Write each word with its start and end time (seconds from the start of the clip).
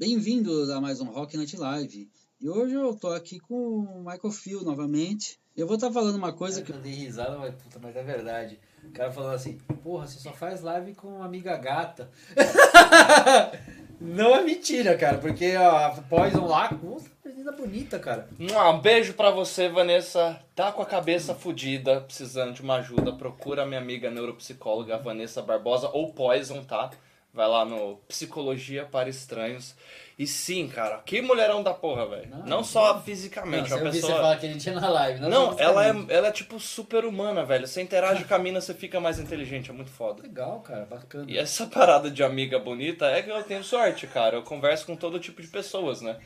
Bem-vindos 0.00 0.70
a 0.70 0.80
mais 0.80 0.98
um 0.98 1.10
Rock 1.10 1.36
Night 1.36 1.54
Live. 1.58 2.10
E 2.40 2.48
hoje 2.48 2.72
eu 2.72 2.94
tô 2.94 3.08
aqui 3.08 3.38
com 3.38 3.54
o 3.54 3.98
Michael 3.98 4.32
Phil 4.32 4.62
novamente. 4.62 5.38
Eu 5.54 5.66
vou 5.66 5.74
estar 5.76 5.88
tá 5.88 5.92
falando 5.92 6.14
uma 6.14 6.32
coisa 6.32 6.62
que. 6.62 6.72
Eu 6.72 6.78
dei 6.78 6.94
risada, 6.94 7.36
mas 7.36 7.54
puta, 7.54 7.78
mas 7.82 7.94
é 7.94 8.02
verdade. 8.02 8.58
O 8.82 8.92
cara 8.92 9.12
falando 9.12 9.34
assim, 9.34 9.58
porra, 9.84 10.06
você 10.06 10.18
só 10.18 10.32
faz 10.32 10.62
live 10.62 10.94
com 10.94 11.16
uma 11.16 11.26
amiga 11.26 11.54
gata. 11.58 12.10
Não 14.00 14.34
é 14.34 14.42
mentira, 14.42 14.96
cara, 14.96 15.18
porque 15.18 15.54
a 15.54 15.90
Poison 16.08 16.46
lá, 16.46 16.70
puta, 16.70 17.10
menina 17.22 17.52
bonita, 17.52 17.98
cara. 17.98 18.26
Um 18.38 18.78
beijo 18.80 19.12
pra 19.12 19.30
você, 19.30 19.68
Vanessa. 19.68 20.42
Tá 20.54 20.72
com 20.72 20.80
a 20.80 20.86
cabeça 20.86 21.34
fodida, 21.34 22.00
precisando 22.00 22.54
de 22.54 22.62
uma 22.62 22.76
ajuda. 22.76 23.12
Procura 23.12 23.66
minha 23.66 23.78
amiga 23.78 24.10
neuropsicóloga 24.10 24.96
Vanessa 24.96 25.42
Barbosa 25.42 25.90
ou 25.92 26.14
Poison, 26.14 26.64
tá? 26.64 26.90
Vai 27.32 27.48
lá 27.48 27.64
no 27.64 27.96
Psicologia 28.08 28.84
para 28.84 29.08
Estranhos. 29.08 29.76
E 30.18 30.26
sim, 30.26 30.68
cara, 30.68 30.98
que 30.98 31.22
mulherão 31.22 31.62
da 31.62 31.72
porra, 31.72 32.06
velho. 32.06 32.28
Não, 32.28 32.44
não, 32.44 32.64
só 32.64 33.00
fisicamente, 33.00 33.70
não, 33.70 33.78
uma 33.78 33.90
pessoa. 33.90 34.12
você 34.12 34.18
falar 34.18 34.36
que 34.36 34.44
ele 34.44 34.58
tinha 34.58 34.78
na 34.78 34.86
live, 34.86 35.18
não 35.20 35.30
Não, 35.30 35.58
ela 35.58 35.86
é, 35.86 35.94
ela 36.08 36.28
é 36.28 36.30
tipo 36.30 36.60
super 36.60 37.06
humana, 37.06 37.42
velho. 37.42 37.66
Você 37.66 37.80
interage 37.80 38.24
com 38.24 38.34
a 38.34 38.38
mina, 38.38 38.60
você 38.60 38.74
fica 38.74 39.00
mais 39.00 39.18
inteligente, 39.18 39.70
é 39.70 39.72
muito 39.72 39.90
foda. 39.90 40.22
Legal, 40.22 40.60
cara, 40.60 40.84
bacana. 40.84 41.24
E 41.26 41.38
essa 41.38 41.64
parada 41.66 42.10
de 42.10 42.22
amiga 42.22 42.58
bonita 42.58 43.06
é 43.06 43.22
que 43.22 43.30
eu 43.30 43.42
tenho 43.44 43.64
sorte, 43.64 44.06
cara. 44.08 44.36
Eu 44.36 44.42
converso 44.42 44.84
com 44.84 44.94
todo 44.94 45.18
tipo 45.18 45.40
de 45.40 45.48
pessoas, 45.48 46.02
né? 46.02 46.18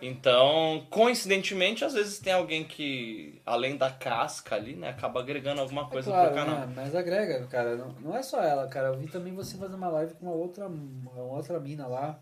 Então, 0.00 0.86
coincidentemente, 0.90 1.84
às 1.84 1.92
vezes 1.92 2.18
tem 2.18 2.32
alguém 2.32 2.64
que, 2.64 3.40
além 3.44 3.76
da 3.76 3.90
casca 3.90 4.54
ali, 4.54 4.74
né, 4.74 4.90
acaba 4.90 5.20
agregando 5.20 5.60
alguma 5.60 5.82
é 5.82 5.84
coisa 5.86 6.10
é 6.10 6.12
claro, 6.12 6.28
pro 6.28 6.36
canal. 6.36 6.66
Né? 6.66 6.72
Mas 6.76 6.94
agrega, 6.94 7.46
cara. 7.46 7.76
Não, 7.76 7.88
não 8.00 8.16
é 8.16 8.22
só 8.22 8.42
ela, 8.42 8.68
cara. 8.68 8.88
Eu 8.88 8.98
vi 8.98 9.08
também 9.08 9.34
você 9.34 9.56
fazer 9.56 9.74
uma 9.74 9.88
live 9.88 10.14
com 10.14 10.26
uma 10.26 10.34
outra, 10.34 10.66
uma 10.66 11.22
outra 11.22 11.58
mina 11.58 11.86
lá. 11.86 12.18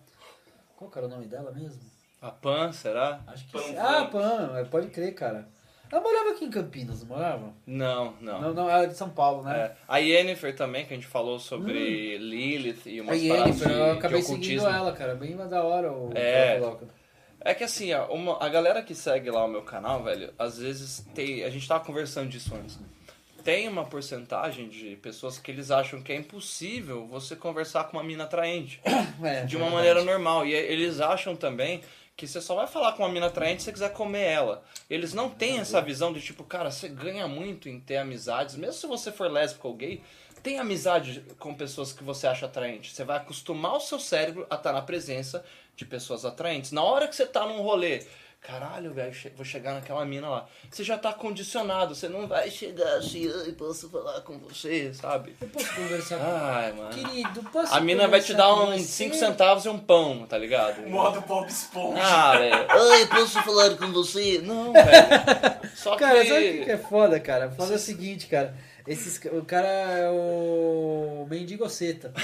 Qual 0.76 0.90
que 0.90 0.98
era 0.98 1.06
o 1.06 1.10
nome 1.10 1.26
dela 1.26 1.50
mesmo? 1.52 1.80
A 2.20 2.30
Pan, 2.30 2.72
será? 2.72 3.20
Acho 3.26 3.46
que 3.46 3.52
Pan, 3.52 3.60
Ah, 3.78 4.04
Pan, 4.06 4.52
é, 4.56 4.64
pode 4.64 4.88
crer, 4.88 5.14
cara. 5.14 5.48
Ela 5.90 6.02
morava 6.02 6.30
aqui 6.30 6.44
em 6.44 6.50
Campinas, 6.50 7.00
não 7.00 7.16
morava? 7.16 7.52
Não, 7.64 8.14
não. 8.20 8.40
Não, 8.40 8.54
não, 8.54 8.68
ela 8.68 8.84
é 8.84 8.86
de 8.88 8.96
São 8.96 9.08
Paulo, 9.08 9.44
né? 9.44 9.56
É. 9.56 9.76
A 9.86 9.98
Yennefer 9.98 10.56
também, 10.56 10.84
que 10.84 10.92
a 10.92 10.96
gente 10.96 11.06
falou 11.06 11.38
sobre 11.38 12.16
hum. 12.16 12.22
Lilith 12.22 12.82
e 12.86 13.00
umas 13.00 13.14
a 13.14 13.16
Yennefer, 13.16 13.70
eu 13.70 13.92
acabei 13.92 14.22
seguindo 14.22 14.66
ela, 14.66 14.92
cara. 14.92 15.14
Bem 15.14 15.36
da 15.36 15.62
hora 15.62 15.92
o 15.92 16.10
é. 16.14 16.60
É 17.46 17.54
que 17.54 17.62
assim, 17.62 17.94
uma, 18.10 18.44
a 18.44 18.48
galera 18.48 18.82
que 18.82 18.92
segue 18.92 19.30
lá 19.30 19.44
o 19.44 19.48
meu 19.48 19.62
canal, 19.62 20.02
velho, 20.02 20.34
às 20.36 20.58
vezes 20.58 21.06
tem. 21.14 21.44
A 21.44 21.48
gente 21.48 21.66
tava 21.68 21.84
conversando 21.84 22.28
disso 22.28 22.52
antes. 22.52 22.76
Tem 23.44 23.68
uma 23.68 23.84
porcentagem 23.84 24.68
de 24.68 24.96
pessoas 24.96 25.38
que 25.38 25.52
eles 25.52 25.70
acham 25.70 26.02
que 26.02 26.12
é 26.12 26.16
impossível 26.16 27.06
você 27.06 27.36
conversar 27.36 27.84
com 27.84 27.98
uma 27.98 28.02
mina 28.02 28.24
atraente. 28.24 28.80
É, 29.22 29.44
de 29.44 29.56
uma 29.56 29.68
é 29.68 29.70
maneira 29.70 30.02
normal. 30.02 30.44
E 30.44 30.52
eles 30.52 31.00
acham 31.00 31.36
também 31.36 31.80
que 32.16 32.26
você 32.26 32.40
só 32.40 32.56
vai 32.56 32.66
falar 32.66 32.94
com 32.94 33.04
uma 33.04 33.08
mina 33.08 33.26
atraente 33.26 33.62
se 33.62 33.66
você 33.66 33.72
quiser 33.72 33.92
comer 33.92 34.24
ela. 34.24 34.64
Eles 34.90 35.14
não 35.14 35.30
têm 35.30 35.58
essa 35.58 35.80
visão 35.80 36.12
de 36.12 36.20
tipo, 36.20 36.42
cara, 36.42 36.72
você 36.72 36.88
ganha 36.88 37.28
muito 37.28 37.68
em 37.68 37.78
ter 37.78 37.98
amizades, 37.98 38.56
mesmo 38.56 38.74
se 38.74 38.86
você 38.88 39.12
for 39.12 39.30
lésbico 39.30 39.68
ou 39.68 39.74
gay, 39.74 40.02
tem 40.42 40.58
amizade 40.58 41.24
com 41.38 41.54
pessoas 41.54 41.92
que 41.92 42.04
você 42.04 42.26
acha 42.26 42.46
atraente. 42.46 42.92
Você 42.92 43.04
vai 43.04 43.16
acostumar 43.16 43.74
o 43.74 43.80
seu 43.80 43.98
cérebro 43.98 44.46
a 44.48 44.54
estar 44.54 44.72
na 44.72 44.82
presença 44.82 45.44
de 45.76 45.84
pessoas 45.84 46.24
atraentes. 46.24 46.72
Na 46.72 46.82
hora 46.82 47.06
que 47.06 47.14
você 47.14 47.26
tá 47.26 47.46
num 47.46 47.60
rolê, 47.60 48.02
caralho, 48.40 48.94
velho, 48.94 49.12
vou 49.34 49.44
chegar 49.44 49.74
naquela 49.74 50.04
mina 50.04 50.28
lá. 50.28 50.48
Você 50.70 50.82
já 50.82 50.96
tá 50.96 51.12
condicionado, 51.12 51.94
você 51.94 52.08
não 52.08 52.26
vai 52.26 52.50
chegar 52.50 52.96
assim, 52.96 53.30
ai, 53.44 53.52
posso 53.52 53.90
falar 53.90 54.20
com 54.22 54.38
você, 54.38 54.94
sabe? 54.94 55.36
Eu 55.40 55.48
posso 55.48 55.74
conversar 55.74 56.18
Ai, 56.20 56.72
mano. 56.72 56.90
Querido, 56.90 57.42
posso 57.50 57.74
A 57.74 57.80
mina 57.80 58.08
vai 58.08 58.20
te 58.20 58.32
dar 58.32 58.54
uns 58.54 58.82
5 58.82 59.14
centavos 59.16 59.64
e 59.66 59.68
um 59.68 59.78
pão, 59.78 60.26
tá 60.26 60.38
ligado? 60.38 60.86
Modo 60.88 61.20
Bob 61.22 61.46
Esponja. 61.48 62.00
Ah, 62.02 62.38
velho. 62.38 62.66
Ai, 62.70 63.06
posso 63.06 63.42
falar 63.42 63.76
com 63.76 63.92
você? 63.92 64.40
Não, 64.42 64.72
velho. 64.72 65.68
Só 65.74 65.96
cara, 65.96 66.22
que... 66.22 66.28
sabe 66.28 66.60
o 66.60 66.64
que 66.64 66.70
é 66.70 66.78
foda, 66.78 67.20
cara? 67.20 67.50
Foda 67.50 67.72
é 67.72 67.76
o 67.76 67.78
seguinte, 67.78 68.28
cara. 68.28 68.54
Esses, 68.86 69.20
o 69.32 69.44
cara 69.44 69.66
é 69.66 70.08
o 70.10 71.26
mendigoceta. 71.28 72.12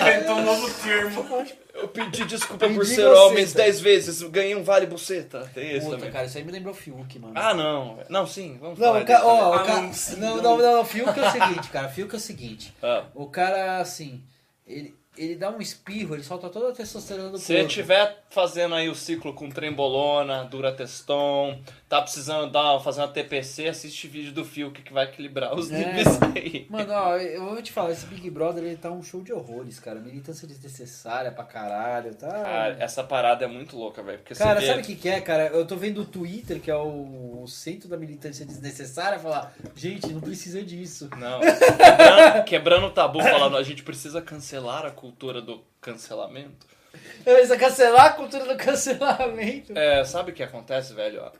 Inventou 0.00 0.36
um 0.36 0.44
novo 0.44 0.70
termo. 0.82 1.46
Eu 1.74 1.88
pedi 1.88 2.24
desculpa 2.24 2.68
por 2.68 2.86
ser 2.86 3.06
homens 3.06 3.52
dez 3.52 3.80
vezes, 3.80 4.22
ganhei 4.22 4.54
um 4.54 4.62
vale 4.62 4.86
buceta. 4.86 5.50
Tem 5.52 5.76
isso 5.76 5.86
Puta, 5.86 5.98
também. 5.98 6.12
cara, 6.12 6.26
isso 6.26 6.38
aí 6.38 6.44
me 6.44 6.52
lembrou 6.52 6.72
o 6.72 6.76
Fiuk, 6.76 7.18
mano. 7.18 7.34
Ah, 7.36 7.52
não. 7.52 7.98
Não, 8.08 8.26
sim, 8.26 8.58
vamos 8.60 8.78
não, 8.78 8.86
falar 8.88 9.02
o 9.02 9.06
ca... 9.06 9.24
oh, 9.24 9.56
o 9.56 9.64
ca... 9.64 9.80
não, 10.16 10.36
não, 10.36 10.42
não, 10.42 10.76
não, 10.76 10.84
Fiuk 10.84 11.18
é 11.18 11.28
o 11.28 11.30
seguinte, 11.30 11.68
cara. 11.68 11.88
Fiuk 11.88 12.14
é 12.14 12.16
o 12.16 12.20
seguinte. 12.20 12.74
Ah. 12.82 13.04
O 13.14 13.26
cara, 13.26 13.78
assim, 13.78 14.22
ele, 14.66 14.94
ele 15.16 15.36
dá 15.36 15.50
um 15.50 15.60
espirro, 15.60 16.14
ele 16.14 16.22
solta 16.22 16.48
toda 16.48 16.70
a 16.70 16.72
testosterona 16.72 17.30
do 17.30 17.38
Se 17.38 17.52
corpo. 17.52 17.60
Se 17.60 17.66
estiver 17.66 18.19
fazendo 18.30 18.76
aí 18.76 18.88
o 18.88 18.94
ciclo 18.94 19.34
com 19.34 19.50
trembolona, 19.50 20.44
durateston, 20.44 21.60
tá 21.88 22.00
precisando 22.00 22.50
dar, 22.50 22.78
fazer 22.78 23.00
uma 23.00 23.08
TPC, 23.08 23.66
assiste 23.66 24.06
vídeo 24.06 24.32
do 24.32 24.44
Fiuk 24.44 24.82
que 24.82 24.92
vai 24.92 25.06
equilibrar 25.06 25.52
os 25.54 25.70
é, 25.70 25.78
níveis 25.78 26.06
aí. 26.22 26.66
Mano, 26.70 26.92
ó, 26.92 27.16
eu 27.16 27.44
vou 27.44 27.60
te 27.60 27.72
falar, 27.72 27.90
esse 27.90 28.06
Big 28.06 28.30
Brother 28.30 28.62
ele 28.62 28.76
tá 28.76 28.88
um 28.88 29.02
show 29.02 29.20
de 29.20 29.32
horrores, 29.32 29.80
cara. 29.80 29.98
Militância 29.98 30.46
desnecessária 30.46 31.32
pra 31.32 31.42
caralho, 31.42 32.14
tá? 32.14 32.30
Cara, 32.30 32.76
essa 32.78 33.02
parada 33.02 33.44
é 33.44 33.48
muito 33.48 33.76
louca, 33.76 34.00
velho. 34.00 34.20
Cara, 34.38 34.60
vê... 34.60 34.66
sabe 34.66 34.82
o 34.82 34.84
que, 34.84 34.94
que 34.94 35.08
é, 35.08 35.20
cara? 35.20 35.48
Eu 35.48 35.66
tô 35.66 35.74
vendo 35.76 36.02
o 36.02 36.06
Twitter, 36.06 36.60
que 36.60 36.70
é 36.70 36.76
o, 36.76 37.44
centro 37.48 37.88
da 37.88 37.96
militância 37.96 38.46
desnecessária, 38.46 39.18
falar, 39.18 39.52
gente, 39.74 40.06
não 40.12 40.20
precisa 40.20 40.62
disso. 40.62 41.10
Não. 41.18 41.40
Quebrando, 41.40 42.44
quebrando 42.44 42.86
o 42.86 42.90
tabu, 42.90 43.20
falando, 43.20 43.56
a 43.56 43.62
gente 43.64 43.82
precisa 43.82 44.22
cancelar 44.22 44.86
a 44.86 44.90
cultura 44.92 45.42
do 45.42 45.64
cancelamento. 45.80 46.79
Precisa 47.24 47.56
cancelar 47.56 48.06
a 48.06 48.12
cultura 48.12 48.44
do 48.46 48.56
cancelamento. 48.56 49.76
É, 49.76 50.04
sabe 50.04 50.32
o 50.32 50.34
que 50.34 50.42
acontece, 50.42 50.94
velho? 50.94 51.30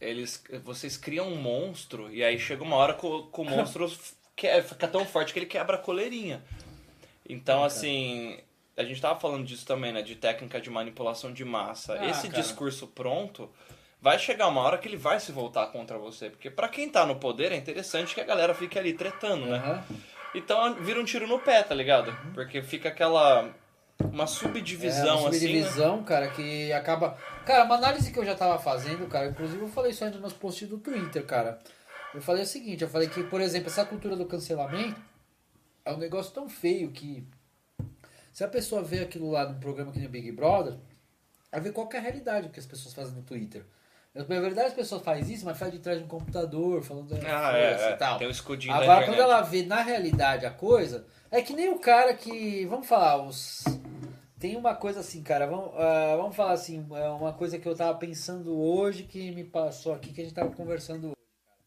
Eles, 0.00 0.42
vocês 0.64 0.96
criam 0.96 1.28
um 1.28 1.36
monstro 1.36 2.12
e 2.12 2.24
aí 2.24 2.38
chega 2.38 2.62
uma 2.62 2.76
hora 2.76 2.94
que 2.94 3.06
o, 3.06 3.26
que 3.26 3.40
o 3.40 3.44
monstro 3.44 3.90
que, 4.34 4.62
fica 4.62 4.88
tão 4.88 5.04
forte 5.04 5.32
que 5.32 5.38
ele 5.38 5.46
quebra 5.46 5.76
a 5.76 5.80
coleirinha. 5.80 6.42
Então, 7.28 7.62
assim, 7.62 8.38
a 8.76 8.82
gente 8.82 9.00
tava 9.00 9.18
falando 9.20 9.44
disso 9.44 9.64
também, 9.64 9.92
né? 9.92 10.02
De 10.02 10.16
técnica 10.16 10.60
de 10.60 10.70
manipulação 10.70 11.32
de 11.32 11.44
massa. 11.44 11.94
Ah, 11.94 12.10
Esse 12.10 12.28
cara. 12.28 12.42
discurso 12.42 12.86
pronto 12.88 13.48
vai 14.00 14.18
chegar 14.18 14.48
uma 14.48 14.60
hora 14.60 14.78
que 14.78 14.88
ele 14.88 14.96
vai 14.96 15.20
se 15.20 15.30
voltar 15.30 15.68
contra 15.68 15.96
você. 15.96 16.28
Porque 16.28 16.50
para 16.50 16.68
quem 16.68 16.88
tá 16.88 17.06
no 17.06 17.16
poder 17.16 17.52
é 17.52 17.56
interessante 17.56 18.14
que 18.14 18.20
a 18.20 18.24
galera 18.24 18.52
fique 18.52 18.76
ali 18.76 18.92
tretando, 18.92 19.46
né? 19.46 19.84
Uhum. 19.88 19.96
Então 20.34 20.74
vira 20.74 21.00
um 21.00 21.04
tiro 21.04 21.28
no 21.28 21.38
pé, 21.38 21.62
tá 21.62 21.74
ligado? 21.74 22.08
Uhum. 22.08 22.32
Porque 22.34 22.60
fica 22.62 22.88
aquela 22.88 23.54
uma 24.00 24.26
subdivisão, 24.26 25.06
é, 25.06 25.12
uma 25.20 25.28
assim, 25.28 25.38
subdivisão, 25.38 25.96
né? 25.98 26.04
cara, 26.04 26.28
que 26.30 26.72
acaba. 26.72 27.16
Cara, 27.44 27.64
uma 27.64 27.76
análise 27.76 28.12
que 28.12 28.18
eu 28.18 28.24
já 28.24 28.34
tava 28.34 28.58
fazendo, 28.58 29.06
cara, 29.08 29.28
inclusive 29.28 29.60
eu 29.60 29.68
falei 29.68 29.92
isso 29.92 30.04
aí 30.04 30.10
nos 30.10 30.20
meus 30.20 30.32
posts 30.32 30.68
do 30.68 30.78
Twitter, 30.78 31.24
cara. 31.24 31.58
Eu 32.14 32.20
falei 32.20 32.42
o 32.42 32.46
seguinte, 32.46 32.82
eu 32.82 32.88
falei 32.88 33.08
que, 33.08 33.22
por 33.24 33.40
exemplo, 33.40 33.68
essa 33.68 33.84
cultura 33.84 34.16
do 34.16 34.26
cancelamento 34.26 35.00
é 35.84 35.92
um 35.92 35.96
negócio 35.96 36.32
tão 36.32 36.48
feio 36.48 36.90
que 36.90 37.26
se 38.32 38.44
a 38.44 38.48
pessoa 38.48 38.82
vê 38.82 39.00
aquilo 39.00 39.30
lá 39.30 39.48
num 39.48 39.58
programa 39.58 39.92
que 39.92 39.98
nem 39.98 40.08
Big 40.08 40.32
Brother, 40.32 40.76
vai 41.50 41.60
ver 41.60 41.72
qual 41.72 41.88
é 41.92 41.96
a 41.96 42.00
realidade 42.00 42.48
que 42.48 42.60
as 42.60 42.66
pessoas 42.66 42.94
fazem 42.94 43.14
no 43.14 43.22
Twitter. 43.22 43.64
Na 44.14 44.24
verdade, 44.24 44.68
as 44.68 44.74
pessoas 44.74 45.02
fazem 45.02 45.34
isso, 45.34 45.44
mas 45.46 45.58
faz 45.58 45.72
de 45.72 45.78
trás 45.78 45.98
de 45.98 46.04
um 46.04 46.08
computador, 46.08 46.82
falando 46.82 47.14
ah, 47.14 47.56
é, 47.56 47.72
é. 47.72 47.90
e 47.92 47.96
tal. 47.96 48.18
Tem 48.18 48.28
um 48.28 48.30
escudinho 48.30 48.74
Agora, 48.74 49.06
quando 49.06 49.18
ela 49.18 49.40
vê 49.40 49.62
na 49.62 49.80
realidade 49.80 50.44
a 50.44 50.50
coisa, 50.50 51.06
é 51.30 51.40
que 51.40 51.54
nem 51.54 51.70
o 51.70 51.78
cara 51.78 52.12
que. 52.12 52.66
Vamos 52.66 52.86
falar, 52.86 53.22
os. 53.22 53.64
Tem 54.42 54.56
uma 54.56 54.74
coisa 54.74 54.98
assim, 54.98 55.22
cara, 55.22 55.46
vamos, 55.46 55.68
uh, 55.68 56.16
vamos 56.16 56.34
falar 56.34 56.54
assim, 56.54 56.84
é 56.96 57.08
uma 57.10 57.32
coisa 57.32 57.60
que 57.60 57.68
eu 57.68 57.76
tava 57.76 57.96
pensando 57.96 58.60
hoje 58.60 59.04
que 59.04 59.30
me 59.30 59.44
passou 59.44 59.94
aqui, 59.94 60.12
que 60.12 60.20
a 60.20 60.24
gente 60.24 60.34
tava 60.34 60.50
conversando 60.50 61.10
hoje, 61.10 61.16
cara. 61.46 61.58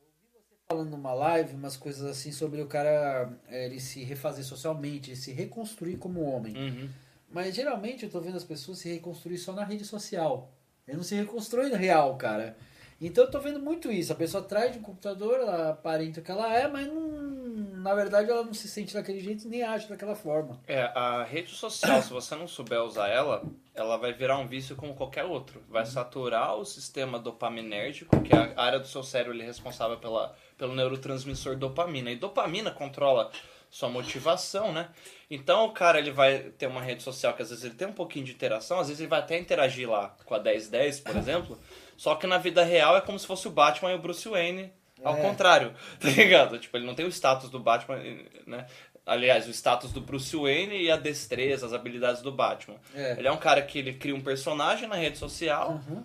Eu 0.00 0.06
ouvi 0.06 0.26
você 0.32 0.56
falando 0.66 0.88
numa 0.88 1.12
live 1.12 1.54
umas 1.54 1.76
coisas 1.76 2.02
assim 2.10 2.32
sobre 2.32 2.62
o 2.62 2.66
cara 2.66 3.30
é, 3.46 3.66
ele 3.66 3.78
se 3.78 4.02
refazer 4.02 4.42
socialmente, 4.42 5.14
se 5.14 5.32
reconstruir 5.32 5.98
como 5.98 6.22
homem. 6.22 6.56
Uhum. 6.56 6.88
Mas 7.30 7.54
geralmente 7.54 8.04
eu 8.04 8.10
tô 8.10 8.22
vendo 8.22 8.38
as 8.38 8.44
pessoas 8.44 8.78
se 8.78 8.88
reconstruir 8.88 9.36
só 9.36 9.52
na 9.52 9.62
rede 9.62 9.84
social. 9.84 10.50
Ele 10.88 10.96
não 10.96 11.04
se 11.04 11.14
reconstrói 11.14 11.68
no 11.68 11.76
real, 11.76 12.16
cara. 12.16 12.56
Então 12.98 13.24
eu 13.24 13.30
tô 13.30 13.38
vendo 13.38 13.60
muito 13.60 13.92
isso. 13.92 14.14
A 14.14 14.16
pessoa 14.16 14.42
traz 14.42 14.72
de 14.72 14.78
um 14.78 14.82
computador, 14.82 15.40
ela 15.40 15.72
aparenta 15.72 16.22
que 16.22 16.30
ela 16.30 16.56
é, 16.56 16.66
mas 16.66 16.86
não, 16.86 17.45
na 17.86 17.94
verdade 17.94 18.28
ela 18.28 18.42
não 18.42 18.52
se 18.52 18.68
sente 18.68 18.92
daquele 18.92 19.20
jeito 19.20 19.48
nem 19.48 19.62
age 19.62 19.88
daquela 19.88 20.16
forma. 20.16 20.60
É, 20.66 20.90
a 20.92 21.22
rede 21.22 21.52
social, 21.52 22.02
se 22.02 22.10
você 22.10 22.34
não 22.34 22.48
souber 22.48 22.82
usar 22.82 23.06
ela, 23.06 23.44
ela 23.72 23.96
vai 23.96 24.12
virar 24.12 24.38
um 24.38 24.46
vício 24.46 24.74
como 24.74 24.92
qualquer 24.94 25.22
outro. 25.22 25.62
Vai 25.68 25.84
uhum. 25.84 25.90
saturar 25.90 26.56
o 26.56 26.64
sistema 26.64 27.16
dopaminérgico, 27.16 28.20
que 28.22 28.34
é 28.34 28.52
a 28.56 28.60
área 28.60 28.80
do 28.80 28.88
seu 28.88 29.04
cérebro 29.04 29.40
é 29.40 29.44
responsável 29.44 29.98
pela, 29.98 30.34
pelo 30.58 30.74
neurotransmissor 30.74 31.54
dopamina. 31.54 32.10
E 32.10 32.16
dopamina 32.16 32.72
controla 32.72 33.30
sua 33.70 33.88
motivação, 33.88 34.72
né? 34.72 34.88
Então 35.30 35.66
o 35.66 35.70
cara 35.70 36.00
ele 36.00 36.10
vai 36.10 36.40
ter 36.58 36.66
uma 36.66 36.82
rede 36.82 37.04
social 37.04 37.34
que 37.34 37.42
às 37.42 37.50
vezes 37.50 37.64
ele 37.64 37.74
tem 37.74 37.86
um 37.86 37.92
pouquinho 37.92 38.24
de 38.24 38.32
interação, 38.32 38.80
às 38.80 38.88
vezes 38.88 39.00
ele 39.00 39.08
vai 39.08 39.20
até 39.20 39.38
interagir 39.38 39.88
lá 39.88 40.16
com 40.24 40.34
a 40.34 40.40
1010, 40.40 41.00
por 41.00 41.16
exemplo. 41.16 41.56
Só 41.96 42.16
que 42.16 42.26
na 42.26 42.38
vida 42.38 42.64
real 42.64 42.96
é 42.96 43.00
como 43.00 43.16
se 43.16 43.26
fosse 43.26 43.46
o 43.46 43.50
Batman 43.50 43.92
e 43.92 43.94
o 43.94 43.98
Bruce 44.00 44.28
Wayne 44.28 44.72
ao 45.06 45.16
é. 45.18 45.22
contrário, 45.22 45.72
tá 46.00 46.08
ligado? 46.08 46.58
Tipo, 46.58 46.76
ele 46.76 46.86
não 46.86 46.94
tem 46.94 47.06
o 47.06 47.10
status 47.10 47.48
do 47.50 47.58
Batman, 47.58 47.98
né? 48.46 48.66
aliás, 49.06 49.46
o 49.46 49.50
status 49.50 49.92
do 49.92 50.00
Bruce 50.00 50.36
Wayne 50.36 50.82
e 50.82 50.90
a 50.90 50.96
destreza, 50.96 51.64
as 51.66 51.72
habilidades 51.72 52.20
do 52.22 52.32
Batman. 52.32 52.76
É. 52.94 53.12
Ele 53.18 53.28
é 53.28 53.32
um 53.32 53.36
cara 53.36 53.62
que 53.62 53.78
ele 53.78 53.94
cria 53.94 54.14
um 54.14 54.20
personagem 54.20 54.88
na 54.88 54.96
rede 54.96 55.16
social 55.16 55.80
Uhum. 55.88 56.02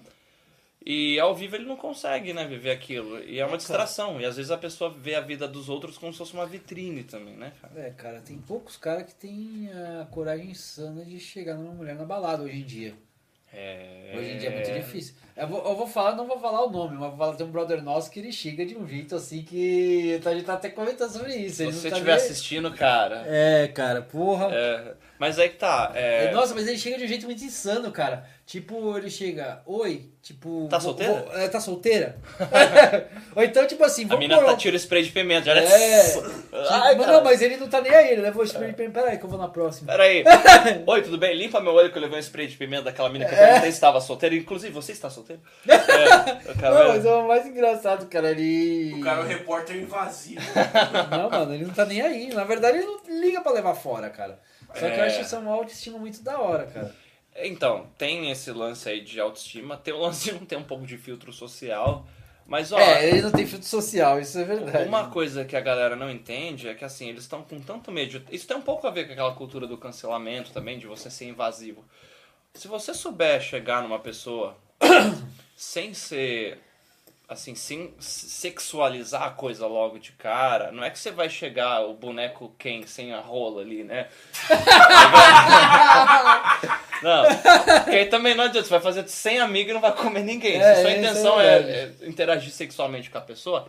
e 0.85 1.19
ao 1.19 1.33
vivo 1.33 1.55
ele 1.55 1.65
não 1.65 1.75
consegue, 1.75 2.31
né, 2.31 2.45
viver 2.45 2.69
aquilo. 2.69 3.19
E 3.23 3.39
é 3.39 3.45
uma 3.45 3.57
distração. 3.57 4.21
E 4.21 4.25
às 4.25 4.35
vezes 4.35 4.51
a 4.51 4.57
pessoa 4.57 4.91
vê 4.91 5.15
a 5.15 5.21
vida 5.21 5.47
dos 5.47 5.67
outros 5.67 5.97
como 5.97 6.11
se 6.11 6.19
fosse 6.19 6.33
uma 6.33 6.45
vitrine 6.45 7.03
também, 7.03 7.35
né, 7.35 7.53
cara? 7.59 7.73
É, 7.75 7.89
cara, 7.89 8.21
tem 8.21 8.37
poucos 8.37 8.77
caras 8.77 9.07
que 9.07 9.15
têm 9.15 9.69
a 10.01 10.05
coragem 10.05 10.51
insana 10.51 11.03
de 11.03 11.19
chegar 11.19 11.55
numa 11.55 11.73
mulher 11.73 11.95
na 11.95 12.05
balada 12.05 12.43
hoje 12.43 12.59
em 12.59 12.65
dia. 12.65 12.93
É... 13.53 14.13
Hoje 14.17 14.31
em 14.31 14.37
dia 14.37 14.49
é 14.49 14.53
muito 14.55 14.71
difícil. 14.71 15.15
Eu 15.35 15.47
vou, 15.47 15.65
eu 15.65 15.75
vou 15.75 15.87
falar, 15.87 16.15
não 16.15 16.27
vou 16.27 16.39
falar 16.39 16.65
o 16.65 16.69
nome, 16.69 16.97
mas 16.97 17.09
vou 17.09 17.17
falar, 17.17 17.35
tem 17.35 17.45
um 17.45 17.51
brother 17.51 17.81
nosso 17.81 18.11
que 18.11 18.19
ele 18.19 18.31
chega 18.31 18.65
de 18.65 18.77
um 18.77 18.87
jeito 18.87 19.15
assim 19.15 19.41
que 19.43 20.19
a 20.23 20.33
gente 20.33 20.43
tá 20.45 20.53
até 20.53 20.69
comentando 20.69 21.09
sobre 21.11 21.33
isso. 21.35 21.57
Se 21.57 21.65
você 21.65 21.89
tá 21.89 21.95
estiver 21.97 22.15
nem- 22.15 22.23
assistindo, 22.25 22.71
cara. 22.73 23.23
É, 23.25 23.67
cara, 23.69 24.01
porra. 24.01 24.49
é, 24.53 24.93
Mas 25.21 25.37
aí 25.37 25.49
que 25.49 25.57
tá. 25.57 25.91
é, 25.93 26.31
Nossa, 26.31 26.55
mas 26.55 26.67
ele 26.67 26.79
chega 26.79 26.97
de 26.97 27.03
um 27.03 27.07
jeito 27.07 27.27
muito 27.27 27.43
insano, 27.43 27.91
cara. 27.91 28.25
Tipo, 28.43 28.97
ele 28.97 29.07
chega, 29.09 29.61
oi, 29.67 30.09
tipo. 30.19 30.67
Tá 30.67 30.79
solteira? 30.79 31.13
vou- 31.13 31.37
é, 31.37 31.47
tá 31.47 31.59
solteira? 31.59 32.17
Ou 33.35 33.43
então, 33.43 33.67
tipo 33.67 33.83
assim, 33.83 34.05
A 34.05 34.07
vamos 34.07 34.19
mina 34.21 34.35
pôr 34.37 34.45
tá 34.47 34.53
um- 34.53 34.57
tira 34.57 34.75
o 34.75 34.79
spray 34.79 35.03
de 35.03 35.11
pimenta, 35.11 35.45
já 35.45 35.55
É. 35.61 36.01
Ai, 36.01 36.93
Tipo, 36.93 37.03
cara. 37.05 37.17
não, 37.17 37.23
mas 37.23 37.39
ele 37.39 37.57
não 37.57 37.67
tá 37.69 37.79
nem 37.81 37.93
aí, 37.93 38.13
ele 38.13 38.21
levou 38.23 38.41
o 38.41 38.45
spray 38.47 38.69
de 38.69 38.73
pimenta. 38.75 38.99
Peraí, 38.99 39.17
que 39.19 39.23
eu 39.23 39.29
vou 39.29 39.37
na 39.39 39.47
próxima. 39.47 39.91
Peraí. 39.91 40.23
Oi, 40.87 41.01
tudo 41.03 41.19
bem? 41.19 41.35
Limpa 41.37 41.61
meu 41.61 41.71
olho 41.73 41.91
que 41.91 41.97
eu 41.99 42.01
levei 42.01 42.17
um 42.17 42.21
spray 42.23 42.47
de 42.47 42.57
pimenta 42.57 42.85
daquela 42.85 43.09
mina 43.09 43.25
que 43.25 43.31
eu 43.33 43.37
É. 43.37 43.45
perguntei 43.45 43.71
se 43.71 43.77
estava 43.77 44.01
solteira. 44.01 44.33
Inclusive, 44.35 44.73
você 44.73 44.91
está 44.91 45.07
solteiro? 45.09 45.39
É, 45.67 46.51
o 46.51 46.57
cara- 46.59 46.79
Não, 46.79 46.87
mas 46.89 47.05
é 47.05 47.13
o 47.13 47.27
mais 47.27 47.45
engraçado, 47.45 48.07
cara. 48.07 48.31
Ele. 48.31 48.95
O 48.95 49.01
cara 49.01 49.21
é 49.21 49.23
o 49.23 49.27
repórter 49.27 49.75
invasivo. 49.77 50.41
Não, 51.11 51.29
mano, 51.29 51.53
ele 51.53 51.65
não 51.65 51.73
tá 51.73 51.85
nem 51.85 52.01
aí. 52.01 52.33
Na 52.33 52.43
verdade, 52.43 52.79
ele 52.79 52.87
não 52.87 52.99
liga 53.21 53.39
pra 53.41 53.51
levar 53.51 53.75
fora, 53.75 54.09
cara. 54.09 54.39
Só 54.73 54.79
que 54.79 54.85
eu 54.85 55.03
É. 55.03 55.07
acho 55.07 55.21
isso 55.21 55.37
uma 55.37 55.51
autoestima 55.53 55.97
muito 55.99 56.21
da 56.23 56.39
hora, 56.39 56.65
cara. 56.65 56.95
Então, 57.35 57.87
tem 57.97 58.29
esse 58.29 58.51
lance 58.51 58.87
aí 58.89 59.01
de 59.01 59.19
autoestima, 59.19 59.77
tem 59.77 59.93
o 59.93 59.99
lance 59.99 60.25
de 60.25 60.33
não 60.33 60.45
ter 60.45 60.57
um 60.57 60.63
pouco 60.63 60.85
de 60.85 60.97
filtro 60.97 61.31
social. 61.31 62.05
Mas, 62.45 62.71
ó, 62.73 62.79
É, 62.79 63.07
ele 63.07 63.21
não 63.21 63.31
tem 63.31 63.47
filtro 63.47 63.67
social, 63.67 64.19
isso 64.19 64.37
é 64.37 64.43
verdade. 64.43 64.85
uma 64.87 65.09
coisa 65.09 65.45
que 65.45 65.55
a 65.55 65.61
galera 65.61 65.95
não 65.95 66.09
entende 66.09 66.67
é 66.67 66.73
que, 66.73 66.83
assim, 66.83 67.07
eles 67.07 67.23
estão 67.23 67.43
com 67.43 67.61
tanto 67.61 67.89
medo. 67.91 68.21
Isso 68.29 68.45
tem 68.47 68.57
um 68.57 68.61
pouco 68.61 68.85
a 68.85 68.91
ver 68.91 69.05
com 69.05 69.13
aquela 69.13 69.33
cultura 69.33 69.65
do 69.65 69.77
cancelamento 69.77 70.51
também, 70.51 70.77
de 70.77 70.85
você 70.87 71.09
ser 71.09 71.25
invasivo. 71.25 71.85
Se 72.53 72.67
você 72.67 72.93
souber 72.93 73.39
chegar 73.41 73.81
numa 73.81 73.99
pessoa 73.99 74.57
sem 75.55 75.93
ser. 75.93 76.59
Assim, 77.31 77.55
sem 77.55 77.93
sexualizar 77.97 79.23
a 79.23 79.29
coisa 79.29 79.65
logo 79.65 79.97
de 79.97 80.11
cara, 80.11 80.69
não 80.69 80.83
é 80.83 80.89
que 80.89 80.99
você 80.99 81.11
vai 81.11 81.29
chegar 81.29 81.79
o 81.79 81.93
boneco 81.93 82.53
Ken 82.59 82.85
sem 82.85 83.13
a 83.13 83.21
rola 83.21 83.61
ali, 83.61 83.85
né? 83.85 84.09
Não, 87.01 87.23
porque 87.83 87.95
aí 87.95 88.05
também 88.07 88.35
não 88.35 88.43
adianta, 88.43 88.67
você 88.67 88.73
vai 88.73 88.81
fazer 88.81 89.07
sem 89.07 89.39
amigo 89.39 89.71
e 89.71 89.73
não 89.73 89.81
vai 89.81 89.95
comer 89.95 90.23
ninguém. 90.23 90.61
É, 90.61 90.75
Se 90.75 90.81
sua 90.81 90.91
é 90.91 90.99
intenção 90.99 91.41
é, 91.41 91.57
é 91.57 91.91
interagir 92.03 92.51
sexualmente 92.51 93.09
com 93.09 93.17
a 93.17 93.21
pessoa, 93.21 93.67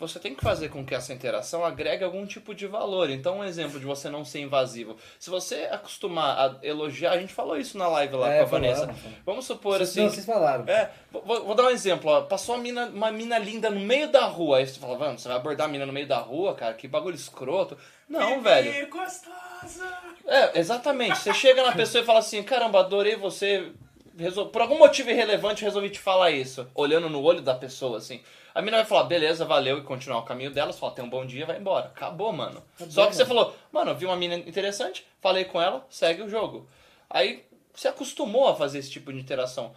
você 0.00 0.18
tem 0.18 0.34
que 0.34 0.42
fazer 0.42 0.70
com 0.70 0.82
que 0.82 0.94
essa 0.94 1.12
interação 1.12 1.62
agregue 1.62 2.02
algum 2.02 2.24
tipo 2.24 2.54
de 2.54 2.66
valor. 2.66 3.10
Então, 3.10 3.40
um 3.40 3.44
exemplo 3.44 3.78
de 3.78 3.84
você 3.84 4.08
não 4.08 4.24
ser 4.24 4.40
invasivo. 4.40 4.96
Se 5.18 5.28
você 5.28 5.68
acostumar 5.70 6.38
a 6.38 6.66
elogiar, 6.66 7.12
a 7.12 7.18
gente 7.18 7.34
falou 7.34 7.54
isso 7.58 7.76
na 7.76 7.86
live 7.86 8.16
lá 8.16 8.32
É, 8.32 8.38
com 8.38 8.44
a 8.44 8.48
falamos, 8.48 8.78
Vanessa. 8.80 9.00
Vamos 9.26 9.44
supor 9.44 9.76
Vocês, 9.76 9.90
assim. 9.90 10.00
não, 10.00 10.08
vocês 10.08 10.24
falaram. 10.24 10.64
É, 10.66 10.90
vou, 11.12 11.44
vou 11.44 11.54
dar 11.54 11.64
um 11.64 11.70
exemplo, 11.70 12.10
ó. 12.10 12.22
Passou 12.22 12.54
uma 12.54 12.62
mina, 12.62 12.86
uma 12.86 13.12
mina 13.12 13.38
linda 13.38 13.68
no 13.68 13.78
meio 13.78 14.10
da 14.10 14.24
rua. 14.24 14.56
Aí 14.56 14.66
você 14.66 14.80
fala, 14.80 14.96
vamos, 14.96 15.20
você 15.20 15.28
vai 15.28 15.36
abordar 15.36 15.68
a 15.68 15.70
mina 15.70 15.84
no 15.84 15.92
meio 15.92 16.06
da 16.06 16.18
rua, 16.18 16.54
cara, 16.54 16.72
que 16.72 16.88
bagulho 16.88 17.14
escroto. 17.14 17.76
Não, 18.08 18.40
velho. 18.40 18.72
Ih, 18.72 18.86
gostosa. 18.86 19.86
É, 20.26 20.58
exatamente. 20.58 21.18
Você 21.18 21.34
chega 21.34 21.62
na 21.62 21.72
pessoa 21.72 22.02
e 22.02 22.06
fala 22.06 22.20
assim, 22.20 22.42
caramba, 22.42 22.80
adorei 22.80 23.16
você. 23.16 23.70
Resol... 24.18 24.46
Por 24.46 24.62
algum 24.62 24.78
motivo 24.78 25.10
irrelevante, 25.10 25.62
resolvi 25.62 25.90
te 25.90 25.98
falar 26.00 26.30
isso. 26.30 26.66
Olhando 26.74 27.10
no 27.10 27.22
olho 27.22 27.42
da 27.42 27.54
pessoa, 27.54 27.98
assim. 27.98 28.22
A 28.54 28.60
mina 28.62 28.78
vai 28.78 28.86
falar, 28.86 29.04
beleza, 29.04 29.44
valeu, 29.44 29.78
e 29.78 29.82
continuar 29.82 30.18
o 30.18 30.22
caminho 30.24 30.50
dela. 30.50 30.72
Você 30.72 30.78
fala, 30.78 30.92
tem 30.92 31.04
um 31.04 31.10
bom 31.10 31.24
dia, 31.24 31.46
vai 31.46 31.58
embora. 31.58 31.86
Acabou, 31.86 32.32
mano. 32.32 32.62
Só 32.88 33.06
que 33.06 33.14
você 33.16 33.24
falou, 33.24 33.54
mano, 33.72 33.94
vi 33.94 34.06
uma 34.06 34.16
mina 34.16 34.34
interessante, 34.36 35.06
falei 35.20 35.44
com 35.44 35.60
ela, 35.60 35.86
segue 35.88 36.22
o 36.22 36.28
jogo. 36.28 36.68
Aí 37.08 37.44
você 37.74 37.88
acostumou 37.88 38.48
a 38.48 38.54
fazer 38.56 38.78
esse 38.78 38.90
tipo 38.90 39.12
de 39.12 39.20
interação. 39.20 39.72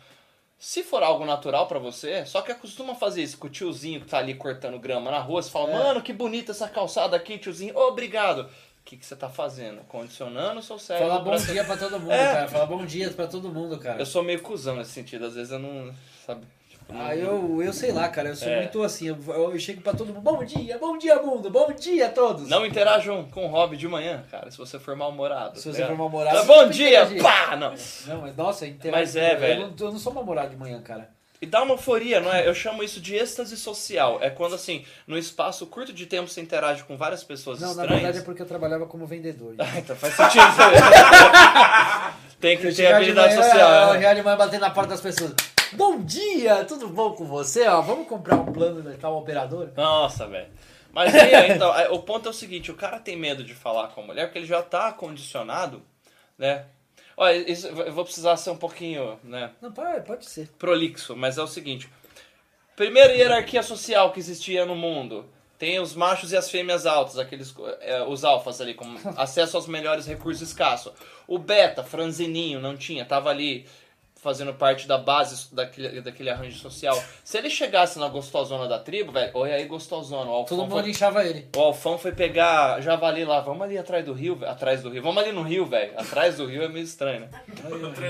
Se 0.58 0.82
for 0.82 1.04
algo 1.04 1.26
natural 1.26 1.68
pra 1.68 1.78
você, 1.78 2.26
só 2.26 2.42
que 2.42 2.52
acostuma 2.52 2.96
fazer 2.96 3.22
isso 3.22 3.38
com 3.38 3.48
o 3.48 3.50
tiozinho 3.50 4.00
que 4.02 4.08
tá 4.08 4.18
ali 4.20 4.34
cortando 4.34 4.80
grama 4.80 5.12
na 5.12 5.20
rua, 5.20 5.42
você 5.42 5.50
fala, 5.52 5.70
É. 5.70 5.74
mano, 5.74 6.02
que 6.02 6.14
bonita 6.14 6.52
essa 6.52 6.70
calçada 6.70 7.18
aqui, 7.18 7.38
tiozinho, 7.38 7.76
obrigado. 7.78 8.42
O 8.80 8.84
que, 8.86 8.98
que 8.98 9.06
você 9.06 9.16
tá 9.16 9.30
fazendo? 9.30 9.82
Condicionando 9.88 10.60
o 10.60 10.64
seu 10.64 10.78
cérebro. 10.80 11.10
Falar 11.10 11.22
bom 11.24 11.36
dia 11.38 11.64
pra 11.64 11.78
todo 11.78 12.00
mundo, 12.00 12.12
É. 12.14 12.34
cara. 12.34 12.48
Falar 12.48 12.66
bom 12.66 12.86
dia 12.86 13.10
pra 13.12 13.28
todo 13.28 13.50
mundo, 13.50 13.78
cara. 13.80 14.00
Eu 14.00 14.06
sou 14.06 14.24
meio 14.24 14.42
cuzão 14.42 14.76
nesse 14.76 14.92
sentido, 14.92 15.26
às 15.26 15.36
vezes 15.36 15.52
eu 15.52 15.60
não. 15.60 15.94
Sabe? 16.26 16.46
Não- 16.90 17.02
Ah, 17.02 17.16
eu, 17.16 17.62
eu 17.64 17.74
sei 17.74 17.92
lá, 17.92 18.08
cara. 18.10 18.30
Eu 18.30 18.36
sou 18.36 18.48
É. 18.48 18.58
muito 18.62 18.84
assim. 18.84 19.08
Eu, 19.08 19.18
eu 19.52 19.60
chego 19.60 19.82
pra 19.82 19.94
todo 19.94 20.08
mundo. 20.14 20.22
Bom 20.22 20.44
dia, 20.44 20.78
bom 20.78 20.98
dia, 20.98 21.16
mundo. 21.22 21.50
Bom 21.50 21.72
dia 21.72 22.08
a 22.08 22.10
todos. 22.10 22.48
Não 22.50 22.66
interajam 22.66 23.24
com 23.26 23.46
o 23.46 23.50
hobby 23.50 23.78
de 23.78 23.88
manhã, 23.88 24.24
cara, 24.30 24.50
se 24.52 24.58
você 24.58 24.78
for 24.80 24.96
mal-humorado. 24.96 25.58
Se 25.60 25.70
tá 25.70 25.76
você 25.76 25.86
for 25.86 25.98
mal-humorado, 25.98 26.38
Ah, 26.38 26.44
Bom 26.44 26.68
dia! 26.70 27.04
interagir. 27.04 27.22
Pá! 27.24 27.56
Não. 27.56 27.74
Não, 28.08 28.22
mas 28.22 28.36
nossa, 28.36 28.66
interage- 28.68 29.00
Mas 29.02 29.16
é, 29.16 29.34
eu 29.34 29.40
velho. 29.40 29.60
não- 29.62 29.74
Eu 29.88 29.92
não, 29.92 30.00
sou 30.00 30.14
mal-humorado 30.14 30.50
de 30.52 30.58
manhã, 30.58 30.82
cara. 30.82 31.10
E 31.42 31.46
dá 31.46 31.62
uma 31.62 31.74
euforia, 31.74 32.22
não 32.22 32.32
é? 32.34 32.48
Eu 32.48 32.54
chamo 32.56 32.82
isso 32.84 33.02
de 33.02 33.16
êxtase 33.18 33.58
social. 33.58 34.18
É 34.22 34.30
quando, 34.30 34.56
assim, 34.56 34.86
num 35.06 35.18
espaço 35.18 35.66
curto 35.68 35.92
de 35.92 36.06
tempo 36.06 36.30
você 36.30 36.40
interage 36.40 36.84
com 36.86 36.96
várias 36.96 37.22
pessoas 37.22 37.60
Não, 37.60 37.68
na 37.76 37.82
estranhas. 37.84 38.02
verdade 38.02 38.18
é 38.20 38.22
porque 38.22 38.42
eu 38.42 38.46
trabalhava 38.46 38.86
como 38.86 39.06
vendedor. 39.06 39.54
Ah, 39.60 39.78
então 39.78 39.94
faz 39.94 40.14
sentido. 40.14 40.44
Tem 42.40 42.58
que 42.58 42.68
Eu 42.68 42.76
ter 42.76 42.94
habilidade 42.94 43.36
manhã, 43.36 43.44
social. 43.44 43.88
Eu 43.90 43.94
né? 43.96 44.02
já 44.02 44.14
de 44.14 44.22
manhã 44.24 44.38
batendo 44.38 44.62
na 44.62 44.70
porta 44.70 44.92
das 44.92 45.02
pessoas. 45.02 45.34
Bom 45.76 46.02
dia, 46.02 46.64
tudo 46.66 46.88
bom 46.90 47.14
com 47.14 47.26
você? 47.26 47.68
Ó, 47.68 47.82
vamos 47.82 48.08
comprar 48.08 48.36
um 48.36 48.52
plano 48.52 48.82
de 48.82 48.98
tal 48.98 49.18
operador? 49.18 49.70
Nossa, 49.76 50.28
velho. 50.28 50.50
Mas 50.92 51.14
aí, 51.16 51.52
então, 51.52 51.72
aí, 51.72 51.88
o 51.88 52.00
ponto 52.00 52.28
é 52.28 52.32
o 52.32 52.34
seguinte, 52.34 52.72
o 52.72 52.76
cara 52.76 53.00
tem 53.00 53.18
medo 53.18 53.44
de 53.44 53.56
falar 53.56 53.88
com 53.88 54.02
a 54.02 54.06
mulher 54.06 54.26
porque 54.28 54.40
ele 54.40 54.46
já 54.46 54.62
tá 54.62 54.92
condicionado, 54.94 55.82
né? 56.38 56.66
Olha, 57.18 57.52
isso, 57.52 57.68
eu 57.68 57.92
vou 57.94 58.04
precisar 58.04 58.38
ser 58.38 58.52
um 58.52 58.58
pouquinho, 58.58 59.20
né, 59.24 59.52
Não, 59.62 59.72
pode, 59.72 60.02
pode 60.06 60.26
ser. 60.26 60.48
prolixo, 60.60 61.16
mas 61.16 61.38
é 61.38 61.44
o 61.44 61.48
seguinte. 61.48 61.90
Primeira 62.76 63.14
hierarquia 63.14 63.62
social 63.64 64.12
que 64.12 64.20
existia 64.20 64.66
no 64.66 64.76
mundo. 64.76 65.26
Tem 65.60 65.80
os 65.80 65.96
machos 65.96 66.32
e 66.32 66.38
as 66.38 66.50
fêmeas 66.50 66.86
altas, 66.86 67.18
aqueles, 67.18 67.54
é, 67.82 68.04
os 68.04 68.24
alfas 68.26 68.60
ali, 68.60 68.74
com 68.74 68.96
acesso 69.16 69.56
aos 69.58 69.68
melhores 69.68 70.06
recursos 70.06 70.48
escassos. 70.48 70.92
O 71.28 71.38
beta, 71.40 71.84
franzininho, 71.84 72.60
não 72.60 72.76
tinha, 72.76 73.06
tava 73.06 73.30
ali 73.30 73.66
fazendo 74.24 74.54
parte 74.54 74.88
da 74.88 74.98
base 74.98 75.54
daquele, 75.54 76.02
daquele 76.02 76.30
arranjo 76.30 76.58
social. 76.58 76.98
Se 77.24 77.38
ele 77.38 77.50
chegasse 77.50 78.00
na 78.00 78.08
gostosona 78.08 78.68
da 78.68 78.80
tribo, 78.80 79.12
velho, 79.12 79.32
oi 79.36 79.52
aí 79.54 79.66
gostosona, 79.66 80.32
o 80.32 80.46
Todo 80.46 80.64
mundo 80.64 80.82
foi, 80.82 80.90
inchava 80.90 81.24
ele. 81.26 81.50
o 81.56 81.60
Alfão 81.60 81.98
foi 81.98 82.14
pegar 82.14 82.80
javali 82.82 83.26
lá, 83.26 83.42
vamos 83.42 83.62
ali 83.64 83.78
atrás 83.78 84.06
do 84.06 84.14
rio, 84.14 84.36
velho, 84.36 84.52
atrás 84.52 84.82
do 84.82 84.90
rio, 84.90 85.04
vamos 85.04 85.22
ali 85.22 85.32
no 85.32 85.42
rio, 85.44 85.66
velho, 85.66 85.94
atrás 86.00 86.38
do 86.38 86.46
rio 86.46 86.64
é 86.64 86.70
meio 86.70 86.86
estranho, 86.86 87.22
né? 87.22 87.30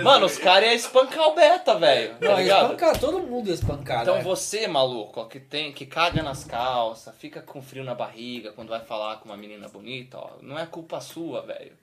Mano, 0.04 0.28
os 0.28 0.38
caras 0.38 0.68
iam 0.68 0.76
espancar 0.76 1.28
o 1.28 1.34
beta, 1.36 1.76
velho, 1.76 2.16
tá 2.20 2.28
Não, 2.30 2.38
ligado? 2.38 2.64
espancar, 2.64 3.00
todo 3.00 3.20
mundo 3.20 3.48
ia 3.48 3.54
espancar. 3.56 4.04
Então 4.04 4.16
né? 4.16 4.22
você, 4.22 4.68
maluco, 4.68 5.20
ó, 5.20 5.26
que 5.26 5.40
tem 5.40 5.72
que 5.74 5.86
caga 5.86 6.22
nas 6.22 6.44
calças, 6.44 7.14
fica 7.18 7.42
com 7.42 7.62
frio 7.62 7.84
na 7.84 7.96
barriga 7.96 8.52
quando 8.52 8.70
vai 8.70 8.82
falar 8.82 9.18
com 9.18 9.26
uma 9.30 9.38
menina 9.38 9.68
bonita, 9.68 10.18
ó, 10.18 10.30
não 10.42 10.60
é 10.60 10.66
culpa 10.66 11.02
sua, 11.02 11.42
velho. 11.42 11.83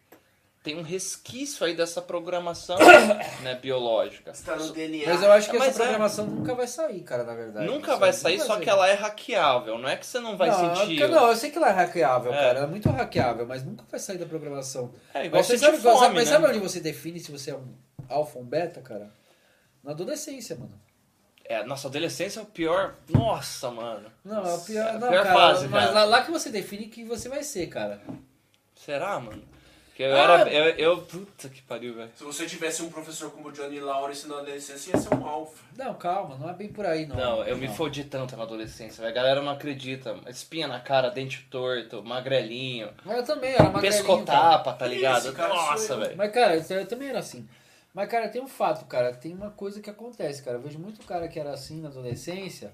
Tem 0.62 0.76
um 0.76 0.82
resquício 0.82 1.64
aí 1.64 1.74
dessa 1.74 2.02
programação, 2.02 2.76
né, 3.42 3.54
biológica. 3.54 4.30
Está 4.30 4.56
no 4.56 4.70
DNA. 4.72 5.06
Mas 5.06 5.22
eu 5.22 5.32
acho 5.32 5.50
que 5.50 5.56
Mas 5.58 5.68
essa 5.68 5.78
é. 5.82 5.86
programação 5.86 6.26
nunca 6.26 6.54
vai 6.54 6.66
sair, 6.66 7.00
cara, 7.00 7.24
na 7.24 7.34
verdade. 7.34 7.66
Nunca 7.66 7.96
vai 7.96 8.12
sair, 8.12 8.34
nunca 8.34 8.46
só 8.46 8.54
vai 8.56 8.62
que 8.64 8.68
ela 8.68 8.86
é 8.86 8.92
hackeável, 8.92 9.78
não 9.78 9.88
é 9.88 9.96
que 9.96 10.04
você 10.04 10.20
não 10.20 10.36
vai 10.36 10.50
não, 10.50 10.76
sentir. 10.76 11.08
Não, 11.08 11.28
eu 11.28 11.36
sei 11.36 11.50
que 11.50 11.56
ela 11.56 11.70
é 11.70 11.72
hackeável, 11.72 12.30
É. 12.30 12.36
cara. 12.36 12.58
Ela 12.58 12.66
é 12.66 12.70
muito 12.70 12.90
hackeável, 12.90 13.46
mas 13.46 13.64
nunca 13.64 13.84
vai 13.90 13.98
sair 13.98 14.18
da 14.18 14.26
programação. 14.26 14.92
É 15.14 15.24
igual 15.24 15.38
Mas 15.40 15.46
você 15.46 15.56
sabe, 15.56 15.78
fome, 15.78 15.98
sabe- 15.98 16.14
mas 16.14 16.28
né? 16.28 16.36
sabe 16.36 16.46
onde 16.48 16.58
você 16.58 16.78
define 16.80 17.18
se 17.20 17.32
você 17.32 17.52
é 17.52 17.56
um 17.56 17.74
alfa 18.06 18.36
ou 18.38 18.44
um 18.44 18.46
beta, 18.46 18.82
cara? 18.82 19.10
Na 19.82 19.92
adolescência, 19.92 20.56
mano. 20.56 20.78
É, 21.42 21.64
nossa, 21.64 21.88
adolescência 21.88 22.38
é 22.38 22.42
o 22.42 22.46
pior. 22.46 22.96
Nossa, 23.08 23.70
mano. 23.70 24.12
Não, 24.22 24.44
é 24.46 24.54
a 24.54 24.58
pior, 24.58 24.86
É 24.86 24.90
a 24.90 24.98
não, 24.98 25.08
pior 25.08 25.22
cara, 25.24 25.34
fase, 25.34 25.68
mas 25.68 25.84
cara. 25.86 25.94
lá, 26.00 26.04
lá 26.04 26.22
que 26.22 26.30
você 26.30 26.50
define 26.50 26.86
que 26.86 27.02
você 27.02 27.30
vai 27.30 27.42
ser, 27.42 27.66
cara. 27.68 27.98
Será, 28.76 29.18
mano? 29.18 29.42
Porque 30.00 30.04
eu 30.04 30.16
Ah. 30.16 30.40
era. 30.40 30.50
Eu, 30.50 30.64
eu- 30.76 31.02
Puta 31.02 31.48
que 31.50 31.60
pariu, 31.62 31.94
velho. 31.94 32.10
Se 32.14 32.24
você 32.24 32.46
tivesse 32.46 32.82
um 32.82 32.88
professor 32.90 33.30
como 33.30 33.48
o 33.48 33.52
Johnny 33.52 33.80
Lawrence 33.80 34.26
na 34.26 34.36
adolescência, 34.36 34.92
ia 34.92 34.96
ser 34.98 35.14
um 35.14 35.26
alfa. 35.26 35.62
Não, 35.76 35.92
calma, 35.94 36.36
não 36.38 36.48
é 36.48 36.54
bem 36.54 36.68
por 36.68 36.86
aí, 36.86 37.06
não. 37.06 37.16
Não, 37.16 37.44
eu 37.44 37.56
me 37.56 37.68
fodi 37.68 38.04
tanto 38.04 38.34
na 38.36 38.44
adolescência, 38.44 39.02
velho. 39.02 39.10
A 39.10 39.14
galera 39.14 39.42
não 39.42 39.52
acredita. 39.52 40.16
Espinha 40.28 40.66
na 40.66 40.80
cara, 40.80 41.10
dente 41.10 41.46
torto, 41.50 42.02
magrelinho, 42.02 42.90
Mas 43.04 43.16
eu 43.18 43.24
também 43.24 43.52
era 43.52 43.64
magrelinho, 43.64 43.90
pescotapa, 44.02 44.72
tá 44.72 44.86
ligado? 44.86 45.26
Esse 45.28 45.32
cara 45.36 45.52
Nossa, 45.54 45.96
velho. 45.98 46.16
Mas, 46.16 46.32
cara, 46.32 46.56
isso 46.56 46.72
eu 46.72 46.86
também 46.86 47.08
era 47.10 47.18
assim. 47.18 47.46
Mas, 47.92 48.08
cara, 48.08 48.28
tem 48.28 48.40
um 48.40 48.48
fato, 48.48 48.84
cara. 48.86 49.12
Tem 49.12 49.34
uma 49.34 49.50
coisa 49.50 49.80
que 49.82 49.90
acontece, 49.90 50.42
cara. 50.42 50.56
Eu 50.56 50.62
vejo 50.62 50.78
muito 50.78 51.04
cara 51.04 51.26
que 51.28 51.38
era 51.38 51.50
assim 51.50 51.80
na 51.80 51.88
adolescência. 51.88 52.72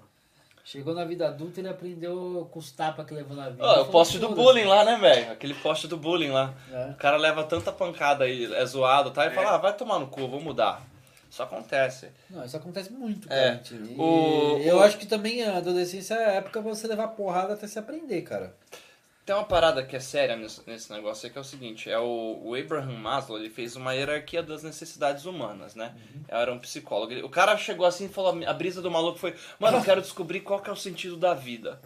Chegou 0.66 0.92
na 0.94 1.04
vida 1.04 1.28
adulta, 1.28 1.61
ele 1.61 1.68
aprendeu 1.68 2.49
com 2.50 2.58
os 2.58 2.73
tapas 2.73 3.06
que 3.06 3.14
levou 3.14 3.37
na 3.37 3.49
vida. 3.50 3.62
Ó, 3.64 3.82
o 3.82 3.85
poste 3.87 4.18
do 4.18 4.30
bullying 4.30 4.64
lá, 4.64 4.85
né, 4.85 4.96
velho? 4.99 5.30
Aquele 5.30 5.54
poste 5.54 5.87
do 5.87 5.96
bullying 5.96 6.30
lá. 6.32 6.52
É. 6.73 6.90
O 6.90 6.94
cara 6.96 7.16
leva 7.16 7.44
tanta 7.44 7.70
pancada 7.70 8.25
aí, 8.25 8.52
é 8.52 8.66
zoado, 8.66 9.12
tá? 9.12 9.25
E 9.26 9.30
fala, 9.30 9.54
ah, 9.54 9.58
vai 9.58 9.73
tomar 9.76 10.00
no 10.00 10.08
cu, 10.08 10.26
vou 10.26 10.40
mudar. 10.40 10.82
Isso 11.30 11.40
acontece. 11.40 12.08
Não, 12.28 12.44
isso 12.44 12.56
acontece 12.56 12.92
muito, 12.92 13.32
É. 13.32 13.37
cara. 13.52 13.54
gente. 13.62 13.75
O- 13.96 14.58
eu 14.61 14.78
o- 14.78 14.82
acho 14.82 14.99
que 14.99 15.06
também 15.06 15.44
a 15.44 15.58
adolescência 15.58 16.14
é 16.14 16.25
a 16.25 16.32
época 16.32 16.61
pra 16.61 16.75
você 16.75 16.88
levar 16.88 17.08
porrada 17.08 17.54
até 17.54 17.68
se 17.68 17.78
aprender, 17.78 18.23
cara. 18.23 18.52
Tem 19.26 19.35
uma 19.35 19.45
parada 19.45 19.83
que 19.83 19.97
é 19.97 19.99
séria 20.00 20.37
nesse, 20.37 20.62
nesse 20.68 20.92
negócio 20.92 21.26
aí, 21.26 21.33
que 21.33 21.37
é 21.37 21.40
o 21.40 21.45
seguinte, 21.45 21.90
é 21.90 21.99
o, 21.99 22.40
o 22.45 22.54
Abraham 22.54 22.92
Maslow, 22.97 23.37
ele 23.37 23.50
fez 23.50 23.75
uma 23.75 23.92
hierarquia 23.92 24.40
das 24.40 24.62
necessidades 24.62 25.25
humanas, 25.25 25.75
né? 25.75 25.97
Era 26.28 26.52
um 26.52 26.61
psicólogo. 26.61 27.11
Ele- 27.12 27.25
o 27.25 27.28
cara 27.28 27.56
chegou 27.56 27.85
assim 27.85 28.04
e 28.06 28.09
falou, 28.09 28.40
a 28.47 28.52
brisa 28.52 28.80
do 28.80 28.88
maluco 28.88 29.18
foi, 29.18 29.35
mano, 29.59 29.78
eu 29.78 29.83
quero 29.83 30.00
descobrir 30.00 30.40
qual 30.42 30.61
que 30.61 30.71
é 30.71 30.73
o 30.73 30.76
sentido 30.76 31.16
da 31.16 31.35
vida. 31.35 31.80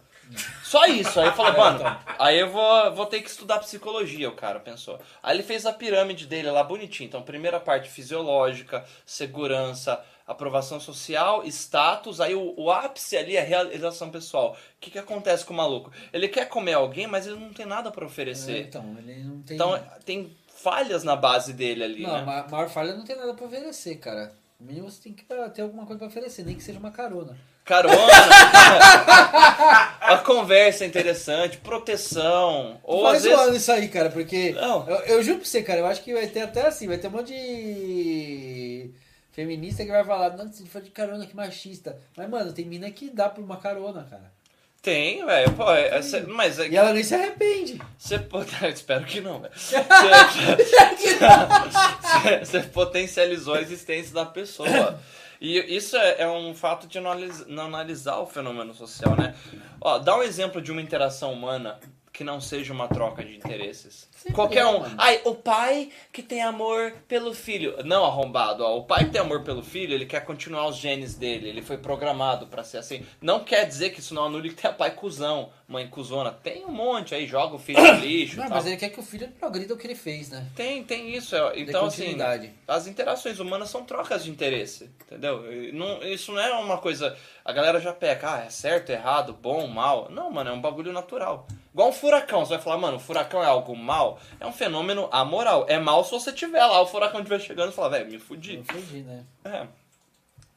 Só 0.62 0.84
isso. 0.86 1.18
Aí 1.18 1.26
eu 1.28 1.32
falei, 1.32 1.52
mano, 1.58 1.98
aí 2.18 2.38
eu 2.38 2.50
vou, 2.50 2.94
vou 2.94 3.06
ter 3.06 3.20
que 3.22 3.30
estudar 3.30 3.58
psicologia, 3.58 4.28
o 4.28 4.36
cara 4.36 4.60
pensou. 4.60 5.00
Aí 5.22 5.34
ele 5.34 5.42
fez 5.42 5.64
a 5.64 5.72
pirâmide 5.72 6.26
dele 6.26 6.50
lá 6.50 6.62
bonitinho. 6.62 7.08
Então, 7.08 7.22
primeira 7.22 7.58
parte 7.58 7.88
fisiológica, 7.88 8.84
segurança, 9.06 9.98
aprovação 10.30 10.80
social, 10.80 11.44
status. 11.46 12.20
Aí 12.20 12.34
o, 12.34 12.54
o 12.56 12.70
ápice 12.70 13.16
ali 13.16 13.36
é 13.36 13.40
realização 13.42 14.10
pessoal. 14.10 14.52
O 14.52 14.56
que, 14.80 14.90
que 14.90 14.98
acontece 14.98 15.44
com 15.44 15.52
o 15.52 15.56
maluco? 15.56 15.90
Ele 16.12 16.28
quer 16.28 16.48
comer 16.48 16.74
alguém, 16.74 17.06
mas 17.06 17.26
ele 17.26 17.38
não 17.38 17.52
tem 17.52 17.66
nada 17.66 17.90
pra 17.90 18.04
É, 18.04 18.06
oferecer. 18.06 18.62
então, 18.66 18.96
ele 18.98 19.22
não 19.24 19.42
tem. 19.42 19.54
Então, 19.56 19.82
tem 20.04 20.36
falhas 20.62 21.04
na 21.04 21.16
base 21.16 21.52
dele 21.52 21.84
ali, 21.84 22.02
não, 22.02 22.12
né? 22.12 22.20
a 22.46 22.50
maior 22.50 22.68
falha 22.68 22.94
não 22.94 23.04
tem 23.04 23.16
nada 23.16 23.34
pra 23.34 23.46
oferecer, 23.46 23.96
cara. 23.96 24.32
No 24.58 24.66
mínimo 24.66 24.90
você 24.90 25.02
tem 25.02 25.12
que 25.14 25.24
ter 25.24 25.62
alguma 25.62 25.86
coisa 25.86 25.98
pra 25.98 26.08
oferecer, 26.08 26.44
nem 26.44 26.54
que 26.54 26.62
seja 26.62 26.78
uma 26.78 26.90
carona. 26.90 27.36
Carona, 27.64 27.94
a 30.00 30.18
conversa 30.24 30.84
é 30.84 30.86
interessante, 30.86 31.56
proteção, 31.58 32.78
ou 32.82 33.02
Vai 33.04 33.16
às 33.16 33.22
vezes... 33.22 33.56
isso 33.56 33.72
aí, 33.72 33.88
cara, 33.88 34.10
porque. 34.10 34.52
Não. 34.52 34.88
Eu, 34.88 34.96
eu 35.06 35.22
juro 35.22 35.38
pra 35.38 35.46
você, 35.46 35.62
cara, 35.62 35.78
eu 35.80 35.86
acho 35.86 36.02
que 36.02 36.12
vai 36.12 36.26
ter 36.26 36.42
até 36.42 36.66
assim, 36.66 36.88
vai 36.88 36.98
ter 36.98 37.08
um 37.08 37.12
monte 37.12 37.28
de 37.28 37.34
feminista 39.32 39.84
que 39.84 39.90
vai 39.90 40.04
falar, 40.04 40.36
não, 40.36 40.50
você 40.50 40.64
foi 40.66 40.82
de 40.82 40.90
carona, 40.90 41.26
que 41.26 41.34
machista. 41.36 41.96
Mas, 42.16 42.28
mano, 42.28 42.52
tem 42.52 42.64
mina 42.64 42.90
que 42.90 43.10
dá 43.10 43.28
por 43.28 43.42
uma 43.44 43.56
carona, 43.56 44.06
cara. 44.08 44.30
Tem, 44.82 45.24
velho, 45.26 45.52
pô, 45.52 45.70
é, 45.70 45.98
é, 45.98 46.02
cê- 46.02 46.22
mas 46.22 46.58
é 46.58 46.68
E 46.68 46.74
ela 46.76 46.94
nem 46.94 47.02
se 47.04 47.14
arrepende. 47.14 47.78
Você 47.98 48.18
pode... 48.18 48.50
Espero 48.66 49.04
que 49.04 49.20
não, 49.20 49.38
velho. 49.40 49.52
Você 52.44 52.60
potencializou 52.60 53.54
a 53.54 53.60
existência 53.60 54.14
da 54.14 54.24
pessoa. 54.24 54.98
E 55.40 55.58
isso 55.76 55.96
é, 55.96 56.22
é 56.22 56.28
um 56.28 56.54
fato 56.54 56.86
de 56.86 56.98
não 57.00 57.10
analis- 57.12 57.46
não 57.46 57.64
analisar 57.64 58.18
o 58.18 58.26
fenômeno 58.26 58.74
social, 58.74 59.16
né? 59.16 59.34
Ó, 59.80 59.98
dá 59.98 60.16
um 60.16 60.22
exemplo 60.22 60.60
de 60.60 60.70
uma 60.70 60.82
interação 60.82 61.32
humana 61.32 61.78
que 62.12 62.24
não 62.24 62.40
seja 62.40 62.72
uma 62.72 62.88
troca 62.88 63.24
de 63.24 63.36
interesses. 63.36 64.08
Sempre 64.12 64.34
Qualquer 64.34 64.60
é, 64.60 64.66
um. 64.66 64.82
Ai, 64.98 65.20
o 65.24 65.34
pai 65.34 65.90
que 66.12 66.22
tem 66.22 66.42
amor 66.42 66.92
pelo 67.06 67.32
filho. 67.32 67.76
Não, 67.84 68.04
arrombado, 68.04 68.64
ó. 68.64 68.76
O 68.76 68.84
pai 68.84 69.04
que 69.04 69.10
tem 69.10 69.20
amor 69.20 69.42
pelo 69.42 69.62
filho, 69.62 69.94
ele 69.94 70.06
quer 70.06 70.24
continuar 70.24 70.66
os 70.66 70.76
genes 70.76 71.14
dele. 71.14 71.48
Ele 71.48 71.62
foi 71.62 71.78
programado 71.78 72.46
pra 72.46 72.64
ser 72.64 72.78
assim. 72.78 73.06
Não 73.20 73.44
quer 73.44 73.66
dizer 73.66 73.90
que 73.90 74.00
isso 74.00 74.14
não 74.14 74.24
anule 74.24 74.50
que 74.50 74.60
tem 74.60 74.72
pai 74.72 74.90
cuzão, 74.90 75.50
mãe 75.70 75.86
cuzona. 75.88 76.32
Tem 76.32 76.64
um 76.66 76.70
monte 76.72 77.14
aí, 77.14 77.26
joga 77.26 77.54
o 77.54 77.58
filho 77.58 77.80
no 77.80 78.00
lixo. 78.00 78.36
Não, 78.36 78.48
mas 78.48 78.66
ele 78.66 78.76
quer 78.76 78.88
que 78.90 78.98
o 78.98 79.02
filho 79.02 79.28
progrida 79.38 79.72
o 79.72 79.76
que 79.76 79.86
ele 79.86 79.94
fez, 79.94 80.28
né? 80.28 80.46
Tem, 80.56 80.82
tem 80.82 81.14
isso. 81.14 81.36
é, 81.36 81.58
Então, 81.60 81.86
assim, 81.86 82.16
as 82.66 82.86
interações 82.86 83.38
humanas 83.38 83.70
são 83.70 83.84
trocas 83.84 84.24
de 84.24 84.30
interesse, 84.30 84.90
entendeu? 85.06 85.44
Não- 85.72 86.02
isso 86.02 86.32
não 86.32 86.40
é 86.40 86.52
uma 86.54 86.78
coisa... 86.78 87.16
A 87.44 87.52
galera 87.52 87.80
já 87.80 87.92
peca, 87.92 88.34
ah, 88.34 88.44
é 88.44 88.50
certo, 88.50 88.90
errado, 88.90 89.32
bom, 89.32 89.66
mal. 89.66 90.08
Não, 90.10 90.30
mano, 90.30 90.50
é 90.50 90.52
um 90.52 90.60
bagulho 90.60 90.92
natural. 90.92 91.46
Igual 91.72 91.88
um 91.88 91.92
furacão. 91.92 92.44
Você 92.44 92.54
vai 92.54 92.62
falar, 92.62 92.76
mano, 92.78 92.96
o 92.96 93.00
furacão 93.00 93.42
é 93.42 93.46
algo 93.46 93.74
mal? 93.76 94.18
É 94.38 94.46
um 94.46 94.52
fenômeno 94.52 95.08
amoral. 95.10 95.64
É 95.68 95.78
mal 95.78 96.04
se 96.04 96.10
você 96.10 96.32
tiver 96.32 96.64
lá, 96.64 96.80
o 96.82 96.86
furacão 96.86 97.20
estiver 97.20 97.40
chegando 97.40 97.70
e 97.70 97.74
falar, 97.74 97.88
velho, 97.90 98.10
me 98.10 98.18
fudi. 98.18 98.56
Eu 98.56 98.64
fugi, 98.64 98.98
né? 99.02 99.24
É, 99.44 99.66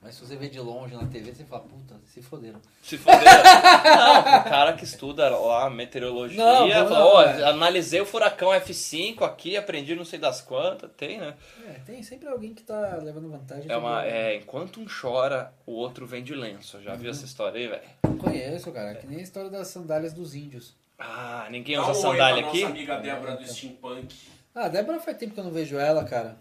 Mas 0.04 0.16
se 0.16 0.26
você 0.26 0.36
vê 0.36 0.50
de 0.50 0.60
longe 0.60 0.94
na 0.96 1.06
TV, 1.08 1.34
você 1.34 1.46
fala, 1.46 1.64
puta, 1.64 1.96
se 2.06 2.22
foderam. 2.22 2.60
se 2.82 2.98
foder. 2.98 3.22
não, 3.24 4.20
o 4.20 4.44
cara 4.44 4.74
que 4.74 4.84
estuda 4.84 5.30
lá 5.30 5.70
meteorologia, 5.70 6.38
Não, 6.44 6.68
não, 6.68 6.92
ó, 6.92 7.22
é. 7.24 7.44
analisei 7.46 8.02
o 8.02 8.06
furacão 8.06 8.50
F5 8.50 9.22
aqui, 9.22 9.56
aprendi 9.56 9.96
não 9.96 10.04
sei 10.04 10.20
das 10.20 10.42
quantas. 10.42 10.92
Tem, 10.98 11.20
né? 11.20 11.34
É, 11.68 11.80
tem 11.86 12.04
sempre 12.04 12.28
alguém 12.28 12.54
que 12.54 12.64
tá 12.64 12.98
levando 13.02 13.30
vantagem. 13.30 13.72
É 13.72 13.78
uma, 13.78 14.06
é, 14.06 14.36
enquanto 14.36 14.82
um 14.82 14.86
chora, 14.88 15.54
o 15.66 15.72
outro 15.72 16.06
vem 16.06 16.22
de 16.24 16.36
lenço. 16.36 16.82
Já 16.82 16.92
Uhum. 16.92 16.98
viu 16.98 17.12
essa 17.12 17.24
história 17.26 17.58
aí, 17.60 17.68
velho? 17.68 17.82
Não 18.04 18.18
conheço, 18.18 18.72
cara. 18.74 18.96
Que 18.96 19.08
nem 19.08 19.20
a 19.20 19.24
história 19.24 19.50
das 19.50 19.70
sandálias 19.70 20.12
dos 20.14 20.36
índios. 20.36 20.76
Ah, 21.00 21.48
ninguém 21.50 21.76
Dá 21.78 21.90
usa 21.90 21.92
um 22.08 22.12
oi 22.12 22.18
pra 22.18 22.26
sandália 22.28 22.48
aqui? 22.48 22.60
nossa 22.62 22.72
amiga 22.74 22.98
Débora 22.98 23.36
do 23.38 23.48
Steampunk. 23.48 24.16
Ah, 24.54 24.66
a 24.66 24.68
Débora 24.68 25.00
faz 25.00 25.18
tempo 25.18 25.34
que 25.34 25.40
eu 25.40 25.44
não 25.46 25.52
vejo 25.52 25.78
ela, 25.78 26.04
cara. 26.04 26.36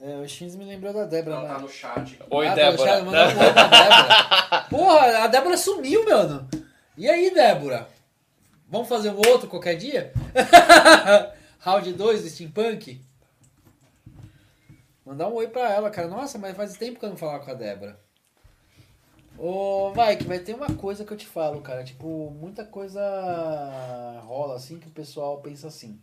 É, 0.00 0.16
o 0.16 0.28
Shins 0.28 0.54
me 0.56 0.64
lembrou 0.64 0.92
da 0.92 1.04
Débora. 1.04 1.36
Ela 1.36 1.46
tá 1.46 1.52
mas- 1.54 1.62
no 1.62 1.68
chat. 1.68 2.18
Oi, 2.30 2.46
Ah, 2.46 2.54
Débora. 2.54 3.02
Um 3.02 3.08
oi 3.08 3.12
pra 3.12 3.66
Débora. 3.68 4.64
Porra, 4.68 5.18
a 5.24 5.26
Débora 5.26 5.56
sumiu, 5.56 6.04
mano. 6.04 6.48
E 6.96 7.08
aí, 7.08 7.32
Débora? 7.32 7.88
Vamos 8.68 8.88
fazer 8.88 9.10
um 9.10 9.16
outro 9.28 9.48
qualquer 9.48 9.76
dia? 9.76 10.12
Round 11.60 11.92
2 11.92 12.22
do 12.22 12.28
Steampunk? 12.28 13.00
Mandar 15.04 15.28
um 15.28 15.34
oi 15.34 15.48
pra 15.48 15.70
ela, 15.72 15.88
cara. 15.90 16.08
Nossa, 16.08 16.36
mas 16.38 16.56
faz 16.56 16.76
tempo 16.76 16.98
que 16.98 17.04
eu 17.04 17.10
não 17.10 17.16
falava 17.16 17.44
com 17.44 17.50
a 17.50 17.54
Débora. 17.54 17.98
Ô, 19.38 19.92
Mike, 19.94 20.24
vai 20.24 20.38
ter 20.40 20.54
uma 20.54 20.74
coisa 20.74 21.04
que 21.04 21.12
eu 21.12 21.16
te 21.16 21.26
falo, 21.26 21.60
cara. 21.60 21.84
Tipo, 21.84 22.30
muita 22.38 22.64
coisa 22.64 23.00
rola 24.24 24.56
assim 24.56 24.78
que 24.78 24.88
o 24.88 24.92
pessoal 24.92 25.38
pensa 25.38 25.68
assim. 25.68 25.98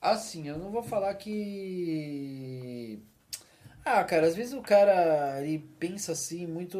Assim, 0.00 0.48
eu 0.48 0.58
não 0.58 0.70
vou 0.70 0.82
falar 0.82 1.14
que. 1.14 3.02
Ah, 3.84 4.04
cara, 4.04 4.26
às 4.26 4.36
vezes 4.36 4.52
o 4.52 4.60
cara 4.60 5.40
ele 5.42 5.58
pensa 5.78 6.12
assim, 6.12 6.46
muito. 6.46 6.78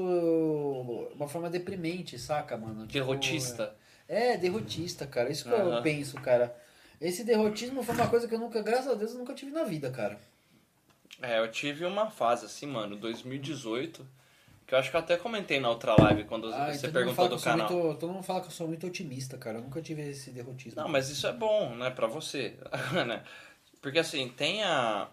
Uma 1.15 1.27
forma 1.29 1.51
deprimente, 1.51 2.19
saca, 2.19 2.57
mano? 2.57 2.83
Tipo, 2.83 2.93
Derrotista. 2.93 3.75
É, 4.07 4.37
derrotista, 4.37 5.07
cara. 5.07 5.31
Isso 5.31 5.45
que 5.45 5.55
Aham. 5.55 5.77
eu 5.77 5.83
penso, 5.83 6.17
cara. 6.21 6.57
Esse 7.01 7.23
derrotismo 7.25 7.83
foi 7.83 7.95
uma 7.95 8.09
coisa 8.09 8.27
que 8.27 8.35
eu 8.35 8.39
nunca, 8.39 8.61
graças 8.63 8.89
a 8.91 8.95
Deus, 8.95 9.13
eu 9.13 9.19
nunca 9.19 9.35
tive 9.35 9.53
na 9.53 9.65
vida, 9.65 9.91
cara. 9.91 10.19
É, 11.23 11.39
eu 11.39 11.51
tive 11.51 11.85
uma 11.85 12.11
fase 12.11 12.47
assim, 12.47 12.67
mano, 12.67 12.97
2018, 12.97 14.07
que 14.69 14.75
eu 14.75 14.79
acho 14.79 14.91
que 14.91 14.97
eu 14.97 15.01
até 15.01 15.17
comentei 15.17 15.59
na 15.59 15.71
outra 15.71 15.97
live 15.99 16.25
quando 16.25 16.53
Ah, 16.53 16.71
você 16.73 16.89
perguntou 16.89 17.27
do 17.27 17.41
canal. 17.41 17.71
Muito, 17.73 17.99
todo 17.99 18.13
mundo 18.13 18.23
fala 18.23 18.43
que 18.43 18.49
eu 18.49 18.51
sou 18.51 18.69
muito 18.69 18.87
otimista, 18.87 19.39
cara. 19.39 19.57
Eu 19.59 19.63
nunca 19.63 19.81
tive 19.81 20.03
esse 20.03 20.31
derrotismo. 20.31 20.83
Não, 20.83 20.89
mas 20.89 21.09
isso 21.09 21.27
é 21.27 21.33
bom, 21.33 21.75
né, 21.75 21.89
pra 21.89 22.07
você, 22.07 22.55
né? 23.07 23.25
Porque 23.81 23.99
assim, 23.99 24.29
tem 24.29 24.63
a 24.63 25.09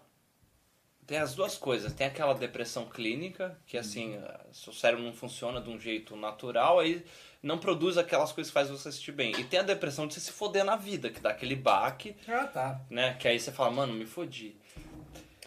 tem 1.06 1.18
as 1.18 1.34
duas 1.34 1.56
coisas, 1.56 1.92
tem 1.92 2.06
aquela 2.06 2.34
depressão 2.34 2.84
clínica, 2.84 3.56
que 3.64 3.78
assim, 3.78 4.20
seu 4.52 4.72
cérebro 4.72 5.04
não 5.04 5.12
funciona 5.12 5.60
de 5.60 5.70
um 5.70 5.78
jeito 5.78 6.16
natural, 6.16 6.80
aí 6.80 7.06
não 7.42 7.58
produz 7.58 7.96
aquelas 7.96 8.32
coisas 8.32 8.50
que 8.50 8.54
faz 8.54 8.68
você 8.68 8.90
se 8.90 8.98
sentir 8.98 9.12
bem. 9.12 9.30
E 9.38 9.44
tem 9.44 9.60
a 9.60 9.62
depressão 9.62 10.06
de 10.08 10.14
você 10.14 10.20
se 10.20 10.32
foder 10.32 10.64
na 10.64 10.74
vida, 10.74 11.08
que 11.08 11.20
dá 11.20 11.30
aquele 11.30 11.54
baque, 11.54 12.16
Ah, 12.28 12.46
tá. 12.48 12.80
né? 12.90 13.14
Que 13.20 13.28
aí 13.28 13.38
você 13.38 13.52
fala, 13.52 13.70
mano, 13.70 13.92
me 13.94 14.04
fodi. 14.04 14.56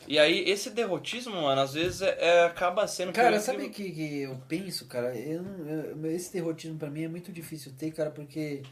E 0.10 0.18
aí, 0.18 0.40
esse 0.50 0.72
derrotismo, 0.72 1.36
mano, 1.40 1.62
às 1.62 1.76
vezes 1.76 2.02
é, 2.02 2.18
é- 2.20 2.44
acaba 2.46 2.88
sendo... 2.88 3.14
Cara, 3.14 3.40
sabe 3.40 3.66
o 3.66 3.70
que, 3.70 3.92
que 3.92 4.22
eu 4.24 4.36
penso, 4.48 4.88
cara? 4.88 5.16
Eu, 5.16 5.44
eu- 5.68 6.06
esse 6.12 6.34
derrotismo 6.34 6.80
pra 6.80 6.90
mim 6.90 7.04
é 7.04 7.08
muito 7.08 7.32
difícil 7.32 7.72
ter, 7.78 7.92
cara, 7.92 8.10
porque 8.10 8.64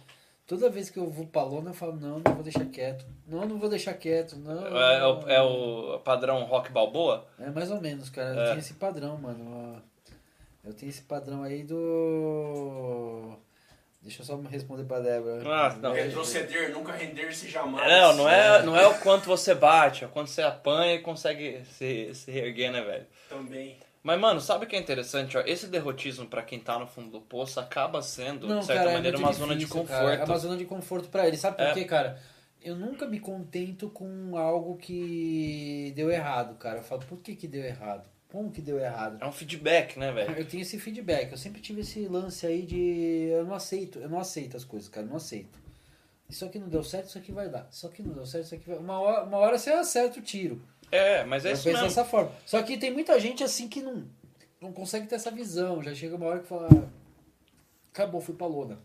toda 0.48 0.68
vez 0.68 0.90
que 0.90 0.98
eu 0.98 1.08
vou 1.12 1.28
pra 1.28 1.44
lona 1.44 1.70
eu 1.70 1.74
falo, 1.76 1.96
não, 1.96 2.20
não 2.26 2.34
vou 2.34 2.42
deixar 2.44 2.66
quieto. 2.66 3.06
Não, 3.28 3.46
não 3.46 3.60
vou 3.60 3.70
deixar 3.70 3.94
quieto. 3.94 4.36
Não, 4.36 4.76
É, 4.76 4.96
é 4.96 5.00
não. 5.00 5.20
o, 5.20 5.30
é 5.30 5.42
o 5.42 6.00
padrão 6.00 6.44
rock 6.46 6.72
balboa? 6.72 7.28
É 7.40 7.52
mais 7.52 7.70
ou 7.70 7.80
menos, 7.80 8.10
cara. 8.10 8.34
Eu 8.34 8.42
É. 8.42 8.46
tenho 8.48 8.60
esse 8.60 8.74
padrão, 8.74 9.16
mano. 9.20 9.80
Eu 10.66 10.74
tenho 10.74 10.90
esse 10.90 11.04
padrão 11.04 11.44
aí 11.44 11.64
do. 11.64 13.38
Deixa 14.02 14.22
eu 14.22 14.26
só 14.26 14.38
responder 14.50 14.86
pra 14.86 15.00
Débora. 15.00 15.44
Ah, 15.50 15.76
não. 15.82 15.92
Retroceder, 15.94 16.72
nunca 16.72 16.94
render-se 16.94 17.50
jamais. 17.50 17.90
Não, 17.92 18.16
não 18.16 18.30
é, 18.30 18.64
não 18.64 18.78
é 18.78 18.88
o 18.88 18.94
quanto 19.00 19.26
você 19.26 19.54
bate, 19.54 20.04
é 20.04 20.08
o 20.08 20.10
quanto 20.10 20.30
você 20.30 20.42
apanha 20.44 20.94
e 20.96 21.00
consegue 21.00 21.64
se, 21.66 22.14
se 22.14 22.32
reerguer, 22.32 22.72
né, 22.72 22.82
velho? 22.82 23.06
Também. 23.28 23.78
Mas, 24.04 24.20
mano, 24.20 24.40
sabe 24.40 24.64
o 24.64 24.68
que 24.68 24.76
é 24.76 24.80
interessante? 24.80 25.38
Ó? 25.38 25.42
Esse 25.46 25.68
derrotismo, 25.68 26.26
pra 26.28 26.42
quem 26.44 26.60
tá 26.60 26.80
no 26.80 26.88
fundo 26.88 27.10
do 27.10 27.20
poço, 27.20 27.60
acaba 27.60 28.02
sendo, 28.02 28.48
Não, 28.48 28.60
de 28.60 28.66
certa 28.66 28.82
cara, 28.82 28.92
é 28.92 28.94
maneira, 28.94 29.18
muito 29.18 29.28
uma 29.28 29.34
zona 29.34 29.54
de 29.54 29.60
difícil, 29.62 29.82
conforto. 29.82 30.00
cara. 30.02 30.22
É 30.22 30.26
uma 30.26 30.38
zona 30.38 30.56
de 30.58 30.66
conforto 30.66 31.10
pra 31.10 31.28
ele. 31.28 31.36
Sabe 31.36 31.58
por 31.58 31.66
É. 31.66 31.74
quê, 31.74 31.84
cara? 31.84 32.18
Eu 32.62 32.76
nunca 32.76 33.06
me 33.06 33.20
contento 33.20 33.90
com 33.90 34.38
algo 34.38 34.78
que 34.78 35.92
deu 35.96 36.10
errado, 36.10 36.56
cara. 36.56 36.78
Eu 36.80 36.84
falo, 36.84 37.02
por 37.06 37.18
que 37.20 37.36
que 37.36 37.48
deu 37.48 37.64
errado? 37.64 38.08
Como 38.30 38.52
que 38.52 38.62
deu 38.62 38.78
errado? 38.78 39.18
É 39.22 39.26
um 39.26 39.32
feedback, 39.32 39.98
né, 39.98 40.12
velho? 40.12 40.38
Eu 40.38 40.46
tenho 40.46 40.62
esse 40.62 40.78
feedback. 40.78 41.32
Eu 41.32 41.38
sempre 41.38 41.62
tive 41.62 41.82
esse 41.82 42.08
lance 42.08 42.46
aí 42.46 42.62
de 42.64 43.30
eu 43.32 43.46
não 43.46 43.54
aceito, 43.54 44.00
eu 44.00 44.10
não 44.10 44.20
aceito 44.20 44.58
as 44.58 44.66
coisas, 44.66 44.90
cara, 44.90 45.06
eu 45.06 45.10
não 45.10 45.18
aceito. 45.18 45.58
Isso 46.30 46.44
aqui 46.44 46.60
não 46.60 46.68
deu 46.68 46.84
certo, 46.84 47.08
isso 47.08 47.18
aqui 47.18 47.32
vai 47.32 47.48
dar. 47.48 47.68
Isso 47.72 47.88
aqui 47.88 48.04
não 48.04 48.14
deu 48.14 48.26
certo, 48.26 48.46
isso 48.46 48.56
aqui 48.56 48.70
vai. 48.70 48.78
Uma 48.78 49.00
hora, 49.00 49.24
uma 49.24 49.38
hora 49.38 49.58
você 49.58 49.70
acerta 49.72 50.20
o 50.20 50.22
tiro. 50.22 50.62
É, 50.92 51.24
mas 51.24 51.46
é 51.46 51.50
eu 51.50 51.54
isso 51.54 51.64
penso 51.64 51.78
mesmo. 51.78 51.88
dessa 51.88 52.04
forma. 52.04 52.32
Só 52.46 52.62
que 52.64 52.78
tem 52.78 52.92
muita 52.92 53.18
gente 53.20 53.44
assim 53.44 53.70
que 53.70 53.82
não, 53.82 54.06
não 54.60 54.74
consegue 54.74 55.08
ter 55.08 55.16
essa 55.16 55.32
visão. 55.32 55.82
Já 55.82 55.96
chega 55.96 56.16
uma 56.18 56.26
hora 56.26 56.40
que 56.40 56.48
fala. 56.48 56.68
acabou, 57.94 58.20
fui 58.20 58.36
pra 58.36 58.46
lona. 58.46 58.78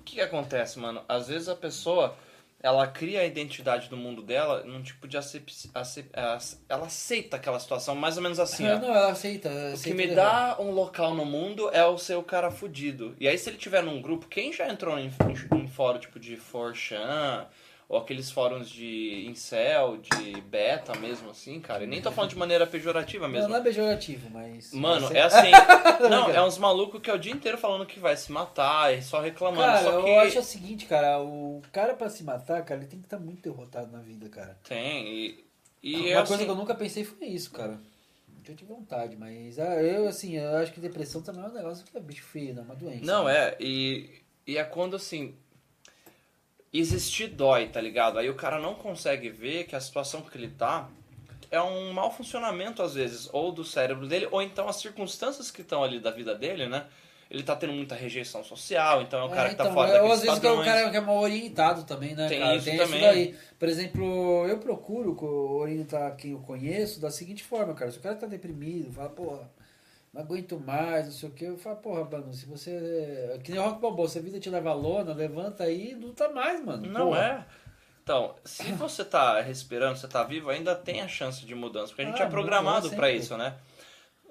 O 0.00 0.02
que, 0.04 0.16
que 0.16 0.20
acontece, 0.20 0.80
mano? 0.80 1.02
Às 1.08 1.28
vezes 1.28 1.48
a 1.48 1.54
pessoa, 1.54 2.16
ela 2.62 2.86
cria 2.86 3.20
a 3.20 3.24
identidade 3.24 3.88
do 3.88 3.96
mundo 3.96 4.22
dela 4.22 4.62
num 4.64 4.82
tipo 4.82 5.08
de 5.08 5.16
acep... 5.16 5.50
acep- 5.74 6.10
ac- 6.16 6.58
ela 6.68 6.86
aceita 6.86 7.36
aquela 7.36 7.58
situação, 7.58 7.94
mais 7.94 8.16
ou 8.16 8.22
menos 8.22 8.38
assim, 8.38 8.66
Ah, 8.68 8.76
ó. 8.76 8.78
não, 8.78 8.88
ela 8.94 9.10
aceita. 9.12 9.48
O 9.48 9.52
que 9.52 9.58
aceita 9.72 9.96
me 9.96 10.06
levar. 10.06 10.56
dá 10.56 10.62
um 10.62 10.70
local 10.70 11.14
no 11.14 11.24
mundo 11.24 11.70
é 11.72 11.84
o 11.84 11.96
ser 11.96 12.16
o 12.16 12.22
cara 12.22 12.50
fudido. 12.50 13.16
E 13.18 13.26
aí, 13.26 13.38
se 13.38 13.48
ele 13.48 13.56
tiver 13.56 13.82
num 13.82 14.02
grupo, 14.02 14.26
quem 14.28 14.52
já 14.52 14.68
entrou 14.68 14.98
em, 14.98 15.06
em, 15.52 15.58
em 15.62 15.68
fórum 15.68 15.98
tipo 15.98 16.20
de 16.20 16.36
4chan, 16.36 17.46
ou 17.90 17.98
aqueles 17.98 18.30
fóruns 18.30 18.70
de 18.70 19.26
incel, 19.28 19.96
de 19.96 20.40
beta 20.42 20.96
mesmo, 20.96 21.28
assim, 21.28 21.58
cara, 21.58 21.82
e 21.82 21.88
nem 21.88 22.00
tô 22.00 22.12
falando 22.12 22.30
de 22.30 22.36
maneira 22.38 22.64
pejorativa 22.64 23.26
Não, 23.26 23.32
mesmo. 23.34 23.48
não 23.48 23.56
é 23.56 23.60
pejorativo, 23.60 24.30
mas. 24.30 24.72
Mano, 24.72 25.08
é 25.12 25.22
assim. 25.26 25.50
não, 26.08 26.30
é 26.30 26.40
uns 26.40 26.56
malucos 26.56 27.02
que 27.02 27.10
é 27.10 27.12
o 27.12 27.18
dia 27.18 27.32
inteiro 27.32 27.58
falando 27.58 27.84
que 27.84 27.98
vai 27.98 28.16
se 28.16 28.30
matar 28.30 28.96
e 28.96 29.02
só 29.02 29.20
reclamando. 29.20 29.64
Cara, 29.66 29.82
só 29.82 30.02
que 30.02 30.08
eu 30.08 30.20
acho 30.20 30.38
o 30.38 30.42
seguinte, 30.44 30.86
cara, 30.86 31.20
o 31.20 31.60
cara 31.72 31.94
pra 31.94 32.08
se 32.08 32.22
matar, 32.22 32.64
cara, 32.64 32.78
ele 32.80 32.88
tem 32.88 33.00
que 33.00 33.06
estar 33.06 33.18
muito 33.18 33.42
derrotado 33.42 33.90
na 33.90 33.98
vida, 33.98 34.28
cara. 34.28 34.56
tem. 34.62 35.08
E, 35.08 35.44
e 35.82 35.96
Uma 35.96 36.06
é 36.10 36.14
coisa 36.18 36.34
assim, 36.36 36.44
que 36.44 36.50
eu 36.50 36.54
nunca 36.54 36.74
pensei 36.76 37.02
foi 37.02 37.26
isso, 37.26 37.50
cara. 37.50 37.76
Eu 38.46 38.54
tive 38.54 38.72
vontade, 38.72 39.16
mas 39.16 39.58
ah, 39.58 39.82
eu, 39.82 40.06
assim, 40.06 40.36
eu 40.36 40.56
acho 40.58 40.72
que 40.72 40.78
depressão 40.80 41.22
também 41.22 41.42
é 41.42 41.48
um 41.48 41.52
negócio 41.52 41.84
que 41.84 41.96
é 41.96 42.00
bicho 42.00 42.22
feio, 42.22 42.54
não 42.54 42.62
é 42.62 42.64
uma 42.66 42.74
doença. 42.76 43.04
Não, 43.04 43.28
é. 43.28 43.56
E, 43.58 44.10
e 44.46 44.56
é 44.56 44.62
quando 44.62 44.94
assim. 44.94 45.34
Existir 46.72 47.26
dói, 47.28 47.68
tá 47.68 47.80
ligado? 47.80 48.18
Aí 48.18 48.30
o 48.30 48.34
cara 48.34 48.58
não 48.60 48.74
consegue 48.74 49.28
ver 49.28 49.64
que 49.64 49.74
a 49.74 49.80
situação 49.80 50.22
que 50.22 50.36
ele 50.38 50.48
tá 50.48 50.88
é 51.50 51.60
um 51.60 51.92
mau 51.92 52.12
funcionamento, 52.12 52.80
às 52.80 52.94
vezes, 52.94 53.28
ou 53.32 53.50
do 53.50 53.64
cérebro 53.64 54.06
dele, 54.06 54.28
ou 54.30 54.40
então 54.40 54.68
as 54.68 54.76
circunstâncias 54.76 55.50
que 55.50 55.62
estão 55.62 55.82
ali 55.82 55.98
da 55.98 56.12
vida 56.12 56.32
dele, 56.34 56.68
né? 56.68 56.86
Ele 57.28 57.42
tá 57.44 57.54
tendo 57.56 57.72
muita 57.72 57.94
rejeição 57.94 58.42
social, 58.44 59.02
então 59.02 59.20
é 59.20 59.24
um 59.24 59.30
cara 59.30 59.48
É, 59.48 59.50
que 59.50 59.56
tá 59.56 59.64
então, 59.64 59.74
fora 59.74 59.90
é, 59.90 60.02
ou 60.02 60.08
daqueles 60.08 60.18
às 60.18 60.22
vezes 60.22 60.44
é 60.44 60.48
o 60.50 60.56
padrões. 60.56 60.66
cara 60.66 60.90
que 60.90 60.96
é 60.96 61.00
mal 61.00 61.18
orientado 61.18 61.84
também, 61.84 62.14
né, 62.14 62.28
Tem 62.28 62.40
cara? 62.40 62.56
isso 62.56 62.64
Tem 62.64 62.76
também. 62.76 62.98
isso 63.00 63.08
daí. 63.08 63.36
Por 63.58 63.68
exemplo, 63.68 64.46
eu 64.48 64.58
procuro 64.58 65.16
orientar 65.24 66.16
quem 66.16 66.32
eu 66.32 66.38
conheço 66.40 67.00
da 67.00 67.10
seguinte 67.10 67.42
forma, 67.44 67.72
cara. 67.74 67.90
Se 67.90 67.98
o 67.98 68.00
cara 68.00 68.16
tá 68.16 68.26
deprimido, 68.26 68.92
fala, 68.92 69.10
porra, 69.10 69.50
não 70.12 70.22
aguento 70.22 70.58
mais, 70.58 71.06
não 71.06 71.12
sei 71.12 71.28
o 71.28 71.32
que, 71.32 71.44
eu 71.44 71.56
falo, 71.56 71.76
porra, 71.76 72.04
mano, 72.04 72.32
se 72.32 72.46
você. 72.46 73.38
Que 73.44 73.52
nem 73.52 73.60
o 73.60 73.64
rock 73.64 73.80
balboa, 73.80 74.08
se 74.08 74.18
a 74.18 74.22
vida 74.22 74.40
te 74.40 74.50
leva 74.50 74.70
à 74.70 74.74
lona, 74.74 75.14
levanta 75.14 75.64
aí 75.64 75.92
e 75.92 75.94
luta 75.94 76.28
mais, 76.30 76.64
mano. 76.64 76.86
Não 76.86 77.06
Porra. 77.08 77.46
é. 77.46 77.70
Então, 78.02 78.34
se 78.44 78.72
você 78.72 79.04
tá 79.04 79.40
respirando, 79.40 79.96
você 79.96 80.08
tá 80.08 80.24
vivo, 80.24 80.50
ainda 80.50 80.74
tem 80.74 81.00
a 81.00 81.06
chance 81.06 81.44
de 81.46 81.54
mudança, 81.54 81.88
porque 81.88 82.02
a 82.02 82.06
gente 82.06 82.20
Ah, 82.20 82.26
é 82.26 82.28
programado 82.30 82.88
sempre. 82.88 83.12
isso, 83.14 83.36
né? 83.36 83.54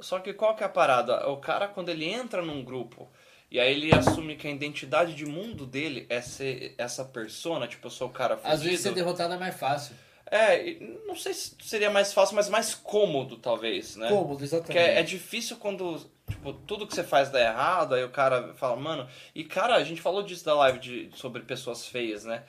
Só 0.01 0.19
que 0.19 0.33
qual 0.33 0.55
que 0.55 0.63
é 0.63 0.65
a 0.65 0.69
parada? 0.69 1.29
O 1.29 1.37
cara, 1.37 1.67
quando 1.67 1.89
ele 1.89 2.05
entra 2.05 2.41
num 2.41 2.63
grupo 2.63 3.09
e 3.51 3.59
aí 3.59 3.71
ele 3.73 3.93
assume 3.93 4.35
que 4.35 4.47
a 4.47 4.51
identidade 4.51 5.13
de 5.13 5.25
mundo 5.25 5.65
dele 5.65 6.05
é 6.09 6.19
ser 6.21 6.73
essa 6.77 7.05
persona, 7.05 7.67
tipo, 7.67 7.87
eu 7.87 7.91
sou 7.91 8.07
o 8.07 8.11
cara 8.11 8.35
fudido. 8.35 8.53
Às 8.53 8.63
vezes 8.63 8.81
ser 8.81 8.93
derrotado 8.93 9.33
é 9.33 9.37
mais 9.37 9.55
fácil. 9.55 9.95
É, 10.31 10.77
não 11.07 11.15
sei 11.15 11.33
se 11.33 11.55
seria 11.61 11.89
mais 11.89 12.13
fácil, 12.13 12.35
mas 12.35 12.49
mais 12.49 12.75
cômodo, 12.75 13.37
talvez, 13.37 13.95
né? 13.95 14.09
Cômodo, 14.09 14.43
exatamente. 14.43 14.67
Porque 14.67 14.77
é, 14.77 14.99
é 14.99 15.03
difícil 15.03 15.57
quando, 15.57 15.99
tipo, 16.29 16.53
tudo 16.53 16.85
que 16.85 16.93
você 16.93 17.03
faz 17.03 17.29
dá 17.29 17.39
errado, 17.41 17.95
aí 17.95 18.03
o 18.03 18.09
cara 18.09 18.53
fala, 18.53 18.75
mano. 18.75 19.07
E, 19.33 19.43
cara, 19.43 19.75
a 19.75 19.83
gente 19.83 20.01
falou 20.01 20.21
disso 20.21 20.45
da 20.45 20.53
live 20.53 20.79
de, 20.79 21.09
sobre 21.15 21.41
pessoas 21.41 21.85
feias, 21.87 22.25
né? 22.25 22.43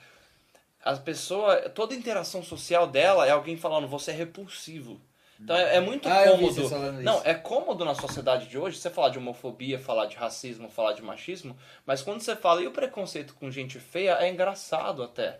A 0.83 0.95
pessoa, 0.95 1.57
toda 1.69 1.95
interação 1.95 2.43
social 2.43 2.87
dela 2.87 3.25
é 3.27 3.31
alguém 3.31 3.57
falando, 3.57 3.87
você 3.87 4.11
é 4.11 4.15
repulsivo. 4.15 4.99
Então 5.39 5.55
é, 5.55 5.77
é 5.77 5.79
muito 5.79 6.07
Ah, 6.07 6.23
cômodo. 6.27 6.69
Não, 7.01 7.17
isso. 7.17 7.27
é 7.27 7.33
cômodo 7.33 7.83
na 7.83 7.95
sociedade 7.95 8.47
de 8.47 8.57
hoje 8.59 8.77
você 8.77 8.91
falar 8.91 9.09
de 9.09 9.17
homofobia, 9.17 9.79
falar 9.79 10.05
de 10.05 10.15
racismo, 10.15 10.69
falar 10.69 10.93
de 10.93 11.01
machismo, 11.01 11.57
mas 11.83 12.01
quando 12.03 12.21
você 12.21 12.35
fala 12.35 12.61
e 12.61 12.67
o 12.67 12.71
preconceito 12.71 13.33
com 13.33 13.49
gente 13.49 13.79
feia, 13.79 14.17
é 14.19 14.29
engraçado 14.29 15.01
até. 15.01 15.39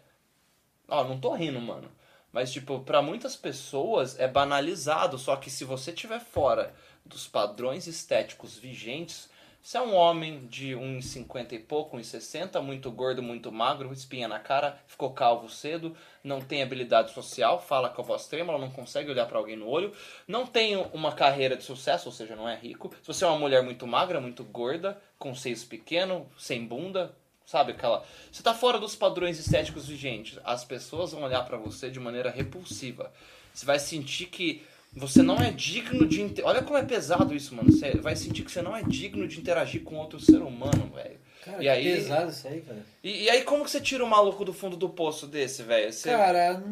Ó, 0.87 1.03
não 1.03 1.20
tô 1.20 1.33
rindo, 1.33 1.61
mano. 1.61 1.89
Mas, 2.31 2.51
tipo, 2.51 2.79
pra 2.79 3.01
muitas 3.01 3.35
pessoas 3.35 4.20
é 4.20 4.27
banalizado. 4.27 5.17
Só 5.17 5.35
que 5.35 5.50
se 5.50 5.63
você 5.63 5.91
estiver 5.91 6.20
fora 6.20 6.74
dos 7.05 7.27
padrões 7.27 7.87
estéticos 7.87 8.57
vigentes, 8.57 9.29
se 9.61 9.77
é 9.77 9.81
um 9.81 9.94
homem 9.94 10.48
de 10.48 10.72
1,50 10.72 11.53
e 11.53 11.59
pouco, 11.59 11.96
1,60, 11.96 12.59
muito 12.61 12.89
gordo, 12.89 13.22
muito 13.22 13.51
magro, 13.51 13.94
espinha 13.94 14.27
na 14.27 14.39
cara, 14.39 14.75
ficou 14.87 15.13
calvo 15.13 15.48
cedo, 15.50 15.96
não 16.24 16.41
tem 16.41 16.63
habilidade 16.63 17.13
social, 17.13 17.61
fala 17.61 17.87
com 17.87 18.01
a 18.01 18.05
voz 18.05 18.25
trêmula, 18.25 18.57
não 18.57 18.72
consegue 18.72 19.11
olhar 19.11 19.27
pra 19.27 19.37
alguém 19.37 19.55
no 19.55 19.67
olho, 19.67 19.94
não 20.27 20.48
tem 20.48 20.75
uma 20.94 21.11
carreira 21.11 21.55
de 21.55 21.63
sucesso, 21.63 22.09
ou 22.09 22.11
seja, 22.11 22.35
não 22.35 22.50
é 22.50 22.55
rico. 22.55 22.91
Se 23.03 23.07
você 23.07 23.24
é 23.24 23.27
uma 23.27 23.37
mulher 23.37 23.61
muito 23.61 23.85
magra, 23.85 24.20
muito 24.20 24.44
gorda, 24.44 25.00
com 25.20 25.35
seios 25.35 25.63
pequeno, 25.63 26.27
sem 26.39 26.65
bunda, 26.65 27.15
Sabe 27.51 27.74
aquela. 27.74 28.01
Você 28.31 28.42
tá 28.42 28.53
fora 28.53 28.79
dos 28.79 28.96
padrões 28.96 29.37
estéticos 29.37 29.85
vigentes. 29.85 30.40
As 30.46 30.64
pessoas 30.64 31.11
vão 31.11 31.24
olhar 31.24 31.44
pra 31.44 31.57
você 31.57 31.90
de 31.90 32.00
maneira 32.00 32.31
repulsiva. 32.31 33.11
Você 33.53 33.66
vai 33.66 33.77
sentir 33.77 34.27
que 34.27 34.64
você 34.96 35.22
não 35.22 35.35
é 35.35 35.51
digno 35.51 36.07
de. 36.07 36.33
Olha 36.44 36.61
como 36.61 36.77
é 36.77 36.83
pesado 36.83 37.35
isso, 37.35 37.53
mano. 37.53 37.70
Você 37.70 37.98
vai 37.98 38.16
sentir 38.16 38.44
que 38.44 38.51
você 38.51 38.61
não 38.61 38.74
é 38.74 38.81
digno 38.83 39.27
de 39.27 39.37
interagir 39.37 39.83
com 39.83 39.98
outro 39.98 40.18
ser 40.18 40.42
humano, 40.42 40.90
velho. 40.96 41.20
Cara, 41.44 41.61
E 41.61 41.68
aí- 41.68 41.83
pesado 41.96 42.31
isso 42.31 42.48
aí, 42.48 42.61
cara. 42.61 42.79
E, 43.03 43.24
e 43.24 43.29
aí, 43.29 43.42
como 43.44 43.66
que 43.66 43.72
você 43.72 43.81
tira 43.81 44.05
o 44.05 44.09
maluco 44.09 44.46
do 44.46 44.53
fundo 44.53 44.77
do 44.77 44.87
poço 44.87 45.27
desse, 45.27 45.61
velho? 45.64 45.92
Você- 45.92 46.09
Cara, 46.09 46.64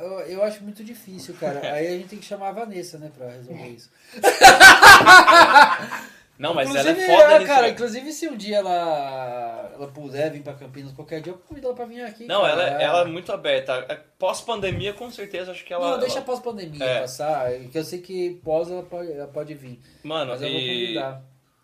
eu, 0.00 0.20
eu 0.20 0.44
acho 0.44 0.62
muito 0.62 0.84
difícil, 0.84 1.34
cara. 1.40 1.72
Aí 1.72 1.88
a 1.88 1.90
gente 1.92 2.08
tem 2.08 2.18
que 2.20 2.26
chamar 2.26 2.50
a 2.50 2.52
Vanessa, 2.52 2.96
né, 2.98 3.10
pra 3.16 3.28
resolver 3.30 3.68
isso. 3.70 3.90
Não, 6.38 6.54
mas 6.54 6.68
inclusive, 6.68 7.00
ela 7.00 7.12
é 7.12 7.16
foda 7.16 7.34
é, 7.42 7.46
cara, 7.46 7.68
inclusive 7.68 8.12
se 8.12 8.28
um 8.28 8.36
dia 8.36 8.58
ela, 8.58 9.70
ela 9.74 9.88
puder 9.88 10.30
vir 10.30 10.40
pra 10.42 10.54
Campinas 10.54 10.92
qualquer 10.92 11.20
dia, 11.20 11.32
eu 11.32 11.38
convido 11.38 11.66
ela 11.66 11.74
pra 11.76 11.84
vir 11.84 12.02
aqui. 12.02 12.26
Não, 12.26 12.42
cara. 12.42 12.52
ela, 12.62 12.82
ela 12.82 13.00
é 13.00 13.04
muito 13.06 13.32
aberta. 13.32 13.84
É, 13.88 13.96
Pós-pandemia, 14.18 14.92
com 14.92 15.10
certeza, 15.10 15.50
acho 15.50 15.64
que 15.64 15.72
ela. 15.72 15.92
Não, 15.92 15.98
deixa 15.98 16.16
ela- 16.18 16.24
pós-pandemia 16.24 16.84
É. 16.84 17.00
passar, 17.00 17.50
que 17.72 17.76
eu 17.78 17.84
sei 17.84 18.00
que 18.00 18.40
pós 18.44 18.70
ela 18.70 18.82
pode, 18.84 19.10
ela 19.12 19.26
pode 19.26 19.52
vir. 19.54 19.80
Mano, 20.04 20.30
Mas 20.30 20.42
eu 20.42 20.48
vou 20.50 20.60
convidar. 20.60 21.22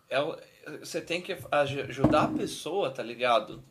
é 0.09 0.19
o- 0.21 0.37
você 0.81 0.99
tem 0.99 1.21
que 1.21 1.37
aj- 1.51 1.79
ajudar 1.89 2.23
a 2.23 2.27
pessoa, 2.27 2.89
tá 2.91 3.01
ligado? 3.03 3.63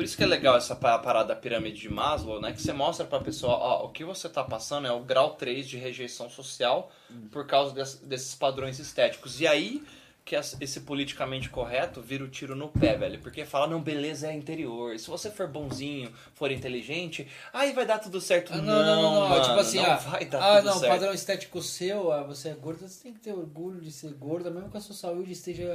Por 0.00 0.04
isso 0.04 0.16
que 0.16 0.22
é 0.22 0.26
legal 0.26 0.56
essa 0.56 0.74
pa- 0.74 0.98
parada 0.98 1.34
da 1.34 1.36
pirâmide 1.36 1.78
de 1.78 1.88
Maslow, 1.90 2.40
né? 2.40 2.52
Que 2.52 2.62
você 2.62 2.72
mostra 2.72 3.04
pra 3.04 3.20
pessoa, 3.20 3.52
ó, 3.52 3.84
o 3.84 3.90
que 3.90 4.02
você 4.02 4.30
tá 4.30 4.42
passando 4.42 4.86
é 4.86 4.92
o 4.92 5.00
grau 5.00 5.34
3 5.34 5.68
de 5.68 5.76
rejeição 5.76 6.30
social 6.30 6.90
por 7.30 7.46
causa 7.46 7.74
des- 7.74 7.96
desses 7.96 8.34
padrões 8.34 8.78
estéticos. 8.78 9.40
E 9.42 9.46
aí 9.46 9.82
que 10.24 10.36
esse 10.36 10.80
politicamente 10.82 11.50
correto 11.50 12.00
vira 12.00 12.22
o 12.22 12.28
tiro 12.28 12.54
no 12.54 12.68
pé, 12.68 12.96
velho. 12.96 13.18
Porque 13.18 13.44
fala, 13.44 13.66
não, 13.66 13.82
beleza 13.82 14.28
é 14.28 14.32
interior. 14.32 14.98
Se 14.98 15.08
você 15.08 15.30
for 15.30 15.48
bonzinho, 15.48 16.12
for 16.34 16.50
inteligente, 16.50 17.26
aí 17.52 17.72
vai 17.72 17.84
dar 17.84 17.98
tudo 17.98 18.20
certo. 18.20 18.52
Ah, 18.54 18.58
não, 18.58 18.64
não, 18.64 18.84
não, 18.84 19.20
não, 19.20 19.28
mano, 19.28 19.42
tipo 19.42 19.58
assim, 19.58 19.78
não 19.78 19.86
ah, 19.90 19.96
vai 19.96 20.24
dar 20.24 20.38
ah, 20.40 20.56
tudo 20.58 20.66
não, 20.66 20.78
certo. 20.78 20.92
padrão 20.92 21.12
estético 21.12 21.60
seu, 21.60 22.12
ah, 22.12 22.22
você 22.22 22.50
é 22.50 22.54
gorda, 22.54 22.86
você 22.86 23.02
tem 23.02 23.12
que 23.12 23.20
ter 23.20 23.32
orgulho 23.32 23.80
de 23.80 23.90
ser 23.90 24.12
gorda, 24.14 24.50
mesmo 24.50 24.70
que 24.70 24.76
a 24.76 24.80
sua 24.80 24.94
saúde 24.94 25.32
esteja 25.32 25.68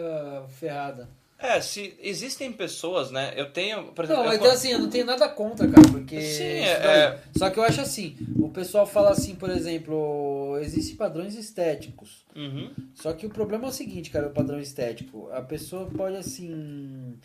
ferrada. 0.57 1.09
É, 1.37 1.59
se 1.59 1.93
existem 1.99 2.51
pessoas, 2.51 3.11
né? 3.11 3.33
Eu 3.35 3.51
tenho, 3.51 3.91
por 3.91 4.05
exemplo, 4.05 4.23
Não, 4.23 4.31
eu 4.31 4.37
então 4.37 4.51
assim, 4.51 4.71
eu 4.71 4.79
não 4.79 4.89
tenho 4.89 5.05
nada 5.05 5.27
contra, 5.27 5.67
cara, 5.67 5.87
porque. 5.91 6.19
Sim, 6.21 6.43
é- 6.43 6.69
é- 6.87 7.19
Só 7.37 7.49
que 7.49 7.59
eu 7.59 7.63
acho 7.63 7.81
assim, 7.81 8.15
o 8.39 8.49
pessoal 8.49 8.87
fala 8.87 9.11
assim, 9.11 9.35
por 9.35 9.49
exemplo, 9.49 10.57
existem 10.61 10.95
padrões 10.95 11.35
estéticos. 11.35 12.25
Uhum. 12.35 12.71
Só 12.93 13.11
que 13.11 13.25
o 13.25 13.29
problema 13.29 13.65
é 13.65 13.69
o 13.69 13.73
seguinte, 13.73 14.09
cara, 14.09 14.27
o 14.27 14.33
padrão 14.33 14.59
estético. 14.59 15.29
A 15.31 15.41
pessoa 15.41 15.87
pode 15.87 16.15
assim. 16.15 17.17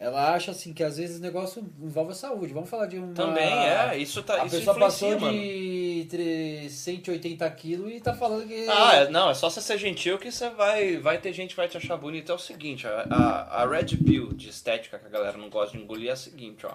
Ela 0.00 0.32
acha 0.32 0.50
assim 0.52 0.72
que 0.72 0.82
às 0.82 0.96
vezes 0.96 1.18
o 1.18 1.20
negócio 1.22 1.62
envolve 1.78 2.12
a 2.12 2.14
saúde. 2.14 2.54
Vamos 2.54 2.70
falar 2.70 2.86
de 2.86 2.96
uma. 2.96 3.12
Também 3.12 3.52
é, 3.52 3.98
isso 3.98 4.22
tá 4.22 4.40
A 4.42 4.46
isso 4.46 4.56
pessoa 4.56 4.78
passou 4.78 5.20
mano. 5.20 5.30
de 5.38 6.06
tre- 6.08 6.70
180 6.70 7.50
quilos 7.50 7.92
e 7.92 8.00
tá 8.00 8.14
falando 8.14 8.46
que. 8.48 8.66
Ah, 8.66 8.94
é- 8.96 9.10
não, 9.10 9.28
é 9.28 9.34
só 9.34 9.50
você 9.50 9.60
ser 9.60 9.76
gentil 9.76 10.18
que 10.18 10.32
você 10.32 10.48
vai, 10.48 10.96
vai 10.96 11.18
ter 11.18 11.34
gente 11.34 11.50
que 11.50 11.56
vai 11.56 11.68
te 11.68 11.76
achar 11.76 11.98
bonito. 11.98 12.32
É 12.32 12.34
o 12.34 12.38
seguinte, 12.38 12.86
a, 12.86 13.06
a, 13.10 13.62
a 13.62 13.66
Red 13.68 13.94
Pill 14.02 14.32
de 14.32 14.48
estética 14.48 14.98
que 14.98 15.04
a 15.06 15.10
galera 15.10 15.36
não 15.36 15.50
gosta 15.50 15.76
de 15.76 15.82
engolir 15.84 16.08
é 16.08 16.12
a 16.12 16.16
seguinte, 16.16 16.64
ó. 16.64 16.72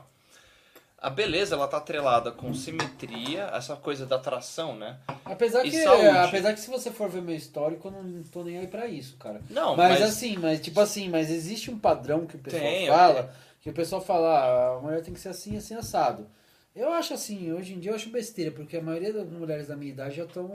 A 0.97 1.09
beleza, 1.09 1.55
ela 1.55 1.67
tá 1.67 1.77
atrelada 1.77 2.31
com 2.31 2.53
simetria, 2.53 3.49
essa 3.53 3.75
coisa 3.75 4.05
da 4.05 4.15
atração, 4.15 4.75
né? 4.75 4.97
Apesar 5.23 5.65
E 5.65 5.69
que, 5.69 5.83
saúde. 5.83 6.07
apesar 6.07 6.53
que 6.53 6.59
se 6.59 6.69
você 6.69 6.89
for 6.89 7.09
ver 7.09 7.21
meu 7.21 7.35
histórico, 7.35 7.89
eu 7.89 7.91
não 7.91 8.23
tô 8.23 8.43
nem 8.43 8.57
aí 8.57 8.67
pra 8.67 8.87
isso, 8.87 9.15
cara. 9.17 9.41
Não, 9.49 9.75
mas, 9.75 9.99
mas, 9.99 10.01
assim, 10.09 10.37
mas 10.37 10.59
tipo 10.61 10.79
assim, 10.79 11.09
mas 11.09 11.29
existe 11.29 11.69
um 11.69 11.77
padrão 11.77 12.25
que 12.25 12.37
o 12.37 12.39
pessoal 12.39 12.61
Tem, 12.63 12.87
fala, 12.87 13.33
que 13.61 13.69
o 13.69 13.73
pessoal 13.73 14.01
fala, 14.01 14.39
ah, 14.39 14.77
a 14.77 14.79
mulher 14.79 15.01
tem 15.03 15.13
que 15.13 15.19
ser 15.19 15.29
assim, 15.29 15.57
assim, 15.57 15.75
assado. 15.75 16.27
Eu 16.75 16.91
acho 16.91 17.13
assim, 17.13 17.53
hoje 17.53 17.73
em 17.73 17.79
dia 17.79 17.91
eu 17.91 17.95
acho 17.95 18.09
besteira, 18.09 18.51
porque 18.51 18.75
a 18.75 18.81
maioria 18.81 19.13
das 19.13 19.29
mulheres 19.29 19.67
da 19.67 19.77
minha 19.77 19.91
idade 19.93 20.17
já 20.17 20.25
estão. 20.25 20.51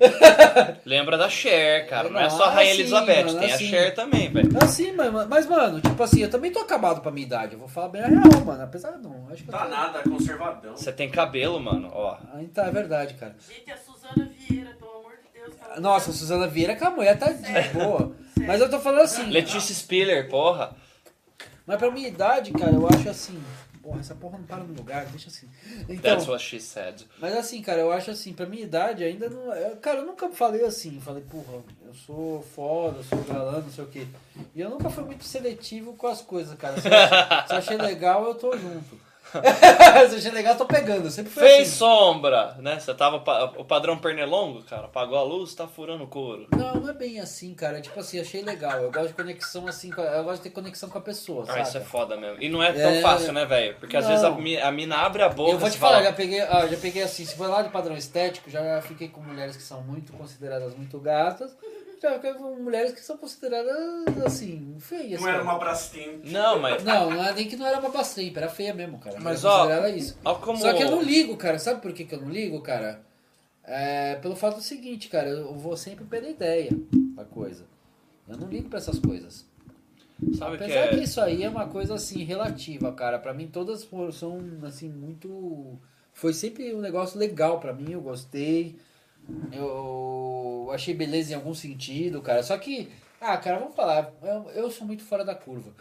lembra 0.84 1.16
da 1.16 1.28
Cher, 1.28 1.86
cara. 1.88 2.08
Não 2.10 2.18
é 2.18 2.24
Não, 2.24 2.30
só 2.30 2.44
a 2.46 2.50
Rainha 2.50 2.72
assim, 2.72 2.80
Elizabeth, 2.80 3.24
mano, 3.26 3.38
tem 3.38 3.52
assim. 3.52 3.66
a 3.66 3.68
Cher 3.70 3.94
também, 3.94 4.28
velho. 4.32 4.50
Assim, 4.60 4.92
mas, 4.92 5.28
mas, 5.28 5.46
mano, 5.46 5.80
tipo 5.80 6.02
assim, 6.02 6.22
eu 6.22 6.30
também 6.30 6.50
tô 6.50 6.58
acabado 6.58 7.00
pra 7.00 7.12
minha 7.12 7.24
idade. 7.26 7.52
Eu 7.52 7.60
vou 7.60 7.68
falar 7.68 7.88
bem 7.90 8.02
a 8.02 8.06
real, 8.08 8.44
mano. 8.44 8.64
Apesar 8.64 8.92
de 8.92 8.98
não. 9.02 9.28
Acho 9.30 9.44
que 9.44 9.50
Tá 9.50 9.64
tô... 9.64 9.68
nada, 9.68 10.02
conservadão. 10.02 10.76
Você 10.76 10.92
tem 10.92 11.08
cabelo, 11.08 11.60
mano, 11.60 11.88
ó. 11.92 12.18
Ah, 12.34 12.42
Então, 12.42 12.64
é 12.64 12.70
verdade, 12.72 13.14
cara. 13.14 13.36
Gente, 13.48 13.70
a 13.70 13.76
Suzana 13.76 14.28
Vieira, 14.48 14.70
pelo 14.76 14.90
amor 14.90 15.12
de 15.12 15.38
Deus. 15.40 15.54
ela- 15.64 15.80
Nossa, 15.80 16.10
a 16.10 16.14
Suzana 16.14 16.48
Vieira, 16.48 16.74
que 16.74 16.82
a 16.84 16.90
mulher 16.90 17.16
tá 17.16 17.30
de 17.30 17.46
Sério? 17.46 17.72
boa. 17.74 18.12
Mas 18.44 18.60
eu 18.60 18.68
tô 18.68 18.80
falando 18.80 19.02
assim. 19.02 19.22
Letícia 19.30 19.72
Spiller, 19.72 20.28
porra. 20.28 20.74
Mas 21.64 21.78
pra 21.78 21.92
minha 21.92 22.08
idade, 22.08 22.50
cara, 22.52 22.72
eu 22.72 22.88
acho 22.88 23.08
assim. 23.08 23.40
Porra, 23.82 23.98
essa 24.00 24.14
porra 24.14 24.38
não 24.38 24.44
para 24.44 24.62
no 24.62 24.74
lugar, 24.74 25.04
deixa 25.06 25.28
assim. 25.28 25.48
Então, 25.88 25.96
That's 26.16 26.28
what 26.28 26.42
she 26.44 26.60
said. 26.60 27.02
mas 27.18 27.36
assim, 27.36 27.60
cara, 27.62 27.80
eu 27.80 27.90
acho 27.92 28.10
assim, 28.12 28.32
pra 28.32 28.46
minha 28.46 28.62
idade 28.62 29.02
ainda 29.02 29.28
não. 29.28 29.52
eu- 29.54 29.76
cara, 29.78 29.98
eu 29.98 30.06
nunca 30.06 30.28
falei 30.30 30.64
assim, 30.64 31.00
falei, 31.00 31.22
porra, 31.28 31.62
eu 31.84 31.92
sou 31.94 32.42
foda, 32.54 32.98
eu 32.98 33.04
sou 33.04 33.18
galã, 33.24 33.60
não 33.60 33.70
sei 33.70 33.84
o 33.84 33.88
quê. 33.88 34.06
E 34.54 34.60
eu 34.60 34.70
nunca 34.70 34.88
fui 34.88 35.02
muito 35.04 35.24
seletivo 35.24 35.94
com 35.94 36.06
as 36.06 36.22
coisas, 36.22 36.56
cara. 36.56 36.80
Se 36.80 36.86
eu 36.88 36.92
achei, 36.94 37.46
se 37.48 37.52
eu 37.52 37.58
achei 37.58 37.76
legal, 37.76 38.24
eu 38.24 38.34
tô 38.36 38.56
junto. 38.56 38.98
se 40.08 40.12
eu 40.14 40.18
achei 40.18 40.30
legal, 40.30 40.56
tô 40.56 40.66
pegando. 40.66 41.10
Sempre 41.10 41.32
Fez 41.32 41.68
assim. 41.68 41.78
sombra, 41.78 42.54
né? 42.58 42.78
Você 42.78 42.92
tava 42.94 43.16
o 43.58 43.64
padrão 43.64 43.96
pernilongo, 43.98 44.62
cara. 44.64 44.84
Apagou 44.86 45.18
a 45.18 45.22
luz, 45.22 45.54
tá 45.54 45.66
furando 45.66 46.04
o 46.04 46.06
couro. 46.06 46.46
Não, 46.56 46.74
não 46.74 46.90
é 46.90 46.92
bem 46.92 47.20
assim, 47.20 47.54
cara. 47.54 47.80
Tipo 47.80 48.00
assim, 48.00 48.20
achei 48.20 48.42
legal. 48.42 48.80
Eu 48.80 48.90
gosto 48.92 49.08
de 49.08 49.14
conexão 49.14 49.66
assim, 49.66 49.90
com 49.90 50.00
a- 50.00 50.04
eu 50.04 50.24
gosto 50.24 50.38
de 50.38 50.42
ter 50.48 50.50
conexão 50.50 50.88
com 50.88 50.98
a 50.98 51.00
pessoa, 51.00 51.44
Ah, 51.48 51.60
isso 51.60 51.78
é 51.78 51.80
foda 51.80 52.16
mesmo. 52.16 52.42
E 52.42 52.48
não 52.48 52.62
é 52.62 52.72
tão 52.72 52.90
É. 52.90 53.00
fácil, 53.00 53.32
né, 53.32 53.44
velho? 53.46 53.76
Porque 53.80 53.96
às 53.96 54.04
Não. 54.04 54.10
vezes 54.10 54.24
a, 54.24 54.30
mi- 54.30 54.58
a 54.60 54.70
mina 54.70 54.96
abre 54.96 55.22
a 55.22 55.28
boca 55.28 55.52
Eu 55.52 55.58
vou 55.58 55.70
te 55.70 55.78
fala, 55.78 55.92
falar, 55.96 56.04
já 56.04 56.12
peguei, 56.12 56.40
ah, 56.40 56.66
já 56.66 56.76
peguei 56.76 57.02
assim, 57.02 57.24
se 57.24 57.34
for 57.36 57.48
lá 57.48 57.62
de 57.62 57.70
padrão 57.70 57.96
estético, 57.96 58.50
já 58.50 58.80
fiquei 58.82 59.08
com 59.08 59.20
mulheres 59.20 59.56
que 59.56 59.62
são 59.62 59.80
muito 59.82 60.12
consideradas 60.12 60.74
muito 60.76 60.98
gatas, 60.98 61.56
mulheres 62.60 62.92
que 62.92 63.00
são 63.00 63.16
consideradas 63.16 64.22
assim, 64.24 64.76
feias. 64.78 65.20
Não 65.20 65.28
era 65.28 65.38
cara. 65.38 65.50
uma 65.50 65.58
Brastemp. 65.58 66.24
Não, 66.24 66.58
mas. 66.58 66.82
Não, 66.84 67.10
não 67.10 67.24
é 67.24 67.32
nem 67.32 67.48
que 67.48 67.56
não 67.56 67.66
era 67.66 67.78
uma 67.78 67.90
Brastemp, 67.90 68.36
era 68.36 68.48
feia 68.48 68.74
mesmo, 68.74 68.98
cara. 68.98 69.18
Mas, 69.20 69.44
Era 69.44 69.82
ó, 69.82 69.86
isso. 69.88 70.18
Ó, 70.24 70.34
como... 70.34 70.58
Só 70.58 70.72
que 70.72 70.82
eu 70.82 70.90
não 70.90 71.02
ligo, 71.02 71.36
cara. 71.36 71.58
Sabe 71.58 71.80
por 71.80 71.92
que, 71.92 72.04
que 72.04 72.14
eu 72.14 72.20
não 72.20 72.30
ligo, 72.30 72.60
cara? 72.60 73.00
É, 73.64 74.16
pelo 74.16 74.34
fato 74.34 74.56
do 74.56 74.62
seguinte, 74.62 75.08
cara, 75.08 75.28
eu 75.28 75.54
vou 75.54 75.76
sempre 75.76 76.04
pela 76.04 76.28
ideia 76.28 76.70
da 77.14 77.24
coisa. 77.24 77.64
Eu 78.28 78.36
não 78.36 78.48
ligo 78.48 78.68
pra 78.68 78.78
essas 78.78 78.98
coisas. 78.98 79.46
Sabe 80.38 80.56
que 80.56 80.64
Apesar 80.64 80.80
é. 80.80 80.88
que 80.88 81.02
isso 81.02 81.20
aí 81.20 81.42
é 81.42 81.48
uma 81.48 81.66
coisa 81.66 81.94
assim 81.94 82.22
relativa, 82.24 82.92
cara. 82.92 83.18
Pra 83.18 83.34
mim 83.34 83.48
todas 83.48 83.84
foram 83.84 84.12
são 84.12 84.40
assim 84.64 84.88
muito 84.88 85.78
foi 86.12 86.32
sempre 86.32 86.74
um 86.74 86.80
negócio 86.80 87.18
legal 87.18 87.58
pra 87.58 87.72
mim, 87.72 87.92
eu 87.92 88.00
gostei. 88.00 88.76
Eu 89.52 90.70
achei 90.72 90.94
beleza 90.94 91.32
em 91.32 91.36
algum 91.36 91.54
sentido, 91.54 92.20
cara. 92.20 92.42
Só 92.42 92.56
que 92.58 92.90
ah, 93.24 93.36
cara, 93.36 93.60
vamos 93.60 93.76
falar, 93.76 94.12
eu, 94.20 94.50
eu 94.50 94.68
sou 94.68 94.84
muito 94.84 95.04
fora 95.04 95.24
da 95.24 95.32
curva. 95.32 95.72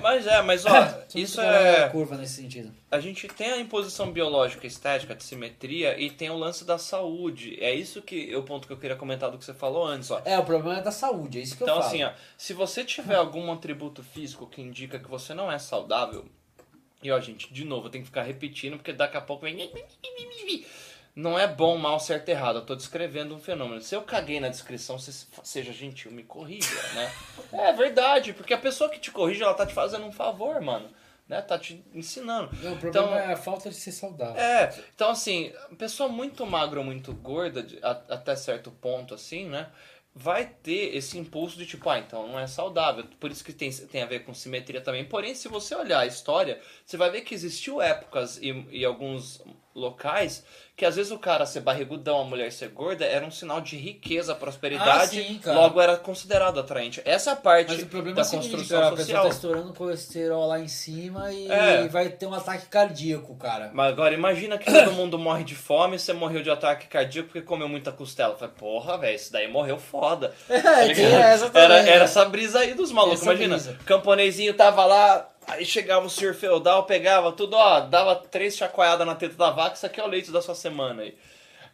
Mas 0.00 0.26
é, 0.26 0.40
mas 0.40 0.64
ó, 0.64 0.70
isso 1.14 1.38
é. 1.38 1.90
curva 1.90 2.16
nesse 2.16 2.36
sentido. 2.36 2.72
A 2.90 2.98
gente 3.00 3.28
tem 3.28 3.52
a 3.52 3.58
imposição 3.58 4.10
biológica, 4.10 4.66
estética, 4.66 5.14
de 5.14 5.22
simetria 5.24 6.00
e 6.00 6.10
tem 6.10 6.30
o 6.30 6.38
lance 6.38 6.64
da 6.64 6.78
saúde. 6.78 7.58
É 7.60 7.74
isso 7.74 8.00
que 8.00 8.32
é 8.32 8.36
o 8.38 8.42
ponto 8.42 8.66
que 8.66 8.72
eu 8.72 8.78
queria 8.78 8.96
comentar 8.96 9.30
do 9.30 9.36
que 9.36 9.44
você 9.44 9.52
falou 9.52 9.86
antes, 9.86 10.10
ó. 10.10 10.22
É, 10.24 10.38
o 10.38 10.44
problema 10.44 10.78
é 10.78 10.82
da 10.82 10.90
saúde, 10.90 11.38
é 11.38 11.42
isso 11.42 11.54
que 11.54 11.64
Então, 11.64 11.76
eu 11.76 11.82
falo. 11.82 11.94
assim, 11.94 12.02
ó, 12.02 12.12
se 12.38 12.54
você 12.54 12.82
tiver 12.82 13.16
algum 13.16 13.52
atributo 13.52 14.02
físico 14.02 14.46
que 14.46 14.62
indica 14.62 14.98
que 14.98 15.10
você 15.10 15.34
não 15.34 15.52
é 15.52 15.58
saudável, 15.58 16.24
e 17.02 17.10
ó, 17.10 17.20
gente, 17.20 17.52
de 17.52 17.64
novo, 17.64 17.88
eu 17.88 17.90
tenho 17.90 18.04
que 18.04 18.08
ficar 18.08 18.22
repetindo, 18.22 18.78
porque 18.78 18.94
daqui 18.94 19.18
a 19.18 19.20
pouco 19.20 19.44
vem. 19.44 19.70
Não 21.14 21.38
é 21.38 21.46
bom, 21.46 21.76
mal, 21.76 22.00
certo, 22.00 22.28
errado. 22.30 22.56
Eu 22.60 22.64
tô 22.66 22.74
descrevendo 22.74 23.34
um 23.34 23.38
fenômeno. 23.38 23.80
Se 23.82 23.94
eu 23.94 24.00
caguei 24.02 24.40
na 24.40 24.48
descrição, 24.48 24.98
você 24.98 25.26
seja 25.44 25.72
gentil, 25.72 26.10
me 26.10 26.22
corrija, 26.22 26.74
né? 26.94 27.12
É 27.52 27.72
verdade, 27.72 28.32
porque 28.32 28.54
a 28.54 28.58
pessoa 28.58 28.88
que 28.88 28.98
te 28.98 29.10
corrige, 29.10 29.42
ela 29.42 29.52
tá 29.54 29.66
te 29.66 29.74
fazendo 29.74 30.06
um 30.06 30.12
favor, 30.12 30.60
mano. 30.62 30.88
Né? 31.28 31.40
Tá 31.42 31.58
te 31.58 31.84
ensinando. 31.94 32.50
Não, 32.62 32.72
o 32.74 32.78
problema 32.78 33.06
Então- 33.08 33.18
é 33.18 33.32
a 33.32 33.36
falta 33.36 33.68
de 33.68 33.76
ser 33.76 33.92
saudável. 33.92 34.40
É, 34.40 34.74
então 34.94 35.10
assim, 35.10 35.52
pessoa 35.78 36.08
muito 36.08 36.44
magra 36.46 36.78
ou 36.80 36.84
muito 36.84 37.12
gorda, 37.12 37.62
de- 37.62 37.78
a- 37.82 38.02
até 38.08 38.34
certo 38.34 38.70
ponto, 38.70 39.14
assim, 39.14 39.46
né? 39.48 39.68
Vai 40.14 40.46
ter 40.46 40.94
esse 40.96 41.16
impulso 41.18 41.56
de 41.56 41.64
tipo, 41.64 41.88
ah, 41.88 41.98
então 41.98 42.26
não 42.28 42.38
é 42.38 42.46
saudável. 42.46 43.04
Por 43.20 43.30
isso 43.30 43.42
que 43.44 43.52
tem, 43.52 43.70
tem 43.70 44.02
a 44.02 44.06
ver 44.06 44.24
com 44.24 44.34
simetria 44.34 44.80
também. 44.80 45.04
Porém, 45.06 45.34
se 45.34 45.48
você 45.48 45.74
olhar 45.74 46.00
a 46.00 46.06
história, 46.06 46.60
você 46.84 46.96
vai 46.98 47.08
ver 47.10 47.22
que 47.22 47.34
existiu 47.34 47.80
épocas 47.80 48.36
e, 48.38 48.50
e 48.70 48.84
alguns 48.84 49.42
locais 49.74 50.44
que 50.74 50.86
às 50.86 50.96
vezes 50.96 51.12
o 51.12 51.18
cara 51.18 51.44
ser 51.46 51.60
barrigudão, 51.60 52.22
a 52.22 52.24
mulher 52.24 52.50
ser 52.50 52.68
gorda, 52.70 53.04
era 53.04 53.24
um 53.24 53.30
sinal 53.30 53.60
de 53.60 53.76
riqueza, 53.76 54.34
prosperidade, 54.34 55.20
Ah, 55.20 55.22
sim, 55.22 55.40
logo 55.46 55.80
era 55.80 55.96
considerado 55.98 56.58
atraente. 56.58 57.00
Essa 57.04 57.36
parte 57.36 57.72
Mas 57.72 57.82
o 57.82 57.86
problema 57.86 58.16
da 58.16 58.22
é 58.22 58.24
seguinte, 58.24 58.50
construção 58.50 58.80
cara, 58.80 58.88
a 58.92 58.96
pessoa 58.96 59.06
social. 59.06 59.22
tá 59.24 59.28
estourando 59.28 59.72
colesterol 59.74 60.46
lá 60.48 60.58
em 60.58 60.66
cima 60.68 61.30
e 61.32 61.46
É. 61.50 61.86
vai 61.88 62.08
ter 62.08 62.26
um 62.26 62.34
ataque 62.34 62.66
cardíaco, 62.66 63.36
cara. 63.36 63.70
Mas 63.74 63.92
agora 63.92 64.14
imagina 64.14 64.56
que 64.58 64.64
todo 64.72 64.92
mundo 64.92 65.18
morre 65.18 65.44
de 65.44 65.54
fome, 65.54 65.98
você 65.98 66.12
morreu 66.14 66.42
de 66.42 66.50
ataque 66.50 66.86
cardíaco 66.88 67.28
porque 67.28 67.42
comeu 67.42 67.68
muita 67.68 67.92
costela. 67.92 68.34
Falei, 68.34 68.54
porra, 68.58 68.96
velho, 68.98 69.14
isso 69.14 69.30
daí 69.30 69.46
morreu 69.52 69.78
foda. 69.78 70.32
É, 70.48 70.58
Tá 71.42 71.48
também, 71.50 71.62
era, 71.64 71.82
né? 71.82 71.90
era 71.90 72.04
essa 72.04 72.24
brisa 72.24 72.60
aí 72.60 72.74
dos 72.74 72.90
malucos. 72.90 73.20
Essa 73.20 73.30
Imagina, 73.30 73.56
brisa. 73.56 73.78
o 73.80 73.84
camponesinho 73.84 74.54
tava 74.54 74.84
lá, 74.86 75.28
aí 75.46 75.64
chegava 75.64 76.06
o 76.06 76.10
senhor 76.10 76.34
feudal, 76.34 76.84
pegava 76.84 77.32
tudo, 77.32 77.54
ó, 77.56 77.80
dava 77.80 78.16
três 78.16 78.56
chacoalhadas 78.56 79.06
na 79.06 79.14
teta 79.14 79.34
da 79.34 79.50
vaca, 79.50 79.76
isso 79.76 79.86
aqui 79.86 80.00
é 80.00 80.04
o 80.04 80.08
leite 80.08 80.30
da 80.30 80.42
sua 80.42 80.54
semana 80.54 81.02
aí. 81.02 81.16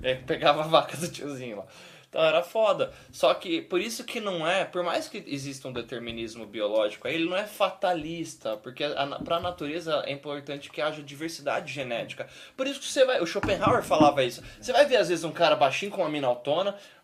Aí 0.02 0.16
pegava 0.16 0.62
a 0.62 0.66
vaca 0.66 0.96
do 0.96 1.08
tiozinho 1.08 1.58
lá. 1.58 1.66
Então 2.08 2.22
era 2.22 2.42
foda. 2.42 2.90
Só 3.12 3.34
que, 3.34 3.60
por 3.60 3.80
isso 3.80 4.02
que 4.04 4.18
não 4.20 4.46
é, 4.48 4.64
por 4.64 4.82
mais 4.82 5.08
que 5.08 5.22
exista 5.26 5.68
um 5.68 5.72
determinismo 5.72 6.46
biológico 6.46 7.06
ele 7.06 7.28
não 7.28 7.36
é 7.36 7.44
fatalista, 7.46 8.56
porque 8.56 8.82
a, 8.84 9.04
na- 9.04 9.18
pra 9.18 9.38
natureza 9.38 10.02
é 10.06 10.12
importante 10.12 10.70
que 10.70 10.80
haja 10.80 11.02
diversidade 11.02 11.70
genética. 11.72 12.26
Por 12.56 12.66
isso 12.66 12.80
que 12.80 12.86
você 12.86 13.04
vai, 13.04 13.20
o 13.20 13.26
Schopenhauer 13.26 13.82
falava 13.82 14.24
isso. 14.24 14.42
Você 14.60 14.72
vai 14.72 14.86
ver 14.86 14.96
às 14.96 15.08
vezes 15.08 15.24
um 15.24 15.32
cara 15.32 15.54
baixinho 15.54 15.92
com 15.92 16.00
uma 16.00 16.08
mina 16.08 16.28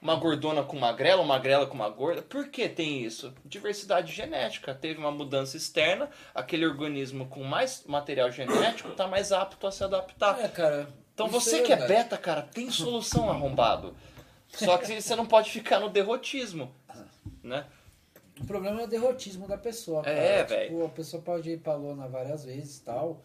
uma 0.01 0.15
gordona 0.15 0.63
com 0.63 0.79
magrela, 0.79 1.23
uma 1.23 1.35
magrela 1.35 1.67
com 1.67 1.75
uma 1.75 1.89
gorda. 1.89 2.23
Por 2.23 2.49
que 2.49 2.69
tem 2.69 3.03
isso? 3.03 3.33
Diversidade 3.45 4.13
genética. 4.13 4.75
Teve 4.75 4.99
uma 4.99 5.11
mudança 5.11 5.57
externa, 5.57 6.09
aquele 6.35 6.67
organismo 6.67 7.27
com 7.27 7.43
mais 7.43 7.85
material 7.87 8.31
genético 8.31 8.91
tá 8.91 9.07
mais 9.07 9.33
apto 9.33 9.67
a 9.67 9.71
se 9.73 9.83
adaptar. 9.85 10.41
É, 10.41 10.49
cara. 10.49 10.89
Então 11.13 11.29
você 11.29 11.63
que 11.63 11.73
é 11.73 11.87
beta, 11.87 12.17
cara, 12.17 12.43
tem 12.43 12.71
solução 12.71 13.31
arrombado. 13.31 13.95
Só 14.57 14.79
que 14.79 15.01
você 15.01 15.17
não 15.17 15.27
pode 15.27 15.51
ficar 15.51 15.81
no 15.81 15.89
derrotismo, 15.89 16.75
né? 17.43 17.67
O 18.41 18.47
problema 18.47 18.81
é 18.81 18.85
o 18.85 18.89
derrotismo 18.89 19.47
da 19.47 19.57
pessoa, 19.57 20.03
cara. 20.03 20.17
É, 20.17 20.45
tipo, 20.45 20.51
velho. 20.51 20.87
a 20.87 20.89
pessoa 20.89 21.23
pode 21.23 21.51
ir 21.51 21.61
pra 21.61 21.75
lona 21.75 22.09
várias 22.09 22.45
vezes 22.45 22.79
e 22.79 22.83
tal, 22.83 23.23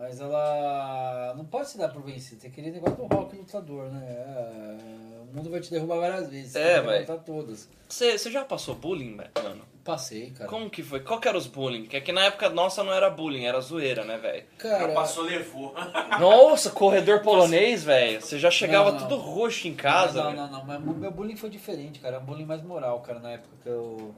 mas 0.00 0.18
ela 0.18 1.34
não 1.36 1.44
pode 1.44 1.68
se 1.68 1.76
dar 1.76 1.90
por 1.90 2.02
vencida. 2.02 2.40
Tem 2.40 2.50
aquele 2.50 2.70
negócio 2.70 2.96
do 2.96 3.04
rock 3.14 3.36
lutador, 3.36 3.84
né? 3.90 4.02
É, 4.08 5.20
o 5.20 5.36
mundo 5.36 5.50
vai 5.50 5.60
te 5.60 5.70
derrubar 5.70 5.98
várias 6.00 6.30
vezes. 6.30 6.56
É, 6.56 6.80
vai 6.80 7.00
levantar 7.00 7.22
todas. 7.22 7.68
Você, 7.86 8.16
já 8.30 8.42
passou 8.44 8.74
bullying, 8.74 9.14
mano? 9.14 9.60
Passei, 9.84 10.30
cara. 10.30 10.48
Como 10.48 10.70
que 10.70 10.82
foi? 10.82 11.00
Qual 11.00 11.20
que 11.20 11.28
era 11.28 11.36
os 11.36 11.46
bullying? 11.46 11.84
Que 11.84 11.96
é 11.96 12.00
que 12.00 12.12
na 12.12 12.24
época 12.24 12.48
nossa 12.48 12.82
não 12.82 12.92
era 12.92 13.10
bullying, 13.10 13.44
era 13.44 13.60
zoeira, 13.60 14.04
né, 14.04 14.16
velho? 14.16 14.44
Cara, 14.58 14.88
Já 14.88 14.94
passou, 14.94 15.24
levou. 15.24 15.74
Nossa, 16.18 16.70
corredor 16.70 17.20
polonês, 17.20 17.84
velho. 17.84 18.20
Você 18.22 18.38
já 18.38 18.50
chegava 18.50 18.92
Não, 18.92 19.00
não. 19.00 19.08
tudo 19.08 19.20
roxo 19.20 19.68
em 19.68 19.74
casa, 19.74 20.22
Não, 20.22 20.30
velho. 20.30 20.42
não, 20.42 20.50
não, 20.50 20.64
mas 20.64 20.80
meu 20.96 21.10
bullying 21.10 21.36
foi 21.36 21.50
diferente, 21.50 21.98
cara. 22.00 22.20
Um 22.20 22.24
bullying 22.24 22.44
mais 22.46 22.62
moral, 22.62 23.00
cara, 23.00 23.18
na 23.20 23.32
época 23.32 23.54
que 23.62 23.68
eu. 23.68 24.14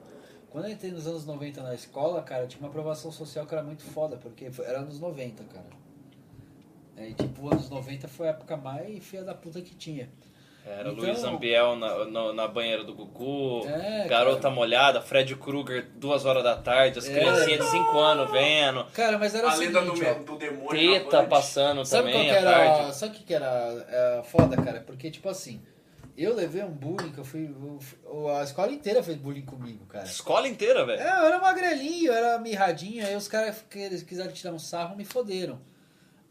Quando 0.52 0.66
eu 0.66 0.70
entrei 0.72 0.92
nos 0.92 1.06
anos 1.06 1.24
90 1.26 1.62
na 1.62 1.74
escola, 1.74 2.22
cara, 2.22 2.46
tinha 2.46 2.60
uma 2.60 2.68
aprovação 2.68 3.10
social 3.10 3.46
que 3.46 3.54
era 3.54 3.62
muito 3.64 3.82
foda, 3.82 4.16
porque 4.18 4.50
era 4.64 4.80
anos 4.80 5.00
90, 5.00 5.42
cara. 5.44 5.64
É, 6.96 7.08
e 7.08 7.14
tipo, 7.14 7.48
anos 7.50 7.70
90 7.70 8.06
foi 8.06 8.26
a 8.26 8.30
época 8.30 8.54
mais 8.56 9.02
feia 9.04 9.24
da 9.24 9.34
puta 9.34 9.62
que 9.62 9.74
tinha. 9.74 10.10
Era 10.64 10.90
Então- 10.92 11.02
Luiz 11.04 11.24
Ambiel 11.24 11.74
na, 11.74 12.04
na, 12.04 12.32
na 12.34 12.46
banheira 12.48 12.84
do 12.84 12.94
Gugu, 12.94 13.66
É, 13.66 14.06
Garota 14.06 14.42
cara. 14.42 14.54
Molhada, 14.54 15.00
Fred 15.00 15.34
Krueger, 15.36 15.88
duas 15.96 16.24
horas 16.24 16.44
da 16.44 16.54
tarde, 16.54 16.98
as 17.00 17.08
É. 17.08 17.12
criancinhas 17.14 17.64
de 17.64 17.70
5 17.72 17.98
anos 17.98 18.30
vendo, 18.30 18.84
Cara, 18.92 19.18
mas 19.18 19.34
era 19.34 19.50
A 19.50 19.56
o 19.56 19.58
lenda 19.58 19.80
do, 19.80 19.96
seguinte, 19.96 20.06
ó. 20.20 20.22
do 20.22 20.36
demônio. 20.38 20.68
teta 21.02 21.24
passando 21.24 21.84
Sabe 21.84 22.12
qual 22.12 22.22
também 22.22 22.28
que 22.28 22.36
à 22.36 22.38
era. 22.50 22.52
tarde. 22.76 22.94
Sabe 22.96 23.12
o 23.12 23.14
que, 23.18 23.24
que 23.24 23.34
era 23.34 23.86
é, 23.88 24.22
foda, 24.24 24.56
cara? 24.62 24.80
Porque, 24.86 25.10
tipo 25.10 25.28
assim, 25.28 25.60
eu 26.22 26.34
levei 26.34 26.62
um 26.62 26.70
bullying 26.70 27.12
que 27.12 27.18
eu 27.18 27.24
fui. 27.24 27.54
a 28.38 28.42
escola 28.42 28.72
inteira 28.72 29.02
fez 29.02 29.16
bullying 29.16 29.44
comigo, 29.44 29.86
cara. 29.86 30.04
Escola 30.04 30.48
inteira, 30.48 30.84
velho. 30.84 31.00
É, 31.00 31.08
eu 31.20 31.26
era 31.26 31.38
magrelinho, 31.38 32.06
eu 32.06 32.14
era 32.14 32.38
mirradinho, 32.38 33.06
aí 33.06 33.16
os 33.16 33.28
caras 33.28 33.64
que 33.68 33.78
eles 33.78 34.02
quiseram 34.02 34.32
tirar 34.32 34.52
um 34.52 34.58
sarro 34.58 34.96
me 34.96 35.04
foderam. 35.04 35.60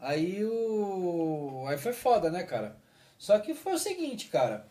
Aí 0.00 0.44
o. 0.44 1.64
Aí 1.68 1.78
foi 1.78 1.92
foda, 1.92 2.30
né, 2.30 2.42
cara? 2.42 2.76
Só 3.16 3.38
que 3.38 3.54
foi 3.54 3.74
o 3.74 3.78
seguinte, 3.78 4.28
cara. 4.28 4.66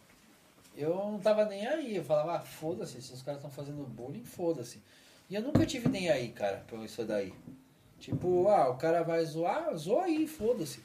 Eu 0.76 0.96
não 0.96 1.20
tava 1.20 1.46
nem 1.46 1.66
aí. 1.68 1.96
Eu 1.96 2.04
falava, 2.04 2.36
ah, 2.36 2.40
foda-se, 2.40 3.02
se 3.02 3.14
os 3.14 3.22
caras 3.22 3.40
estão 3.40 3.52
fazendo 3.52 3.84
bullying, 3.84 4.24
foda-se. 4.24 4.82
E 5.30 5.36
eu 5.36 5.42
nunca 5.42 5.66
tive 5.66 5.88
nem 5.88 6.10
aí, 6.10 6.30
cara, 6.30 6.64
pra 6.68 6.78
isso 6.80 7.06
daí. 7.06 7.34
Tipo, 8.00 8.50
ah, 8.50 8.70
o 8.70 8.78
cara 8.78 9.04
vai 9.04 9.24
zoar, 9.24 9.74
zoa 9.76 10.04
aí, 10.04 10.28
foda-se. 10.28 10.84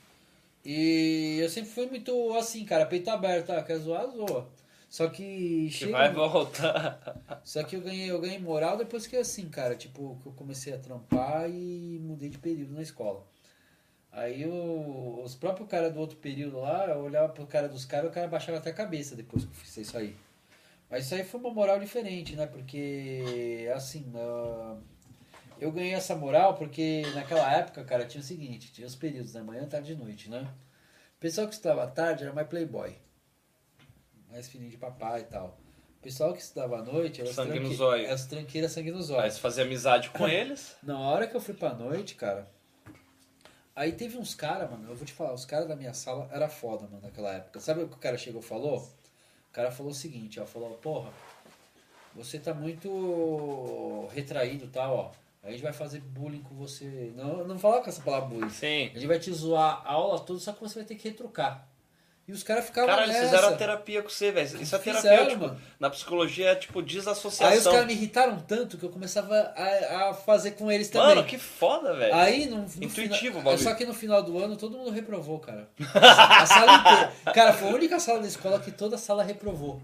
E 0.68 1.38
eu 1.40 1.48
sempre 1.48 1.70
fui 1.70 1.87
muito 1.87 2.33
assim, 2.35 2.64
cara, 2.64 2.85
peito 2.87 3.09
aberto, 3.09 3.50
ah, 3.50 3.62
quer 3.62 3.79
zoar, 3.79 4.09
zoa. 4.11 4.48
Só 4.88 5.09
que 5.09 5.66
Que 5.66 5.70
chega 5.70 5.92
vai 5.92 6.12
voltar. 6.12 7.20
só 7.44 7.62
que 7.62 7.76
eu 7.76 7.81
ganhei, 7.81 8.11
eu 8.11 8.20
ganhei 8.20 8.38
moral 8.38 8.76
depois 8.76 9.07
que 9.07 9.16
assim, 9.16 9.48
cara, 9.48 9.76
tipo, 9.76 10.18
que 10.22 10.26
eu 10.29 10.33
comecei 10.33 10.72
a 10.74 10.79
trampar 10.79 11.48
e 11.48 11.98
mudei 12.02 12.29
de 12.29 12.38
período 12.38 12.74
na 12.74 12.83
escola. 12.83 13.24
Aí 14.11 14.46
o- 14.46 15.20
os 15.22 15.35
próprios 15.35 15.68
caras 15.68 15.92
do 15.92 16.00
outro 16.00 16.16
período 16.16 16.59
lá, 16.61 16.87
eu 16.87 17.00
olhava 17.00 17.29
pro 17.29 17.46
cara 17.46 17.68
dos 17.68 17.85
caras, 17.85 18.11
o 18.11 18.12
cara 18.14 18.26
baixava 18.29 18.59
até 18.59 18.70
a 18.70 18.74
cabeça 18.74 19.14
depois 19.14 19.44
que 19.44 19.50
eu 19.50 19.55
fiz 19.55 19.76
isso 19.76 19.96
aí. 19.98 20.16
Mas 20.90 21.05
isso 21.05 21.14
aí 21.14 21.24
foi 21.24 21.38
uma 21.40 21.50
moral 21.52 21.79
diferente, 21.79 22.35
né? 22.35 22.46
Porque, 22.46 23.68
assim, 23.74 24.11
ah, 24.16 24.76
eu 25.61 25.73
ganhei 25.73 25.95
essa 25.95 26.14
moral 26.14 26.55
porque 26.55 27.03
naquela 27.14 27.51
época, 27.53 27.85
cara, 27.85 28.07
tinha 28.07 28.21
o 28.21 28.25
seguinte, 28.25 28.73
tinha 28.73 28.87
os 28.87 28.97
períodos, 28.97 29.35
né? 29.35 29.42
Manhã, 29.42 29.66
tarde 29.66 29.92
e 29.92 29.97
noite, 29.97 30.31
né? 30.31 30.49
O 31.16 31.21
pessoal 31.21 31.47
que 31.49 31.55
estudava 31.55 31.85
à 31.85 31.87
tarde 31.87 32.25
era 32.25 32.33
mais 32.33 32.47
playboy. 32.49 32.97
Mais 34.31 34.49
filhinho 34.49 34.71
de 34.71 34.77
papai 34.77 35.21
e 35.21 35.25
tal. 35.25 35.59
O 35.99 36.03
pessoal 36.03 36.33
que 36.33 36.40
estudava 36.40 36.79
à 36.79 36.83
noite 36.83 37.21
era 37.21 37.33
Sangue 37.33 37.55
no 37.55 37.61
tranque... 37.61 37.75
zóio. 37.77 38.12
as 38.12 38.27
tranqueiras 38.27 38.73
sangue 38.73 38.90
no 38.92 38.99
Aí 39.19 39.31
você 39.31 39.40
fazia 39.40 39.64
amizade 39.64 40.11
com 40.11 40.29
eles. 40.29 40.77
Na 40.83 40.99
hora 41.01 41.27
que 41.27 41.35
eu 41.35 41.40
fui 41.40 41.55
pra 41.55 41.75
noite, 41.75 42.14
cara. 42.14 42.49
Aí 43.75 43.92
teve 43.92 44.16
uns 44.16 44.35
caras, 44.35 44.71
mano, 44.71 44.88
eu 44.88 44.95
vou 44.97 45.05
te 45.05 45.12
falar, 45.12 45.35
os 45.35 45.45
caras 45.45 45.69
da 45.69 45.77
minha 45.77 45.92
sala 45.92 46.29
era 46.33 46.49
foda, 46.49 46.85
mano, 46.85 47.03
naquela 47.03 47.33
época. 47.35 47.61
Sabe 47.61 47.83
o 47.83 47.88
que 47.88 47.95
o 47.95 47.99
cara 47.99 48.16
chegou 48.16 48.40
e 48.40 48.45
falou? 48.45 48.79
O 48.79 49.53
cara 49.53 49.71
falou 49.71 49.92
o 49.92 49.95
seguinte, 49.95 50.40
ó, 50.40 50.47
falou, 50.47 50.71
porra, 50.79 51.11
você 52.14 52.38
tá 52.38 52.55
muito 52.55 54.07
retraído 54.12 54.64
e 54.64 54.69
tal, 54.69 54.97
ó. 54.97 55.26
A 55.46 55.50
gente 55.52 55.62
vai 55.62 55.72
fazer 55.72 56.00
bullying 56.00 56.42
com 56.42 56.56
você. 56.56 57.12
Não, 57.14 57.46
não 57.46 57.59
falava 57.59 57.82
com 57.82 57.88
essa 57.88 58.02
palavra 58.02 58.28
bullying. 58.28 58.50
Sim. 58.50 58.90
A 58.92 58.98
gente 58.98 59.06
vai 59.06 59.18
te 59.18 59.32
zoar 59.32 59.80
a 59.85 59.92
aula 59.92 60.18
toda, 60.18 60.40
só 60.40 60.52
que 60.52 60.61
você 60.61 60.80
vai 60.80 60.85
ter 60.85 60.96
que 60.96 61.09
retrucar. 61.09 61.68
E 62.28 62.32
os 62.32 62.42
caras 62.42 62.64
ficavam 62.64 62.90
Cara, 62.90 63.04
eles 63.04 63.14
nessa. 63.14 63.28
fizeram 63.28 63.48
a 63.50 63.56
terapia 63.56 64.02
com 64.02 64.09
você, 64.09 64.32
velho. 64.32 64.61
Isso 64.61 64.74
é 64.74 64.78
terapia, 64.80 65.26
tipo, 65.28 65.42
mano. 65.46 65.61
na 65.78 65.88
psicologia 65.88 66.48
é 66.50 66.54
tipo 66.56 66.80
Aí 66.80 66.85
os 66.85 66.92
desassociação. 66.92 67.70
caras 67.70 67.87
me 67.87 67.92
irritaram 67.92 68.40
tanto 68.40 68.76
que 68.76 68.85
eu 68.85 68.90
começava 68.90 69.32
a, 69.32 70.11
a 70.11 70.14
fazer 70.14 70.52
com 70.52 70.70
eles 70.72 70.90
também. 70.90 71.14
Mano, 71.14 71.24
que 71.24 71.38
foda, 71.38 71.94
velho. 71.94 72.12
Aí 72.12 72.46
no, 72.46 72.62
no 72.62 72.85
Intuitivo 72.85 73.38
final. 73.38 73.56
Só 73.59 73.74
que 73.74 73.85
no 73.87 73.94
final 73.94 74.24
do 74.24 74.37
ano 74.42 74.56
todo 74.56 74.76
mundo 74.76 74.90
reprovou, 74.90 75.38
cara. 75.38 75.68
A 75.94 76.44
sala 76.44 76.74
inteira. 76.78 77.12
Cara, 77.32 77.52
foi 77.52 77.68
a 77.68 77.74
única 77.74 78.00
sala 78.00 78.18
da 78.18 78.26
escola 78.26 78.59
que 78.59 78.72
toda 78.72 78.96
a 78.96 78.98
sala 78.98 79.22
reprovou. 79.22 79.80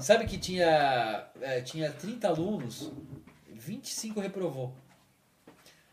Sabe 0.00 0.26
que 0.26 0.36
tinha, 0.38 1.24
é, 1.40 1.60
tinha 1.60 1.92
30 1.92 2.26
alunos, 2.26 2.90
25 3.64 4.20
reprovou. 4.20 4.72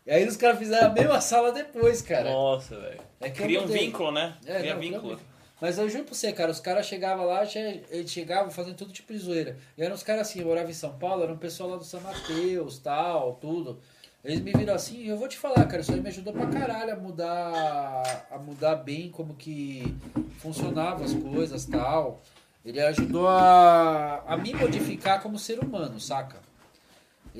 E 0.06 0.10
aí 0.10 0.26
os 0.26 0.36
caras 0.36 0.58
fizeram 0.58 0.88
a 0.88 0.92
mesma 0.92 1.20
sala 1.20 1.52
depois, 1.52 2.02
cara. 2.02 2.30
Nossa, 2.30 2.78
velho. 2.78 3.00
É 3.20 3.30
Cria 3.30 3.62
um 3.62 3.66
vínculo, 3.66 4.10
né? 4.10 4.36
É, 4.44 4.58
Cria 4.58 4.74
não, 4.74 4.80
vínculo. 4.80 5.20
Mas 5.60 5.78
eu 5.78 5.88
juro 5.88 6.04
pra 6.04 6.14
você, 6.14 6.32
cara, 6.32 6.50
os 6.50 6.58
caras 6.58 6.86
chegavam 6.86 7.26
lá, 7.26 7.42
eles 7.90 8.10
chegavam 8.10 8.50
fazendo 8.50 8.76
todo 8.76 8.92
tipo 8.92 9.12
de 9.12 9.18
zoeira. 9.18 9.58
E 9.76 9.82
eram 9.82 9.94
os 9.94 10.02
caras 10.02 10.22
assim, 10.22 10.40
eu 10.40 10.46
morava 10.46 10.70
em 10.70 10.74
São 10.74 10.98
Paulo, 10.98 11.22
era 11.22 11.32
um 11.32 11.36
pessoal 11.36 11.70
lá 11.70 11.76
do 11.76 11.84
São 11.84 12.00
Mateus, 12.00 12.78
tal, 12.78 13.34
tudo. 13.34 13.78
Eles 14.24 14.40
me 14.40 14.52
viram 14.52 14.74
assim, 14.74 15.02
e 15.02 15.08
eu 15.08 15.18
vou 15.18 15.28
te 15.28 15.36
falar, 15.36 15.66
cara, 15.66 15.82
isso 15.82 15.92
aí 15.92 16.00
me 16.00 16.08
ajudou 16.08 16.32
pra 16.32 16.46
caralho 16.46 16.94
a 16.94 16.96
mudar, 16.96 18.26
a 18.30 18.38
mudar 18.38 18.76
bem 18.76 19.10
como 19.10 19.34
que 19.34 19.94
funcionavam 20.38 21.04
as 21.04 21.12
coisas, 21.12 21.66
tal. 21.66 22.22
Ele 22.64 22.80
ajudou 22.80 23.28
a, 23.28 24.22
a 24.26 24.36
me 24.36 24.54
modificar 24.54 25.22
como 25.22 25.38
ser 25.38 25.58
humano, 25.58 26.00
saca? 26.00 26.38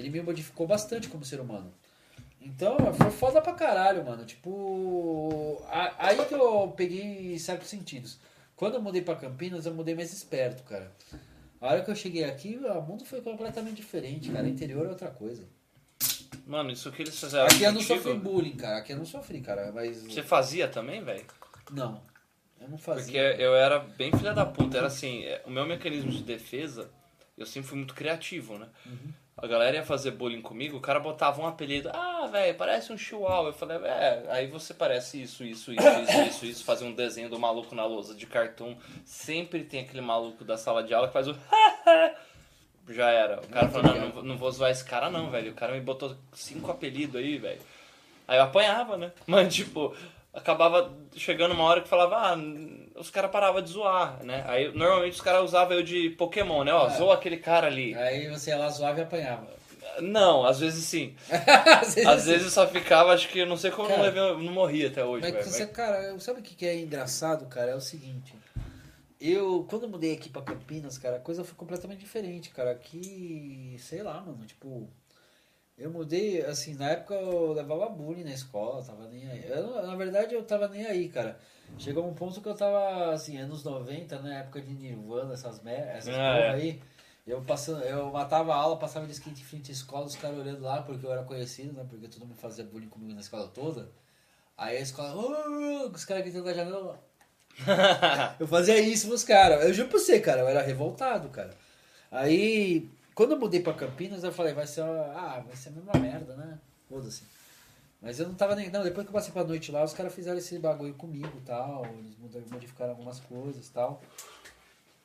Ele 0.01 0.11
me 0.11 0.21
modificou 0.23 0.67
bastante 0.67 1.09
como 1.09 1.25
ser 1.25 1.41
humano. 1.41 1.73
Então, 2.41 2.77
foi 2.95 3.11
foda 3.11 3.41
pra 3.43 3.53
caralho, 3.53 4.05
mano. 4.05 4.25
Tipo, 4.25 5.63
a- 5.69 5.95
aí 6.09 6.25
que 6.25 6.35
eu 6.35 6.73
peguei 6.77 7.39
certos 7.39 7.69
sentidos. 7.69 8.19
Quando 8.57 8.75
eu 8.75 8.83
mudei 8.83 9.03
pra 9.03 9.15
Campinas, 9.15 9.67
eu 9.67 9.75
mudei 9.75 9.95
mais 9.95 10.13
esperto, 10.13 10.63
cara. 10.65 10.91
A 11.61 11.69
hora 11.69 11.83
que 11.83 11.91
eu 11.91 11.95
cheguei 11.97 12.25
aqui, 12.25 12.57
o 12.57 12.83
mundo 12.83 13.05
foi 13.05 13.21
completamente 13.21 13.77
diferente, 13.77 14.31
cara. 14.31 14.49
Interior 14.49 14.87
é 14.87 14.89
outra 14.91 15.09
coisa. 15.11 15.45
Mano, 16.47 16.71
isso 16.71 16.91
que 16.91 17.03
eles 17.03 17.19
fizeram 17.21 17.47
Aqui 17.47 17.63
eu 17.63 17.73
não 17.73 17.81
contigo, 17.81 18.03
sofri 18.03 18.19
bullying, 18.19 18.57
cara. 18.57 18.79
Aqui 18.79 18.93
eu 18.93 18.97
não 18.97 19.05
sofri, 19.05 19.41
cara. 19.41 19.71
Mas. 19.73 19.99
Você 20.03 20.23
fazia 20.23 20.67
também, 20.67 21.05
velho? 21.05 21.25
Não. 21.71 22.03
Eu 22.61 22.69
não 22.69 22.79
fazia. 22.79 23.05
Porque 23.05 23.43
eu 23.43 23.55
era 23.55 23.79
bem 23.79 24.11
filha 24.13 24.33
da 24.33 24.45
puta. 24.47 24.79
Era 24.79 24.87
assim, 24.87 25.25
é, 25.25 25.43
o 25.47 25.51
meu 25.51 25.67
mecanismo 25.67 26.11
de 26.11 26.23
defesa, 26.23 26.91
eu 27.37 27.47
sempre 27.47 27.69
fui 27.69 27.79
muito 27.79 27.95
criativo, 27.95 28.59
né? 28.59 28.67
Uhum. 28.87 29.13
A 29.43 29.47
galera 29.47 29.77
ia 29.77 29.85
fazer 29.85 30.11
bullying 30.11 30.43
comigo, 30.43 30.77
o 30.77 30.81
cara 30.81 31.01
botava 31.01 31.41
um 31.41 31.47
apelido. 31.47 31.91
Ah, 31.95 32.29
velho, 32.31 32.55
parece 32.57 32.93
um 32.93 32.99
chihuahua. 32.99 33.49
Eu 33.49 33.53
falei, 33.55 33.79
é, 33.85 34.25
aí 34.29 34.47
você 34.47 34.75
parece 34.75 35.23
isso, 35.23 35.43
isso, 35.43 35.73
isso, 35.73 35.83
isso, 35.89 36.21
isso, 36.29 36.47
isso. 36.47 36.65
Fazer 36.65 36.85
um 36.85 36.93
desenho 36.93 37.31
do 37.31 37.39
maluco 37.39 37.75
na 37.75 37.85
lousa 37.87 38.15
de 38.15 38.27
cartoon. 38.27 38.77
Sempre 39.05 39.65
tem 39.65 39.81
aquele 39.81 40.03
maluco 40.03 40.45
da 40.45 40.59
sala 40.59 40.83
de 40.83 40.93
aula 40.93 41.07
que 41.09 41.13
faz 41.15 41.27
o... 41.29 41.35
Já 42.89 43.11
era. 43.11 43.41
O 43.41 43.49
cara 43.49 43.69
falou, 43.69 43.95
não, 43.95 44.01
não, 44.01 44.11
vou- 44.13 44.23
não 44.25 44.37
vou 44.37 44.51
zoar 44.51 44.71
esse 44.71 44.85
cara 44.85 45.09
não, 45.09 45.31
velho. 45.31 45.53
O 45.53 45.55
cara 45.55 45.73
me 45.73 45.81
botou 45.81 46.17
cinco 46.33 46.71
apelidos 46.71 47.17
aí, 47.17 47.39
velho. 47.39 47.61
Aí 48.27 48.37
eu 48.39 48.43
apanhava, 48.43 48.97
né? 48.97 49.13
Mas, 49.27 49.55
tipo, 49.55 49.95
acabava 50.33 50.93
chegando 51.17 51.53
uma 51.53 51.65
hora 51.65 51.81
que 51.81 51.89
falava, 51.89 52.17
ah, 52.17 52.37
os 52.97 53.11
caras 53.11 53.31
paravam 53.31 53.61
de 53.63 53.71
zoar, 53.71 54.23
né? 54.25 54.45
Aí 54.47 54.73
normalmente 54.73 55.15
os 55.15 55.21
caras 55.21 55.43
usavam 55.45 55.75
eu 55.77 55.83
de 55.83 56.11
Pokémon, 56.11 56.65
né? 56.65 56.73
Ó, 56.73 56.87
É. 56.87 56.91
zoa 56.91 57.15
aquele 57.15 57.37
cara 57.39 57.67
ali. 57.67 57.95
Aí 57.95 58.29
você 58.29 58.51
ia 58.51 58.59
lá 58.59 58.69
zoava 58.69 59.01
e 59.01 59.03
apanhava. 59.03 59.47
Não, 60.01 60.47
às 60.47 60.61
vezes 60.61 60.85
sim. 60.85 61.15
Às 61.29 61.95
vezes, 61.95 62.07
Às 62.09 62.27
vezes 62.27 62.45
eu 62.45 62.51
só 62.51 62.67
ficava, 62.67 63.13
acho 63.13 63.29
que 63.29 63.41
eu 63.41 63.47
não 63.47 63.57
sei 63.57 63.71
como 63.71 63.87
eu 63.89 63.91
não, 63.91 63.97
Cara, 63.97 64.07
levei, 64.09 64.23
eu 64.23 64.39
não 64.39 64.53
morri 64.53 64.87
até 64.87 65.05
hoje, 65.05 65.23
Mas 65.23 65.33
velho. 65.33 65.45
você, 65.45 65.67
cara, 65.67 66.19
sabe 66.21 66.41
o 66.41 66.43
que 66.43 66.55
que 66.55 66.65
é 66.65 66.79
engraçado, 66.79 67.45
cara? 67.47 67.73
É 67.73 67.75
o 67.75 67.81
seguinte. 67.81 68.33
Eu, 69.21 69.67
quando 69.69 69.83
eu 69.83 69.89
mudei 69.91 70.15
aqui 70.15 70.31
pra 70.31 70.41
Campinas, 70.41 70.97
cara, 70.97 71.17
a 71.17 71.21
coisa 71.21 71.45
foi 71.45 71.55
completamente 71.55 71.99
diferente, 71.99 72.49
cara. 72.51 72.71
Aqui, 72.71 73.77
sei 73.79 74.03
lá, 74.03 74.15
mano, 74.21 74.47
tipo. 74.47 74.89
Eu 75.81 75.91
mudei, 75.91 76.43
assim, 76.45 76.75
na 76.75 76.91
época 76.91 77.15
eu 77.15 77.55
levava 77.55 77.89
bullying 77.89 78.23
na 78.25 78.35
escola, 78.35 78.85
tava 78.85 79.09
nem 79.09 79.27
aí. 79.31 79.45
Eu, 79.49 79.83
na 79.87 79.97
verdade, 79.97 80.35
eu 80.35 80.45
tava 80.45 80.69
nem 80.69 80.85
aí, 80.85 81.09
cara. 81.09 81.41
Chegou 81.79 82.07
um 82.07 82.13
ponto 82.13 82.43
que 82.43 82.49
eu 82.49 82.55
tava, 82.55 83.15
assim, 83.15 83.39
anos 83.39 83.65
90, 83.65 84.19
né? 84.21 84.41
Época 84.41 84.61
de 84.61 84.75
Nirvana, 84.75 85.33
essas, 85.33 85.63
mer 85.63 85.89
essas 85.97 86.15
Ah, 86.15 86.37
é. 86.37 86.53
aí. 86.53 86.83
Eu, 87.27 87.41
passando, 87.43 87.83
eu 87.85 88.11
matava 88.11 88.53
a 88.53 88.57
aula, 88.57 88.79
passava 88.79 89.07
de 89.07 89.13
skate 89.13 89.41
em 89.41 89.45
frente 89.45 89.71
à 89.71 89.73
escola, 89.75 90.05
os 90.05 90.17
caras 90.17 90.39
olhando 90.39 90.61
lá, 90.63 90.83
porque 90.83 91.07
eu 91.07 91.13
era 91.13 91.23
conhecido, 91.23 91.73
né? 91.73 91.87
Porque 91.89 92.09
todo 92.09 92.27
mundo 92.27 92.37
fazia 92.37 92.65
bullying 92.65 92.89
comigo 92.89 93.15
na 93.15 93.21
escola 93.21 93.49
toda. 93.49 93.91
Aí 94.59 94.77
a 94.77 94.81
escola, 94.81 95.15
"Oh", 95.17 95.89
os 95.89 96.05
caras 96.05 96.23
gritando 96.25 96.45
da 96.45 96.53
janela. 96.53 97.03
eu 98.39 98.47
fazia 98.47 98.79
isso 98.81 99.09
pros 99.09 99.25
caras. 99.25 99.65
Eu 99.65 99.73
juro 99.73 99.89
pra 99.89 99.99
você, 99.99 100.21
cara, 100.21 100.43
eu 100.43 100.49
era 100.49 100.61
revoltado, 100.61 101.31
cara. 101.31 101.57
Aí, 102.11 102.91
quando 103.21 103.33
eu 103.33 103.39
mudei 103.39 103.61
pra 103.61 103.75
Campinas, 103.75 104.25
eu 104.25 104.33
falei, 104.33 104.55
vai 104.55 104.67
ser, 104.67 104.81
ah, 104.81 105.45
vai 105.47 105.55
ser 105.55 105.69
a 105.69 105.73
mesma 105.73 105.93
merda, 105.93 106.35
né? 106.37 106.59
Foda-se. 106.89 107.23
Mas 108.01 108.19
eu 108.19 108.27
não 108.27 108.35
tava 108.35 108.57
nem. 108.57 108.71
Não, 108.71 108.83
depois 108.83 109.05
que 109.05 109.11
eu 109.11 109.13
passei 109.13 109.31
pra 109.31 109.45
noite 109.45 109.71
lá, 109.71 109.85
os 109.85 109.93
caras 109.93 110.15
fizeram 110.15 110.39
esse 110.39 110.59
bagulho 110.59 110.95
comigo 110.95 111.31
e 111.37 111.41
tal. 111.43 111.85
Eles 111.85 112.17
mudaram- 112.17 112.47
modificaram 112.51 112.93
algumas 112.93 113.21
coisas 113.21 113.69
e 113.69 113.73
tal. 113.73 114.01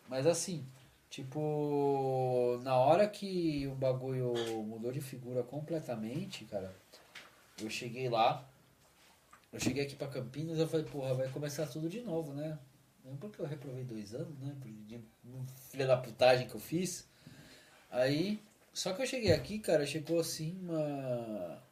Mas 0.07 0.25
assim, 0.25 0.65
tipo, 1.09 2.57
na 2.63 2.77
hora 2.77 3.05
que 3.05 3.67
o 3.67 3.75
bagulho 3.75 4.33
mudou 4.63 4.93
de 4.93 5.01
figura 5.01 5.43
completamente, 5.43 6.45
cara, 6.45 6.73
eu 7.61 7.69
cheguei 7.69 8.07
lá. 8.07 8.47
Eu 9.51 9.59
cheguei 9.59 9.83
aqui 9.83 9.97
pra 9.97 10.07
Campinas 10.07 10.57
eu 10.57 10.69
falei, 10.69 10.85
porra, 10.85 11.13
vai 11.15 11.27
começar 11.27 11.67
tudo 11.67 11.89
de 11.89 11.99
novo, 11.99 12.31
né? 12.31 12.57
Não 13.03 13.17
porque 13.17 13.41
eu 13.41 13.45
reprovei 13.45 13.83
dois 13.83 14.15
anos, 14.15 14.39
né? 14.39 14.55
Filha 15.69 15.85
da 15.85 15.97
putagem 15.97 16.47
que 16.47 16.55
eu 16.55 16.61
fiz. 16.61 17.13
Aí, 17.95 18.39
só 18.73 18.93
que 18.93 19.01
eu 19.01 19.07
cheguei 19.07 19.31
aqui, 19.31 19.59
cara, 19.59 19.85
chegou 19.85 20.19
assim 20.19 20.57
uma. 20.61 21.63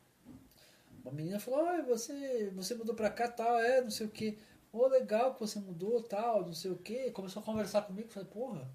Uma 1.04 1.12
menina 1.12 1.40
falou, 1.40 1.60
ah, 1.68 1.82
você, 1.82 2.50
você 2.56 2.74
mudou 2.76 2.96
pra 2.96 3.10
cá 3.10 3.28
tal, 3.28 3.60
é, 3.60 3.82
não 3.82 3.92
sei 3.92 4.06
o 4.08 4.10
que. 4.10 4.38
Ô, 4.72 4.88
legal 4.88 5.34
que 5.34 5.42
você 5.42 5.60
mudou, 5.60 6.02
tal, 6.02 6.46
não 6.46 6.54
sei 6.54 6.72
o 6.72 6.78
que. 6.78 7.12
Começou 7.12 7.42
a 7.42 7.46
conversar 7.46 7.82
comigo, 7.82 8.08
falei, 8.10 8.30
porra. 8.32 8.68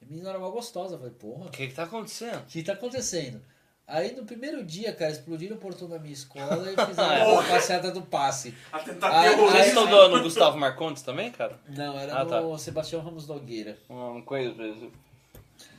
A 0.00 0.06
menina 0.06 0.30
era 0.30 0.38
uma 0.38 0.48
gostosa, 0.50 0.96
falei, 0.96 1.12
porra. 1.12 1.46
O 1.46 1.50
que 1.50 1.68
que 1.68 1.74
tá 1.74 1.82
acontecendo? 1.84 2.40
O 2.42 2.46
que 2.46 2.62
tá 2.62 2.72
acontecendo? 2.72 3.42
Aí 3.86 4.14
no 4.14 4.24
primeiro 4.24 4.62
dia, 4.64 4.92
cara, 4.94 5.10
explodiram 5.10 5.56
o 5.56 5.58
portão 5.60 5.88
da 5.88 5.98
minha 5.98 6.12
escola 6.12 6.70
e 6.72 6.76
fizeram 6.86 7.38
a 7.38 7.42
passeata 7.42 7.90
do 7.90 8.02
passe. 8.02 8.54
A 8.72 8.78
Aí- 8.78 8.84
tentar 8.84 9.20
aí- 9.20 9.72
no 9.74 10.22
Gustavo 10.22 10.58
Marcondes 10.58 11.02
também, 11.02 11.30
cara? 11.30 11.58
Não, 11.68 11.98
era 11.98 12.20
Ah, 12.20 12.24
no 12.24 12.52
tá. 12.52 12.58
Sebastião 12.58 13.02
Ramos 13.02 13.26
Nogueira. 13.28 13.78
Uma 13.88 14.22
coisa, 14.22 14.54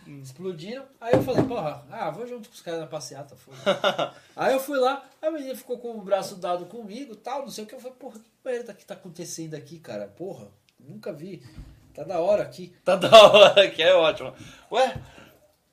isso. 0.08 0.32
Explodiram. 0.32 0.86
Aí 1.00 1.14
eu 1.14 1.22
falei, 1.22 1.44
porra, 1.44 1.86
ah, 1.92 2.10
vou 2.10 2.28
junto 2.28 2.50
com 2.50 2.56
os 2.56 2.62
caras 2.62 2.80
na 2.80 2.88
passeata, 2.88 3.36
Aí 4.36 4.54
eu 4.54 4.60
fui 4.60 4.78
lá, 4.78 5.04
a 5.22 5.32
menina 5.32 5.56
ficou 5.56 5.78
com 5.78 5.92
o 5.92 6.02
braço 6.02 6.36
dado 6.36 6.66
comigo 6.66 7.16
tal, 7.16 7.42
não 7.42 7.50
sei 7.50 7.64
o 7.64 7.68
que. 7.68 7.76
Eu 7.76 7.80
falei, 7.80 7.98
porra, 7.98 8.20
que 8.20 8.30
merda 8.44 8.74
que 8.74 8.86
tá 8.86 8.94
acontecendo 8.94 9.56
aqui, 9.56 9.80
cara? 9.80 10.08
Porra, 10.08 10.48
nunca 10.80 11.14
vi. 11.14 11.44
Tá 11.94 12.04
da 12.04 12.20
hora 12.20 12.44
aqui. 12.44 12.74
Tá 12.86 12.96
da 12.96 13.10
hora, 13.30 13.70
que 13.70 13.82
é 13.82 13.94
ótimo. 13.94 14.34
Ué, 14.72 14.96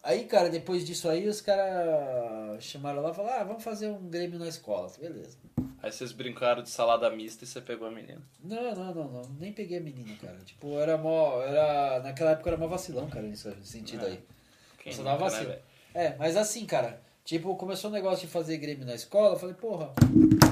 Aí, 0.06 0.24
cara, 0.24 0.48
depois 0.48 0.86
disso 0.86 1.08
aí, 1.08 1.26
os 1.26 1.40
caras 1.40 2.62
chamaram 2.62 3.02
lá 3.02 3.10
e 3.10 3.14
falaram, 3.14 3.40
ah, 3.40 3.44
vamos 3.44 3.64
fazer 3.64 3.88
um 3.88 4.08
Grêmio 4.08 4.38
na 4.38 4.46
escola. 4.46 4.88
Beleza. 5.00 5.36
aí 5.82 5.90
vocês 5.90 6.12
brincaram 6.12 6.62
de 6.62 6.70
salada 6.70 7.10
mista 7.10 7.42
e 7.42 7.46
você 7.46 7.60
pegou 7.60 7.88
a 7.88 7.90
menina. 7.90 8.22
Não, 8.42 8.72
não, 8.72 8.94
não, 8.94 9.04
não. 9.08 9.22
Nem 9.40 9.52
peguei 9.52 9.78
a 9.78 9.80
menina, 9.80 10.14
cara. 10.20 10.36
Tipo, 10.44 10.78
era 10.78 10.96
mó. 10.96 11.42
Era, 11.42 11.98
naquela 12.04 12.30
época 12.30 12.50
era 12.50 12.56
mó 12.56 12.68
vacilão, 12.68 13.08
cara, 13.10 13.26
nesse 13.26 13.52
sentido 13.64 14.04
É. 14.06 14.10
aí. 14.10 14.20
Quem 14.78 14.92
Só 14.92 15.02
dava 15.02 15.22
né, 15.28 15.36
assim. 15.36 15.44
velho? 15.46 15.60
É, 15.92 16.14
mas 16.16 16.36
assim, 16.36 16.64
cara, 16.66 17.00
tipo, 17.24 17.56
começou 17.56 17.90
o 17.90 17.92
negócio 17.92 18.26
de 18.28 18.32
fazer 18.32 18.58
Grêmio 18.58 18.86
na 18.86 18.94
escola, 18.94 19.34
eu 19.34 19.38
falei, 19.40 19.56
porra, 19.56 19.92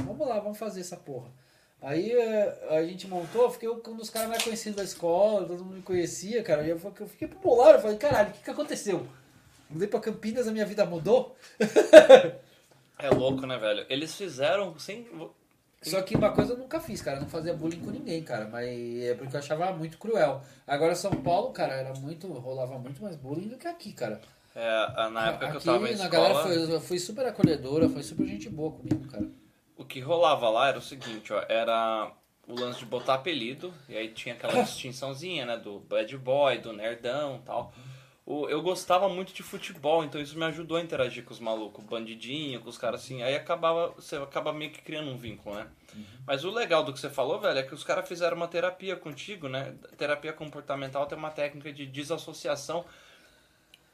vamos 0.04 0.26
lá, 0.26 0.40
vamos 0.40 0.58
fazer 0.58 0.80
essa 0.80 0.96
porra. 0.96 1.30
Aí 1.80 2.10
eh, 2.10 2.66
a 2.70 2.82
gente 2.82 3.06
montou, 3.06 3.48
fiquei 3.50 3.68
um 3.68 3.78
dos 3.96 4.08
caras 4.10 4.28
mais 4.30 4.42
conhecidos 4.42 4.76
da 4.78 4.82
escola, 4.82 5.46
todo 5.46 5.62
mundo 5.64 5.76
me 5.76 5.82
conhecia, 5.82 6.42
cara. 6.42 6.64
E 6.66 6.70
eu 6.70 6.78
fiquei- 6.80 7.04
eu 7.04 7.08
fiquei 7.08 7.28
popular, 7.28 7.74
eu 7.74 7.80
falei, 7.80 7.96
caralho, 7.98 8.30
o 8.30 8.32
que, 8.32 8.42
que 8.42 8.50
aconteceu? 8.50 9.06
Mudei 9.70 9.88
pra 9.88 10.00
Campinas, 10.00 10.46
a 10.46 10.52
minha 10.52 10.66
vida 10.66 10.84
mudou? 10.84 11.36
É 12.98 13.10
louco, 13.10 13.46
né, 13.46 13.58
velho? 13.58 13.84
Eles 13.88 14.14
fizeram 14.14 14.78
sem. 14.78 15.06
Só 15.82 16.00
que 16.00 16.16
uma 16.16 16.32
coisa 16.32 16.52
eu 16.52 16.58
nunca 16.58 16.80
fiz, 16.80 17.02
cara. 17.02 17.20
Não 17.20 17.28
fazia 17.28 17.52
bullying 17.52 17.80
com 17.80 17.90
ninguém, 17.90 18.22
cara. 18.22 18.48
Mas 18.48 18.68
é 19.02 19.14
porque 19.14 19.34
eu 19.34 19.40
achava 19.40 19.72
muito 19.72 19.98
cruel. 19.98 20.42
Agora 20.66 20.94
São 20.94 21.10
Paulo, 21.10 21.50
cara, 21.50 21.74
era 21.74 21.92
muito. 21.94 22.26
rolava 22.28 22.78
muito 22.78 23.02
mais 23.02 23.16
bullying 23.16 23.48
do 23.48 23.58
que 23.58 23.66
aqui, 23.66 23.92
cara. 23.92 24.20
É, 24.54 25.10
na 25.10 25.30
época 25.30 25.46
que 25.48 25.52
eu 25.52 25.56
aqui, 25.56 25.66
tava 25.66 25.90
em 25.90 25.96
na 25.96 26.04
escola, 26.04 26.28
galera 26.28 26.66
foi, 26.66 26.80
foi 26.80 26.98
super 26.98 27.26
acolhedora, 27.26 27.88
foi 27.88 28.04
super 28.04 28.24
gente 28.24 28.48
boa 28.48 28.70
comigo, 28.70 29.06
cara. 29.08 29.26
o 29.76 29.84
que 29.84 29.98
rolava 29.98 30.48
lá 30.48 30.68
era 30.68 30.78
o 30.78 30.82
seguinte, 30.82 31.32
ó, 31.32 31.44
era 31.48 32.12
o 32.46 32.54
lance 32.54 32.78
de 32.78 32.86
botar 32.86 33.14
apelido, 33.14 33.74
e 33.88 33.96
aí 33.96 34.08
tinha 34.10 34.34
aquela 34.34 34.52
distinçãozinha, 34.62 35.44
né, 35.44 35.56
do 35.56 35.80
bad 35.80 36.16
boy, 36.18 36.58
do 36.58 36.72
nerdão 36.72 37.40
e 37.42 37.46
tal. 37.46 37.74
O, 38.26 38.48
eu 38.48 38.62
gostava 38.62 39.06
muito 39.06 39.34
de 39.34 39.42
futebol, 39.42 40.02
então 40.02 40.18
isso 40.18 40.38
me 40.38 40.44
ajudou 40.46 40.78
a 40.78 40.80
interagir 40.80 41.24
com 41.24 41.32
os 41.32 41.40
malucos, 41.40 41.84
bandidinho, 41.84 42.58
com 42.60 42.70
os 42.70 42.78
caras 42.78 43.02
assim. 43.02 43.22
Aí 43.22 43.36
acabava, 43.36 43.88
você 43.88 44.16
acaba 44.16 44.50
meio 44.50 44.70
que 44.70 44.80
criando 44.80 45.10
um 45.10 45.16
vínculo, 45.16 45.56
né? 45.56 45.66
Mas 46.26 46.42
o 46.42 46.50
legal 46.50 46.82
do 46.82 46.92
que 46.92 46.98
você 46.98 47.10
falou, 47.10 47.38
velho, 47.38 47.58
é 47.58 47.62
que 47.62 47.74
os 47.74 47.84
caras 47.84 48.08
fizeram 48.08 48.36
uma 48.36 48.48
terapia 48.48 48.96
contigo, 48.96 49.46
né? 49.46 49.74
Terapia 49.98 50.32
comportamental 50.32 51.06
tem 51.06 51.18
uma 51.18 51.30
técnica 51.30 51.70
de 51.70 51.84
desassociação. 51.84 52.86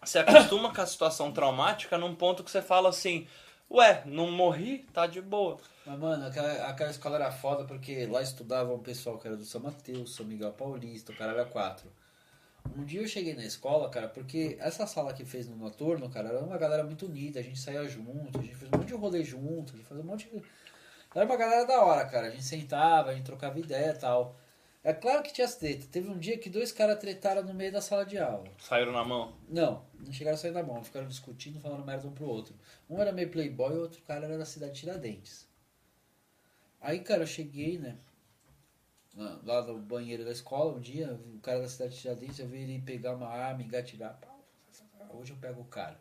Você 0.00 0.20
acostuma 0.20 0.72
com 0.72 0.80
a 0.80 0.86
situação 0.86 1.32
traumática 1.32 1.98
num 1.98 2.14
ponto 2.14 2.44
que 2.44 2.50
você 2.52 2.62
fala 2.62 2.88
assim, 2.88 3.26
ué, 3.68 4.02
não 4.06 4.30
morri, 4.30 4.86
tá 4.92 5.08
de 5.08 5.20
boa. 5.20 5.58
Mas, 5.84 5.98
mano, 5.98 6.26
aquela, 6.26 6.68
aquela 6.68 6.90
escola 6.90 7.16
era 7.16 7.32
foda 7.32 7.64
porque 7.64 8.06
lá 8.06 8.22
estudava 8.22 8.72
um 8.72 8.78
pessoal 8.78 9.18
que 9.18 9.26
era 9.26 9.36
do 9.36 9.44
São 9.44 9.60
Mateus, 9.60 10.14
São 10.14 10.24
Miguel 10.24 10.52
Paulista, 10.52 11.10
o 11.10 11.16
cara 11.16 11.32
era 11.32 11.44
quatro. 11.44 11.90
Um 12.76 12.84
dia 12.84 13.00
eu 13.00 13.08
cheguei 13.08 13.34
na 13.34 13.44
escola, 13.44 13.90
cara, 13.90 14.08
porque 14.08 14.56
essa 14.60 14.86
sala 14.86 15.12
que 15.12 15.24
fez 15.24 15.48
no 15.48 15.56
noturno, 15.56 16.08
cara, 16.08 16.28
era 16.28 16.40
uma 16.40 16.56
galera 16.56 16.84
muito 16.84 17.06
unida, 17.06 17.40
a 17.40 17.42
gente 17.42 17.58
saía 17.58 17.86
junto, 17.88 18.38
a 18.38 18.42
gente 18.42 18.54
fez 18.54 18.70
um 18.72 18.76
monte 18.78 18.88
de 18.88 18.94
rolê 18.94 19.24
junto, 19.24 19.74
a 19.74 19.76
gente 19.76 19.86
fazia 19.86 20.04
um 20.04 20.06
monte 20.06 20.28
de. 20.28 20.42
Era 21.14 21.26
uma 21.26 21.36
galera 21.36 21.66
da 21.66 21.82
hora, 21.82 22.06
cara. 22.06 22.28
A 22.28 22.30
gente 22.30 22.44
sentava, 22.44 23.10
a 23.10 23.14
gente 23.14 23.24
trocava 23.24 23.58
ideia 23.58 23.90
e 23.90 23.98
tal. 23.98 24.36
É 24.82 24.94
claro 24.94 25.22
que 25.22 25.32
tinha 25.32 25.44
as 25.44 25.56
treta. 25.56 25.86
Teve 25.90 26.08
um 26.08 26.18
dia 26.18 26.38
que 26.38 26.48
dois 26.48 26.72
caras 26.72 26.98
tretaram 26.98 27.42
no 27.42 27.52
meio 27.52 27.72
da 27.72 27.82
sala 27.82 28.06
de 28.06 28.16
aula. 28.16 28.48
Saíram 28.58 28.92
na 28.92 29.04
mão. 29.04 29.36
Não, 29.48 29.84
não 29.98 30.12
chegaram 30.12 30.36
a 30.36 30.38
sair 30.38 30.52
da 30.52 30.62
mão, 30.62 30.82
ficaram 30.82 31.06
discutindo, 31.06 31.60
falando 31.60 31.84
merda 31.84 32.06
um 32.06 32.12
pro 32.12 32.26
outro. 32.26 32.54
Um 32.88 32.98
era 32.98 33.12
meio 33.12 33.28
playboy 33.28 33.74
e 33.74 33.78
o 33.78 33.82
outro 33.82 34.00
cara 34.02 34.24
era 34.24 34.38
da 34.38 34.46
cidade 34.46 34.72
de 34.72 34.80
Tiradentes. 34.80 35.46
Aí, 36.80 37.00
cara, 37.00 37.24
eu 37.24 37.26
cheguei, 37.26 37.78
né? 37.78 37.98
Lá 39.44 39.62
no 39.62 39.78
banheiro 39.78 40.24
da 40.24 40.32
escola, 40.32 40.74
um 40.74 40.80
dia, 40.80 41.12
o 41.34 41.40
cara 41.40 41.60
da 41.60 41.68
cidade 41.68 41.94
de 41.94 42.00
Tiradentes, 42.00 42.38
eu 42.38 42.48
vi 42.48 42.62
ele 42.62 42.80
pegar 42.80 43.14
uma 43.14 43.28
arma, 43.28 43.62
engatirar. 43.62 44.18
Pá, 44.18 44.28
Hoje 45.12 45.32
eu 45.32 45.36
pego 45.36 45.60
o 45.60 45.64
cara. 45.66 46.00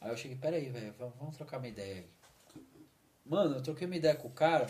Aí 0.00 0.10
eu 0.10 0.16
cheguei, 0.16 0.36
peraí, 0.36 0.68
velho, 0.68 0.94
vamos, 1.18 1.36
trocar 1.36 1.58
uma 1.58 1.66
ideia 1.66 1.96
aí. 1.96 2.06
Mano, 3.24 3.56
eu 3.56 3.62
troquei 3.62 3.86
uma 3.86 3.96
ideia 3.96 4.14
com 4.14 4.28
o 4.28 4.30
cara. 4.30 4.68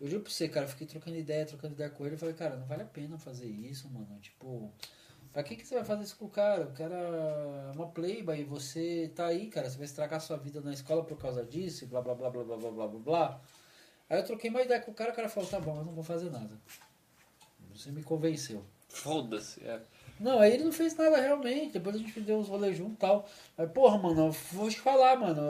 Eu 0.00 0.06
juro 0.08 0.22
pra 0.22 0.32
você, 0.32 0.48
cara, 0.48 0.66
eu 0.66 0.70
fiquei 0.70 0.86
trocando 0.86 1.16
ideia, 1.16 1.44
trocando 1.44 1.74
ideia 1.74 1.90
com 1.90 2.06
ele. 2.06 2.14
Eu 2.14 2.18
falei, 2.18 2.34
cara, 2.34 2.56
não 2.56 2.66
vale 2.66 2.82
a 2.82 2.86
pena 2.86 3.18
fazer 3.18 3.48
isso, 3.48 3.88
mano. 3.88 4.20
Tipo, 4.20 4.72
pra 5.32 5.42
que, 5.42 5.56
que 5.56 5.66
você 5.66 5.74
vai 5.74 5.84
fazer 5.84 6.04
isso 6.04 6.16
com 6.16 6.26
o 6.26 6.30
cara? 6.30 6.64
O 6.64 6.72
cara 6.72 6.94
é 6.94 7.72
uma 7.74 7.88
playboy 7.88 8.40
e 8.40 8.44
você 8.44 9.10
tá 9.16 9.26
aí, 9.26 9.48
cara. 9.48 9.68
Você 9.68 9.76
vai 9.76 9.86
estragar 9.86 10.20
sua 10.20 10.36
vida 10.36 10.60
na 10.60 10.72
escola 10.72 11.04
por 11.04 11.18
causa 11.18 11.44
disso 11.44 11.84
blá 11.86 12.00
blá 12.00 12.14
blá 12.14 12.30
blá 12.30 12.44
blá 12.44 12.56
blá 12.56 12.70
blá 12.70 12.88
blá. 12.88 13.40
Aí 14.08 14.18
eu 14.18 14.24
troquei 14.24 14.50
uma 14.50 14.62
ideia 14.62 14.80
com 14.80 14.90
o 14.90 14.94
cara, 14.94 15.10
o 15.10 15.14
cara 15.14 15.28
falou, 15.28 15.48
tá 15.48 15.58
bom, 15.58 15.78
eu 15.78 15.84
não 15.84 15.92
vou 15.94 16.04
fazer 16.04 16.30
nada. 16.30 16.60
Você 17.74 17.90
me 17.90 18.02
convenceu. 18.02 18.62
Foda-se. 18.88 19.60
É. 19.64 19.80
Não, 20.20 20.38
aí 20.38 20.52
ele 20.52 20.64
não 20.64 20.72
fez 20.72 20.96
nada 20.96 21.20
realmente. 21.20 21.72
Depois 21.72 21.96
a 21.96 21.98
gente 21.98 22.20
deu 22.20 22.38
uns 22.38 22.48
rolês 22.48 22.76
junto 22.76 22.92
e 22.92 22.96
tal. 22.96 23.26
Mas, 23.56 23.70
porra, 23.72 23.98
mano, 23.98 24.26
eu 24.26 24.30
vou 24.52 24.68
te 24.68 24.78
falar, 24.78 25.18
mano. 25.18 25.40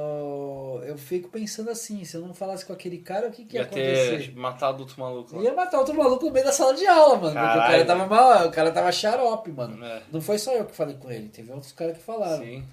Eu, 0.84 0.96
fico 0.96 1.28
pensando 1.28 1.68
assim: 1.70 2.04
se 2.04 2.16
eu 2.16 2.22
não 2.22 2.32
falasse 2.32 2.64
com 2.64 2.72
aquele 2.72 2.98
cara, 2.98 3.28
o 3.28 3.30
que, 3.30 3.44
que 3.44 3.56
ia, 3.56 3.62
Ia 3.62 3.66
acontecer? 3.66 4.32
ter 4.32 4.36
matado 4.36 4.80
outro 4.80 4.98
maluco 5.00 5.36
lá. 5.36 5.42
Ia 5.42 5.52
matar 5.52 5.78
outro 5.78 5.94
maluco 5.94 6.24
no 6.24 6.32
meio 6.32 6.46
da 6.46 6.52
sala 6.52 6.74
de 6.74 6.86
aula, 6.86 7.16
mano. 7.16 7.34
Porque 7.34 7.38
o 7.38 7.52
cara 7.52 7.60
Caralho. 7.60 7.86
tava 7.86 8.06
mal, 8.06 8.46
o 8.46 8.50
cara 8.50 8.70
tava 8.70 8.92
xarope, 8.92 9.50
mano. 9.52 9.84
É. 9.84 10.02
Não 10.10 10.20
foi 10.20 10.38
só 10.38 10.52
eu 10.54 10.64
que 10.64 10.74
falei 10.74 10.96
com 10.96 11.10
ele, 11.10 11.28
teve 11.28 11.52
outros 11.52 11.72
caras 11.72 11.98
que 11.98 12.02
falaram. 12.02 12.42
Sim. 12.42 12.64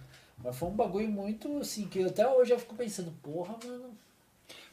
Mas 0.42 0.56
foi 0.56 0.70
um 0.70 0.76
bagulho 0.76 1.10
muito 1.10 1.58
assim, 1.58 1.86
que 1.88 2.02
até 2.04 2.26
hoje 2.26 2.54
eu 2.54 2.60
fico 2.60 2.76
pensando, 2.76 3.12
porra, 3.22 3.56
mano. 3.66 3.92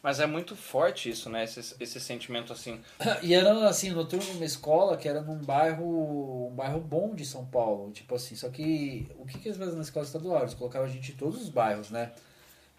Mas 0.07 0.21
é 0.21 0.27
muito 0.27 0.55
forte 0.55 1.11
isso, 1.11 1.29
né? 1.29 1.43
Esse, 1.43 1.75
esse 1.81 1.99
sentimento 1.99 2.53
assim. 2.53 2.81
E 3.25 3.35
era 3.35 3.69
assim, 3.69 3.91
noturno 3.91 4.35
numa 4.35 4.45
escola 4.45 4.97
que 4.97 5.09
era 5.09 5.21
num 5.21 5.37
bairro. 5.37 6.47
um 6.47 6.55
bairro 6.55 6.79
bom 6.79 7.13
de 7.13 7.27
São 7.27 7.45
Paulo. 7.45 7.91
Tipo 7.91 8.15
assim, 8.15 8.37
só 8.37 8.49
que 8.49 9.09
o 9.19 9.27
que, 9.27 9.37
que 9.37 9.49
eles 9.49 9.59
faziam 9.59 9.75
na 9.75 9.83
escola 9.83 10.07
estadual? 10.07 10.43
Eles 10.43 10.55
colocavam 10.55 10.87
a 10.87 10.91
gente 10.93 11.11
em 11.11 11.17
todos 11.17 11.43
os 11.43 11.49
bairros, 11.49 11.91
né? 11.91 12.13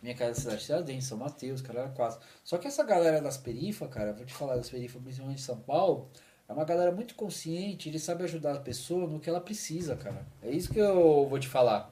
Minha 0.02 0.16
casa 0.16 0.36
da 0.36 0.40
cidade 0.40 0.60
de 0.60 0.66
Tiradentes, 0.68 1.08
São 1.08 1.18
Mateus, 1.18 1.60
Caralho 1.60 1.92
quase. 1.92 2.18
Só 2.46 2.58
que 2.58 2.66
essa 2.66 2.82
galera 2.86 3.20
das 3.20 3.36
perifas, 3.36 3.90
cara, 3.90 4.13
vou 4.13 4.26
te 4.26 4.34
falar 4.34 4.56
das 4.56 4.70
perifas, 4.70 5.02
principalmente 5.02 5.40
de 5.40 5.44
São 5.44 5.58
Paulo, 5.58 6.10
é 6.48 6.54
uma 6.54 6.63
galera 6.63 6.94
muito 6.94 7.13
consciente, 7.13 7.90
ele 7.90 8.00
sabe 8.00 8.24
ajudar 8.24 8.56
a 8.56 8.62
pessoa 8.62 9.06
no 9.06 9.20
que 9.20 9.30
ela 9.30 9.42
precisa, 9.42 9.98
cara. 9.98 10.26
É 10.42 10.50
isso 10.50 10.72
que 10.72 10.80
eu 10.80 11.28
vou 11.28 11.38
te 11.38 11.50
falar. 11.50 11.92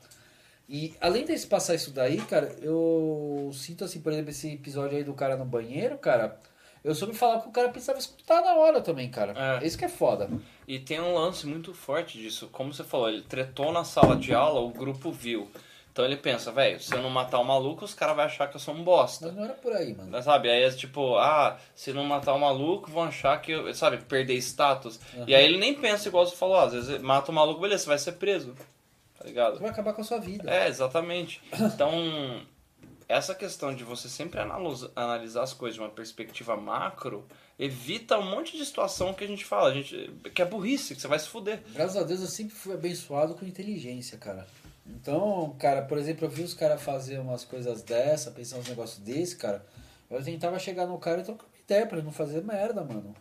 E 0.67 0.95
além 0.99 1.25
de 1.25 1.38
passar 1.47 1.75
isso 1.75 1.91
daí, 1.91 2.17
cara, 2.17 2.56
eu 2.62 3.51
sinto 3.54 3.84
assim, 3.84 4.01
por 4.01 4.12
exemplo, 4.12 4.32
esse 4.32 4.54
episódio 4.54 4.97
aí 4.97 5.04
do 5.04 5.13
cara 5.13 5.38
no 5.38 5.45
banheiro, 5.45 5.97
cara, 5.97 6.39
eu 6.84 6.93
soube 6.95 7.15
falar 7.15 7.41
que 7.41 7.47
o 7.47 7.51
cara 7.51 7.69
precisava 7.69 7.99
escutar 7.99 8.41
na 8.41 8.56
hora 8.56 8.82
também, 8.82 9.10
cara. 9.10 9.60
É. 9.62 9.65
Isso 9.65 9.78
que 9.78 9.86
é 9.86 9.89
foda. 9.89 10.30
E 10.67 10.80
tem 10.80 10.99
um 10.99 11.13
lance 11.13 11.45
muito 11.45 11.73
forte 11.73 12.17
disso. 12.17 12.49
Como 12.51 12.73
você 12.73 12.84
falou, 12.84 13.10
ele 13.10 13.21
tretou 13.21 13.71
na 13.71 13.84
sala 13.84 14.15
de 14.15 14.34
aula, 14.34 14.60
o 14.60 14.69
grupo 14.69 15.12
viu. 15.12 15.49
Então 15.91 16.04
ele 16.04 16.17
pensa, 16.17 16.51
velho, 16.51 16.80
se 16.80 16.93
eu 16.93 17.01
não 17.01 17.10
matar 17.10 17.39
o 17.39 17.43
maluco, 17.43 17.86
os 17.86 17.93
caras 17.93 18.15
vão 18.15 18.25
achar 18.25 18.49
que 18.49 18.58
eu 18.58 18.60
sou 18.60 18.75
um 18.75 18.84
bosta. 18.84 19.28
Mas 19.28 19.36
não 19.36 19.45
era 19.45 19.54
por 19.54 19.71
aí, 19.71 19.95
mano. 19.95 20.21
Sabe? 20.21 20.49
Aí 20.49 20.62
é 20.63 20.69
tipo, 20.69 21.15
ah, 21.15 21.58
se 21.73 21.93
não 21.93 22.04
matar 22.04 22.34
o 22.34 22.39
maluco, 22.39 22.91
vão 22.91 23.04
achar 23.04 23.41
que 23.41 23.54
eu, 23.54 23.73
sabe, 23.73 24.04
perder 24.04 24.36
status. 24.36 24.99
E 25.25 25.34
aí 25.34 25.45
ele 25.45 25.58
nem 25.58 25.73
pensa 25.73 26.10
igual 26.10 26.25
você 26.25 26.36
falou, 26.36 26.58
às 26.58 26.73
vezes 26.73 27.01
mata 27.01 27.32
o 27.32 27.34
maluco, 27.34 27.62
beleza, 27.62 27.84
você 27.84 27.89
vai 27.89 27.97
ser 27.97 28.12
preso. 28.12 28.54
Tá 29.17 29.25
ligado? 29.25 29.54
Você 29.54 29.62
vai 29.62 29.69
acabar 29.71 29.93
com 29.93 30.01
a 30.01 30.04
sua 30.04 30.19
vida. 30.19 30.49
É, 30.49 30.67
exatamente. 30.67 31.41
Então, 31.54 31.91
essa 33.08 33.34
questão 33.36 33.73
de 33.73 33.84
você 33.84 34.10
sempre 34.10 34.39
analisar 34.95 35.43
as 35.43 35.54
coisas 35.54 35.75
de 35.75 35.82
uma 35.82 35.89
perspectiva 35.89 36.58
macro 36.58 37.25
evita 37.58 38.17
um 38.17 38.30
monte 38.30 38.58
de 38.58 38.65
situação 38.65 39.13
que 39.13 39.23
a 39.23 39.28
gente 39.28 39.45
fala, 39.45 39.69
a 39.69 39.73
gente, 39.73 40.12
que 40.34 40.41
é 40.41 40.45
burrice, 40.45 40.95
que 40.95 41.01
você 41.01 41.08
vai 41.08 41.19
se 41.19 41.28
fuder. 41.28 41.62
Graças 41.73 41.95
a 41.95 42.04
Deus 42.04 42.21
eu 42.21 42.28
sempre 42.28 42.56
fui 42.56 42.73
abençoado 42.73 43.36
com 43.36 43.45
inteligência, 43.45 44.17
cara. 44.17 44.45
Então, 44.86 45.56
cara, 45.58 45.82
por 45.82 45.97
exemplo, 45.97 46.25
eu 46.25 46.30
vi 46.30 46.43
os 46.43 46.54
caras 46.54 46.82
fazer 46.82 47.19
umas 47.19 47.43
coisas 47.43 47.82
dessa, 47.82 48.32
pensar 48.32 48.58
uns 48.58 48.67
negócios 48.67 48.99
desse, 48.99 49.36
cara. 49.36 49.65
Eu 50.10 50.23
tentava 50.23 50.60
chegar 50.60 50.86
no 50.86 50.99
cara 50.99 51.21
e 51.21 51.23
trocar 51.23 51.45
uma 51.45 51.60
ideia 51.63 51.88
pra 51.88 51.97
ele 51.97 52.06
não 52.06 52.13
fazer 52.13 52.43
merda, 52.43 52.84
mano. 52.84 53.15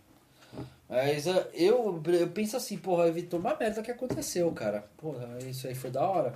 Mas 0.88 1.26
eh, 1.26 1.50
eu, 1.54 2.02
eu 2.06 2.28
penso 2.28 2.56
assim, 2.56 2.76
porra, 2.76 3.08
evitou 3.08 3.40
uma 3.40 3.56
merda 3.56 3.82
que 3.82 3.90
aconteceu, 3.90 4.50
cara. 4.52 4.84
Porra, 4.96 5.38
isso 5.48 5.66
aí 5.66 5.74
foi 5.74 5.90
da 5.90 6.06
hora. 6.06 6.34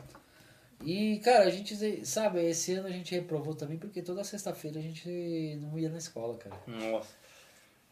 E, 0.85 1.19
cara, 1.25 1.45
a 1.45 1.51
gente, 1.51 2.07
sabe, 2.07 2.41
esse 2.49 2.73
ano 2.75 2.87
a 2.87 2.91
gente 2.91 3.15
reprovou 3.15 3.55
também 3.55 3.77
porque 3.79 4.01
toda 4.01 4.23
sexta-feira 4.25 4.79
a 4.79 4.83
gente 4.83 5.59
não 5.61 5.79
ia 5.79 5.89
na 5.89 5.99
escola, 5.99 6.37
cara. 6.37 6.57
Nossa. 6.67 7.09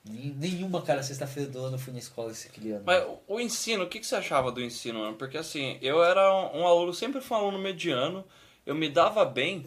Nenhuma, 0.08 0.82
cara, 0.82 1.02
sexta-feira 1.02 1.50
do 1.50 1.58
ano 1.58 1.74
eu 1.74 1.80
fui 1.80 1.92
na 1.92 1.98
escola 1.98 2.30
esse 2.30 2.46
aquele 2.46 2.70
ano. 2.70 2.84
Mas 2.86 3.04
o- 3.26 3.40
ensino, 3.40 3.82
o 3.84 3.88
que, 3.88 3.98
que 3.98 4.06
você 4.06 4.14
achava 4.14 4.52
do 4.52 4.62
ensino, 4.62 5.00
mano? 5.00 5.16
Porque 5.16 5.36
assim, 5.36 5.78
eu 5.82 6.02
era 6.02 6.32
um, 6.32 6.60
um 6.60 6.66
aluno, 6.66 6.94
sempre 6.94 7.20
fui 7.20 7.36
um 7.36 7.40
aluno 7.40 7.58
mediano, 7.58 8.24
eu 8.64 8.74
me 8.74 8.88
dava 8.88 9.24
bem 9.24 9.66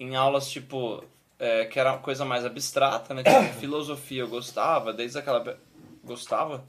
em 0.00 0.16
aulas 0.16 0.48
tipo, 0.50 1.04
é, 1.38 1.66
que 1.66 1.78
era 1.78 1.92
uma 1.92 1.98
coisa 1.98 2.24
mais 2.24 2.44
abstrata, 2.46 3.12
né? 3.12 3.22
Tipo, 3.22 3.52
filosofia 3.60 4.22
eu 4.22 4.28
gostava, 4.28 4.94
desde 4.94 5.18
aquela. 5.18 5.58
Gostava. 6.06 6.64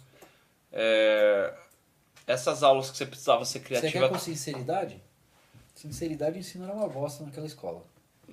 É, 0.71 1.54
essas 2.26 2.62
aulas 2.63 2.91
que 2.91 2.97
você 2.97 3.05
precisava 3.05 3.45
ser 3.45 3.59
Você 3.59 3.66
criativa. 3.66 3.91
quer 3.91 4.09
com 4.09 4.20
sinceridade? 4.20 5.01
Sinceridade, 5.74 6.39
ensino 6.39 6.66
era 6.66 6.74
uma 6.74 6.89
bosta 6.89 7.24
naquela 7.24 7.45
escola. 7.45 7.84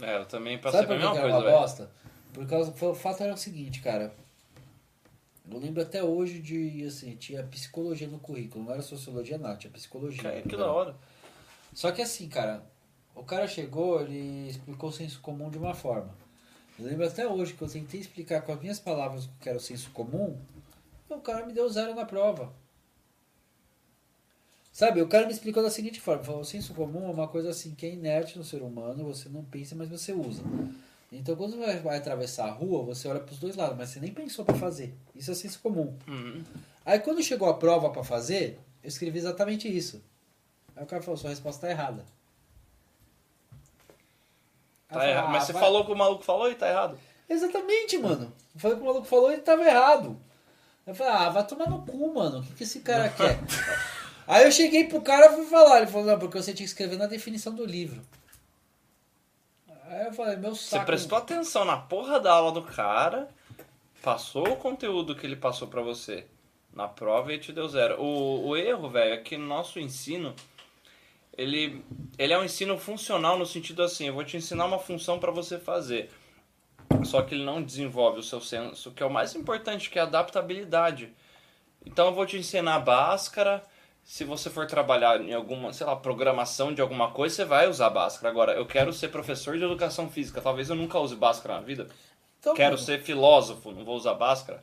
É, 0.01 0.17
eu 0.17 0.27
também 0.27 0.59
passei 0.59 0.81
Sabe 0.81 0.89
por 0.89 0.97
que, 0.97 1.03
mesma 1.03 1.13
que 1.13 1.19
era 1.19 1.31
coisa, 1.31 1.49
uma 1.49 1.59
bosta? 1.61 1.91
Por 2.33 2.47
causa 2.49 2.71
o 2.87 2.95
fato 2.95 3.23
era 3.23 3.35
o 3.35 3.37
seguinte, 3.37 3.81
cara. 3.81 4.13
Eu 5.49 5.59
lembro 5.59 5.83
até 5.83 6.03
hoje 6.03 6.41
de, 6.41 6.85
assim, 6.87 7.15
tinha 7.17 7.43
psicologia 7.45 8.09
no 8.09 8.19
currículo. 8.19 8.65
Não 8.65 8.73
era 8.73 8.83
sociologia, 8.83 9.39
nada, 9.39 9.57
tinha 9.57 9.71
psicologia. 9.71 10.33
Que, 10.43 10.49
que 10.49 10.57
né? 10.57 10.63
da 10.63 10.73
hora. 10.73 10.97
Só 11.73 11.93
que 11.93 12.01
assim, 12.01 12.29
cara, 12.29 12.65
o 13.15 13.23
cara 13.23 13.47
chegou, 13.47 14.01
ele 14.01 14.49
explicou 14.49 14.89
o 14.89 14.93
senso 14.93 15.21
comum 15.21 15.51
de 15.51 15.59
uma 15.59 15.75
forma. 15.75 16.15
Eu 16.79 16.87
lembro 16.87 17.07
até 17.07 17.29
hoje 17.29 17.53
que 17.53 17.63
eu 17.63 17.69
tentei 17.69 18.01
explicar 18.01 18.43
com 18.43 18.53
as 18.53 18.61
minhas 18.61 18.81
palavras 18.81 19.27
o 19.27 19.31
que 19.41 19.49
era 19.49 19.59
o 19.59 19.61
senso 19.61 19.91
comum, 19.91 20.37
o 21.17 21.21
cara 21.21 21.47
me 21.47 21.53
deu 21.53 21.69
zero 21.69 21.95
na 21.95 22.05
prova. 22.05 22.53
Sabe, 24.73 25.01
o 25.01 25.07
cara 25.09 25.27
me 25.27 25.33
explicou 25.33 25.63
da 25.63 25.71
seguinte 25.71 26.01
forma, 26.01 26.25
falou, 26.25 26.41
o 26.41 26.45
senso 26.45 26.75
comum 26.75 27.07
é 27.09 27.13
uma 27.13 27.29
coisa 27.29 27.51
assim 27.51 27.75
que 27.77 27.87
é 27.87 27.91
inerte 27.93 28.37
no 28.37 28.43
ser 28.45 28.61
humano, 28.61 29.05
você 29.05 29.29
não 29.29 29.45
pensa, 29.45 29.75
mas 29.77 29.89
você 29.89 30.13
usa. 30.13 30.43
Então 31.13 31.37
quando 31.37 31.57
você 31.57 31.79
vai, 31.79 31.97
atravessar 31.97 32.47
a 32.49 32.51
rua, 32.51 32.83
você 32.83 33.07
olha 33.07 33.21
para 33.21 33.33
os 33.33 33.39
dois 33.39 33.55
lados, 33.55 33.77
mas 33.79 33.91
você 33.91 34.01
nem 34.01 34.13
pensou 34.13 34.45
para 34.45 34.57
fazer. 34.57 34.93
Isso 35.15 35.31
é 35.31 35.35
senso 35.35 35.61
comum. 35.61 35.97
Uhum. 36.09 36.43
Aí 36.85 36.99
quando 36.99 37.23
chegou 37.23 37.49
a 37.49 37.55
prova 37.55 37.89
para 37.91 38.03
fazer, 38.03 38.59
eu 38.83 38.89
escrevi 38.89 39.17
exatamente 39.17 39.69
isso. 39.69 40.03
Aí 40.75 40.83
o 40.83 40.87
cara 40.89 41.01
falou, 41.03 41.17
sua 41.17 41.31
resposta 41.31 41.69
tá 41.69 41.71
errada. 41.71 42.05
Tá 44.89 44.95
falei, 44.95 45.11
errado. 45.11 45.27
ah, 45.27 45.31
Mas 45.31 45.45
você 45.45 45.53
vai- 45.53 45.63
falou 45.63 45.83
o 45.83 45.87
que 45.87 45.93
o 45.93 45.97
maluco 45.97 46.25
falou 46.25 46.51
e 46.51 46.55
tá 46.57 46.69
errado. 46.69 46.99
Exatamente, 47.29 47.97
mano. 47.99 48.33
Falei 48.57 48.77
que 48.77 48.83
o 48.83 48.87
maluco 48.87 49.07
falou 49.07 49.33
e 49.33 49.39
tava 49.39 49.63
errado. 49.65 50.19
Eu 50.87 50.95
falei, 50.95 51.13
ah, 51.13 51.31
vai 51.31 51.47
tomar 51.47 51.69
no 51.69 51.85
cu, 51.85 52.15
mano. 52.15 52.41
O 52.41 52.43
que, 52.43 52.55
que 52.55 52.63
esse 52.65 52.81
cara 52.81 53.09
quer? 53.09 53.39
Aí 54.27 54.45
eu 54.45 54.53
cheguei 54.53 54.85
pro 54.85 55.01
cara 55.01 55.33
e 55.33 55.37
fui 55.37 55.47
falar. 55.47 55.79
Ele 55.79 55.87
falou, 55.87 56.07
não, 56.07 56.19
porque 56.19 56.37
você 56.37 56.53
tinha 56.53 56.65
que 56.65 56.71
escrever 56.71 56.99
na 56.99 57.07
definição 57.07 57.55
do 57.55 57.65
livro. 57.65 58.03
Aí 59.87 60.07
eu 60.07 60.13
falei, 60.13 60.37
meu 60.37 60.55
Você 60.55 60.71
saco. 60.71 60.87
prestou 60.87 61.17
atenção 61.19 61.65
na 61.65 61.77
porra 61.77 62.19
da 62.19 62.33
aula 62.33 62.53
do 62.53 62.63
cara, 62.63 63.29
passou 64.03 64.49
o 64.49 64.57
conteúdo 64.57 65.15
que 65.15 65.27
ele 65.27 65.37
passou 65.37 65.69
pra 65.69 65.83
você 65.83 66.27
na 66.73 66.89
prova 66.89 67.33
e 67.33 67.39
te 67.39 67.53
deu 67.53 67.69
zero. 67.69 68.01
O, 68.01 68.49
o 68.49 68.57
erro, 68.57 68.89
velho, 68.91 69.15
é 69.15 69.17
que 69.19 69.37
no 69.37 69.47
nosso 69.47 69.79
ensino, 69.79 70.35
ele, 71.37 71.85
ele 72.19 72.33
é 72.33 72.39
um 72.39 72.45
ensino 72.45 72.77
funcional 72.79 73.39
no 73.39 73.47
sentido 73.47 73.83
assim, 73.83 74.09
eu 74.09 74.15
vou 74.15 74.25
te 74.25 74.37
ensinar 74.37 74.65
uma 74.65 74.79
função 74.79 75.19
pra 75.19 75.31
você 75.31 75.59
fazer. 75.59 76.11
Só 77.05 77.23
que 77.23 77.35
ele 77.35 77.45
não 77.45 77.63
desenvolve 77.63 78.21
o 78.21 78.23
seu 78.23 78.41
senso, 78.41 78.91
que 78.93 79.03
é 79.03 79.07
o 79.07 79.11
mais 79.11 79.35
importante, 79.35 79.91
que 79.91 79.99
é 79.99 80.03
a 80.03 80.07
adaptabilidade. 80.07 81.13
Então 81.85 82.07
eu 82.07 82.15
vou 82.15 82.25
te 82.27 82.37
ensinar 82.37 82.79
Bhaskara. 82.81 83.63
Se 84.03 84.23
você 84.25 84.51
for 84.51 84.67
trabalhar 84.67 85.21
em 85.21 85.33
alguma, 85.33 85.73
sei 85.73 85.87
lá, 85.87 85.97
programação 85.97 86.75
de 86.75 86.81
alguma 86.83 87.11
coisa, 87.11 87.35
você 87.35 87.45
vai 87.45 87.69
usar 87.69 87.89
Bhaskara. 87.91 88.29
Agora, 88.31 88.53
eu 88.53 88.67
quero 88.67 88.93
ser 88.93 89.09
professor 89.09 89.57
de 89.57 89.65
educação 89.65 90.11
física. 90.11 90.41
Talvez 90.43 90.69
eu 90.69 90.77
nunca 90.77 90.99
use 90.99 91.17
Bhaskara 91.17 91.55
na 91.55 91.61
vida. 91.61 91.89
Então, 92.39 92.55
quero 92.55 92.73
mano, 92.73 92.85
ser 92.85 93.01
filósofo, 93.01 93.73
não 93.73 93.85
vou 93.85 93.97
usar 93.97 94.13
Bhaskara. 94.15 94.63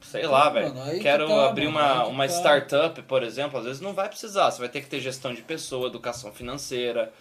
Sei 0.00 0.24
lá, 0.26 0.42
Então, 0.42 0.52
velho. 0.52 0.82
aí 0.82 0.96
que 0.98 1.02
Quero 1.02 1.26
tá, 1.26 1.48
abrir 1.48 1.68
mano, 1.68 2.02
uma, 2.02 2.06
uma 2.06 2.28
tá. 2.28 2.32
startup, 2.34 3.02
por 3.02 3.22
exemplo. 3.24 3.58
Às 3.58 3.64
vezes 3.64 3.80
não 3.80 3.92
vai 3.92 4.08
precisar. 4.08 4.50
Você 4.50 4.60
vai 4.60 4.68
ter 4.68 4.80
que 4.82 4.88
ter 4.88 5.00
gestão 5.00 5.34
de 5.34 5.42
pessoa, 5.42 5.88
educação 5.88 6.30
financeira. 6.32 7.12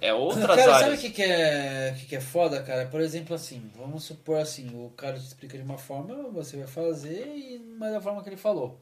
É 0.00 0.12
outras 0.12 0.46
Cara, 0.46 0.62
sabe 0.62 0.70
o 0.70 0.74
áreas. 0.84 1.00
que, 1.00 1.10
que, 1.10 1.22
é, 1.22 1.94
que, 1.98 2.06
que 2.06 2.16
é 2.16 2.20
foda, 2.20 2.62
cara? 2.62 2.86
Por 2.86 3.00
exemplo, 3.00 3.34
assim, 3.34 3.70
vamos 3.74 4.04
supor 4.04 4.38
assim, 4.38 4.70
o 4.74 4.90
cara 4.90 5.18
te 5.18 5.26
explica 5.26 5.56
de 5.56 5.64
uma 5.64 5.78
forma, 5.78 6.30
você 6.30 6.56
vai 6.56 6.66
fazer 6.66 7.26
e 7.26 7.58
não 7.58 7.86
é 7.86 7.92
da 7.92 8.00
forma 8.00 8.22
que 8.22 8.28
ele 8.28 8.36
falou. 8.36 8.78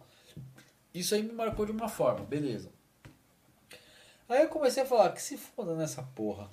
Isso 0.93 1.15
aí 1.15 1.23
me 1.23 1.33
marcou 1.33 1.65
de 1.67 1.73
uma 1.73 1.89
forma, 1.89 2.25
beleza. 2.25 2.71
Aí 4.29 4.43
eu 4.43 4.49
comecei 4.49 4.83
a 4.83 4.87
falar, 4.87 5.13
que 5.13 5.23
se 5.23 5.37
foda 5.37 5.75
nessa 5.75 6.03
porra. 6.03 6.51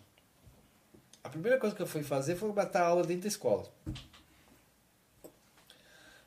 A 1.24 1.30
primeira 1.30 1.58
coisa 1.58 1.76
que 1.76 1.82
eu 1.82 1.88
fui 1.88 2.04
fazer 2.04 2.36
foi 2.36 2.52
matar 2.52 2.84
aula 2.84 3.04
dentro 3.04 3.24
da 3.24 3.28
escola. 3.30 3.66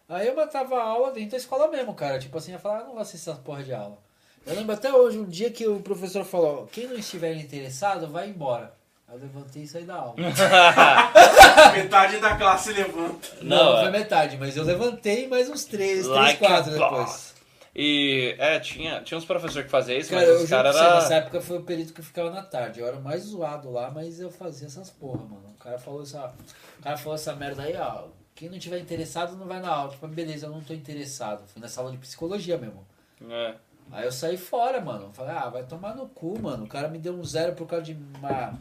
Aí 0.08 0.26
eu 0.28 0.36
matava 0.36 0.76
a 0.76 0.84
aula 0.84 1.12
dentro 1.12 1.32
da 1.32 1.36
escola 1.36 1.68
mesmo, 1.68 1.94
cara. 1.94 2.18
Tipo 2.18 2.38
assim, 2.38 2.52
eu 2.52 2.58
falava, 2.58 2.82
ah, 2.82 2.84
não 2.84 2.92
vou 2.92 3.02
assistir 3.02 3.28
essa 3.30 3.38
porra 3.40 3.62
de 3.62 3.72
aula. 3.74 3.98
Eu 4.46 4.54
lembro 4.54 4.72
até 4.74 4.92
hoje, 4.92 5.18
um 5.18 5.24
dia 5.24 5.50
que 5.50 5.66
o 5.66 5.80
professor 5.80 6.24
falou, 6.24 6.68
quem 6.70 6.86
não 6.86 6.96
estiver 6.96 7.34
interessado, 7.34 8.06
vai 8.08 8.28
embora. 8.28 8.72
Eu 9.12 9.18
levantei 9.18 9.62
e 9.62 9.68
saí 9.68 9.84
da 9.84 9.94
aula. 9.96 10.14
Metade 11.74 12.18
da 12.18 12.36
classe 12.36 12.72
levanta. 12.72 13.28
Não, 13.40 13.56
Não, 13.56 13.64
não 13.72 13.78
é. 13.78 13.82
foi 13.82 13.90
metade, 13.92 14.36
mas 14.36 14.56
eu 14.56 14.64
levantei 14.64 15.28
mais 15.28 15.48
uns 15.48 15.64
três, 15.64 16.06
Like 16.06 16.38
três, 16.38 16.52
quatro 16.52 16.72
depois. 16.72 17.34
E, 17.74 18.34
é, 18.38 18.58
tinha, 18.58 19.02
tinha 19.02 19.18
uns 19.18 19.24
professores 19.24 19.66
que 19.66 19.70
faziam 19.70 19.98
isso, 19.98 20.10
Cara, 20.10 20.26
mas 20.26 20.42
os 20.42 20.48
caras 20.48 20.74
nessa 20.74 21.14
época 21.16 21.40
foi 21.40 21.58
o 21.58 21.62
período 21.62 21.92
que 21.92 22.00
eu 22.00 22.04
ficava 22.04 22.30
na 22.30 22.42
tarde. 22.42 22.80
Eu 22.80 22.86
era 22.86 22.96
o 22.96 23.02
mais 23.02 23.22
zoado 23.22 23.70
lá, 23.70 23.90
mas 23.90 24.18
eu 24.18 24.30
fazia 24.30 24.66
essas 24.66 24.90
porra, 24.90 25.18
mano. 25.18 25.54
O 25.54 25.62
cara 25.62 25.78
falou 25.78 26.02
essa, 26.02 26.32
o 26.78 26.82
cara 26.82 26.96
falou 26.96 27.14
essa 27.14 27.34
merda 27.34 27.62
aí, 27.62 27.76
ó. 27.76 28.04
Quem 28.34 28.48
não 28.48 28.58
tiver 28.58 28.78
interessado 28.78 29.36
não 29.36 29.46
vai 29.46 29.60
na 29.60 29.68
aula. 29.68 29.90
Tipo, 29.90 30.08
beleza, 30.08 30.46
eu 30.46 30.50
não 30.50 30.62
tô 30.62 30.72
interessado. 30.72 31.46
Fui 31.46 31.60
nessa 31.60 31.80
aula 31.80 31.92
de 31.92 31.98
psicologia 31.98 32.56
mesmo. 32.58 32.86
É. 33.30 33.54
Aí 33.90 34.04
eu 34.04 34.12
saí 34.12 34.36
fora, 34.36 34.80
mano. 34.80 35.12
Falei, 35.12 35.34
ah, 35.36 35.48
vai 35.48 35.64
tomar 35.64 35.94
no 35.94 36.08
cu, 36.08 36.40
mano. 36.40 36.64
O 36.64 36.68
cara 36.68 36.88
me 36.88 36.98
deu 36.98 37.14
um 37.14 37.24
zero 37.24 37.54
por 37.54 37.66
causa 37.66 37.84
de 37.84 37.92
uma. 38.18 38.58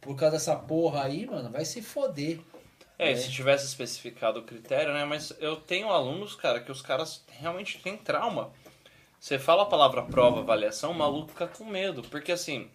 Por 0.00 0.14
causa 0.16 0.36
dessa 0.36 0.54
porra 0.54 1.04
aí, 1.04 1.26
mano. 1.26 1.50
Vai 1.50 1.64
se 1.64 1.82
foder. 1.82 2.40
É, 2.98 3.12
É. 3.12 3.16
se 3.16 3.30
tivesse 3.30 3.66
especificado 3.66 4.40
o 4.40 4.44
critério, 4.44 4.92
né? 4.94 5.04
Mas 5.04 5.32
eu 5.40 5.56
tenho 5.56 5.88
alunos, 5.90 6.34
cara, 6.34 6.60
que 6.60 6.70
os 6.70 6.80
caras 6.80 7.22
realmente 7.28 7.78
têm 7.78 7.96
trauma. 7.96 8.50
Você 9.18 9.38
fala 9.38 9.62
a 9.64 9.66
palavra 9.66 10.02
prova, 10.02 10.40
avaliação, 10.40 10.92
o 10.92 10.94
maluco 10.94 11.28
fica 11.30 11.46
com 11.48 11.64
medo. 11.64 12.02
Porque 12.02 12.32
assim, 12.32 12.70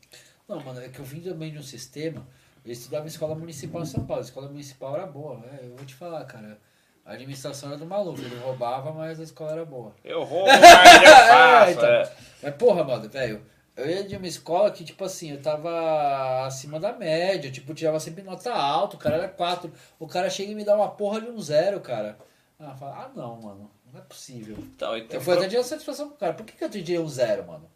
Não, 0.47 0.59
mano, 0.59 0.81
é 0.81 0.89
que 0.89 0.99
eu 0.99 1.05
vim 1.05 1.21
também 1.21 1.51
de 1.51 1.57
um 1.57 1.63
sistema. 1.63 2.27
Eu 2.65 2.71
estudava 2.73 3.05
em 3.05 3.07
escola 3.07 3.33
municipal 3.35 3.81
em 3.81 3.85
São 3.85 4.05
Paulo. 4.05 4.21
A 4.21 4.25
escola 4.25 4.47
municipal 4.49 4.95
era 4.95 5.05
boa, 5.07 5.37
né? 5.37 5.59
Eu 5.63 5.75
vou 5.75 5.85
te 5.85 5.95
falar, 5.95 6.25
cara. 6.25 6.59
A 7.05 7.13
administração 7.13 7.69
era 7.69 7.77
do 7.77 7.85
maluco. 7.85 8.19
Ele 8.21 8.37
roubava, 8.39 8.91
mas 8.93 9.19
a 9.19 9.23
escola 9.23 9.51
era 9.53 9.65
boa. 9.65 9.93
eu 10.03 10.23
roubo, 10.23 10.47
mas 10.47 10.61
eu 11.03 11.09
faço. 11.27 11.71
então. 11.71 11.89
é. 11.89 12.11
Mas 12.43 12.55
porra, 12.55 12.83
mano, 12.83 13.09
velho. 13.09 13.41
Eu 13.75 13.89
ia 13.89 14.03
de 14.03 14.17
uma 14.17 14.27
escola 14.27 14.69
que, 14.69 14.83
tipo 14.83 15.03
assim, 15.05 15.31
eu 15.31 15.41
tava 15.41 16.45
acima 16.45 16.77
da 16.79 16.91
média, 16.91 17.49
tipo, 17.49 17.73
tirava 17.73 17.99
sempre 18.01 18.21
nota 18.21 18.53
alta, 18.53 18.97
o 18.97 18.99
cara 18.99 19.15
era 19.15 19.27
4. 19.29 19.71
O 19.97 20.07
cara 20.07 20.29
chega 20.29 20.51
e 20.51 20.55
me 20.55 20.65
dá 20.65 20.75
uma 20.75 20.89
porra 20.89 21.21
de 21.21 21.29
um 21.29 21.39
zero, 21.41 21.79
cara. 21.79 22.17
Ah, 22.59 22.75
fala, 22.75 23.05
ah 23.05 23.11
não, 23.15 23.41
mano, 23.41 23.71
não 23.91 23.99
é 23.99 24.03
possível. 24.03 24.55
Então, 24.59 24.95
e, 24.97 25.03
tem 25.05 25.17
Eu 25.17 25.21
fui 25.21 25.33
pro- 25.35 25.45
até 25.45 25.55
de 25.57 25.63
satisfação 25.63 26.09
pro 26.09 26.17
cara. 26.17 26.33
Por 26.33 26.45
que, 26.45 26.53
que 26.55 26.63
eu 26.63 26.69
te 26.69 26.83
tirei 26.83 26.99
um 26.99 27.07
zero, 27.07 27.47
mano? 27.47 27.67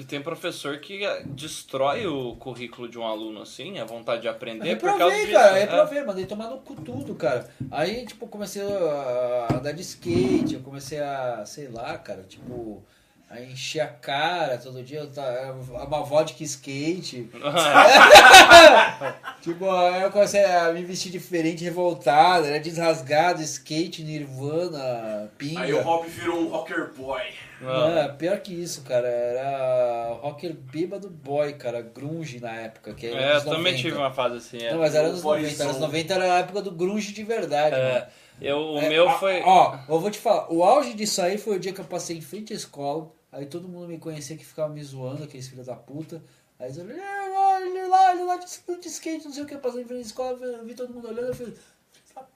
E 0.00 0.04
tem 0.04 0.22
professor 0.22 0.78
que 0.78 1.04
eh, 1.04 1.22
destrói 1.26 2.06
o 2.06 2.34
currículo 2.36 2.88
de 2.88 2.98
um 2.98 3.04
aluno 3.04 3.42
assim, 3.42 3.78
a 3.78 3.84
vontade 3.84 4.22
de 4.22 4.28
Eu 4.28 4.32
aprender 4.32 4.76
por 4.76 4.88
causa 4.96 5.14
reprovei, 5.14 5.26
disso. 5.26 5.38
cara, 5.38 5.50
eu 5.50 5.56
é. 5.56 5.60
reprovei, 5.60 6.04
mandei 6.04 6.26
tomar 6.26 6.48
no 6.48 6.58
cu 6.58 6.74
tudo, 6.74 7.14
cara. 7.14 7.46
Aí, 7.70 8.06
tipo, 8.06 8.26
comecei 8.26 8.62
a 8.62 9.48
andar 9.54 9.72
de 9.72 9.82
skate, 9.82 10.54
eu 10.54 10.60
comecei 10.60 11.00
a, 11.00 11.44
sei 11.44 11.68
lá, 11.68 11.98
cara, 11.98 12.22
tipo, 12.22 12.82
a 13.28 13.40
encher 13.42 13.80
a 13.80 13.88
cara 13.88 14.56
todo 14.56 14.82
dia, 14.82 15.06
ta- 15.06 15.54
uma 15.86 16.02
vodka 16.02 16.42
skate. 16.42 17.28
tipo, 19.42 19.70
aí 19.70 20.02
eu 20.02 20.10
comecei 20.10 20.42
a 20.44 20.72
me 20.72 20.82
vestir 20.82 21.12
diferente, 21.12 21.62
revoltado, 21.62 22.46
era 22.46 22.58
desrasgado, 22.58 23.42
skate, 23.42 24.02
nirvana, 24.02 25.30
pinga. 25.36 25.60
Aí 25.60 25.74
o 25.74 25.86
Hop 25.86 26.06
virou 26.06 26.40
um 26.40 26.48
rocker 26.48 26.90
boy. 26.94 27.20
Não. 27.60 27.98
É, 27.98 28.08
pior 28.08 28.38
que 28.40 28.52
isso, 28.54 28.82
cara. 28.82 29.06
Era 29.06 30.14
rocker 30.22 30.54
bêbado 30.54 31.10
boy, 31.10 31.52
cara. 31.54 31.82
Grunge 31.82 32.40
na 32.40 32.52
época. 32.52 32.94
Que 32.94 33.08
era 33.08 33.20
É, 33.20 33.36
eu 33.36 33.40
também 33.44 33.72
90. 33.72 33.76
tive 33.78 33.96
uma 33.96 34.10
fase 34.10 34.36
assim. 34.36 34.58
É. 34.64 34.72
Não, 34.72 34.80
mas 34.80 34.94
era 34.94 35.08
boyzão. 35.10 35.32
90. 35.32 35.64
Anos 35.64 35.78
90 35.78 36.14
era 36.14 36.34
a 36.34 36.38
época 36.38 36.62
do 36.62 36.70
grunge 36.70 37.12
de 37.12 37.22
verdade, 37.22 37.76
É, 37.76 37.92
mano. 37.94 38.06
eu, 38.40 38.58
o 38.58 38.78
É, 38.78 38.88
meu 38.88 39.06
ó, 39.06 39.18
foi. 39.18 39.42
Ó, 39.44 39.76
eu 39.88 40.00
vou 40.00 40.10
te 40.10 40.18
falar. 40.18 40.50
O 40.52 40.64
auge 40.64 40.94
disso 40.94 41.20
aí 41.20 41.36
foi 41.38 41.56
o 41.56 41.60
dia 41.60 41.72
que 41.72 41.80
eu 41.80 41.84
passei 41.84 42.16
em 42.16 42.22
frente 42.22 42.52
à 42.52 42.56
escola. 42.56 43.10
Aí 43.32 43.46
todo 43.46 43.68
mundo 43.68 43.86
me 43.88 43.98
conhecia 43.98 44.36
que 44.36 44.44
ficava 44.44 44.72
me 44.72 44.82
zoando, 44.82 45.22
aqueles 45.24 45.46
filhos 45.46 45.66
da 45.66 45.76
puta. 45.76 46.22
Aí 46.58 46.66
eles 46.66 46.78
olharam, 46.78 47.02
"É, 47.02 47.30
olha 47.30 47.64
ele 47.64 47.86
lá, 47.88 48.12
ele 48.14 48.22
lá 48.24 48.36
de, 48.36 48.46
skate, 48.88 49.24
não 49.24 49.32
sei 49.32 49.42
o 49.44 49.46
que, 49.46 49.56
passou 49.56 49.80
em 49.80 49.84
frente 49.84 49.98
à 50.00 50.02
escola, 50.06 50.36
eu 50.44 50.64
vi 50.64 50.74
todo 50.74 50.92
mundo 50.92 51.08
olhando, 51.08 51.28
eu 51.28 51.34
falei, 51.34 51.54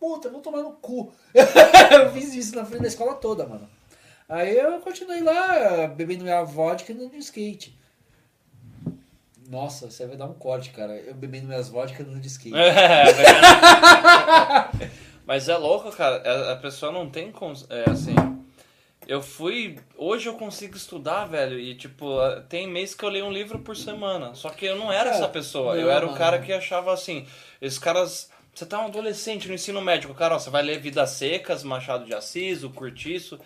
puta, 0.01 0.31
vou 0.31 0.41
tomar 0.41 0.63
no 0.63 0.73
cu. 0.73 1.13
eu 1.35 2.11
fiz 2.13 2.33
isso 2.35 2.55
na 2.57 2.65
frente 2.65 2.83
da 2.83 2.89
escola 2.89 3.15
toda, 3.15 3.45
mano. 3.47 3.69
Aí 4.29 4.57
eu 4.57 4.79
continuei 4.81 5.23
lá, 5.23 5.87
bebendo 5.89 6.25
minha 6.25 6.43
vodka 6.43 6.91
e 6.91 6.95
andando 6.95 7.11
de 7.13 7.19
skate. 7.19 7.79
Nossa, 9.49 9.91
você 9.91 10.07
vai 10.07 10.17
dar 10.17 10.25
um 10.27 10.33
corte, 10.35 10.71
cara. 10.71 10.95
Eu 10.97 11.15
bebendo 11.15 11.47
minhas 11.47 11.69
vodka 11.69 12.03
e 12.03 12.05
andando 12.07 12.21
de 12.21 12.29
skate. 12.29 12.57
É, 12.57 13.13
velho. 13.13 13.39
Mas 15.27 15.49
é 15.49 15.57
louco, 15.57 15.91
cara. 15.93 16.17
A- 16.25 16.53
A 16.53 16.57
pessoa 16.57 16.91
não 16.93 17.09
tem. 17.09 17.31
cons- 17.31 17.67
É, 17.71 17.89
assim. 17.91 18.15
Eu 19.07 19.21
fui. 19.21 19.79
Hoje 19.99 20.27
eu 20.31 20.35
consigo 20.35 20.77
estudar, 20.77 21.27
velho. 21.27 21.59
E, 21.59 21.75
tipo, 21.75 22.07
tem 22.49 22.67
mês 22.67 22.95
que 22.95 23.05
eu 23.05 23.11
leio 23.11 23.27
um 23.27 23.33
livro 23.33 23.59
por 23.59 23.77
semana. 23.77 24.35
Só 24.35 24.49
que 24.49 24.65
eu 24.65 24.77
não 24.77 24.91
era 24.91 25.05
Cara, 25.11 25.17
essa 25.17 25.29
pessoa. 25.29 25.77
Eu 25.77 25.91
era 25.91 26.07
o 26.07 26.15
cara 26.15 26.39
que 26.39 26.53
achava 26.53 26.93
assim. 26.93 27.27
Esses 27.61 27.79
caras. 27.79 28.31
Você 28.55 28.65
tá 28.65 28.81
um 28.81 28.87
adolescente 28.87 29.49
no 29.49 29.55
ensino 29.55 29.81
médio, 29.83 30.15
cara, 30.15 30.37
ó, 30.37 30.39
você 30.39 30.49
vai 30.49 30.63
ler 30.63 30.79
Vidas 30.79 31.11
Secas, 31.11 31.65
Machado 31.65 32.05
de 32.05 32.15
Assis, 32.15 32.63
o 32.63 32.71
Curtiço. 32.71 33.39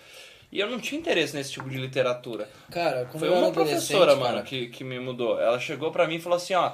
E 0.51 0.59
eu 0.61 0.71
não 0.71 0.81
tinha 0.81 0.99
interesse 0.99 1.35
nesse 1.37 1.53
tipo 1.53 1.69
de 1.69 1.77
literatura. 1.79 2.49
Cara, 2.71 3.05
quando 3.11 3.19
Foi 3.21 3.29
uma 3.29 3.53
professora, 3.53 4.15
cara, 4.17 4.17
mano, 4.33 4.43
que, 4.43 4.69
que 4.69 4.83
me 4.83 4.99
mudou. 4.99 5.39
Ela 5.41 5.59
chegou 5.61 5.91
pra 5.93 6.07
mim 6.07 6.17
e 6.17 6.21
falou 6.21 6.37
assim, 6.37 6.55
ó, 6.55 6.73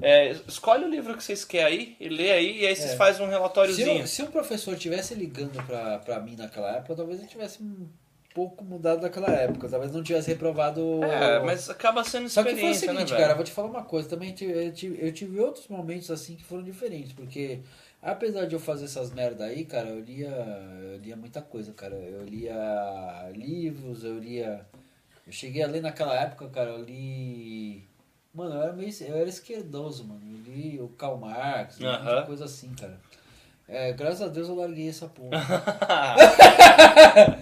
é, 0.00 0.30
escolhe 0.46 0.84
o 0.84 0.88
livro 0.88 1.16
que 1.16 1.24
vocês 1.24 1.44
querem 1.44 1.66
aí 1.78 1.96
e 1.98 2.08
lê 2.08 2.30
aí, 2.30 2.60
e 2.60 2.66
aí 2.66 2.76
vocês 2.76 2.92
É. 2.92 2.96
fazem 2.96 3.22
um 3.22 3.28
Se, 3.28 3.32
relatóriozinho. 3.34 4.00
eu- 4.02 4.06
se 4.06 4.22
um 4.22 4.26
professor 4.26 4.76
tivesse 4.76 5.14
ligando 5.14 5.60
pra, 5.66 5.98
pra 5.98 6.20
mim 6.20 6.36
naquela 6.36 6.76
época, 6.76 6.94
talvez 6.94 7.20
eu 7.20 7.26
tivesse 7.26 7.62
um 7.62 7.88
pouco 8.34 8.62
mudado 8.64 9.00
daquela 9.00 9.28
época. 9.32 9.66
Talvez 9.68 9.90
não 9.92 10.02
tivesse 10.02 10.28
reprovado. 10.28 11.02
É, 11.02 11.40
mas 11.40 11.68
acaba 11.70 12.04
sendo 12.04 12.28
Só 12.28 12.42
que 12.44 12.50
foi 12.50 12.54
o 12.54 12.70
experiência, 12.70 12.88
seguinte, 12.92 13.12
né, 13.12 13.18
cara, 13.18 13.34
vou 13.34 13.42
te 13.42 13.50
falar 13.50 13.68
uma 13.68 13.82
coisa. 13.82 14.08
Também 14.10 14.34
eu 14.40 14.72
tive, 14.72 14.98
eu 15.04 15.10
tive 15.12 15.40
outros 15.40 15.66
momentos 15.68 16.10
assim 16.10 16.36
que 16.36 16.44
foram 16.44 16.62
diferentes. 16.62 17.12
Porque 17.14 17.60
apesar 18.10 18.46
de 18.46 18.54
eu 18.54 18.60
fazer 18.60 18.84
essas 18.84 19.12
merda 19.12 19.44
aí, 19.44 19.64
cara, 19.64 19.88
eu 19.88 20.00
lia, 20.00 20.28
eu 20.28 20.98
lia 20.98 21.16
muita 21.16 21.42
coisa, 21.42 21.72
cara. 21.72 21.94
Eu 21.96 22.24
lia 22.24 23.30
livros, 23.34 24.04
eu 24.04 24.18
lia. 24.18 24.66
Eu 25.26 25.32
cheguei 25.32 25.62
a 25.62 25.66
ler 25.66 25.82
naquela 25.82 26.14
época, 26.14 26.48
cara, 26.48 26.70
eu 26.70 26.84
li. 26.84 27.84
Mano, 28.32 28.54
eu 28.54 28.62
era 28.62 28.72
meio. 28.72 28.92
Eu 29.00 29.16
era 29.16 29.28
esquerdoso, 29.28 30.04
mano. 30.04 30.20
Eu 30.24 30.38
li 30.54 30.80
o 30.80 30.88
Karl 30.88 31.16
Marx, 31.16 31.78
muita 31.78 31.98
Aham. 31.98 32.26
coisa 32.26 32.44
assim, 32.44 32.72
cara. 32.74 33.00
É, 33.68 33.92
graças 33.92 34.22
a 34.22 34.28
Deus 34.28 34.48
eu 34.48 34.54
larguei 34.54 34.88
essa 34.88 35.08
porra. 35.08 35.30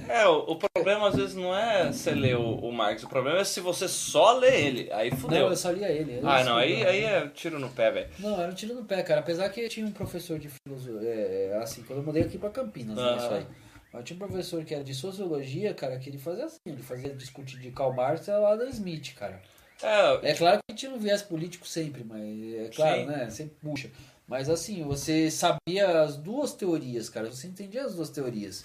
É, 0.08 0.26
o, 0.26 0.52
o 0.52 0.56
problema 0.56 1.08
às 1.08 1.16
vezes 1.16 1.34
não 1.34 1.54
é 1.54 1.90
você 1.92 2.12
ler 2.12 2.36
o, 2.36 2.54
o 2.56 2.72
Marx, 2.72 3.02
o 3.02 3.08
problema 3.08 3.40
é 3.40 3.44
se 3.44 3.60
você 3.60 3.88
só 3.88 4.32
lê 4.38 4.66
ele. 4.66 4.92
Aí 4.92 5.10
fudeu. 5.10 5.40
Não, 5.42 5.48
eu 5.50 5.56
só 5.56 5.70
lia 5.70 5.88
ele. 5.88 6.20
Ah, 6.22 6.44
não, 6.44 6.56
aí, 6.56 6.84
aí 6.86 7.04
é 7.04 7.28
tiro 7.28 7.58
no 7.58 7.68
pé, 7.68 7.90
velho. 7.90 8.08
Não, 8.18 8.40
era 8.40 8.50
um 8.50 8.54
tiro 8.54 8.74
no 8.74 8.84
pé, 8.84 9.02
cara. 9.02 9.20
Apesar 9.20 9.48
que 9.48 9.68
tinha 9.68 9.84
um 9.84 9.90
professor 9.92 10.38
de 10.38 10.48
filosofia, 10.48 11.00
é, 11.08 11.58
assim, 11.62 11.82
quando 11.82 11.98
eu 11.98 12.04
mudei 12.04 12.22
aqui 12.22 12.38
pra 12.38 12.50
Campinas, 12.50 12.96
né, 12.96 13.02
Aham. 13.02 13.16
isso 13.16 13.34
aí. 13.34 13.46
Mas 13.92 14.04
tinha 14.04 14.16
um 14.16 14.18
professor 14.26 14.64
que 14.64 14.74
era 14.74 14.84
de 14.84 14.94
sociologia, 14.94 15.74
cara, 15.74 15.98
que 15.98 16.08
ele 16.10 16.18
fazia 16.18 16.44
assim, 16.44 16.58
ele 16.66 16.82
fazia 16.82 17.10
discutir 17.14 17.58
de 17.58 17.70
Karl 17.70 17.92
Marx 17.92 18.26
e 18.28 18.30
Adam 18.30 18.68
Smith, 18.68 19.14
cara. 19.14 19.40
É, 19.82 20.30
É 20.30 20.34
claro 20.34 20.58
que 20.68 20.74
tinha 20.76 20.92
um 20.92 20.98
viés 20.98 21.22
político 21.22 21.66
sempre, 21.66 22.04
mas 22.04 22.20
é 22.54 22.70
claro, 22.74 23.00
Sim. 23.00 23.06
né? 23.06 23.30
Sempre 23.30 23.56
puxa. 23.62 23.90
Mas 24.26 24.48
assim, 24.48 24.82
você 24.84 25.30
sabia 25.30 26.02
as 26.02 26.16
duas 26.16 26.52
teorias, 26.54 27.08
cara. 27.08 27.30
Você 27.30 27.46
entendia 27.46 27.84
as 27.84 27.94
duas 27.94 28.10
teorias. 28.10 28.64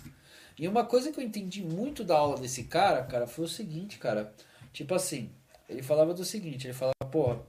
E 0.57 0.67
uma 0.67 0.85
coisa 0.85 1.11
que 1.11 1.19
eu 1.19 1.23
entendi 1.23 1.63
muito 1.63 2.03
da 2.03 2.17
aula 2.17 2.37
desse 2.37 2.65
cara, 2.65 3.03
cara, 3.03 3.27
foi 3.27 3.45
o 3.45 3.49
seguinte, 3.49 3.97
cara. 3.97 4.33
Tipo 4.73 4.93
assim, 4.95 5.29
ele 5.69 5.81
falava 5.81 6.13
do 6.13 6.25
seguinte, 6.25 6.67
ele 6.67 6.73
falava, 6.73 6.95
porra, 7.11 7.39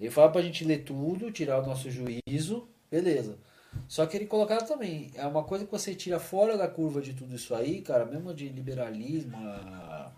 ele 0.00 0.10
falava 0.10 0.32
pra 0.32 0.42
gente 0.42 0.64
ler 0.64 0.84
tudo, 0.84 1.30
tirar 1.30 1.62
o 1.62 1.66
nosso 1.66 1.90
juízo, 1.90 2.68
beleza. 2.90 3.38
Só 3.86 4.06
que 4.06 4.16
ele 4.16 4.26
colocava 4.26 4.64
também, 4.64 5.12
é 5.14 5.26
uma 5.26 5.44
coisa 5.44 5.64
que 5.64 5.70
você 5.70 5.94
tira 5.94 6.18
fora 6.18 6.56
da 6.56 6.66
curva 6.66 7.00
de 7.00 7.14
tudo 7.14 7.36
isso 7.36 7.54
aí, 7.54 7.80
cara, 7.82 8.04
mesmo 8.04 8.34
de 8.34 8.48
liberalismo, 8.48 9.36
a, 9.36 10.10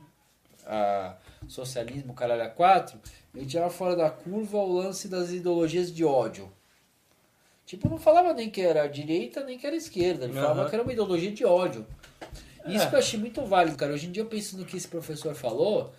a 0.65 1.17
socialismo, 1.49 2.15
caralho, 2.15 2.45
a 2.45 2.49
quatro, 2.49 2.99
ele 3.35 3.45
tirava 3.45 3.71
fora 3.71 3.95
da 3.95 4.11
curva 4.11 4.57
o 4.57 4.73
lance 4.73 5.09
das 5.09 5.31
ideologias 5.31 5.93
de 5.93 6.05
ódio. 6.05 6.51
Tipo, 7.67 7.89
não 7.89 7.99
falava 7.99 8.33
nem 8.35 8.51
que 8.51 8.61
era 8.61 8.87
direita, 8.87 9.43
nem 9.45 9.57
que 9.59 9.67
era 9.67 9.77
esquerda. 9.77 10.25
Ele 10.25 10.35
falava 10.35 10.61
Aham. 10.63 10.69
que 10.69 10.75
era 10.75 10.83
uma 10.83 10.93
ideologia 10.93 11.31
de 11.33 11.45
ódio. 11.45 11.87
Isso 12.67 12.85
É. 12.85 12.89
que 12.89 12.95
eu 12.95 12.99
achei 12.99 13.19
muito 13.19 13.45
válido, 13.45 13.77
cara. 13.77 13.93
Hoje 13.93 14.07
em 14.07 14.13
dia 14.13 14.23
eu 14.23 14.27
penso 14.27 14.57
no 14.59 14.65
que 14.65 14.77
esse 14.77 14.87
professor 14.87 15.35
falou, 15.35 15.93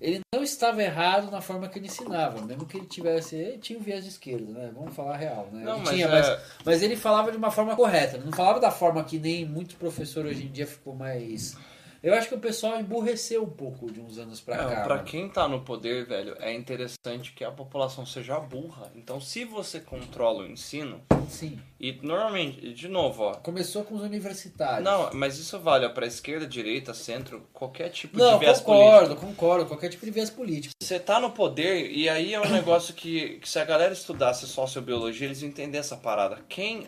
ele 0.00 0.20
não 0.34 0.42
estava 0.42 0.82
errado 0.82 1.30
na 1.30 1.40
forma 1.42 1.68
que 1.68 1.78
ele 1.78 1.86
ensinava, 1.86 2.40
mesmo 2.42 2.64
que 2.64 2.78
ele 2.78 2.86
tivesse, 2.86 3.36
ele 3.36 3.58
tinha 3.58 3.78
um 3.78 3.82
viés 3.82 4.04
de 4.04 4.10
esquerda, 4.10 4.50
né? 4.50 4.70
Vamos 4.74 4.94
falar 4.94 5.14
a 5.14 5.16
real, 5.18 5.48
né? 5.52 5.62
Não, 5.64 5.80
mas 5.80 5.88
tinha, 5.90 6.06
é- 6.06 6.08
mas, 6.10 6.40
mas 6.64 6.82
ele 6.82 6.96
falava 6.96 7.30
de 7.30 7.36
uma 7.36 7.50
forma 7.50 7.76
correta, 7.76 8.16
ele 8.16 8.24
não 8.24 8.32
falava 8.32 8.58
da 8.60 8.70
forma 8.70 9.04
que 9.04 9.18
nem 9.18 9.44
muito 9.44 9.76
professor 9.76 10.24
hoje 10.24 10.44
em 10.46 10.50
dia 10.50 10.66
ficou 10.66 10.94
mais 10.94 11.56
Eu 12.02 12.14
acho 12.14 12.28
que 12.28 12.34
o 12.34 12.38
pessoal 12.38 12.78
emburreceu 12.80 13.42
um 13.42 13.48
pouco 13.50 13.90
de 13.90 14.00
uns 14.00 14.18
anos 14.18 14.40
pra 14.40 14.56
Não, 14.62 14.70
cá. 14.70 14.80
pra 14.82 14.94
mano. 14.96 15.06
quem 15.08 15.28
tá 15.28 15.48
no 15.48 15.60
poder, 15.60 16.06
velho, 16.06 16.36
é 16.40 16.52
interessante 16.52 17.32
que 17.32 17.42
a 17.44 17.50
população 17.50 18.04
seja 18.06 18.38
burra. 18.38 18.90
Então, 18.94 19.20
se 19.20 19.44
você 19.44 19.80
controla 19.80 20.42
o 20.44 20.46
ensino, 20.46 21.00
Sim. 21.28 21.58
e 21.80 21.92
normalmente, 22.02 22.72
de 22.72 22.88
novo, 22.88 23.24
ó. 23.24 23.34
Começou 23.36 23.82
com 23.84 23.94
os 23.96 24.02
universitários. 24.02 24.84
Não, 24.84 25.10
mas 25.12 25.38
isso 25.38 25.58
vale 25.58 25.86
ó, 25.86 25.88
pra 25.90 26.06
esquerda, 26.06 26.46
direita, 26.46 26.94
centro, 26.94 27.46
qualquer 27.52 27.88
tipo 27.90 28.18
Não, 28.18 28.34
de 28.34 28.40
viés 28.44 28.60
concordo, 28.60 29.06
político. 29.16 29.26
concordo. 29.26 29.66
Qualquer 29.66 29.88
tipo 29.88 30.04
de 30.04 30.10
viés 30.12 30.30
político. 30.30 30.74
Você 30.80 31.00
tá 31.00 31.18
no 31.18 31.30
poder, 31.32 31.90
e 31.90 32.08
aí 32.08 32.34
é 32.34 32.40
um 32.40 32.48
negócio 32.50 32.94
que, 32.94 33.38
que 33.40 33.48
se 33.48 33.58
a 33.58 33.64
galera 33.64 33.92
estudasse 33.92 34.46
sociobiologia, 34.46 35.26
eles 35.26 35.42
entender 35.42 35.78
essa 35.78 35.96
parada. 35.96 36.38
Quem. 36.48 36.86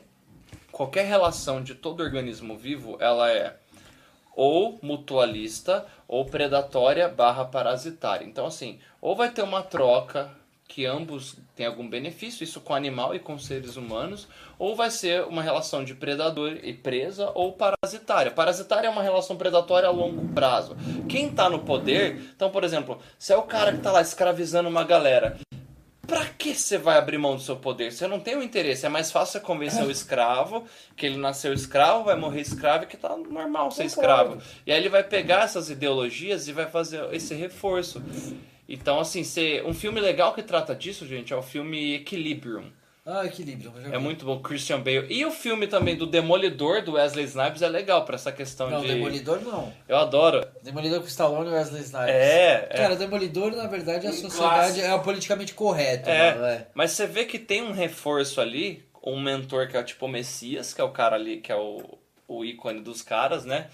Qualquer 0.71 1.07
relação 1.07 1.63
de 1.63 1.75
todo 1.75 2.03
organismo 2.03 2.57
vivo, 2.57 2.97
ela 3.01 3.31
é 3.33 3.57
ou 4.39 4.79
mutualista 4.81 5.85
ou 6.07 6.25
predatória 6.25 7.09
barra 7.09 7.45
parasitária. 7.45 8.25
Então, 8.25 8.47
assim, 8.47 8.79
ou 9.01 9.17
vai 9.17 9.31
ter 9.33 9.43
uma 9.43 9.65
troca 9.65 10.31
que 10.69 10.87
ambos 10.87 11.37
têm 11.57 11.67
algum 11.67 11.89
benefício, 11.89 12.45
isso 12.45 12.61
com 12.61 12.73
animal 12.73 13.17
e 13.17 13.19
com 13.19 13.37
seres 13.37 13.75
humanos, 13.75 14.29
ou 14.57 14.77
vai 14.77 14.93
ser 14.93 15.25
uma 15.25 15.43
relação 15.43 15.83
de 15.83 15.93
predador 15.93 16.57
e 16.63 16.73
presa 16.73 17.33
ou 17.35 17.53
parasitária. 17.53 18.31
Parasitária 18.31 18.87
é 18.87 18.91
uma 18.91 19.03
relação 19.03 19.37
predatória 19.37 19.89
a 19.89 19.93
longo 19.93 20.29
prazo. 20.33 20.77
Quem 21.09 21.31
tá 21.31 21.51
no 21.51 21.61
poder, 21.61 22.31
então, 22.37 22.49
por 22.49 22.63
exemplo, 22.63 23.01
se 23.19 23.33
é 23.33 23.37
o 23.37 23.43
cara 23.43 23.73
que 23.73 23.81
tá 23.81 23.91
lá 23.91 24.03
escravizando 24.03 24.69
uma 24.69 24.85
galera, 24.85 25.37
Pra 26.09 26.25
que 26.25 26.55
você 26.55 26.79
vai 26.79 26.97
abrir 26.97 27.19
mão 27.19 27.37
do 27.37 27.43
seu 27.43 27.55
poder? 27.55 27.93
Você 27.93 28.09
não 28.09 28.19
tem 28.19 28.35
o 28.35 28.43
interesse. 28.43 28.87
É 28.87 28.89
mais 28.89 29.13
fácil 29.13 29.33
você 29.33 29.41
convencer 29.41 29.85
o 29.85 29.91
escravo 29.91 30.65
que 30.97 31.05
ele 31.05 31.19
nasceu 31.19 31.53
escravo, 31.53 32.05
vai 32.05 32.17
morrer 32.17 32.41
escravo 32.41 32.85
e 32.85 32.87
que 32.87 32.97
tá 32.97 33.15
normal 33.15 33.71
ser 33.71 33.85
escravo. 33.85 34.39
E 34.67 34.73
aí 34.73 34.79
ele 34.79 34.89
vai 34.89 35.05
pegar 35.05 35.45
essas 35.45 35.69
ideologias 35.69 36.49
e 36.49 36.53
vai 36.53 36.65
fazer 36.65 37.07
esse 37.13 37.35
reforço. 37.35 38.03
Então, 38.67 38.99
assim, 38.99 39.23
um 39.67 39.75
filme 39.75 40.01
legal 40.01 40.33
que 40.33 40.43
trata 40.43 40.75
disso, 40.75 41.07
gente, 41.07 41.35
é 41.35 41.37
o 41.37 41.43
filme 41.43 41.97
Equilibrium. 41.97 42.73
Ah, 43.11 43.25
equilíbrio. 43.25 43.73
É 43.91 43.97
muito 43.97 44.27
bom, 44.27 44.39
Christian 44.41 44.81
Bale. 44.81 45.07
E 45.09 45.25
o 45.25 45.31
filme 45.31 45.67
também 45.67 45.97
do 45.97 46.07
Demolidor, 46.07 46.83
do 46.83 46.93
Wesley 46.93 47.25
Snipes, 47.25 47.63
é 47.63 47.69
legal 47.69 48.05
pra 48.05 48.17
essa 48.17 48.31
questão 48.31 48.69
Não, 48.69 48.83
de... 48.83 48.89
Demolidor 48.89 49.41
não. 49.41 49.73
Eu 49.89 49.97
adoro. 49.97 50.47
Demolidor 50.63 51.01
com 51.01 51.07
Stallone 51.07 51.49
e 51.49 51.53
Wesley 51.55 51.81
Snipes. 51.83 52.11
É, 52.11 52.69
é. 52.69 52.77
Cara, 52.77 52.97
Demolidor, 52.97 53.57
na 53.57 53.67
verdade, 53.67 54.07
a 54.07 54.11
Um 54.11 54.13
sociedade 54.13 54.83
é 54.83 54.93
o 54.93 55.01
politicamente 55.01 55.55
correto, 55.55 56.11
É. 56.11 56.35
mano. 56.35 56.45
É. 56.47 56.67
Mas 56.75 56.91
você 56.91 57.07
vê 57.07 57.25
que 57.25 57.39
tem 57.39 57.63
um 57.63 57.73
reforço 57.73 58.43
ali, 58.43 58.85
um 59.03 59.19
mentor 59.19 59.69
que 59.69 59.77
é 59.79 59.83
tipo 59.83 60.05
o 60.05 60.09
Messias, 60.09 60.75
que 60.75 60.81
é 60.83 60.85
o 60.85 60.91
cara 60.91 61.17
ali, 61.17 61.39
que 61.39 61.51
é 61.51 61.57
o, 61.57 61.83
o 62.29 62.45
ícone 62.45 62.83
dos 62.83 63.01
caras, 63.01 63.47
né? 63.47 63.69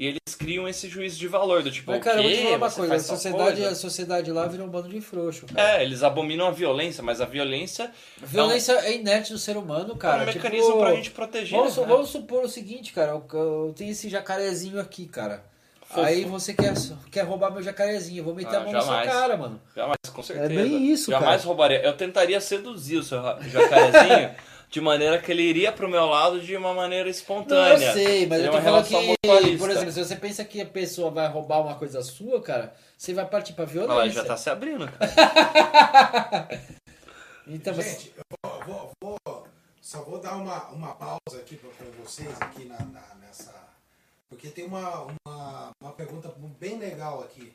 E 0.00 0.06
eles 0.06 0.34
criam 0.34 0.66
esse 0.66 0.88
juízo 0.88 1.18
de 1.18 1.28
valor, 1.28 1.62
do 1.62 1.70
tipo, 1.70 1.90
Mas, 1.90 2.02
cara, 2.02 2.22
eu 2.22 2.22
vou 2.22 2.32
te 2.32 2.42
falar 2.42 2.56
uma 2.56 2.70
coisa. 2.70 2.94
A 2.94 3.00
sociedade, 3.00 3.56
coisa? 3.56 3.68
a 3.68 3.74
sociedade 3.74 4.32
lá 4.32 4.46
virou 4.46 4.66
um 4.66 4.70
bando 4.70 4.88
de 4.88 4.98
frouxo, 4.98 5.44
cara. 5.44 5.76
É, 5.76 5.82
eles 5.82 6.02
abominam 6.02 6.46
a 6.46 6.50
violência, 6.50 7.02
mas 7.02 7.20
a 7.20 7.26
violência 7.26 7.90
A 8.22 8.24
violência 8.24 8.72
é 8.72 8.94
inerte 8.94 9.30
do 9.30 9.38
ser 9.38 9.58
humano, 9.58 9.92
é 9.92 9.98
cara. 9.98 10.22
um 10.22 10.26
tipo, 10.32 10.42
mecanismo 10.42 10.78
pra 10.78 10.94
gente 10.94 11.10
proteger. 11.10 11.58
Vamos, 11.58 11.76
né? 11.76 11.84
vamos 11.86 12.08
supor 12.08 12.44
o 12.44 12.48
seguinte, 12.48 12.94
cara. 12.94 13.10
Eu, 13.12 13.24
eu 13.30 13.74
tenho 13.76 13.90
esse 13.90 14.08
jacarezinho 14.08 14.80
aqui, 14.80 15.04
cara. 15.04 15.44
Fofo. 15.82 16.00
Aí 16.00 16.24
você 16.24 16.54
quer, 16.54 16.72
quer 17.10 17.22
roubar 17.22 17.50
meu 17.50 17.62
jacarezinho. 17.62 18.20
Eu 18.20 18.24
vou 18.24 18.34
meter 18.34 18.56
Ah, 18.56 18.60
a 18.60 18.64
mão 18.64 18.72
na 18.72 18.80
sua 18.80 18.92
jamais. 18.92 19.12
cara, 19.12 19.36
mano. 19.36 19.60
Jamais, 19.76 19.98
com 20.10 20.22
certeza. 20.22 20.48
bem 20.48 20.86
isso, 20.90 21.10
Jamais 21.10 21.42
cara. 21.42 21.46
roubaria. 21.46 21.82
Eu 21.82 21.92
tentaria 21.92 22.40
seduzir 22.40 22.96
o 22.96 23.02
seu 23.02 23.20
jacarezinho 23.20 24.30
de 24.70 24.80
maneira 24.80 25.18
que 25.20 25.30
ele 25.32 25.42
iria 25.42 25.72
pro 25.72 25.88
meu 25.88 26.06
lado 26.06 26.40
de 26.40 26.56
uma 26.56 26.72
maneira 26.72 27.04
Não, 27.04 27.10
espontânea. 27.10 27.86
eu 27.88 27.92
sei, 27.92 28.26
mas 28.26 28.40
eu 28.44 28.50
tô 28.50 28.56
uma 28.56 28.62
falando 28.62 28.86
que, 28.86 28.94
mutualista. 28.94 29.58
por 29.58 29.70
exemplo, 29.70 29.92
se 29.92 30.04
você 30.04 30.16
pensa 30.16 30.44
que 30.44 30.60
a 30.60 30.66
pessoa 30.66 31.10
vai 31.10 31.28
roubar 31.28 31.60
uma 31.60 31.74
coisa 31.74 32.00
sua, 32.02 32.40
cara, 32.40 32.72
você 32.96 33.12
vai 33.12 33.26
partir 33.26 33.52
pra 33.54 33.64
violência. 33.64 34.12
já 34.22 34.24
tá 34.24 34.36
se 34.36 34.48
abrindo, 34.48 34.88
cara. 34.90 36.48
Então, 37.46 37.74
Gente, 37.74 38.12
eu 38.16 38.22
vou, 38.64 38.92
vou- 39.00 39.16
vou- 39.26 39.46
só 39.80 40.02
vou 40.02 40.20
dar 40.20 40.36
uma, 40.36 40.68
uma 40.68 40.94
pausa 40.94 41.18
aqui 41.40 41.56
pra- 41.56 41.70
com 41.70 41.90
vocês 42.04 42.28
aqui 42.40 42.64
na, 42.66 42.78
na- 42.78 43.14
nessa. 43.20 43.52
Porque 44.28 44.48
tem 44.50 44.64
uma, 44.66 45.08
uma, 45.26 45.70
uma 45.82 45.92
pergunta 45.92 46.32
bem 46.60 46.78
legal 46.78 47.20
aqui. 47.24 47.52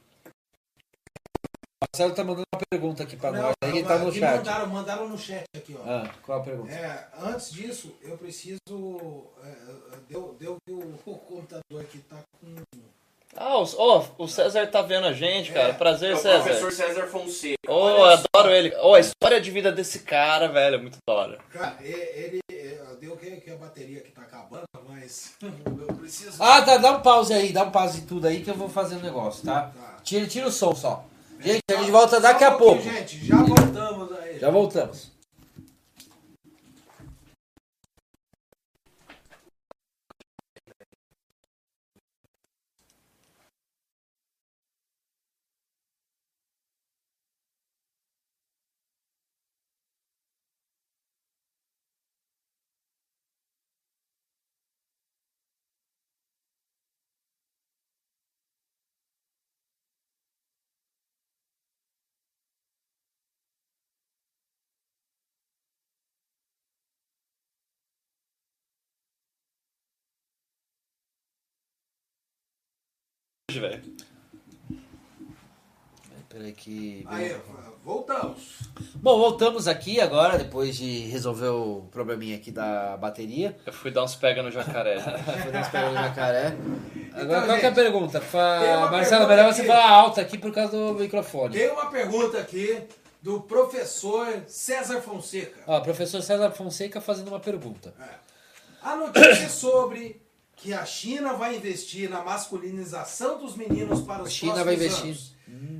O 1.81 1.85
Marcelo 1.91 2.15
tá 2.15 2.23
mandando 2.23 2.45
uma 2.53 2.61
pergunta 2.69 3.03
aqui 3.03 3.17
pra 3.17 3.31
Não, 3.31 3.41
nós. 3.41 3.53
Aí 3.61 3.83
tá 3.83 3.97
no 3.97 4.11
chat. 4.11 4.37
Mandaram, 4.37 4.67
mandaram 4.67 5.09
no 5.09 5.17
chat 5.17 5.43
aqui, 5.55 5.75
ó. 5.77 5.83
Ah, 5.89 6.09
qual 6.23 6.39
a 6.39 6.43
pergunta? 6.43 6.71
É, 6.73 7.07
antes 7.21 7.51
disso, 7.51 7.93
eu 8.01 8.17
preciso. 8.17 8.57
é, 9.43 9.51
deu, 10.09 10.35
deu 10.39 10.55
que 10.65 10.71
o, 10.73 10.79
o 11.05 11.17
computador 11.17 11.81
aqui 11.81 11.99
tá 11.99 12.17
com. 12.39 12.55
Ah, 13.37 13.57
o, 13.57 13.65
ó, 13.77 14.05
o 14.17 14.27
César 14.29 14.65
tá 14.67 14.81
vendo 14.81 15.07
a 15.07 15.11
gente, 15.13 15.51
cara. 15.51 15.69
É. 15.69 15.73
Prazer, 15.73 16.11
É 16.11 16.13
o 16.13 16.17
César. 16.17 16.43
professor 16.43 16.71
César 16.71 17.07
Fonseca. 17.07 17.57
Oh, 17.67 17.89
só. 17.97 18.05
adoro 18.05 18.53
ele. 18.53 18.73
Oh, 18.81 18.93
a 18.93 18.99
história 19.01 19.41
de 19.41 19.51
vida 19.51 19.71
desse 19.73 19.99
cara, 19.99 20.47
velho, 20.47 20.75
é 20.75 20.79
muito 20.79 20.97
da 21.05 21.13
hora. 21.13 21.37
Cara, 21.51 21.77
ele. 21.81 22.39
é, 22.51 22.79
Deu 23.01 23.17
que, 23.17 23.29
que 23.41 23.51
a 23.51 23.57
bateria 23.57 23.99
aqui 23.99 24.09
tá 24.11 24.21
acabando, 24.21 24.63
mas 24.87 25.33
eu 25.43 25.95
preciso. 25.95 26.41
Ah, 26.41 26.61
tá, 26.61 26.77
dá 26.77 26.93
um 26.93 27.01
pause 27.01 27.33
aí, 27.33 27.51
dá 27.51 27.63
um 27.63 27.71
pause 27.71 27.99
em 27.99 28.05
tudo 28.05 28.25
aí 28.25 28.41
que 28.41 28.49
eu 28.49 28.55
vou 28.55 28.69
fazer 28.69 28.95
um 28.95 29.01
negócio, 29.01 29.45
tá? 29.45 29.63
Tá. 29.63 29.97
Tira, 30.01 30.25
tira 30.25 30.47
o 30.47 30.51
som 30.51 30.73
só. 30.73 31.03
Gente, 31.39 31.61
a 31.69 31.75
gente 31.77 31.91
volta 31.91 32.19
daqui 32.19 32.43
a 32.43 32.51
pouco. 32.51 32.81
Gente, 32.81 33.25
já 33.25 33.37
voltamos 33.37 34.11
aí. 34.19 34.39
Já 34.39 34.49
voltamos. 34.49 35.14
Velho. 73.59 73.81
Peraí 76.35 76.51
que. 76.51 77.05
Aí, 77.07 77.33
voltamos. 77.81 78.59
Bom, 78.95 79.17
voltamos 79.17 79.69
aqui 79.69 80.01
agora, 80.01 80.37
depois 80.37 80.75
de 80.75 81.05
resolver 81.07 81.47
o 81.47 81.87
probleminha 81.89 82.35
aqui 82.35 82.51
da 82.51 82.97
bateria. 82.97 83.57
Eu 83.65 83.71
fui 83.71 83.89
dar 83.89 84.03
uns 84.03 84.15
pega 84.15 84.43
no 84.43 84.51
jacaré. 84.51 84.99
Foi 85.43 85.51
nas 85.53 85.69
pegas 85.69 85.91
do 85.91 85.95
jacaré. 85.95 86.57
Agora, 87.13 87.21
Então, 87.21 87.27
qual 87.27 87.45
que 87.45 87.51
é 87.51 87.53
a 87.53 87.57
gente, 87.61 87.75
pergunta? 87.75 88.19
Fa... 88.19 88.89
Marcelo, 88.91 89.29
melhor 89.29 89.53
você 89.53 89.63
falar 89.63 89.89
alto 89.89 90.19
aqui 90.19 90.37
por 90.37 90.51
causa 90.51 90.75
do 90.75 90.95
microfone. 90.95 91.55
Tem 91.55 91.71
uma 91.71 91.89
pergunta 91.89 92.37
aqui 92.37 92.83
do 93.21 93.39
professor 93.39 94.27
César 94.45 94.99
Fonseca. 94.99 95.61
Ó, 95.65 95.79
professor 95.79 96.21
César 96.21 96.51
Fonseca 96.51 96.99
fazendo 96.99 97.29
uma 97.29 97.39
pergunta. 97.39 97.93
A 98.83 98.97
notícia 98.97 99.47
sobre 99.47 100.21
que 100.55 100.73
a 100.73 100.85
China 100.85 101.33
vai 101.33 101.55
investir 101.57 102.09
na 102.09 102.23
masculinização 102.23 103.37
dos 103.39 103.55
meninos 103.55 104.01
para 104.01 104.23
os 104.23 104.29
A 104.29 104.31
China 104.31 104.53
próximos 104.53 104.65
vai 104.77 104.85
investir. 104.87 105.05
anos. 105.05 105.35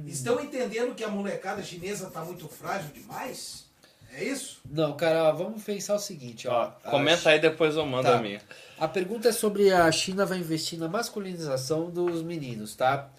Estão 0.05 0.39
entendendo 0.41 0.93
que 0.93 1.03
a 1.03 1.07
molecada 1.07 1.63
chinesa 1.63 2.07
está 2.07 2.21
muito 2.23 2.47
frágil 2.47 2.91
demais? 2.93 3.65
É 4.13 4.23
isso? 4.23 4.61
Não, 4.69 4.93
cara, 4.95 5.31
vamos 5.31 5.63
pensar 5.63 5.95
o 5.95 5.99
seguinte, 5.99 6.47
ó. 6.47 6.71
Ó, 6.85 6.89
comenta 6.91 7.29
aí, 7.31 7.39
depois 7.39 7.75
eu 7.75 7.85
mando 7.85 8.07
Tá. 8.07 8.17
a 8.17 8.21
minha. 8.21 8.41
A 8.79 8.87
pergunta 8.87 9.27
é 9.29 9.31
sobre 9.31 9.71
a 9.73 9.91
China 9.91 10.25
vai 10.25 10.37
investir 10.37 10.77
na 10.79 10.87
masculinização 10.87 11.89
dos 11.89 12.21
meninos, 12.21 12.75
tá? 12.75 13.09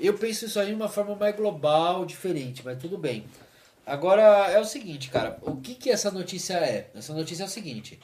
Eu 0.00 0.14
penso 0.14 0.46
isso 0.46 0.58
aí 0.58 0.68
de 0.68 0.74
uma 0.74 0.88
forma 0.88 1.14
mais 1.14 1.36
global, 1.36 2.04
diferente, 2.06 2.62
mas 2.64 2.78
tudo 2.78 2.96
bem. 2.96 3.26
Agora 3.86 4.22
é 4.50 4.58
o 4.58 4.64
seguinte, 4.64 5.08
cara, 5.10 5.38
o 5.42 5.56
que 5.56 5.74
que 5.74 5.90
essa 5.90 6.10
notícia 6.10 6.54
é? 6.54 6.88
Essa 6.94 7.12
notícia 7.12 7.42
é 7.42 7.46
o 7.46 7.50
seguinte. 7.50 8.00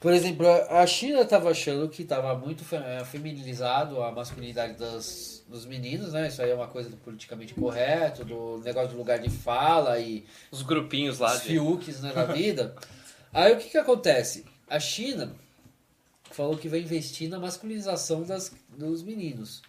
Por 0.00 0.12
exemplo, 0.12 0.46
a 0.70 0.86
China 0.86 1.22
estava 1.22 1.50
achando 1.50 1.88
que 1.88 2.02
estava 2.02 2.32
muito 2.36 2.64
eh, 2.72 3.04
feminilizado 3.04 4.00
a 4.00 4.12
masculinidade 4.12 4.74
das, 4.74 5.44
dos 5.48 5.66
meninos, 5.66 6.12
né? 6.12 6.28
Isso 6.28 6.40
aí 6.40 6.50
é 6.50 6.54
uma 6.54 6.68
coisa 6.68 6.88
do 6.88 6.96
politicamente 6.96 7.52
correto, 7.54 8.24
do 8.24 8.58
negócio 8.64 8.90
do 8.90 8.96
lugar 8.96 9.18
de 9.18 9.28
fala 9.28 9.98
e 9.98 10.24
Os 10.52 10.62
grupinhos 10.62 11.18
lá 11.18 11.34
os 11.34 11.42
de. 11.42 11.48
fiuques 11.48 12.00
né, 12.00 12.12
na 12.14 12.24
vida. 12.32 12.76
Aí 13.32 13.52
o 13.52 13.56
que, 13.58 13.70
que 13.70 13.78
acontece? 13.78 14.44
A 14.70 14.78
China 14.78 15.34
falou 16.30 16.56
que 16.56 16.68
vai 16.68 16.78
investir 16.78 17.28
na 17.28 17.40
masculinização 17.40 18.22
das, 18.22 18.52
dos 18.76 19.02
meninos. 19.02 19.62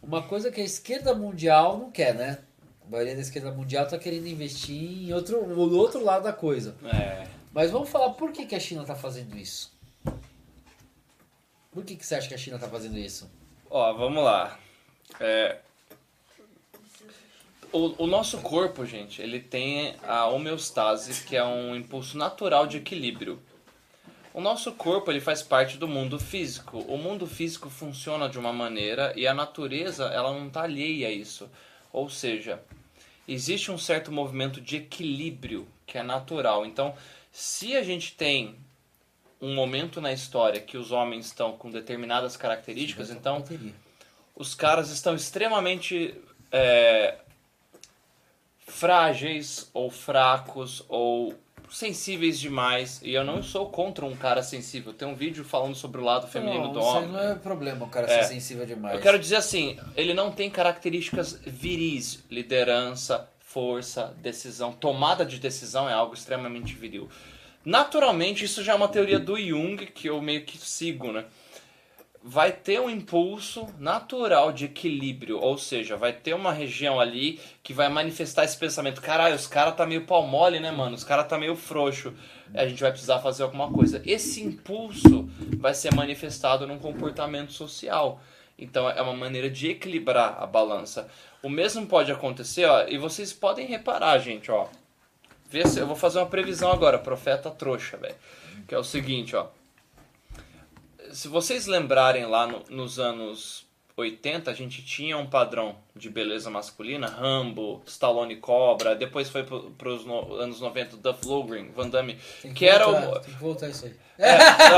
Uma 0.00 0.22
coisa 0.22 0.52
que 0.52 0.60
a 0.60 0.64
esquerda 0.64 1.12
mundial 1.12 1.76
não 1.76 1.90
quer, 1.90 2.14
né? 2.14 2.38
A 2.86 2.90
maioria 2.90 3.16
da 3.16 3.20
esquerda 3.20 3.50
mundial 3.50 3.84
está 3.84 3.98
querendo 3.98 4.28
investir 4.28 5.08
em 5.08 5.12
outro, 5.12 5.44
no 5.44 5.76
outro 5.76 6.04
lado 6.04 6.22
da 6.22 6.32
coisa. 6.32 6.76
É. 6.84 7.26
Mas 7.56 7.70
vamos 7.70 7.88
falar 7.88 8.10
por 8.10 8.32
que, 8.32 8.44
que 8.44 8.54
a 8.54 8.60
China 8.60 8.82
está 8.82 8.94
fazendo 8.94 9.34
isso? 9.34 9.72
Por 11.72 11.82
que, 11.86 11.96
que 11.96 12.04
você 12.04 12.14
acha 12.14 12.28
que 12.28 12.34
a 12.34 12.38
China 12.38 12.56
está 12.56 12.68
fazendo 12.68 12.98
isso? 12.98 13.30
Ó, 13.70 13.94
vamos 13.94 14.22
lá. 14.22 14.58
É, 15.18 15.56
O, 17.72 18.04
o 18.04 18.06
nosso 18.06 18.42
corpo, 18.42 18.84
gente, 18.84 19.22
ele 19.22 19.40
tem 19.40 19.96
a 20.02 20.26
homeostase, 20.26 21.24
que 21.24 21.34
é 21.34 21.42
um 21.42 21.74
impulso 21.74 22.18
natural 22.18 22.66
de 22.66 22.76
equilíbrio. 22.76 23.40
O 24.34 24.40
nosso 24.42 24.72
corpo 24.72 25.10
ele 25.10 25.20
faz 25.20 25.42
parte 25.42 25.78
do 25.78 25.88
mundo 25.88 26.18
físico. 26.18 26.80
O 26.80 26.98
mundo 26.98 27.26
físico 27.26 27.70
funciona 27.70 28.28
de 28.28 28.38
uma 28.38 28.52
maneira 28.52 29.14
e 29.16 29.26
a 29.26 29.32
natureza 29.32 30.04
ela 30.08 30.30
não 30.30 30.48
está 30.48 30.64
alheia 30.64 31.08
a 31.08 31.10
isso. 31.10 31.50
Ou 31.90 32.10
seja, 32.10 32.60
existe 33.26 33.70
um 33.70 33.78
certo 33.78 34.12
movimento 34.12 34.60
de 34.60 34.76
equilíbrio 34.76 35.66
que 35.86 35.96
é 35.96 36.02
natural. 36.02 36.66
Então, 36.66 36.94
se 37.38 37.76
a 37.76 37.82
gente 37.82 38.14
tem 38.14 38.56
um 39.42 39.54
momento 39.54 40.00
na 40.00 40.10
história 40.10 40.58
que 40.58 40.78
os 40.78 40.90
homens 40.90 41.26
estão 41.26 41.52
com 41.52 41.70
determinadas 41.70 42.34
características, 42.34 43.10
então 43.10 43.44
os 44.34 44.54
caras 44.54 44.88
estão 44.88 45.14
extremamente 45.14 46.18
é, 46.50 47.18
frágeis 48.66 49.68
ou 49.74 49.90
fracos 49.90 50.82
ou 50.88 51.34
sensíveis 51.70 52.40
demais. 52.40 53.02
E 53.02 53.12
eu 53.12 53.22
não 53.22 53.42
sou 53.42 53.68
contra 53.68 54.06
um 54.06 54.16
cara 54.16 54.42
sensível. 54.42 54.94
Tem 54.94 55.06
um 55.06 55.14
vídeo 55.14 55.44
falando 55.44 55.74
sobre 55.74 56.00
o 56.00 56.04
lado 56.04 56.26
feminino 56.28 56.68
não, 56.68 56.72
do 56.72 56.80
homem. 56.80 57.10
não 57.10 57.20
é 57.20 57.34
problema 57.34 57.84
o 57.84 57.90
cara 57.90 58.10
É. 58.10 58.22
ser 58.22 58.32
sensível 58.32 58.64
demais. 58.64 58.94
Eu 58.96 59.02
quero 59.02 59.18
dizer 59.18 59.36
assim, 59.36 59.78
ele 59.94 60.14
não 60.14 60.32
tem 60.32 60.48
características 60.48 61.38
viris, 61.44 62.24
liderança, 62.30 63.28
força, 63.46 64.12
decisão, 64.20 64.72
tomada 64.72 65.24
de 65.24 65.38
decisão 65.38 65.88
é 65.88 65.92
algo 65.92 66.14
extremamente 66.14 66.74
viril. 66.74 67.08
Naturalmente, 67.64 68.44
isso 68.44 68.62
já 68.62 68.72
é 68.72 68.74
uma 68.74 68.88
teoria 68.88 69.20
do 69.20 69.38
Jung 69.38 69.86
que 69.86 70.08
eu 70.08 70.20
meio 70.20 70.44
que 70.44 70.58
sigo, 70.58 71.12
né? 71.12 71.24
Vai 72.22 72.50
ter 72.50 72.80
um 72.80 72.90
impulso 72.90 73.68
natural 73.78 74.52
de 74.52 74.64
equilíbrio, 74.64 75.38
ou 75.38 75.56
seja, 75.56 75.96
vai 75.96 76.12
ter 76.12 76.34
uma 76.34 76.52
região 76.52 76.98
ali 76.98 77.40
que 77.62 77.72
vai 77.72 77.88
manifestar 77.88 78.44
esse 78.44 78.58
pensamento, 78.58 79.00
caralho, 79.00 79.36
os 79.36 79.46
caras 79.46 79.76
tá 79.76 79.86
meio 79.86 80.04
pau 80.04 80.26
mole, 80.26 80.58
né, 80.58 80.72
mano? 80.72 80.96
Os 80.96 81.04
caras 81.04 81.28
tá 81.28 81.38
meio 81.38 81.54
frouxo. 81.54 82.12
A 82.52 82.66
gente 82.66 82.82
vai 82.82 82.90
precisar 82.90 83.20
fazer 83.20 83.44
alguma 83.44 83.70
coisa. 83.70 84.02
Esse 84.04 84.42
impulso 84.42 85.30
vai 85.56 85.72
ser 85.72 85.94
manifestado 85.94 86.66
num 86.66 86.80
comportamento 86.80 87.52
social. 87.52 88.20
Então 88.58 88.88
é 88.88 89.00
uma 89.02 89.12
maneira 89.12 89.50
de 89.50 89.68
equilibrar 89.70 90.42
a 90.42 90.46
balança. 90.46 91.08
O 91.42 91.48
mesmo 91.48 91.86
pode 91.86 92.10
acontecer, 92.10 92.64
ó, 92.64 92.86
e 92.88 92.96
vocês 92.96 93.32
podem 93.32 93.66
reparar, 93.66 94.18
gente, 94.18 94.50
ó. 94.50 94.68
Vê 95.48 95.66
se 95.66 95.78
eu 95.78 95.86
vou 95.86 95.94
fazer 95.96 96.18
uma 96.18 96.26
previsão 96.26 96.72
agora, 96.72 96.98
profeta 96.98 97.50
trouxa, 97.50 97.96
velho. 97.96 98.16
Que 98.66 98.74
é 98.74 98.78
o 98.78 98.82
seguinte, 98.84 99.36
ó. 99.36 99.46
Se 101.12 101.28
vocês 101.28 101.66
lembrarem 101.66 102.26
lá 102.26 102.46
no- 102.46 102.64
nos 102.70 102.98
anos 102.98 103.65
80, 103.96 104.50
a 104.50 104.54
gente 104.54 104.84
tinha 104.84 105.16
um 105.16 105.26
padrão 105.26 105.76
de 105.94 106.10
beleza 106.10 106.50
masculina, 106.50 107.06
Rambo, 107.06 107.82
Stallone 107.86 108.36
Cobra, 108.36 108.94
depois 108.94 109.30
foi 109.30 109.42
para 109.42 109.88
os 109.88 110.06
anos 110.38 110.60
90, 110.60 110.98
Duff 110.98 111.26
Lundgren, 111.26 111.70
Van 111.74 111.88
Damme, 111.88 112.18
Tem 112.42 112.52
que 112.52 112.66
era 112.66 112.84
voltar, 112.84 113.08
o, 113.08 113.20
Tem 113.20 113.34
que 113.34 113.40
voltar 113.40 113.68
isso 113.68 113.86
aí. 113.86 113.94
é, 114.18 114.36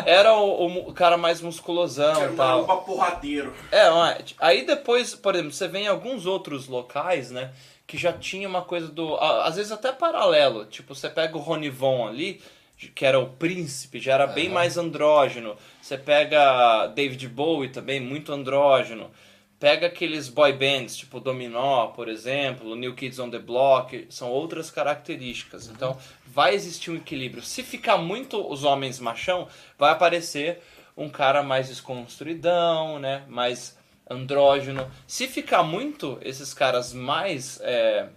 não, 0.00 0.02
era 0.06 0.34
o, 0.36 0.88
o 0.88 0.92
cara 0.92 1.16
mais 1.16 1.40
musculosão 1.40 2.20
Era 2.20 2.30
e 2.30 2.32
um 2.34 2.36
tal. 2.36 2.66
maluco 2.66 2.86
porradeiro. 2.86 3.52
É, 3.72 3.90
mas, 3.90 4.34
aí 4.38 4.64
depois, 4.64 5.12
por 5.14 5.34
exemplo, 5.34 5.52
você 5.52 5.66
vê 5.66 5.80
em 5.80 5.88
alguns 5.88 6.24
outros 6.24 6.68
locais, 6.68 7.32
né, 7.32 7.52
que 7.84 7.96
já 7.98 8.12
tinha 8.12 8.46
uma 8.48 8.62
coisa 8.62 8.86
do, 8.86 9.16
às 9.16 9.56
vezes 9.56 9.72
até 9.72 9.90
paralelo, 9.90 10.66
tipo, 10.66 10.94
você 10.94 11.08
pega 11.10 11.36
o 11.36 11.40
Ronivon 11.40 12.06
ali, 12.06 12.40
que 12.86 13.04
era 13.04 13.18
o 13.18 13.30
príncipe, 13.30 13.98
já 13.98 14.14
era 14.14 14.26
bem 14.26 14.46
Aham. 14.46 14.54
mais 14.54 14.76
andrógeno. 14.76 15.56
Você 15.82 15.98
pega 15.98 16.86
David 16.88 17.26
Bowie 17.28 17.70
também, 17.70 18.00
muito 18.00 18.32
andrógeno. 18.32 19.10
Pega 19.58 19.88
aqueles 19.88 20.28
boy 20.28 20.52
bands, 20.52 20.96
tipo 20.96 21.18
Dominó, 21.18 21.88
por 21.88 22.08
exemplo, 22.08 22.76
New 22.76 22.94
Kids 22.94 23.18
on 23.18 23.28
the 23.28 23.40
Block, 23.40 24.06
são 24.08 24.30
outras 24.30 24.70
características. 24.70 25.66
Então, 25.66 25.98
vai 26.24 26.54
existir 26.54 26.92
um 26.92 26.96
equilíbrio. 26.96 27.42
Se 27.42 27.64
ficar 27.64 27.96
muito 27.96 28.40
os 28.48 28.62
homens 28.62 29.00
machão, 29.00 29.48
vai 29.76 29.90
aparecer 29.90 30.60
um 30.96 31.08
cara 31.08 31.42
mais 31.42 31.66
desconstruidão, 31.66 33.00
né? 33.00 33.24
Mais 33.26 33.76
andrógeno. 34.08 34.88
Se 35.08 35.26
ficar 35.26 35.64
muito 35.64 36.18
esses 36.22 36.54
caras 36.54 36.92
mais 36.92 37.60
é, 37.62 38.08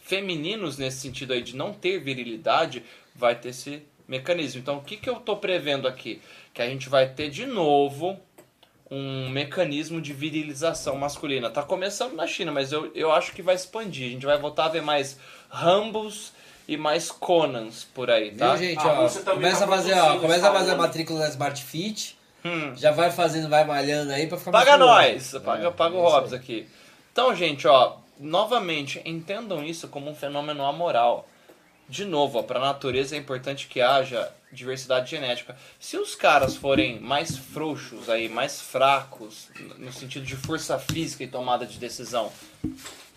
femininos 0.00 0.78
nesse 0.78 0.98
sentido 0.98 1.32
aí 1.32 1.42
de 1.42 1.56
não 1.56 1.72
ter 1.72 1.98
virilidade, 1.98 2.84
vai 3.16 3.34
ter 3.34 3.48
esse 3.48 3.82
mecanismo. 4.06 4.60
Então, 4.60 4.78
o 4.78 4.82
que, 4.82 4.96
que 4.96 5.08
eu 5.08 5.16
estou 5.16 5.36
prevendo 5.36 5.88
aqui? 5.88 6.20
Que 6.52 6.62
a 6.62 6.66
gente 6.66 6.88
vai 6.88 7.08
ter 7.08 7.30
de 7.30 7.46
novo 7.46 8.18
um 8.90 9.28
mecanismo 9.28 10.00
de 10.00 10.12
virilização 10.12 10.96
masculina. 10.96 11.50
Tá 11.50 11.62
começando 11.62 12.14
na 12.14 12.26
China, 12.26 12.52
mas 12.52 12.70
eu, 12.70 12.90
eu 12.94 13.12
acho 13.12 13.32
que 13.32 13.42
vai 13.42 13.54
expandir. 13.54 14.08
A 14.08 14.10
gente 14.10 14.26
vai 14.26 14.38
voltar 14.38 14.66
a 14.66 14.68
ver 14.68 14.82
mais 14.82 15.18
Rambos 15.48 16.32
e 16.66 16.76
mais 16.76 17.10
Conans 17.10 17.84
por 17.84 18.10
aí, 18.10 18.30
tá? 18.32 18.54
Viu, 18.54 18.68
gente? 18.68 18.86
A 18.86 19.02
ó, 19.02 19.08
começa 19.08 19.64
a 19.64 19.66
tá 19.66 19.74
fazer, 19.74 19.94
ó, 19.94 20.18
começa 20.18 20.48
a 20.48 20.52
fazer 20.52 20.70
a 20.72 20.76
matrícula 20.76 21.20
da 21.20 21.28
Smart 21.28 21.62
Fit. 21.62 22.18
Hum. 22.44 22.74
Já 22.76 22.90
vai 22.90 23.10
fazendo, 23.10 23.48
vai 23.48 23.64
malhando 23.64 24.12
aí 24.12 24.26
pra 24.26 24.36
ficar 24.36 24.52
Paga 24.52 24.76
mais 24.76 25.32
nós, 25.32 25.42
paga, 25.42 25.66
É, 25.66 25.70
paga 25.70 25.96
o 25.96 26.06
é 26.06 26.10
Hobbs 26.10 26.32
aqui. 26.32 26.68
Então, 27.10 27.34
gente, 27.34 27.66
ó, 27.66 27.96
novamente, 28.20 29.00
entendam 29.04 29.64
isso 29.64 29.88
como 29.88 30.10
um 30.10 30.14
fenômeno 30.14 30.64
amoral. 30.64 31.26
De 31.88 32.04
novo, 32.04 32.42
para 32.42 32.58
a 32.58 32.62
natureza 32.62 33.14
é 33.14 33.18
importante 33.18 33.66
que 33.66 33.80
haja 33.80 34.32
diversidade 34.50 35.10
genética. 35.10 35.56
Se 35.78 35.96
os 35.96 36.14
caras 36.14 36.56
forem 36.56 37.00
mais 37.00 37.36
frouxos 37.36 38.08
aí, 38.08 38.28
mais 38.28 38.60
fracos, 38.60 39.48
no 39.78 39.92
sentido 39.92 40.24
de 40.24 40.36
força 40.36 40.78
física 40.78 41.24
e 41.24 41.26
tomada 41.26 41.66
de 41.66 41.78
decisão, 41.78 42.32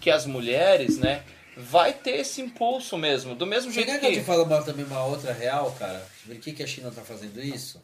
que 0.02 0.10
as 0.10 0.26
mulheres, 0.26 0.98
né, 0.98 1.24
vai 1.56 1.94
ter 1.94 2.20
esse 2.20 2.42
impulso 2.42 2.98
mesmo. 2.98 3.34
Do 3.34 3.46
mesmo 3.46 3.72
jeito 3.72 3.88
Chega 3.88 4.00
que 4.00 4.06
eu 4.06 4.12
te 4.12 4.20
que... 4.20 4.26
falo 4.26 4.44
uma, 4.44 4.62
também 4.62 4.86
uma 4.86 5.04
outra 5.06 5.34
real, 5.34 5.72
cara. 5.80 6.06
Por 6.26 6.36
que, 6.36 6.54
que 6.54 6.64
a 6.64 6.68
China 6.68 6.92
tá 6.92 7.02
fazendo 7.02 7.42
isso? 7.42 7.82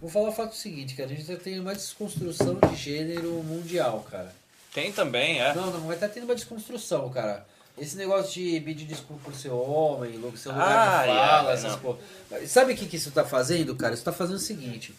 Vou 0.00 0.10
falar 0.10 0.30
o 0.30 0.32
fato 0.32 0.54
seguinte, 0.56 0.94
cara. 0.94 1.10
A 1.10 1.14
gente 1.14 1.26
tá 1.26 1.36
tendo 1.36 1.60
uma 1.60 1.74
desconstrução 1.74 2.54
de 2.54 2.76
gênero 2.76 3.30
mundial, 3.44 4.06
cara. 4.10 4.34
Tem 4.72 4.92
também, 4.92 5.40
é. 5.40 5.54
Não, 5.54 5.70
não, 5.70 5.80
mas 5.80 6.00
tá 6.00 6.08
tendo 6.08 6.24
uma 6.24 6.34
desconstrução, 6.34 7.10
cara. 7.10 7.46
Esse 7.80 7.96
negócio 7.96 8.34
de 8.34 8.60
pedir 8.60 8.84
desculpa 8.84 9.22
por 9.24 9.34
ser 9.34 9.48
homem, 9.48 10.18
logo 10.18 10.36
seu 10.36 10.52
lugar 10.52 10.68
Ah, 10.68 11.00
de 11.00 11.06
fala, 11.08 11.50
é, 11.50 11.54
essas 11.54 11.76
coisas. 11.76 12.50
Sabe 12.50 12.74
o 12.74 12.76
que, 12.76 12.86
que 12.86 12.96
isso 12.96 13.10
tá 13.10 13.24
fazendo, 13.24 13.74
cara? 13.74 13.94
Isso 13.94 14.04
tá 14.04 14.12
fazendo 14.12 14.36
o 14.36 14.40
seguinte. 14.40 14.94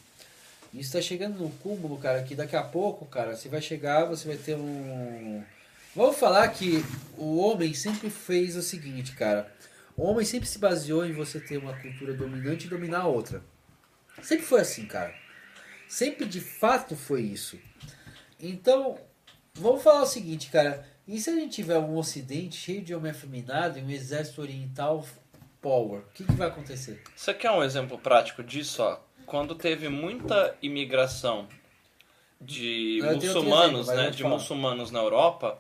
Isso 0.74 0.94
tá 0.94 1.02
chegando 1.02 1.38
num 1.38 1.52
cúmulo, 1.52 1.98
cara, 2.00 2.24
que 2.24 2.34
daqui 2.34 2.56
a 2.56 2.64
pouco, 2.64 3.06
cara, 3.06 3.36
você 3.36 3.48
vai 3.50 3.62
chegar, 3.62 4.06
você 4.06 4.28
vai 4.28 4.38
ter 4.38 4.56
um. 4.56 5.44
Vamos 5.96 6.18
falar 6.18 6.48
que 6.48 6.84
o 7.18 7.38
homem 7.38 7.74
sempre 7.74 8.10
fez 8.10 8.56
o 8.56 8.64
seguinte, 8.64 9.12
cara. 9.12 9.54
O 9.96 10.04
homem 10.04 10.26
sempre 10.26 10.48
se 10.50 10.58
baseou 10.58 11.06
em 11.06 11.12
você 11.12 11.40
ter 11.40 11.58
uma 11.58 11.74
cultura 11.78 12.14
dominante 12.14 12.66
e 12.66 12.70
dominar 12.70 13.02
a 13.02 13.08
outra. 13.08 13.44
Sempre 14.24 14.46
foi 14.46 14.62
assim, 14.62 14.88
cara. 14.88 15.14
Sempre 15.88 16.26
de 16.26 16.40
fato 16.42 16.96
foi 16.96 17.22
isso. 17.22 17.60
Então, 18.40 18.98
vamos 19.54 19.84
falar 19.84 20.02
o 20.02 20.08
seguinte, 20.08 20.50
cara. 20.50 20.90
E 21.12 21.20
se 21.20 21.30
a 21.30 21.36
gente 21.36 21.56
tiver 21.56 21.78
um 21.78 21.98
ocidente 21.98 22.56
cheio 22.56 22.82
de 22.82 22.96
homem 22.96 23.12
afeminado 23.12 23.78
e 23.78 23.82
um 23.82 23.90
exército 23.90 24.40
oriental 24.40 25.06
power, 25.62 26.00
o 26.00 26.14
que, 26.14 26.24
que 26.24 26.32
vai 26.32 26.48
acontecer? 26.48 27.04
Você 27.14 27.34
quer 27.34 27.52
um 27.52 27.62
exemplo 27.62 27.98
prático 27.98 28.42
disso? 28.42 28.82
Ó? 28.82 28.98
Quando 29.26 29.54
teve 29.54 29.90
muita 29.90 30.56
imigração 30.62 31.50
de 32.40 33.00
Eu 33.00 33.16
muçulmanos, 33.16 33.90
exemplo, 33.90 34.04
né, 34.04 34.10
de 34.10 34.24
falar. 34.24 34.36
muçulmanos 34.36 34.90
na 34.90 35.00
Europa, 35.00 35.60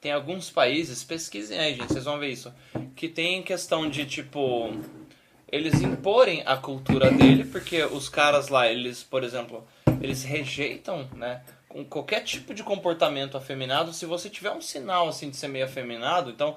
tem 0.00 0.10
alguns 0.10 0.50
países, 0.50 1.04
pesquisem 1.04 1.60
aí, 1.60 1.76
gente, 1.76 1.92
vocês 1.92 2.04
vão 2.04 2.18
ver 2.18 2.30
isso, 2.30 2.52
que 2.96 3.08
tem 3.08 3.40
questão 3.40 3.88
de 3.88 4.04
tipo 4.04 4.72
eles 5.52 5.80
imporem 5.80 6.42
a 6.44 6.56
cultura 6.56 7.08
dele, 7.12 7.44
porque 7.44 7.84
os 7.84 8.08
caras 8.08 8.48
lá, 8.48 8.66
eles, 8.66 9.04
por 9.04 9.22
exemplo, 9.22 9.64
eles 10.00 10.24
rejeitam, 10.24 11.08
né, 11.14 11.44
com 11.72 11.84
qualquer 11.84 12.20
tipo 12.20 12.52
de 12.52 12.62
comportamento 12.62 13.36
afeminado, 13.36 13.92
se 13.92 14.04
você 14.04 14.28
tiver 14.28 14.50
um 14.52 14.60
sinal 14.60 15.08
assim 15.08 15.30
de 15.30 15.36
ser 15.36 15.48
meio 15.48 15.64
afeminado, 15.64 16.30
então, 16.30 16.56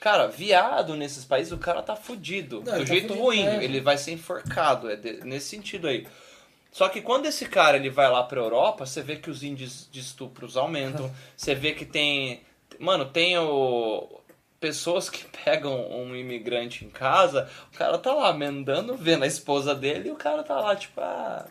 cara, 0.00 0.26
viado 0.26 0.94
nesses 0.96 1.24
países, 1.24 1.52
o 1.52 1.58
cara 1.58 1.82
tá 1.82 1.94
fudido, 1.94 2.56
Não, 2.56 2.72
do 2.72 2.78
tá 2.80 2.84
jeito 2.84 3.08
fudido 3.08 3.14
ruim, 3.22 3.44
mesmo. 3.44 3.62
ele 3.62 3.80
vai 3.80 3.96
ser 3.96 4.12
enforcado, 4.12 4.90
é 4.90 4.96
de- 4.96 5.24
nesse 5.24 5.48
sentido 5.50 5.86
aí. 5.86 6.06
Só 6.72 6.88
que 6.88 7.00
quando 7.00 7.26
esse 7.26 7.46
cara 7.46 7.76
ele 7.76 7.88
vai 7.88 8.10
lá 8.10 8.22
pra 8.24 8.40
Europa, 8.40 8.84
você 8.84 9.00
vê 9.02 9.16
que 9.16 9.30
os 9.30 9.42
índices 9.42 9.88
de 9.90 10.00
estupros 10.00 10.56
aumentam, 10.56 11.10
você 11.36 11.54
vê 11.54 11.72
que 11.72 11.86
tem, 11.86 12.42
mano, 12.78 13.06
tem 13.06 13.38
o 13.38 14.20
pessoas 14.58 15.08
que 15.10 15.24
pegam 15.44 15.88
um 15.90 16.16
imigrante 16.16 16.84
em 16.84 16.88
casa, 16.90 17.48
o 17.72 17.76
cara 17.78 17.98
tá 17.98 18.12
lá 18.12 18.32
mendando, 18.32 18.96
vendo 18.96 19.22
a 19.22 19.26
esposa 19.26 19.74
dele 19.74 20.08
e 20.08 20.12
o 20.12 20.16
cara 20.16 20.42
tá 20.42 20.58
lá 20.58 20.74
tipo, 20.74 20.98
ah, 21.00 21.46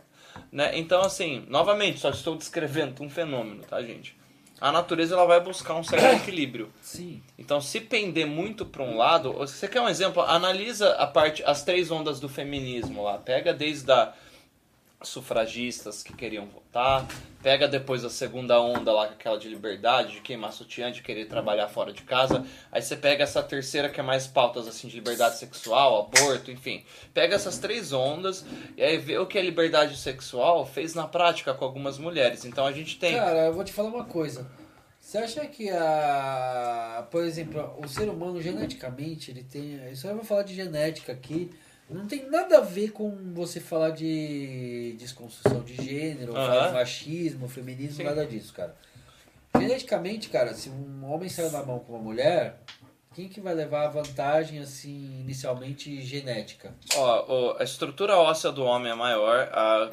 né? 0.56 0.72
Então 0.78 1.01
assim, 1.01 1.45
novamente, 1.49 1.99
só 1.99 2.10
estou 2.10 2.38
descrevendo 2.38 3.03
um 3.03 3.10
fenômeno, 3.10 3.62
tá, 3.64 3.82
gente? 3.82 4.16
A 4.60 4.72
natureza 4.72 5.14
ela 5.14 5.26
vai 5.26 5.41
buscar 5.41 5.76
um 5.76 5.84
certo 5.84 6.16
equilíbrio. 6.16 6.72
Sim. 6.82 7.22
Então, 7.38 7.60
se 7.60 7.82
pender 7.82 8.26
muito 8.26 8.66
para 8.66 8.82
um 8.82 8.95
lado, 8.95 9.34
você 9.34 9.68
quer 9.68 9.82
um 9.82 9.89
exemplo? 9.89 10.22
Analisa 10.22 10.93
a 10.93 11.06
parte, 11.06 11.43
as 11.43 11.66
três 11.66 11.91
ondas 11.91 12.22
do 12.22 12.30
feminismo 12.30 13.03
lá. 13.03 13.18
Pega 13.18 13.53
desde 13.53 13.91
a 13.91 14.14
sufragistas 15.08 16.03
que 16.03 16.14
queriam 16.14 16.45
votar, 16.47 17.08
pega 17.41 17.68
depois 17.68 18.03
a 18.03 18.10
segunda 18.10 18.60
onda 18.60 18.91
lá, 18.91 19.06
aquela 19.06 19.38
de 19.38 19.47
liberdade, 19.47 20.14
de 20.14 20.22
queimar 20.22 20.51
sutiã, 20.51 20.91
de 20.91 21.01
querer 21.01 21.26
trabalhar 21.26 21.68
fora 21.68 21.93
de 21.93 22.01
casa. 22.01 22.45
Aí 22.72 22.82
você 22.82 22.95
pega 22.95 23.24
essa 23.24 23.41
terceira 23.43 23.89
que 23.89 23.99
é 23.99 24.03
mais 24.03 24.28
pautas 24.28 24.68
assim 24.68 24.88
de 24.88 24.95
liberdade 24.95 25.38
sexual, 25.38 26.12
aborto, 26.12 26.51
enfim. 26.51 26.84
Pega 27.14 27.36
essas 27.36 27.58
três 27.58 27.93
ondas 27.93 28.45
e 28.76 28.84
aí 28.84 28.97
vê 28.97 29.18
o 29.18 29.26
que 29.26 29.38
a 29.38 29.43
liberdade 29.43 29.97
sexual 29.97 30.66
fez 30.66 30.93
na 30.93 31.08
prática 31.08 31.53
com 31.53 31.66
algumas 31.66 31.97
mulheres. 31.97 32.45
Então 32.45 32.66
a 32.66 32.72
gente 32.72 32.97
tem 32.97 33.16
Cara, 33.16 33.45
eu 33.45 33.53
vou 33.53 33.64
te 33.64 33.72
falar 33.72 33.89
uma 33.89 34.06
coisa. 34.06 34.49
Você 35.06 35.20
acha 35.20 35.45
que 35.45 35.70
a. 35.70 37.08
Por 37.12 37.24
exemplo, 37.24 37.76
o 37.78 37.88
ser 37.88 38.10
humano 38.10 38.41
geneticamente, 38.41 39.30
ele 39.30 39.43
tem. 39.43 39.80
Isso 39.91 40.08
eu 40.08 40.16
vou 40.16 40.26
falar 40.26 40.41
de 40.41 40.56
genética 40.56 41.12
aqui. 41.12 41.51
Não 41.89 42.07
tem 42.07 42.27
nada 42.29 42.57
a 42.57 42.61
ver 42.61 42.91
com 42.91 43.15
você 43.33 43.59
falar 43.59 43.91
de 43.91 44.95
desconstrução 44.97 45.61
de 45.63 45.75
gênero, 45.75 46.33
machismo, 46.33 47.47
feminismo, 47.47 47.97
Sim. 47.97 48.03
nada 48.03 48.25
disso, 48.25 48.53
cara. 48.53 48.75
Geneticamente, 49.55 50.29
cara, 50.29 50.53
se 50.53 50.69
um 50.69 51.05
homem 51.05 51.29
saiu 51.29 51.51
na 51.51 51.63
mão 51.63 51.79
com 51.79 51.93
uma 51.93 52.01
mulher, 52.01 52.59
quem 53.13 53.29
que 53.29 53.39
vai 53.39 53.53
levar 53.53 53.86
a 53.86 53.89
vantagem, 53.89 54.59
assim, 54.59 55.21
inicialmente 55.21 56.01
genética? 56.01 56.73
Ó, 56.97 57.55
a 57.57 57.63
estrutura 57.63 58.17
óssea 58.17 58.51
do 58.51 58.63
homem 58.63 58.91
é 58.91 58.95
maior, 58.95 59.47
a, 59.53 59.91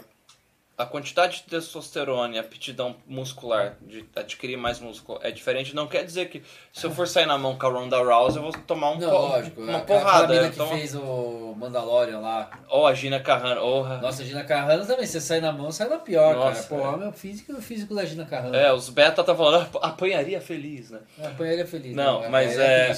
a 0.83 0.87
quantidade 0.87 1.37
de 1.39 1.43
testosterona 1.45 2.35
e 2.35 2.39
a 2.39 2.41
aptidão 2.43 2.97
muscular 3.07 3.76
de 3.83 4.05
adquirir 4.16 4.57
mais 4.57 4.80
músculo 4.80 5.18
é 5.22 5.30
diferente. 5.30 5.74
Não 5.74 5.87
quer 5.87 6.05
dizer 6.05 6.28
que 6.28 6.43
se 6.72 6.85
eu 6.85 6.91
for 6.91 7.07
sair 7.09 7.26
na 7.26 7.39
mão 7.39 7.57
com 7.57 7.66
a 7.66 7.70
Ronda 7.70 7.99
Rousey, 7.99 8.39
eu 8.39 8.43
vou 8.51 8.53
tomar 8.66 8.91
um 8.91 8.99
Não, 8.99 9.11
po- 9.11 9.16
lógico. 9.16 9.61
uma 9.61 9.78
aquela 9.78 10.01
porrada. 10.01 10.35
mina 10.35 10.47
eu 10.47 10.51
que 10.53 10.74
fez 10.74 10.95
o 10.95 11.55
Mandalorian 11.57 12.18
lá. 12.18 12.51
Ou 12.68 12.87
a 12.87 12.95
Gina 12.95 13.20
Carrano, 13.20 13.61
orra. 13.62 13.99
Nossa, 13.99 14.22
a 14.22 14.24
Gina 14.26 14.45
Carrano 14.45 14.85
também, 14.87 15.07
você 15.07 15.20
sai 15.20 15.41
na 15.41 15.53
mão, 15.53 15.70
sai 15.72 15.89
na 15.89 15.99
pior, 15.99 16.35
Nossa, 16.35 16.68
cara. 16.68 16.83
Pô, 16.83 16.95
é. 16.95 16.97
meu 16.99 17.12
físico 17.12 17.53
e 17.53 17.55
o 17.55 17.62
físico 17.62 17.95
da 17.95 18.05
Gina 18.05 18.24
Carrano. 18.24 18.55
É, 18.57 18.72
os 18.72 18.89
beta 18.89 19.22
tá 19.24 19.35
falando, 19.35 19.68
"Ah, 19.80 19.89
apanharia 19.89 20.41
feliz, 20.41 20.91
né? 20.91 20.99
Apanha 21.22 21.53
ele 21.53 21.64
feliz. 21.66 21.95
Não, 21.95 22.20
né? 22.22 22.28
mas 22.28 22.59
é-. 22.59 22.93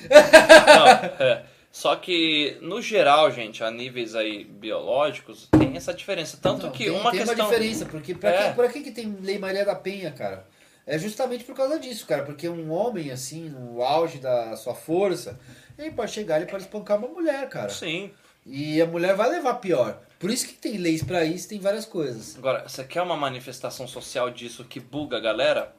Não, 0.10 0.86
é. 1.26 1.42
Só 1.72 1.94
que, 1.94 2.58
no 2.60 2.82
geral, 2.82 3.30
gente, 3.30 3.62
a 3.62 3.70
níveis 3.70 4.14
aí 4.16 4.44
biológicos, 4.44 5.48
tem 5.56 5.76
essa 5.76 5.94
diferença. 5.94 6.36
Tanto 6.40 6.66
Não, 6.66 6.72
que 6.72 6.84
tem, 6.84 6.92
uma 6.92 7.10
tem 7.12 7.20
questão... 7.20 7.36
uma 7.36 7.44
diferença, 7.44 7.86
porque 7.86 8.14
pra, 8.14 8.30
É. 8.30 8.48
que, 8.48 8.56
pra 8.56 8.68
que, 8.68 8.80
que 8.80 8.90
tem 8.90 9.16
Lei 9.22 9.38
Maria 9.38 9.64
da 9.64 9.74
Penha, 9.76 10.10
cara? 10.10 10.46
É 10.84 10.98
justamente 10.98 11.44
por 11.44 11.54
causa 11.54 11.78
disso, 11.78 12.04
cara. 12.06 12.24
Porque 12.24 12.48
um 12.48 12.72
homem, 12.72 13.12
assim, 13.12 13.48
no 13.48 13.82
auge 13.82 14.18
da 14.18 14.56
sua 14.56 14.74
força, 14.74 15.38
ele 15.78 15.92
pode 15.92 16.10
chegar, 16.10 16.38
ele 16.40 16.50
pode 16.50 16.64
espancar 16.64 16.98
uma 16.98 17.06
mulher, 17.06 17.48
cara. 17.48 17.68
Sim. 17.68 18.10
E 18.44 18.80
a 18.82 18.86
mulher 18.86 19.14
vai 19.14 19.30
levar 19.30 19.54
pior. 19.54 20.00
Por 20.18 20.28
isso 20.30 20.48
que 20.48 20.54
tem 20.54 20.76
leis 20.76 21.04
pra 21.04 21.24
isso, 21.24 21.48
tem 21.48 21.60
várias 21.60 21.86
coisas. 21.86 22.36
Agora, 22.36 22.68
você 22.68 22.82
quer 22.82 23.02
uma 23.02 23.16
manifestação 23.16 23.86
social 23.86 24.28
disso 24.30 24.64
que 24.64 24.80
buga 24.80 25.18
a 25.18 25.20
galera? 25.20 25.72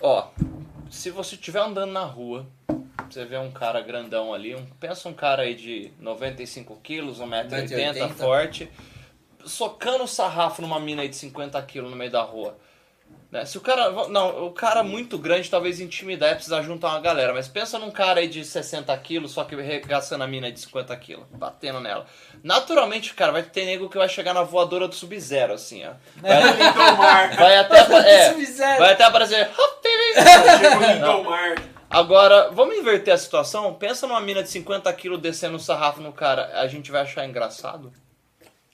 Ó, 0.00 0.28
se 0.88 1.10
você 1.10 1.34
estiver 1.34 1.60
andando 1.60 1.92
na 1.92 2.04
rua, 2.04 2.46
você 3.14 3.24
vê 3.24 3.38
um 3.38 3.50
cara 3.50 3.80
grandão 3.80 4.32
ali, 4.32 4.54
um, 4.54 4.64
pensa 4.78 5.08
um 5.08 5.14
cara 5.14 5.42
aí 5.42 5.54
de 5.54 5.92
95 5.98 6.76
quilos, 6.82 7.20
1,80m, 7.20 7.94
1,80m. 7.94 8.10
forte, 8.14 8.70
socando 9.44 10.04
o 10.04 10.08
sarrafo 10.08 10.62
numa 10.62 10.78
mina 10.78 11.02
aí 11.02 11.08
de 11.08 11.16
50 11.16 11.60
quilos 11.62 11.90
no 11.90 11.96
meio 11.96 12.10
da 12.10 12.22
rua. 12.22 12.56
Né? 13.30 13.44
Se 13.44 13.56
o 13.56 13.60
cara. 13.60 14.08
Não, 14.08 14.46
o 14.46 14.50
cara 14.50 14.82
muito 14.82 15.16
grande 15.16 15.48
talvez 15.48 15.78
intimidar 15.78 16.32
e 16.32 16.34
precisar 16.34 16.62
juntar 16.62 16.88
uma 16.88 17.00
galera. 17.00 17.32
Mas 17.32 17.46
pensa 17.46 17.78
num 17.78 17.90
cara 17.90 18.18
aí 18.18 18.28
de 18.28 18.44
60 18.44 18.96
quilos, 18.98 19.30
só 19.30 19.44
que 19.44 19.54
regaçando 19.54 20.24
a 20.24 20.26
mina 20.26 20.48
aí 20.48 20.52
de 20.52 20.58
50 20.60 20.96
quilos, 20.96 21.26
batendo 21.30 21.78
nela. 21.78 22.06
Naturalmente, 22.42 23.14
cara, 23.14 23.30
vai 23.30 23.44
ter 23.44 23.66
nego 23.66 23.88
que 23.88 23.98
vai 23.98 24.08
chegar 24.08 24.34
na 24.34 24.42
voadora 24.42 24.88
do 24.88 24.94
Sub-Zero, 24.94 25.52
assim, 25.52 25.84
ó. 25.86 25.92
Vai, 26.16 26.42
Lindomar. 26.42 27.36
vai 27.36 27.56
até. 27.58 27.78
É, 27.78 28.78
vai 28.78 28.92
até 28.94 29.04
aparecer. 29.04 29.48
Chegou 30.58 30.78
o 30.78 30.92
Lindomar. 30.92 31.79
Agora, 31.90 32.50
vamos 32.52 32.76
inverter 32.76 33.12
a 33.12 33.18
situação? 33.18 33.74
Pensa 33.74 34.06
numa 34.06 34.20
mina 34.20 34.44
de 34.44 34.48
50 34.48 34.92
quilos 34.92 35.20
descendo 35.20 35.56
um 35.56 35.58
sarrafo 35.58 36.00
no 36.00 36.12
cara. 36.12 36.60
A 36.60 36.68
gente 36.68 36.88
vai 36.88 37.02
achar 37.02 37.26
engraçado? 37.28 37.92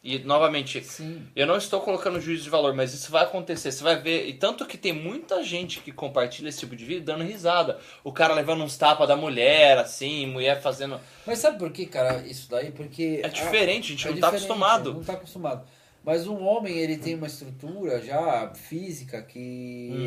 E, 0.04 0.18
novamente, 0.20 0.84
Sim. 0.84 1.26
eu 1.34 1.46
não 1.46 1.56
estou 1.56 1.80
colocando 1.80 2.20
juízo 2.20 2.44
de 2.44 2.50
valor, 2.50 2.74
mas 2.74 2.92
isso 2.94 3.10
vai 3.10 3.24
acontecer. 3.24 3.72
Você 3.72 3.82
vai 3.82 3.96
ver. 4.00 4.28
E 4.28 4.34
tanto 4.34 4.66
que 4.66 4.76
tem 4.76 4.92
muita 4.92 5.42
gente 5.42 5.80
que 5.80 5.90
compartilha 5.90 6.48
esse 6.50 6.60
tipo 6.60 6.76
de 6.76 6.84
vídeo 6.84 7.02
dando 7.04 7.24
risada. 7.24 7.78
O 8.04 8.12
cara 8.12 8.34
levando 8.34 8.62
uns 8.62 8.76
tapas 8.76 9.08
da 9.08 9.16
mulher, 9.16 9.78
assim, 9.78 10.26
mulher 10.26 10.60
fazendo. 10.60 11.00
Mas 11.26 11.38
sabe 11.40 11.58
por 11.58 11.72
que, 11.72 11.86
cara, 11.86 12.18
isso 12.26 12.48
daí? 12.50 12.70
Porque. 12.70 13.20
É 13.24 13.28
diferente, 13.28 13.86
a 13.86 13.96
gente 13.96 14.06
É 14.06 14.10
não 14.12 14.20
tá 14.20 14.26
diferente, 14.28 14.44
acostumado. 14.44 14.94
Não 14.94 15.02
tá 15.02 15.14
acostumado. 15.14 15.66
Mas 16.04 16.26
um 16.28 16.40
homem, 16.44 16.76
ele 16.78 16.98
tem 16.98 17.16
uma 17.16 17.26
estrutura 17.26 18.00
já 18.00 18.52
física 18.54 19.20
que 19.22 19.88
Uhum. 19.90 20.06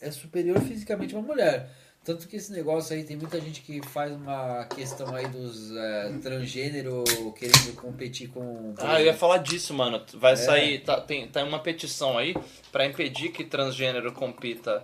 é, 0.00 0.08
é 0.08 0.10
superior 0.10 0.58
fisicamente 0.60 1.14
a 1.14 1.18
uma 1.18 1.26
mulher. 1.28 1.70
Tanto 2.02 2.26
que 2.26 2.36
esse 2.36 2.50
negócio 2.50 2.96
aí, 2.96 3.04
tem 3.04 3.14
muita 3.16 3.38
gente 3.38 3.60
que 3.60 3.80
faz 3.88 4.10
uma 4.12 4.64
questão 4.74 5.14
aí 5.14 5.26
dos 5.28 5.70
é, 5.76 6.12
transgênero 6.22 7.04
querendo 7.38 7.74
competir 7.76 8.28
com... 8.28 8.74
Ah, 8.78 8.98
eu 9.00 9.06
ia 9.06 9.14
falar 9.14 9.36
disso, 9.38 9.74
mano. 9.74 9.98
É. 9.98 10.16
Vai 10.16 10.34
sair. 10.36 10.78
Tá, 10.80 10.98
tem, 11.00 11.28
tem 11.28 11.44
uma 11.44 11.58
petição 11.58 12.16
aí 12.16 12.34
pra 12.72 12.86
impedir 12.86 13.28
que 13.28 13.44
transgênero 13.44 14.12
compita 14.12 14.82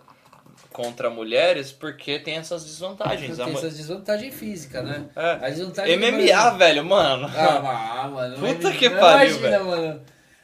contra 0.70 1.08
mulheres 1.08 1.72
porque 1.72 2.18
tem 2.18 2.36
essas 2.36 2.64
desvantagens. 2.64 3.36
Tem 3.38 3.46
mu- 3.46 3.58
essa 3.58 3.70
desvantagem 3.70 4.30
física, 4.30 4.82
né? 4.82 5.06
É. 5.16 5.30
A 5.46 5.48
desvantagem 5.50 5.96
MMA, 5.96 6.50
velho, 6.58 6.84
mano. 6.84 7.30
Ah, 7.34 8.10
mano. 8.12 8.36
Puta 8.36 8.68
MMA, 8.68 8.78
que 8.78 8.90
pariu, 8.90 9.36
Imagina, 9.38 9.64
mano. 9.64 10.02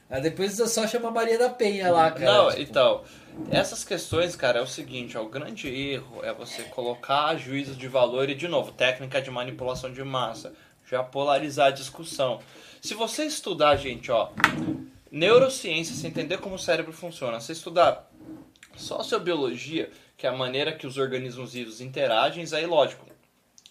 Aí 0.08 0.20
depois 0.20 0.58
eu 0.58 0.66
só 0.66 0.86
chama 0.86 1.10
Maria 1.10 1.38
da 1.38 1.48
Penha 1.48 1.90
lá, 1.90 2.10
cara. 2.10 2.24
Não, 2.32 2.48
tipo. 2.50 2.62
então, 2.62 3.02
essas 3.50 3.84
questões, 3.84 4.36
cara, 4.36 4.58
é 4.58 4.62
o 4.62 4.66
seguinte, 4.66 5.16
ó, 5.16 5.22
o 5.22 5.28
grande 5.28 5.68
erro 5.68 6.22
é 6.22 6.32
você 6.32 6.62
colocar 6.64 7.36
juízo 7.36 7.74
de 7.74 7.88
valor 7.88 8.28
e, 8.28 8.34
de 8.34 8.48
novo, 8.48 8.72
técnica 8.72 9.20
de 9.20 9.30
manipulação 9.30 9.92
de 9.92 10.02
massa, 10.02 10.52
já 10.88 11.02
polarizar 11.02 11.68
a 11.68 11.70
discussão. 11.70 12.40
Se 12.80 12.94
você 12.94 13.24
estudar, 13.24 13.76
gente, 13.76 14.10
ó, 14.10 14.30
neurociência, 15.10 15.94
você 15.94 16.06
entender 16.06 16.38
como 16.38 16.56
o 16.56 16.58
cérebro 16.58 16.92
funciona, 16.92 17.40
você 17.40 17.52
estudar 17.52 18.10
sociobiologia, 18.76 19.90
que 20.16 20.26
é 20.26 20.30
a 20.30 20.36
maneira 20.36 20.72
que 20.72 20.86
os 20.86 20.96
organismos 20.96 21.52
vivos 21.52 21.80
interagem, 21.80 22.44
aí, 22.52 22.66
lógico, 22.66 23.06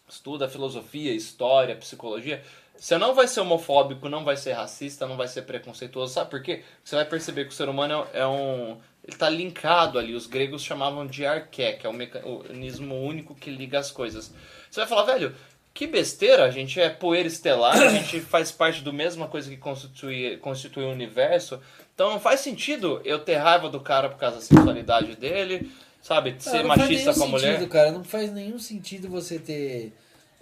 estuda 0.07 0.49
filosofia, 0.49 1.13
história, 1.13 1.75
psicologia, 1.75 2.43
Você 2.81 2.97
não 2.97 3.13
vai 3.13 3.27
ser 3.27 3.41
homofóbico, 3.41 4.09
não 4.09 4.25
vai 4.25 4.35
ser 4.35 4.53
racista, 4.53 5.05
não 5.05 5.15
vai 5.15 5.27
ser 5.27 5.43
preconceituoso. 5.43 6.15
Sabe 6.15 6.31
por 6.31 6.41
quê? 6.41 6.63
Você 6.83 6.95
vai 6.95 7.05
perceber 7.05 7.45
que 7.45 7.51
o 7.51 7.53
ser 7.53 7.69
humano 7.69 8.07
é 8.11 8.21
é 8.21 8.25
um. 8.25 8.79
Ele 9.07 9.15
tá 9.15 9.29
linkado 9.29 9.99
ali. 9.99 10.15
Os 10.15 10.25
gregos 10.25 10.63
chamavam 10.63 11.05
de 11.05 11.23
arqué, 11.23 11.73
que 11.73 11.85
é 11.85 11.89
o 11.89 11.93
mecanismo 11.93 12.99
único 12.99 13.35
que 13.35 13.51
liga 13.51 13.77
as 13.77 13.91
coisas. 13.91 14.33
Você 14.67 14.79
vai 14.79 14.89
falar, 14.89 15.03
velho, 15.03 15.35
que 15.75 15.85
besteira, 15.85 16.43
a 16.43 16.49
gente 16.49 16.81
é 16.81 16.89
poeira 16.89 17.27
estelar, 17.27 17.77
a 17.77 17.89
gente 17.89 18.19
faz 18.25 18.51
parte 18.51 18.81
do 18.81 18.91
mesma 18.91 19.27
coisa 19.27 19.47
que 19.47 19.57
constitui, 19.57 20.37
constitui 20.37 20.83
o 20.83 20.91
universo. 20.91 21.61
Então 21.93 22.09
não 22.09 22.19
faz 22.19 22.39
sentido 22.39 22.99
eu 23.05 23.19
ter 23.19 23.35
raiva 23.35 23.69
do 23.69 23.79
cara 23.79 24.09
por 24.09 24.17
causa 24.17 24.37
da 24.37 24.41
sexualidade 24.41 25.15
dele, 25.15 25.71
sabe? 26.01 26.31
De 26.31 26.43
ser 26.43 26.57
Ah, 26.57 26.63
não 26.63 26.69
faz 26.69 26.79
machista 26.79 27.11
nenhum 27.11 27.19
com 27.19 27.25
a 27.25 27.27
mulher. 27.27 27.53
sentido, 27.53 27.69
cara. 27.69 27.91
Não 27.91 28.03
faz 28.03 28.33
nenhum 28.33 28.57
sentido 28.57 29.07
você 29.07 29.37
ter 29.37 29.93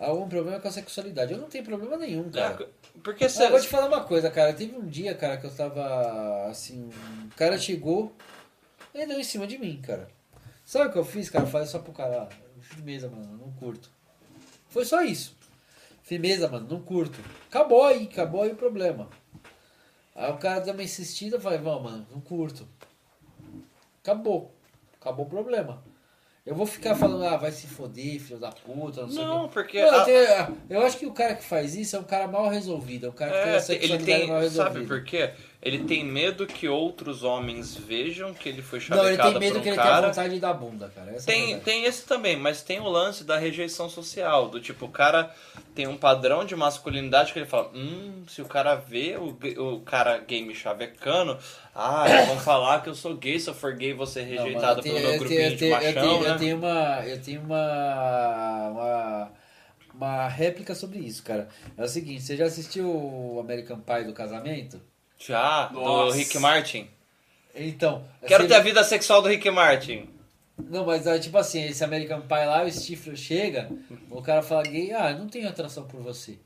algum 0.06 0.30
problema 0.30 0.60
com 0.60 0.68
a 0.68 0.72
sexualidade. 0.72 1.34
Eu 1.34 1.39
não 1.39 1.50
tenho 1.50 1.64
problema 1.64 1.97
nenhum, 1.97 2.30
cara. 2.30 2.64
É, 2.64 2.68
porque 3.04 3.28
você. 3.28 3.45
eu 3.45 3.50
vou 3.50 3.60
te 3.60 3.68
falar 3.68 3.88
uma 3.88 4.04
coisa, 4.04 4.32
cara. 4.32 4.54
Teve 4.54 4.78
um 4.78 4.88
dia, 4.88 5.14
cara, 5.14 5.38
que 5.38 5.45
eu 5.45 5.52
tava 5.52 6.47
assim. 6.47 6.89
O 7.32 7.36
cara 7.36 7.58
chegou 7.58 8.14
e 8.93 9.06
deu 9.06 9.20
em 9.20 9.24
cima 9.24 9.45
de 9.45 9.58
mim, 9.58 9.82
cara. 9.82 10.08
Sabe 10.64 10.89
o 10.89 10.91
que 10.91 10.97
eu 10.97 11.06
fiz, 11.06 11.30
cara? 11.30 11.45
Eu 11.45 11.50
falei 11.50 11.68
só 11.68 11.80
pro 11.80 11.91
cara, 11.91 12.24
ah, 12.24 12.36
firmeza, 12.62 13.10
mano, 13.10 13.38
não 13.38 13.52
curto. 13.54 13.89
Foi 14.70 14.86
só 14.86 15.02
isso. 15.02 15.36
Firmeza, 16.04 16.47
mano, 16.47 16.68
não 16.70 16.82
curto. 16.82 17.20
Acabou 17.47 17.84
aí, 17.84 18.04
acabou 18.12 18.43
aí 18.43 18.52
o 18.52 18.56
problema. 18.56 19.10
Aí 20.16 20.32
o 20.32 20.38
cara 20.38 20.60
deu 20.60 20.74
uma 20.74 20.84
insistida, 20.84 21.38
eu 21.38 21.41
falei, 21.41 21.60
vamos, 21.60 21.91
mano, 21.91 22.08
não 22.12 22.22
curto. 22.22 22.68
Acabou. 24.04 24.54
Acabou 25.00 25.26
o 25.26 25.30
problema. 25.30 25.84
Eu 26.46 26.56
vou 26.56 26.66
ficar 26.66 26.96
falando, 26.96 27.24
ah, 27.26 27.38
vai 27.38 27.52
se 27.52 27.68
foder, 27.68 28.20
filho 28.20 28.40
da 28.40 28.52
puta, 28.52 29.02
não 29.04 29.10
sei. 29.10 29.24
Não, 29.24 29.50
porque. 29.50 29.80
Não, 29.82 30.08
eu, 30.10 30.34
a- 30.38 30.52
eu 30.70 30.82
acho 30.86 30.98
que 30.98 31.06
o 31.06 31.12
cara 31.12 31.36
que 31.36 31.44
faz 31.44 31.76
isso 31.76 31.96
é 31.96 32.00
um 32.00 32.04
cara 32.04 32.28
mal 32.28 32.50
resolvido, 32.50 33.06
é 33.06 33.10
um 33.10 33.14
cara 33.14 33.32
que 33.32 33.38
tem 33.38 33.48
É, 33.48 33.52
a 33.52 33.56
ele 33.58 33.62
sexualidade 33.64 34.28
mal 34.28 34.40
tem. 34.42 34.50
Sabe 34.50 34.70
resolvida. 34.80 34.88
por 34.88 35.04
quê? 35.04 35.32
Ele 35.62 35.80
tem 35.84 36.05
medo 36.05 36.47
que 36.47 36.70
outros 36.70 37.22
homens 37.22 37.76
vejam 37.76 38.34
que 38.34 38.47
ele 38.47 38.62
foi 38.62 38.80
Não, 38.88 38.99
ele 39.05 39.18
chavecado 39.18 39.32
tem 39.32 39.39
medo 39.41 39.51
por 39.55 39.60
um 39.60 39.62
que 39.64 39.68
ele 39.70 39.76
tenha 39.76 39.88
cara. 39.89 40.07
vontade 40.07 40.34
de 40.34 40.39
dar 40.39 40.53
bunda, 40.53 40.89
cara. 40.95 41.12
Essa 41.12 41.30
é 41.30 41.34
Tem, 41.34 41.45
verdade. 41.47 41.66
tem 41.66 41.84
esse 41.84 42.05
também, 42.05 42.38
mas 42.38 42.62
tem 42.62 42.80
o 42.80 42.88
lance 42.88 43.26
da 43.26 43.38
rejeição 43.38 43.89
social. 43.89 44.47
Do 44.47 44.62
tipo, 44.62 44.86
o 44.86 44.89
cara 44.89 45.36
tem 45.76 45.86
um 45.86 45.97
padrão 45.97 46.45
de 46.45 46.55
masculinidade 46.55 47.34
que 47.34 47.39
ele 47.39 47.45
fala: 47.45 47.72
Hum, 47.76 48.24
se 48.30 48.41
o 48.41 48.45
cara 48.45 48.76
vê 48.76 49.18
o, 49.18 49.38
o 49.76 49.82
cara 49.82 50.18
gay 50.20 50.41
me 50.45 50.55
chavecando, 50.55 51.38
ah, 51.76 52.05
vão 52.28 52.39
falar 52.39 52.82
que 52.82 52.88
eu 52.88 52.95
sou 52.95 53.18
gay, 53.18 53.38
se 53.38 53.49
eu 53.49 53.53
for 53.53 53.74
gay 53.76 53.93
vou 53.93 54.07
ser 54.07 54.22
Não, 54.22 54.45
rejeitado 54.45 54.82
pelo 54.82 54.97
meu 54.97 55.12
eu 55.12 55.20
grupinho 55.20 55.39
tenho- 55.41 55.51
de 55.51 55.57
tenho- 55.57 55.76
eu 55.76 55.82
machão, 55.93 56.01
tenho- 56.01 56.22
né? 56.24 56.30
Eu 56.30 56.38
tenho 56.39 56.57
uma. 56.57 57.05
Eu 57.05 57.22
tenho 57.22 57.41
uma. 57.41 58.70
Uma, 58.72 59.32
uma 59.93 60.28
réplica 60.30 60.74
sobre 60.74 60.99
isso, 60.99 61.22
cara. 61.24 61.49
É 61.78 61.84
o 61.84 61.88
seguinte, 61.88 62.22
você 62.24 62.38
já 62.38 62.45
assistiu 62.45 62.89
o 62.89 63.39
American 63.41 63.80
Pie 63.82 64.05
do 64.05 64.14
casamento? 64.14 64.80
Já, 65.20 65.67
do 65.67 65.82
Nossa. 65.82 66.15
Rick 66.17 66.38
Martin. 66.39 66.88
Então. 67.53 68.05
Quero 68.26 68.43
você- 68.43 68.49
ter 68.49 68.55
a 68.55 68.59
vida 68.61 68.84
sexual 68.84 69.22
do 69.22 69.28
Rick 69.28 69.49
Martin. 69.51 70.07
Não, 70.57 70.86
mas 70.86 71.07
é 71.07 71.17
tipo 71.20 71.38
assim, 71.38 71.63
esse 71.63 71.84
American 71.84 72.22
Pie 72.22 72.45
lá, 72.45 72.63
o 72.63 72.72
Stifler 72.72 73.15
chega, 73.15 73.70
o 74.09 74.22
cara 74.22 74.41
fala 74.41 74.63
gay, 74.63 74.91
ah, 74.93 75.11
eu 75.11 75.20
não 75.20 75.28
tenho 75.28 75.47
atração 75.47 75.86
por 75.86 76.01
você. 76.01 76.38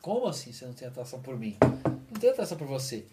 Como 0.00 0.26
assim 0.26 0.52
você 0.52 0.64
não 0.64 0.72
tem 0.72 0.88
atração 0.88 1.20
por 1.20 1.38
mim? 1.38 1.56
Não 1.60 2.18
tenho 2.20 2.32
atração 2.32 2.56
por 2.56 2.66
você. 2.66 3.04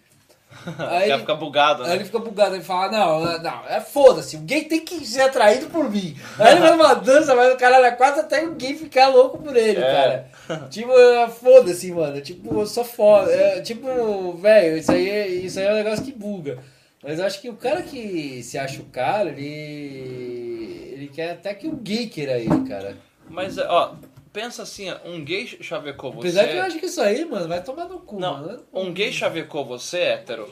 Aí 0.78 1.08
Já 1.08 1.14
ele, 1.14 1.18
fica 1.20 1.34
bugado, 1.34 1.82
aí 1.84 1.88
né? 1.90 1.94
ele 1.96 2.04
fica 2.04 2.18
bugado, 2.18 2.54
ele 2.56 2.64
fala, 2.64 2.90
não, 2.92 3.38
não, 3.40 3.62
é 3.68 3.80
foda-se, 3.80 4.36
o 4.36 4.40
gay 4.40 4.64
tem 4.64 4.80
que 4.84 5.06
ser 5.06 5.22
atraído 5.22 5.68
por 5.68 5.88
mim. 5.88 6.16
Aí 6.38 6.52
ele 6.52 6.60
vai 6.60 6.70
numa 6.72 6.94
dança, 6.94 7.34
vai 7.34 7.48
no 7.50 7.56
caralho 7.56 7.86
a 7.86 7.92
quatro 7.92 8.20
até 8.20 8.44
o 8.44 8.54
gay 8.54 8.74
ficar 8.74 9.08
louco 9.08 9.38
por 9.38 9.56
ele, 9.56 9.80
É. 9.80 10.26
cara. 10.48 10.68
Tipo, 10.68 10.92
é, 10.92 11.28
foda-se, 11.28 11.90
mano. 11.92 12.20
Tipo, 12.20 12.60
eu 12.60 12.66
sou 12.66 12.84
foda. 12.84 13.30
É, 13.32 13.60
tipo, 13.60 14.32
velho, 14.34 14.76
isso 14.76 14.90
aí, 14.92 15.08
é- 15.08 15.28
isso 15.28 15.58
aí 15.58 15.66
é 15.66 15.72
um 15.72 15.76
negócio 15.76 16.04
que 16.04 16.12
buga. 16.12 16.58
Mas 17.02 17.18
eu 17.18 17.24
acho 17.24 17.40
que 17.40 17.48
o 17.48 17.54
cara 17.54 17.80
que 17.82 18.42
se 18.42 18.58
acha 18.58 18.82
o 18.82 18.86
cara, 18.86 19.30
ele. 19.30 20.90
Ele 20.92 21.08
quer 21.08 21.30
até 21.32 21.54
que 21.54 21.66
o 21.66 21.76
gay 21.76 22.06
queira 22.08 22.38
ele, 22.38 22.68
cara. 22.68 22.96
Mas, 23.28 23.56
ó, 23.58 23.94
pensa 24.32 24.62
assim, 24.62 24.90
ó, 24.90 24.98
um 25.04 25.24
gay 25.24 25.46
chavecou 25.46 26.12
você. 26.12 26.28
Apesar 26.28 26.48
que 26.48 26.56
eu 26.56 26.62
acho 26.62 26.78
que 26.78 26.86
isso 26.86 27.00
aí, 27.00 27.24
mano, 27.24 27.48
vai 27.48 27.62
tomar 27.62 27.86
no 27.86 28.00
cu, 28.00 28.18
Não, 28.18 28.40
mano. 28.40 28.66
um 28.72 28.92
gay 28.92 29.12
chavecou 29.12 29.64
você, 29.64 29.98
hétero, 29.98 30.50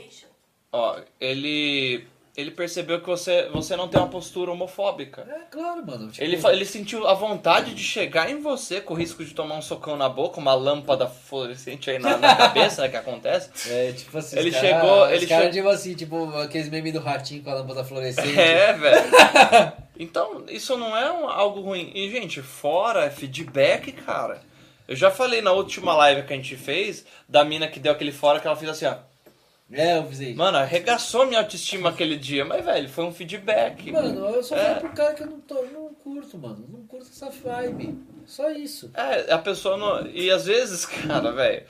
ó, 0.72 1.00
ele. 1.20 2.06
Ele 2.40 2.52
percebeu 2.52 3.00
que 3.00 3.06
você, 3.08 3.48
você 3.52 3.74
não 3.74 3.88
tem 3.88 4.00
uma 4.00 4.06
postura 4.08 4.52
homofóbica. 4.52 5.26
É 5.28 5.40
claro, 5.50 5.84
mano. 5.84 6.08
Tipo, 6.08 6.22
Ele, 6.24 6.36
ele 6.52 6.64
sentiu 6.64 7.04
a 7.08 7.12
vontade 7.12 7.74
de 7.74 7.82
chegar 7.82 8.30
em 8.30 8.40
você 8.40 8.80
com 8.80 8.94
o 8.94 8.96
risco 8.96 9.24
de 9.24 9.34
tomar 9.34 9.56
um 9.56 9.60
socão 9.62 9.96
na 9.96 10.08
boca, 10.08 10.38
uma 10.38 10.54
lâmpada 10.54 11.08
fluorescente 11.08 11.90
aí 11.90 11.98
na, 11.98 12.16
na 12.16 12.34
cabeça, 12.38 12.82
né, 12.82 12.88
que 12.90 12.96
acontece. 12.96 13.50
É, 13.68 13.90
tipo 13.90 14.16
assim, 14.16 14.38
Ele 14.38 14.52
cara- 14.52 14.68
chegou- 14.68 15.10
ele 15.10 15.26
caras, 15.26 15.46
che- 15.46 15.52
tipo 15.52 15.68
assim, 15.68 15.94
tipo, 15.94 16.36
aqueles 16.38 16.68
memes 16.68 16.92
do 16.92 17.00
ratinho 17.00 17.42
com 17.42 17.50
a 17.50 17.54
lâmpada 17.54 17.82
fluorescente. 17.84 18.38
É, 18.38 18.72
velho. 18.78 19.72
Então, 19.98 20.44
isso 20.48 20.76
não 20.76 20.96
é 20.96 21.10
um- 21.10 21.28
algo 21.28 21.60
ruim. 21.60 21.90
E, 21.94 22.08
gente, 22.10 22.40
fora 22.40 23.04
é 23.06 23.10
feedback, 23.10 23.90
cara. 23.92 24.40
Eu 24.86 24.94
já 24.94 25.10
falei 25.10 25.42
na 25.42 25.50
última 25.52 25.92
live 25.94 26.22
que 26.22 26.32
a 26.32 26.36
gente 26.36 26.56
fez, 26.56 27.04
da 27.28 27.44
mina 27.44 27.66
que 27.66 27.80
deu 27.80 27.92
aquele 27.92 28.12
fora, 28.12 28.38
que 28.40 28.46
ela 28.46 28.56
fez 28.56 28.70
assim, 28.70 28.86
ó. 28.86 28.94
É, 29.70 29.98
eu 29.98 30.06
fiz 30.06 30.34
Mano, 30.34 30.56
arregaçou 30.58 31.26
minha 31.26 31.40
autoestima 31.40 31.90
aquele 31.90 32.16
dia. 32.16 32.44
Mas, 32.44 32.64
velho, 32.64 32.88
foi 32.88 33.04
um 33.04 33.12
feedback. 33.12 33.92
Mano, 33.92 34.26
eu 34.26 34.42
só 34.42 34.56
É. 34.56 34.64
falo 34.74 34.80
pro 34.80 34.88
cara 34.90 35.14
que 35.14 35.22
eu 35.22 35.26
não, 35.26 35.40
tô, 35.40 35.62
não 35.66 35.92
curto, 35.94 36.38
mano. 36.38 36.64
Não 36.68 36.86
curto 36.86 37.06
essa 37.10 37.28
vibe. 37.28 37.98
Só 38.24 38.50
isso. 38.50 38.90
É, 38.94 39.30
a 39.32 39.38
pessoa 39.38 39.76
não. 39.76 40.06
E 40.10 40.30
às 40.30 40.46
vezes, 40.46 40.86
cara, 41.06 41.32
velho. 41.32 41.66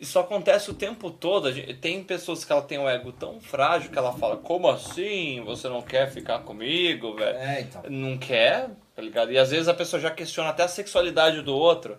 Isso 0.00 0.18
acontece 0.18 0.70
o 0.70 0.74
tempo 0.74 1.10
todo. 1.10 1.52
Gente- 1.52 1.74
Tem 1.74 2.02
pessoas 2.02 2.44
que 2.44 2.52
ela 2.52 2.62
tem 2.62 2.78
um 2.78 2.88
ego 2.88 3.12
tão 3.12 3.40
frágil 3.40 3.90
que 3.90 3.98
ela 3.98 4.12
fala: 4.12 4.36
Como 4.36 4.68
assim? 4.68 5.40
Você 5.44 5.68
não 5.68 5.80
quer 5.82 6.10
ficar 6.10 6.40
comigo, 6.40 7.14
velho? 7.16 7.38
É, 7.38 7.60
então. 7.60 7.82
Não 7.88 8.18
quer, 8.18 8.70
tá 8.96 9.02
ligado? 9.02 9.30
E 9.32 9.38
às 9.38 9.50
vezes 9.50 9.68
a 9.68 9.74
pessoa 9.74 10.00
já 10.00 10.10
questiona 10.10 10.50
até 10.50 10.64
a 10.64 10.68
sexualidade 10.68 11.40
do 11.42 11.54
outro. 11.54 11.98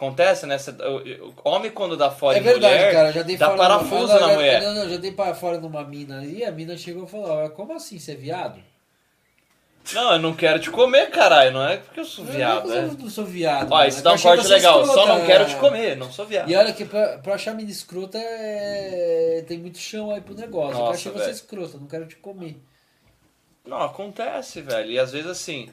Acontece, 0.00 0.46
né? 0.46 0.56
Cê- 0.56 0.72
homem, 1.44 1.70
quando 1.70 1.94
dá 1.94 2.10
fora 2.10 2.38
É 2.38 2.40
verdade, 2.40 2.74
mulher, 2.74 2.92
cara. 2.92 3.12
Já 3.12 3.20
dei 3.20 3.36
dá 3.36 3.46
fora 3.48 3.58
parafuso 3.58 4.06
numa, 4.06 4.14
na 4.14 4.28
já- 4.28 4.34
mulher. 4.34 4.62
Não, 4.62 4.74
não, 4.74 4.88
já 4.88 4.96
dei 4.96 5.12
para 5.12 5.34
fora 5.34 5.60
numa 5.60 5.84
mina 5.84 6.24
e 6.24 6.42
a 6.42 6.50
mina 6.50 6.74
chegou 6.74 7.04
e 7.04 7.06
falou: 7.06 7.44
"Ah, 7.44 7.50
Como 7.50 7.74
assim, 7.74 7.98
você 7.98 8.12
é 8.12 8.14
viado? 8.14 8.62
Não, 9.92 10.12
eu 10.12 10.18
não 10.18 10.34
quero 10.34 10.58
te 10.58 10.70
comer, 10.70 11.10
caralho. 11.10 11.52
Não 11.52 11.68
é 11.68 11.76
porque 11.76 12.00
eu 12.00 12.04
sou 12.06 12.24
viado, 12.24 12.66
não, 12.68 12.74
é 12.74 12.78
eu 12.78 12.92
não 12.94 13.10
sou 13.10 13.26
viado. 13.26 13.70
Ó, 13.70 13.76
mano. 13.76 13.88
isso 13.88 13.98
É 13.98 14.02
dá 14.02 14.10
eu 14.10 14.14
um 14.14 14.18
corte 14.18 14.46
legal. 14.46 14.74
Só 14.86 14.92
escrota, 14.92 15.14
não 15.18 15.26
quero 15.26 15.44
te 15.46 15.56
comer, 15.56 15.96
não 15.98 16.10
sou 16.10 16.24
viado. 16.24 16.48
E 16.50 16.56
olha 16.56 16.72
que 16.72 16.84
pra, 16.86 17.18
pra 17.18 17.34
achar 17.34 17.54
mina 17.54 17.70
escrota 17.70 18.16
é... 18.16 19.44
tem 19.46 19.58
muito 19.58 19.76
chão 19.78 20.10
aí 20.10 20.22
pro 20.22 20.34
negócio. 20.34 20.76
eu 20.76 20.78
Nossa, 20.78 20.92
achei 20.92 21.12
você 21.12 21.30
escrota, 21.30 21.76
não 21.76 21.86
quero 21.86 22.06
te 22.06 22.16
comer. 22.16 22.56
Não, 23.66 23.82
acontece, 23.82 24.62
velho. 24.62 24.90
E 24.90 24.98
às 24.98 25.12
vezes 25.12 25.30
assim, 25.30 25.68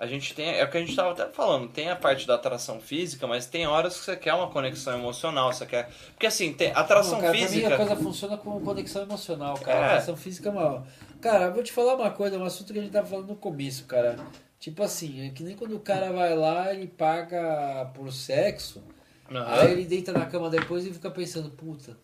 a 0.00 0.06
gente 0.06 0.32
tem. 0.34 0.48
É 0.58 0.64
o 0.64 0.70
que 0.70 0.78
a 0.78 0.80
gente 0.80 0.96
tava 0.96 1.12
até 1.12 1.26
falando, 1.26 1.68
tem 1.68 1.90
a 1.90 1.94
parte 1.94 2.26
da 2.26 2.36
atração 2.36 2.80
física, 2.80 3.26
mas 3.26 3.44
tem 3.44 3.66
horas 3.66 3.98
que 3.98 4.04
você 4.06 4.16
quer 4.16 4.32
uma 4.32 4.48
conexão 4.48 4.94
emocional, 4.98 5.52
você 5.52 5.66
quer. 5.66 5.90
Porque 6.12 6.26
assim, 6.26 6.54
tem 6.54 6.72
atração 6.74 7.16
Não, 7.16 7.20
cara, 7.20 7.34
física. 7.34 7.68
Pra 7.68 7.76
mim 7.76 7.84
a 7.84 7.86
coisa 7.86 8.02
funciona 8.02 8.38
com 8.38 8.58
conexão 8.62 9.02
emocional, 9.02 9.58
cara. 9.58 9.78
É. 9.78 9.82
A 9.82 9.86
Atração 9.88 10.16
física 10.16 10.48
é 10.48 10.52
uma. 10.52 10.86
Cara, 11.20 11.44
eu 11.44 11.52
vou 11.52 11.62
te 11.62 11.70
falar 11.70 11.96
uma 11.96 12.10
coisa, 12.10 12.38
um 12.38 12.44
assunto 12.44 12.72
que 12.72 12.78
a 12.78 12.82
gente 12.82 12.92
tava 12.92 13.06
falando 13.06 13.28
no 13.28 13.36
começo, 13.36 13.84
cara. 13.84 14.16
Tipo 14.58 14.82
assim, 14.82 15.26
é 15.26 15.30
que 15.30 15.42
nem 15.42 15.54
quando 15.54 15.76
o 15.76 15.80
cara 15.80 16.10
vai 16.12 16.34
lá 16.34 16.72
e 16.72 16.86
paga 16.86 17.90
por 17.94 18.10
sexo, 18.10 18.82
Aham. 19.30 19.60
aí 19.60 19.72
ele 19.72 19.84
deita 19.84 20.12
na 20.12 20.24
cama 20.24 20.48
depois 20.48 20.86
e 20.86 20.94
fica 20.94 21.10
pensando, 21.10 21.50
puta, 21.50 21.94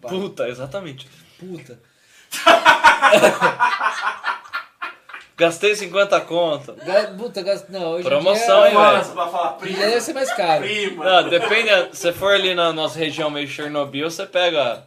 Puta, 0.00 0.48
exatamente. 0.48 1.08
puta. 1.38 1.78
Gastei 5.40 5.74
50 5.74 6.20
conto. 6.20 6.76
Puta, 7.16 7.40
gasta- 7.42 7.72
não, 7.72 7.92
hoje 7.92 8.06
em 8.06 8.10
Promoção, 8.10 8.60
dia, 8.62 8.70
hein, 8.72 8.76
velho? 8.76 9.04
Pra 9.14 9.26
falar 9.28 9.52
prima. 9.54 9.78
deve 9.78 10.00
ser 10.02 10.12
mais 10.12 10.30
caro. 10.34 10.62
Prima. 10.62 11.02
Não, 11.02 11.28
depende. 11.30 11.96
Se 11.96 12.12
for 12.12 12.34
ali 12.34 12.54
na 12.54 12.74
nossa 12.74 12.98
região 12.98 13.30
meio 13.30 13.48
Chernobyl, 13.48 14.10
você 14.10 14.26
pega. 14.26 14.84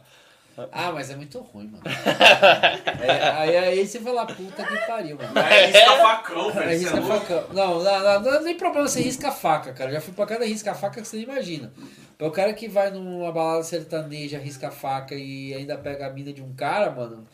Ah, 0.70 0.92
mas 0.92 1.10
é 1.10 1.16
muito 1.16 1.40
ruim, 1.40 1.66
mano. 1.66 1.82
É, 3.02 3.30
aí, 3.30 3.56
aí 3.56 3.86
você 3.86 3.98
fala, 3.98 4.24
puta 4.24 4.62
que 4.64 4.76
pariu, 4.86 5.16
mano. 5.18 5.36
É 5.40 5.66
risca 5.66 5.96
facão, 5.96 6.52
velho. 6.52 6.68
Cê 6.68 6.74
é 6.74 6.76
risca 6.76 7.02
facão. 7.02 7.44
Não, 7.52 7.82
não, 7.82 8.00
não, 8.00 8.20
não 8.22 8.34
é 8.34 8.40
nem 8.40 8.56
problema 8.56 8.86
você 8.86 9.02
risca 9.02 9.28
a 9.28 9.32
faca, 9.32 9.72
cara. 9.72 9.90
Já 9.90 10.00
fui 10.00 10.14
pra 10.14 10.24
cada 10.26 10.44
risca 10.44 10.70
a 10.70 10.74
faca 10.74 11.02
que 11.02 11.08
você 11.08 11.16
nem 11.16 11.24
imagina. 11.24 11.72
Para 12.16 12.28
o 12.28 12.30
cara 12.30 12.52
que 12.52 12.68
vai 12.68 12.92
numa 12.92 13.32
balada 13.32 13.64
sertaneja, 13.64 14.38
risca 14.38 14.68
a 14.68 14.70
faca 14.70 15.16
e 15.16 15.52
ainda 15.52 15.76
pega 15.76 16.06
a 16.06 16.10
mina 16.10 16.32
de 16.32 16.40
um 16.42 16.54
cara, 16.54 16.92
mano, 16.92 17.26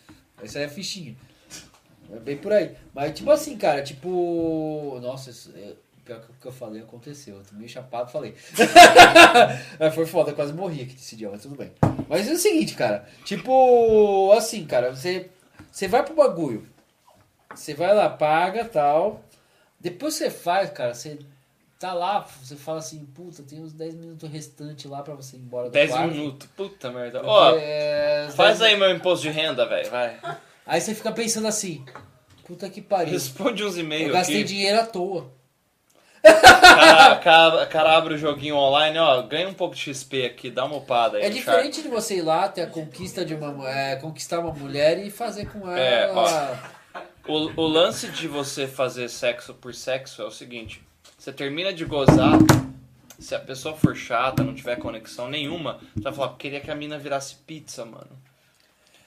isso 0.43 0.57
aí 0.57 0.65
é 0.65 0.69
fichinha. 0.69 1.15
É 2.13 2.19
bem 2.19 2.37
por 2.37 2.53
aí. 2.53 2.77
Mas 2.95 3.17
tipo 3.17 3.31
assim, 3.31 3.57
cara, 3.57 3.83
tipo. 3.83 4.99
Nossa, 5.03 5.31
isso, 5.31 5.53
é, 5.57 5.73
pior 6.05 6.21
que 6.21 6.31
o 6.31 6.35
que 6.41 6.47
eu 6.47 6.53
falei 6.53 6.83
aconteceu. 6.83 7.37
Eu 7.37 7.43
tô 7.43 7.55
meio 7.55 7.69
chapado 7.69 8.11
falei. 8.11 8.35
É, 9.79 9.91
Foi 9.91 10.07
foda, 10.07 10.31
eu 10.31 10.35
quase 10.35 10.53
morri 10.53 10.83
aqui 10.83 10.95
desse 10.95 11.17
dia, 11.17 11.31
mas 11.31 11.43
tudo 11.43 11.57
bem. 11.57 11.71
Mas 12.09 12.29
é 12.29 12.33
o 12.33 12.37
seguinte, 12.37 12.75
cara. 12.75 13.07
Tipo, 13.25 14.33
assim, 14.33 14.65
cara, 14.67 14.95
você, 14.95 15.31
você 15.71 15.87
vai 15.89 16.03
pro 16.03 16.15
bagulho. 16.15 16.67
Você 17.55 17.75
vai 17.75 17.95
lá, 17.95 18.09
paga 18.09 18.65
tal. 18.65 19.23
Depois 19.79 20.15
você 20.15 20.31
faz, 20.31 20.71
cara, 20.71 20.93
você 20.95 21.19
tá 21.79 21.95
lá, 21.95 22.21
você 22.43 22.55
fala 22.57 22.79
assim, 22.79 23.07
puta, 23.07 23.43
tem 23.43 23.61
uns 23.61 23.73
10 23.73 23.95
minutos 23.95 24.29
restantes 24.31 24.85
lá 24.91 25.03
pra 25.03 25.15
você 25.15 25.37
ir 25.37 25.41
embora 25.41 25.69
do 25.69 25.73
10 25.73 25.91
quarto. 25.91 26.11
minutos. 26.13 26.49
Puta 26.55 26.91
merda. 26.91 27.23
Ó, 27.25 27.57
é, 27.57 28.27
os 28.29 28.35
faz 28.35 28.59
10 28.59 28.71
aí 28.73 28.79
meu 28.79 28.91
imposto 28.95 29.23
de 29.23 29.31
renda, 29.31 29.67
velho. 29.67 29.91
Vai. 29.91 30.19
Aí 30.67 30.81
você 30.81 30.95
fica 30.95 31.11
pensando 31.13 31.49
assim, 31.49 31.85
puta 32.47 32.69
que 32.69 32.81
pariu. 32.81 33.13
Responde 33.13 33.65
uns 33.65 33.77
Eu 33.77 33.85
e-mails 33.85 34.13
gastei 34.13 34.37
aqui. 34.37 34.45
dinheiro 34.45 34.81
à 34.81 34.87
toa. 34.87 35.33
cara, 36.23 37.17
cara, 37.17 37.67
cara 37.67 37.97
abre 37.97 38.15
o 38.15 38.19
joguinho 38.19 38.55
online, 38.57 38.99
ó, 38.99 39.23
ganha 39.23 39.49
um 39.49 39.55
pouco 39.55 39.75
de 39.75 39.81
XP 39.81 40.27
aqui, 40.27 40.51
dá 40.51 40.65
uma 40.65 40.77
upada 40.77 41.17
aí. 41.17 41.25
É 41.25 41.31
diferente 41.31 41.83
de 41.83 41.89
você 41.89 42.17
ir 42.19 42.23
lá, 42.23 42.47
ter 42.49 42.63
a 42.63 42.67
conquista 42.67 43.25
de 43.25 43.35
uma 43.35 43.69
é, 43.69 43.97
conquistar 43.97 44.39
uma 44.41 44.53
mulher 44.53 44.99
e 44.99 45.11
fazer 45.11 45.47
com 45.47 45.67
ela. 45.67 45.79
É, 45.81 46.13
ó. 46.13 46.81
O, 47.27 47.63
o 47.63 47.67
lance 47.67 48.09
de 48.09 48.29
você 48.29 48.67
fazer 48.67 49.09
sexo 49.09 49.55
por 49.55 49.75
sexo 49.75 50.21
é 50.21 50.25
o 50.27 50.31
seguinte: 50.31 50.83
você 51.17 51.33
termina 51.33 51.73
de 51.73 51.85
gozar, 51.85 52.39
se 53.19 53.35
a 53.35 53.39
pessoa 53.39 53.77
for 53.77 53.95
chata, 53.97 54.43
não 54.43 54.55
tiver 54.55 54.77
conexão 54.77 55.29
nenhuma, 55.29 55.81
você 55.95 56.03
vai 56.03 56.13
falar, 56.13 56.37
queria 56.37 56.61
que 56.61 56.71
a 56.71 56.75
mina 56.75 56.99
virasse 56.99 57.37
pizza, 57.47 57.85
mano. 57.85 58.11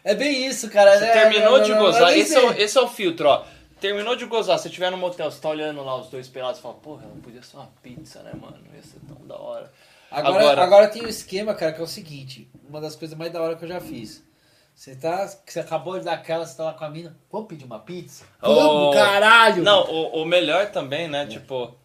É 0.04 0.14
bem 0.16 0.46
isso, 0.46 0.70
cara. 0.70 0.98
Você 0.98 1.06
É, 1.06 1.12
terminou 1.14 1.62
de 1.62 1.74
gozar, 1.74 2.18
esse 2.18 2.36
é, 2.36 2.40
o, 2.42 2.52
esse 2.54 2.78
é 2.78 2.82
o 2.82 2.88
filtro, 2.88 3.28
ó. 3.30 3.46
Terminou 3.80 4.16
de 4.16 4.26
gozar, 4.26 4.58
você 4.58 4.68
estiver 4.70 4.90
no 4.92 4.98
motel, 4.98 5.30
você 5.30 5.42
tá 5.42 5.50
olhando 5.50 5.84
lá 5.84 5.96
os 5.98 6.08
dois 6.08 6.28
pelados 6.30 6.60
e 6.60 6.62
fala, 6.62 6.76
porra, 6.76 7.04
não 7.08 7.20
podia 7.22 7.42
ser 7.44 7.58
uma 7.58 7.70
pizza, 7.82 8.22
né, 8.24 8.32
mano? 8.40 8.58
Ia 8.74 8.82
ser 8.82 9.00
tão 9.08 9.26
da 9.28 9.38
hora. 9.38 9.72
Agora, 10.10 10.36
Agora- 10.40 10.64
agora... 10.64 10.88
tem 10.88 11.04
um 11.04 11.08
esquema, 11.08 11.54
cara, 11.54 11.74
que 11.74 11.82
é 11.82 11.84
o 11.84 11.88
seguinte: 11.88 12.50
uma 12.70 12.80
das 12.80 12.96
coisas 12.96 13.18
mais 13.18 13.32
da 13.32 13.42
hora 13.42 13.56
que 13.56 13.66
eu 13.66 13.70
já 13.70 13.80
fiz. 13.82 14.24
Você 14.76 14.96
tá. 14.96 15.28
Você 15.46 15.60
acabou 15.60 15.98
de 16.00 16.06
dar 16.06 16.14
aquela, 16.14 16.46
você 16.46 16.56
tá 16.56 16.64
lá 16.66 16.74
com 16.74 16.84
a 16.86 16.90
mina. 16.90 17.16
Vamos 17.32 17.48
pedir 17.48 17.66
uma 17.66 17.80
pizza? 17.80 18.24
Oh. 18.42 18.54
Vamos, 18.56 18.96
caralho! 18.96 19.64
Não, 19.64 19.84
o, 19.90 20.22
o 20.22 20.26
melhor 20.26 20.70
também, 20.72 21.08
né? 21.08 21.26
Tipo, 21.28 21.56
o- 21.66 21.76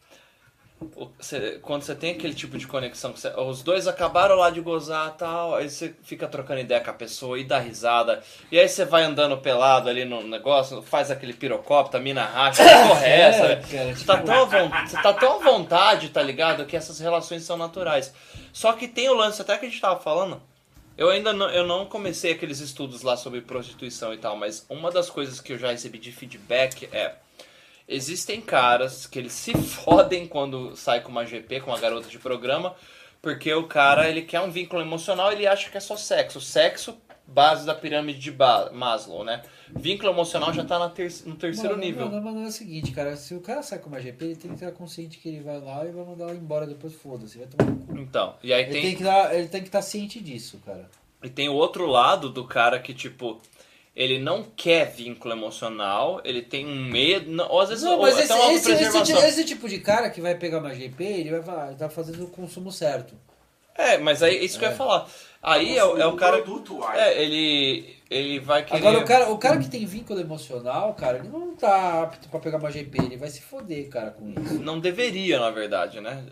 cê- 1.20 1.58
quando 1.62 1.82
você 1.82 1.94
tem 1.94 2.12
aquele 2.12 2.34
tipo 2.34 2.56
de 2.58 2.66
conexão, 2.66 3.16
cê- 3.16 3.32
os 3.36 3.62
dois 3.62 3.86
acabaram 3.86 4.36
lá 4.36 4.50
de 4.50 4.60
gozar 4.60 5.16
tal, 5.16 5.54
aí 5.54 5.68
você 5.68 5.94
fica 6.02 6.26
trocando 6.28 6.60
ideia 6.60 6.80
com 6.80 6.90
a 6.90 6.94
pessoa 6.94 7.38
e 7.38 7.44
dá 7.44 7.58
risada. 7.58 8.22
E 8.50 8.58
aí 8.58 8.68
você 8.68 8.84
vai 8.84 9.02
andando 9.04 9.36
pelado 9.38 9.88
ali 9.88 10.04
no 10.04 10.22
negócio, 10.26 10.80
faz 10.82 11.10
aquele 11.10 11.32
pirocópio, 11.32 12.00
mina 12.00 12.24
racha, 12.24 12.62
porra 12.62 13.04
é? 13.06 13.28
É, 13.28 13.56
cara, 13.56 13.94
Você 13.96 14.04
tá, 14.04 14.14
tipo- 14.16 14.26
tão 14.26 14.46
você 14.86 14.96
tá 15.02 15.12
tão 15.12 15.40
à 15.40 15.44
vontade, 15.44 16.08
tá 16.10 16.22
ligado? 16.22 16.64
Que 16.66 16.76
essas 16.76 16.98
relações 17.00 17.42
são 17.42 17.56
naturais. 17.56 18.12
Só 18.52 18.72
que 18.72 18.86
tem 18.88 19.08
o 19.08 19.14
lance, 19.14 19.40
até 19.42 19.56
que 19.58 19.66
a 19.66 19.68
gente 19.68 19.80
tava 19.80 20.00
falando. 20.00 20.40
Eu 20.96 21.10
ainda 21.10 21.32
não, 21.32 21.48
eu 21.50 21.64
não 21.64 21.86
comecei 21.86 22.32
aqueles 22.32 22.58
estudos 22.58 23.02
lá 23.02 23.16
sobre 23.16 23.40
prostituição 23.40 24.12
e 24.12 24.18
tal, 24.18 24.36
mas 24.36 24.66
uma 24.68 24.90
das 24.90 25.08
coisas 25.08 25.40
que 25.40 25.52
eu 25.52 25.58
já 25.58 25.70
recebi 25.70 25.96
de 25.98 26.10
feedback 26.10 26.88
é. 26.92 27.14
Existem 27.88 28.40
caras 28.40 29.06
que 29.06 29.18
eles 29.18 29.32
se 29.32 29.52
fodem 29.56 30.26
quando 30.26 30.76
sai 30.76 31.00
com 31.00 31.10
uma 31.10 31.24
GP, 31.24 31.60
com 31.60 31.70
uma 31.70 31.80
garota 31.80 32.08
de 32.08 32.18
programa, 32.18 32.74
porque 33.22 33.52
o 33.54 33.66
cara 33.66 34.08
ele 34.08 34.22
quer 34.22 34.40
um 34.40 34.50
vínculo 34.50 34.82
emocional, 34.82 35.32
ele 35.32 35.46
acha 35.46 35.70
que 35.70 35.76
é 35.76 35.80
só 35.80 35.96
sexo. 35.96 36.40
Sexo, 36.40 36.96
base 37.26 37.64
da 37.66 37.74
pirâmide 37.74 38.18
de 38.18 38.30
Ba- 38.30 38.70
Maslow, 38.72 39.24
né? 39.24 39.42
Vínculo 39.74 40.10
emocional 40.12 40.52
já 40.52 40.64
tá 40.64 40.78
na 40.78 40.88
ter- 40.88 41.12
no 41.26 41.34
terceiro 41.36 41.70
Mano, 41.70 41.82
nível. 41.82 42.08
Mano, 42.10 42.22
mano, 42.24 42.44
é 42.44 42.48
o 42.48 42.52
seguinte, 42.52 42.90
cara. 42.92 43.16
Se 43.16 43.34
o 43.34 43.40
cara 43.40 43.62
sai 43.62 43.78
com 43.78 43.88
uma 43.88 44.00
GP, 44.00 44.24
ele 44.24 44.36
tem 44.36 44.50
que 44.50 44.56
estar 44.56 44.70
consciente 44.72 45.18
que 45.18 45.28
ele 45.28 45.40
vai 45.40 45.60
lá 45.60 45.84
e 45.84 45.90
vai 45.90 46.04
mandar 46.04 46.24
ela 46.24 46.34
embora 46.34 46.66
depois, 46.66 46.94
foda-se, 46.94 47.38
vai 47.38 47.46
tomar 47.48 47.70
no 47.70 47.76
cu. 47.86 47.98
Então, 47.98 48.34
e 48.42 48.52
aí 48.52 48.62
Ele 48.64 48.72
tem, 48.72 48.82
tem 48.82 48.96
que 48.96 49.02
dar- 49.02 49.34
ele 49.34 49.48
tem 49.48 49.60
que 49.62 49.68
estar 49.68 49.82
ciente 49.82 50.20
disso, 50.20 50.58
cara. 50.64 50.88
E 51.22 51.28
tem 51.28 51.48
o 51.48 51.54
outro 51.54 51.86
lado 51.86 52.30
do 52.30 52.44
cara 52.46 52.78
que, 52.78 52.94
tipo, 52.94 53.40
ele 54.00 54.16
não 54.20 54.44
quer 54.44 54.92
vínculo 54.92 55.34
emocional, 55.34 56.20
ele 56.24 56.40
tem 56.40 56.64
um 56.64 56.84
medo, 56.88 57.28
não, 57.32 57.48
ou 57.50 57.60
às 57.60 57.68
vezes 57.68 57.82
Não, 57.82 58.00
mas 58.00 58.14
até 58.14 58.22
esse, 58.22 58.32
uma 58.32 58.52
esse, 58.52 58.72
esse, 58.72 59.12
esse 59.26 59.44
tipo 59.44 59.68
de 59.68 59.80
cara 59.80 60.08
que 60.08 60.20
vai 60.20 60.36
pegar 60.36 60.58
uma 60.60 60.72
GP, 60.72 61.02
ele 61.02 61.30
vai 61.32 61.42
falar, 61.42 61.66
ele 61.66 61.76
tá 61.76 61.90
fazendo 61.90 62.22
o 62.24 62.28
consumo 62.28 62.70
certo. 62.70 63.14
É, 63.74 63.98
mas 63.98 64.22
aí 64.22 64.44
isso 64.44 64.56
que 64.58 64.64
eu 64.64 64.70
ia 64.70 64.76
falar. 64.76 65.08
Aí 65.42 65.76
é, 65.76 65.84
o- 65.84 65.96
é 65.98 66.06
o 66.06 66.16
cara. 66.16 66.42
Produto. 66.42 66.80
É, 66.94 67.22
ele. 67.22 67.96
Ele 68.10 68.40
vai 68.40 68.64
querer. 68.64 68.78
Agora, 68.78 68.98
o 68.98 69.04
cara, 69.04 69.30
o 69.30 69.38
cara 69.38 69.58
que 69.58 69.68
tem 69.68 69.84
vínculo 69.84 70.18
emocional, 70.20 70.94
cara, 70.94 71.18
ele 71.18 71.28
não 71.28 71.54
tá 71.54 72.02
apto 72.02 72.28
pra 72.28 72.40
pegar 72.40 72.58
uma 72.58 72.70
GP, 72.72 72.98
ele 73.02 73.16
vai 73.16 73.28
se 73.28 73.40
foder, 73.42 73.88
cara, 73.88 74.10
com 74.12 74.32
isso. 74.40 74.54
Não 74.60 74.80
deveria, 74.80 75.38
na 75.38 75.50
verdade, 75.50 76.00
né? 76.00 76.24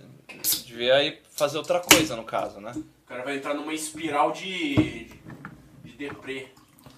Devia 0.65 0.95
aí 0.97 1.19
fazer 1.31 1.59
outra 1.59 1.79
coisa, 1.79 2.17
no 2.17 2.25
caso, 2.25 2.61
né? 2.61 2.73
O 2.75 3.07
cara 3.09 3.23
vai 3.23 3.37
entrar 3.37 3.55
numa 3.55 3.73
espiral 3.75 4.33
de. 4.33 5.09
de 5.85 5.93
deprê. 5.97 6.49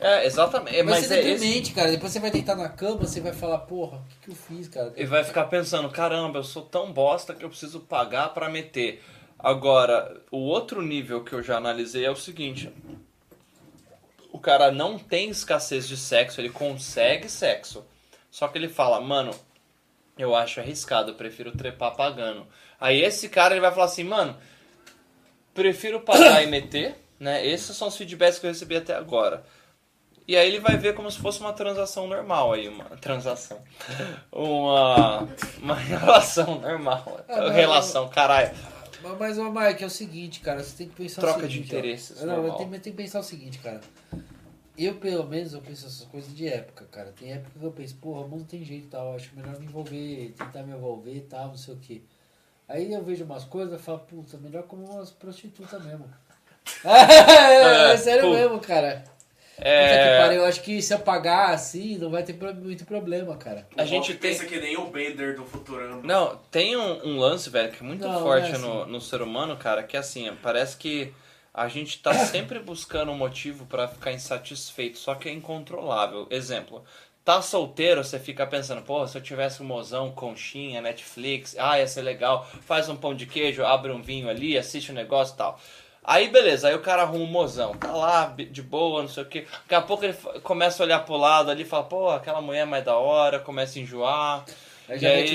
É, 0.01 0.26
exatamente. 0.26 0.76
Vai 0.76 0.82
mas 0.84 1.07
ser 1.07 1.14
é 1.14 1.20
esse. 1.20 1.30
deprimente, 1.32 1.72
cara. 1.72 1.90
Depois 1.90 2.12
você 2.12 2.20
vai 2.20 2.30
deitar 2.30 2.57
na 2.57 2.68
cama, 2.68 2.99
você 2.99 3.20
vai 3.20 3.32
falar, 3.32 3.59
porra, 3.59 3.99
o 3.99 4.05
que, 4.09 4.16
que 4.22 4.30
eu 4.30 4.34
fiz, 4.34 4.68
cara? 4.68 4.92
E 4.96 5.05
vai 5.05 5.24
ficar 5.24 5.44
pensando, 5.44 5.88
caramba, 5.90 6.38
eu 6.38 6.44
sou 6.44 6.62
tão 6.62 6.92
bosta 6.92 7.34
que 7.34 7.44
eu 7.44 7.49
preciso 7.49 7.80
pagar 7.80 8.32
pra 8.32 8.49
meter. 8.49 9.03
Agora, 9.38 10.20
o 10.30 10.38
outro 10.38 10.82
nível 10.82 11.22
que 11.24 11.32
eu 11.32 11.42
já 11.42 11.57
analisei 11.57 12.05
é 12.05 12.11
o 12.11 12.16
seguinte. 12.16 12.72
O 14.32 14.38
cara 14.38 14.70
não 14.70 14.99
tem 14.99 15.30
escassez 15.30 15.88
de 15.88 15.96
sexo, 15.96 16.40
ele 16.40 16.51
consegue 16.51 17.28
sexo. 17.28 17.84
Só 18.30 18.46
que 18.46 18.59
ele 18.59 18.68
fala, 18.68 19.01
mano, 19.01 19.32
eu 20.16 20.34
acho 20.34 20.61
arriscado, 20.61 21.12
eu 21.12 21.14
prefiro 21.14 21.53
trepar 21.53 21.96
pagando. 21.96 22.46
Aí 22.80 23.01
esse 23.01 23.28
cara 23.28 23.55
ele 23.55 23.61
vai 23.61 23.70
falar 23.72 23.86
assim, 23.86 24.05
mano, 24.05 24.36
prefiro 25.55 26.01
pagar 26.01 26.42
e 26.42 26.46
meter, 26.46 26.96
né? 27.18 27.44
Esses 27.44 27.76
são 27.76 27.88
os 27.88 27.96
feedbacks 27.96 28.38
que 28.38 28.46
eu 28.46 28.51
recebi 28.51 28.76
até 28.76 28.94
agora. 28.94 29.44
E 30.28 30.36
aí 30.36 30.46
ele 30.46 30.60
vai 30.60 30.76
ver 30.76 30.94
como 30.94 31.10
se 31.10 31.18
fosse 31.18 31.40
uma 31.40 31.54
transação 31.54 32.06
normal 32.06 32.52
aí, 32.52 32.68
uma 32.68 32.84
transação. 32.98 33.58
Uma, 34.30 35.26
uma 35.60 35.74
relação 35.80 36.60
normal. 36.60 37.20
Ah, 37.28 37.38
mas- 37.44 37.54
relação, 37.54 38.08
caralho. 38.10 38.54
Mas, 39.18 39.38
ô 39.38 39.50
Mike, 39.50 39.82
é 39.82 39.86
o 39.86 39.90
seguinte, 39.90 40.40
cara, 40.40 40.62
você 40.62 40.76
tem 40.76 40.88
que 40.88 40.94
pensar 40.96 41.22
Troca 41.22 41.44
o 41.44 41.48
de 41.48 41.54
seguinte. 41.54 41.74
ó. 41.74 41.78
interesses, 41.78 42.22
Não, 42.22 42.34
eu 42.34 42.42
normal. 42.42 42.56
tenho, 42.58 42.74
eu 42.74 42.80
tenho 42.80 42.96
que 42.96 43.02
pensar 43.02 43.20
o 43.20 43.22
seguinte, 43.22 43.58
cara. 43.60 43.80
Eu, 44.76 44.96
pelo 44.96 45.24
menos, 45.26 45.54
eu 45.54 45.60
penso 45.62 45.86
essas 45.86 46.04
coisas 46.06 46.34
de 46.36 46.46
época, 46.46 46.84
cara. 46.90 47.12
Tem 47.18 47.32
época 47.32 47.58
que 47.58 47.64
eu 47.64 47.72
penso, 47.72 47.96
porra, 47.96 48.20
o 48.26 48.28
mundo 48.28 48.44
tem 48.44 48.62
jeito 48.64 48.86
e 48.86 48.90
tal, 48.90 49.14
acho 49.14 49.30
melhor 49.34 49.58
me 49.58 49.66
envolver, 49.66 50.34
tentar 50.36 50.62
me 50.62 50.72
envolver 50.72 51.14
e 51.16 51.20
tal, 51.22 51.48
não 51.48 51.56
sei 51.56 51.74
o 51.74 51.78
quê. 51.78 52.02
Aí 52.68 52.92
eu 52.92 53.02
vejo 53.02 53.24
umas 53.24 53.44
coisas 53.44 53.80
e 53.80 53.82
falo, 53.82 54.00
puta, 54.00 54.36
melhor 54.36 54.64
como 54.64 54.84
umas 54.84 55.10
prostitutas 55.10 55.82
mesmo. 55.84 56.04
é, 56.84 57.92
É, 57.92 57.96
sério 57.96 58.24
pô. 58.24 58.30
mesmo, 58.34 58.60
cara. 58.60 59.04
Puta 59.76 59.98
que 59.98 60.11
É, 60.11 60.11
pariu, 60.11 60.38
eu 60.40 60.44
acho 60.46 60.62
que 60.62 60.80
se 60.82 60.92
eu 60.94 61.00
pagar 61.00 61.50
assim, 61.50 61.98
não 61.98 62.11
vai 62.11 62.22
ter 62.22 62.34
muito 62.54 62.84
problema, 62.84 63.36
cara. 63.36 63.66
a 63.76 63.82
O 63.82 63.86
gente 63.86 64.14
tem. 64.14 64.18
pensa 64.30 64.44
que 64.46 64.59
nem 64.61 64.76
o 64.76 64.90
Bender 64.90 65.36
do 65.36 65.44
Futurama. 65.44 66.02
Não, 66.02 66.36
tem 66.50 66.76
um, 66.76 67.06
um 67.09 67.18
lance, 67.18 67.50
velho, 67.50 67.72
que 67.72 67.82
é 67.82 67.86
muito 67.86 68.09
Não, 68.09 68.22
forte 68.22 68.50
é 68.50 68.52
assim. 68.52 68.62
no, 68.62 68.86
no 68.86 69.00
ser 69.00 69.20
humano, 69.22 69.56
cara, 69.56 69.82
que 69.82 69.96
é 69.96 70.00
assim, 70.00 70.32
parece 70.42 70.76
que 70.76 71.12
a 71.52 71.66
gente 71.68 71.98
tá 72.00 72.14
sempre 72.14 72.59
buscando 72.61 73.11
um 73.11 73.16
motivo 73.16 73.66
pra 73.66 73.88
ficar 73.88 74.12
insatisfeito, 74.12 74.98
só 74.98 75.14
que 75.14 75.28
é 75.28 75.32
incontrolável. 75.32 76.26
Exemplo, 76.30 76.84
tá 77.24 77.42
solteiro, 77.42 78.02
você 78.04 78.18
fica 78.18 78.46
pensando, 78.46 78.82
pô, 78.82 79.06
se 79.09 79.18
eu 79.18 79.22
tivesse 79.22 79.62
um 79.62 79.66
mozão, 79.66 80.12
conchinha, 80.12 80.80
Netflix, 80.80 81.56
ah, 81.59 81.78
ia 81.78 81.86
ser 81.88 82.02
legal, 82.02 82.46
faz 82.62 82.88
um 82.88 82.96
pão 82.96 83.14
de 83.14 83.26
queijo, 83.26 83.64
abre 83.64 83.90
um 83.90 84.00
vinho 84.02 84.28
ali, 84.28 84.56
assiste 84.56 84.92
um 84.92 84.94
negócio 84.94 85.34
e 85.34 85.38
tal. 85.38 85.61
Aí 86.11 86.28
beleza, 86.30 86.68
aí 86.68 86.74
o 86.74 86.80
cara 86.80 87.02
arruma 87.02 87.22
um 87.22 87.26
mozão, 87.26 87.74
tá 87.74 87.92
lá 87.92 88.34
de 88.34 88.62
boa, 88.62 89.02
não 89.02 89.09
sei 89.11 89.22
o 89.24 89.26
que. 89.26 89.40
Daqui 89.42 89.74
a 89.74 89.82
pouco 89.82 90.06
ele 90.06 90.14
começa 90.42 90.82
a 90.82 90.86
olhar 90.86 91.00
pro 91.04 91.18
lado 91.18 91.50
ali 91.50 91.64
e 91.64 91.66
fala, 91.66 91.84
pô, 91.84 92.09
aquela 92.09 92.40
mulher 92.40 92.61
é 92.61 92.64
mais 92.64 92.82
da 92.82 92.96
hora, 92.96 93.38
começa 93.38 93.78
a 93.78 93.82
enjoar. 93.82 94.44
Aí 94.88 94.98
aí-. 95.06 95.28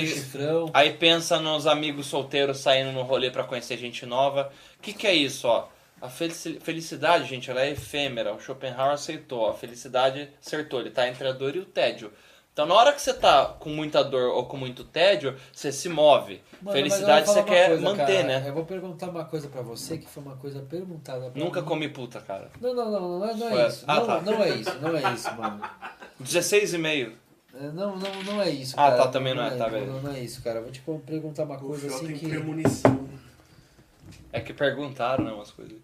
Aí 0.74 0.92
pensa 0.94 1.38
nos 1.38 1.68
amigos 1.68 2.06
solteiros 2.06 2.58
saindo 2.58 2.90
no 2.90 3.02
rolê 3.02 3.30
pra 3.30 3.44
conhecer 3.44 3.78
gente 3.78 4.04
nova. 4.04 4.50
O 4.76 4.82
que, 4.82 4.92
que 4.92 5.06
é 5.06 5.14
isso, 5.14 5.46
ó? 5.46 5.68
A 6.02 6.08
felici- 6.08 6.58
felicidade, 6.60 7.24
gente, 7.28 7.48
ela 7.48 7.62
é 7.62 7.70
efêmera. 7.70 8.34
O 8.34 8.40
Schopenhauer 8.40 8.94
aceitou. 8.94 9.48
A 9.48 9.54
felicidade 9.54 10.28
acertou. 10.44 10.80
Ele 10.80 10.90
tá 10.90 11.08
entre 11.08 11.28
a 11.28 11.32
dor 11.32 11.54
e 11.54 11.60
o 11.60 11.64
tédio. 11.64 12.12
Então, 12.54 12.66
na 12.66 12.74
hora 12.74 12.92
que 12.92 13.02
você 13.02 13.12
tá 13.12 13.46
com 13.58 13.68
muita 13.68 14.04
dor 14.04 14.32
ou 14.32 14.46
com 14.46 14.56
muito 14.56 14.84
tédio, 14.84 15.36
você 15.52 15.72
se 15.72 15.88
move. 15.88 16.40
Mano, 16.62 16.76
felicidade 16.76 17.26
eu 17.26 17.34
você 17.34 17.42
quer 17.42 17.66
coisa, 17.66 17.82
manter, 17.82 18.06
cara. 18.22 18.22
né? 18.40 18.44
Eu 18.48 18.54
vou 18.54 18.64
perguntar 18.64 19.08
uma 19.10 19.24
coisa 19.24 19.48
pra 19.48 19.60
você 19.60 19.98
que 19.98 20.08
foi 20.08 20.22
uma 20.22 20.36
coisa 20.36 20.60
perguntada 20.60 21.30
pra 21.32 21.42
Nunca 21.42 21.60
mim. 21.60 21.66
comi 21.66 21.88
puta, 21.88 22.20
cara. 22.20 22.48
Não, 22.60 22.72
não, 22.72 22.88
não, 22.92 23.18
não 23.18 23.28
é, 23.28 23.34
não 23.34 23.48
é 23.48 23.50
Foi- 23.50 23.66
isso. 23.66 23.84
Ah, 23.88 23.94
não, 23.96 24.06
tá. 24.06 24.20
não 24.20 24.40
é 24.44 24.48
isso, 24.50 24.78
não 24.80 24.96
é 24.96 25.12
isso, 25.14 25.34
mano. 25.34 25.60
16,5. 26.22 27.12
É, 27.56 27.62
Não, 27.72 27.96
não, 27.96 28.22
não 28.22 28.40
é 28.42 28.50
isso, 28.50 28.74
Ah, 28.78 28.90
cara. 28.90 28.96
tá, 29.02 29.08
também 29.08 29.34
não 29.34 29.42
é, 29.42 29.50
tá, 29.50 29.64
não, 29.64 29.70
beleza. 29.70 30.00
não 30.00 30.12
é 30.12 30.20
isso, 30.20 30.40
cara. 30.42 30.60
Vou 30.60 30.70
te 30.70 30.80
perguntar 31.04 31.42
uma 31.42 31.58
coisa 31.58 31.88
Fel 31.88 31.96
assim 31.96 32.06
tem 32.06 32.16
que... 32.18 32.28
premonição. 32.28 33.08
É 34.32 34.40
que 34.40 34.52
perguntaram, 34.54 35.24
né, 35.24 35.32
umas 35.32 35.50
coisas. 35.50 35.76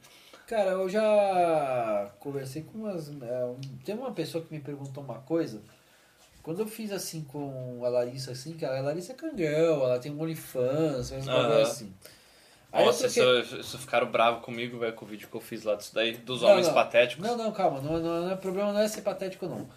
Cara, 0.47 0.71
eu 0.71 0.89
já 0.89 2.11
conversei 2.21 2.63
com 2.63 2.79
umas... 2.79 3.09
é, 3.09 3.45
um- 3.45 3.61
Tem 3.85 3.95
uma 3.97 4.13
pessoa 4.13 4.45
que 4.45 4.53
me 4.55 4.61
perguntou 4.61 5.03
uma 5.03 5.19
coisa... 5.19 5.61
Quando 6.43 6.61
eu 6.61 6.67
fiz 6.67 6.91
assim 6.91 7.23
com 7.23 7.83
a 7.85 7.89
Larissa, 7.89 8.33
assim, 8.33 8.55
cara, 8.57 8.79
a 8.79 8.83
Larissa 8.83 9.13
é 9.13 9.15
cangrão, 9.15 9.83
ela 9.85 9.99
tem 9.99 10.11
um 10.13 10.21
OnlyFans, 10.21 11.11
uns 11.13 11.29
Aham. 11.29 11.43
bagulho 11.43 11.61
assim. 11.63 11.93
Aí 12.73 12.85
Nossa, 12.87 13.09
troquei- 13.09 13.41
isso, 13.43 13.57
isso 13.57 13.79
ficaram 13.79 14.11
bravos 14.11 14.45
comigo, 14.45 14.79
velho, 14.79 14.95
com 14.95 15.05
o 15.05 15.09
vídeo 15.09 15.29
que 15.29 15.37
eu 15.37 15.41
fiz 15.41 15.65
lá 15.65 15.75
disso 15.75 15.95
daí, 15.95 16.17
dos 16.17 16.43
Não, 16.43 16.51
homens 16.51 16.69
não. 16.69 16.75
patéticos. 16.75 17.27
Não, 17.27 17.37
não, 17.37 17.53
calma. 17.53 17.81
Não, 17.81 17.99
não, 17.99 18.23
não 18.23 18.31
é 18.31 18.37
problema 18.37 18.73
não 18.73 18.81
é 18.81 18.89
ser 18.89 19.03
patético, 19.03 19.47
não. 19.47 19.69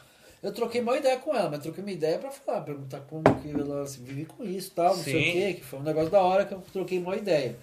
Eu 0.41 0.53
troquei 0.53 0.79
uma 0.81 0.95
ideia 0.97 1.17
com 1.17 1.33
ela, 1.35 1.49
mas 1.49 1.59
troquei 1.61 1.83
uma 1.83 1.91
ideia 1.91 2.19
pra 2.19 2.29
falar, 2.29 2.61
perguntar 2.61 2.99
como 3.01 3.23
que 3.41 3.49
ela 3.49 3.87
se 3.87 4.01
vive 4.01 4.25
com 4.25 4.43
isso 4.43 4.69
e 4.71 4.75
tal, 4.75 4.95
não 4.95 5.03
sei 5.03 5.21
Sim. 5.21 5.29
o 5.29 5.31
quê, 5.31 5.53
que 5.55 5.63
foi 5.63 5.79
um 5.79 5.83
negócio 5.83 6.09
da 6.11 6.21
hora 6.21 6.45
que 6.45 6.53
eu 6.53 6.61
troquei 6.71 6.99
uma 6.99 7.15
ideia. 7.15 7.57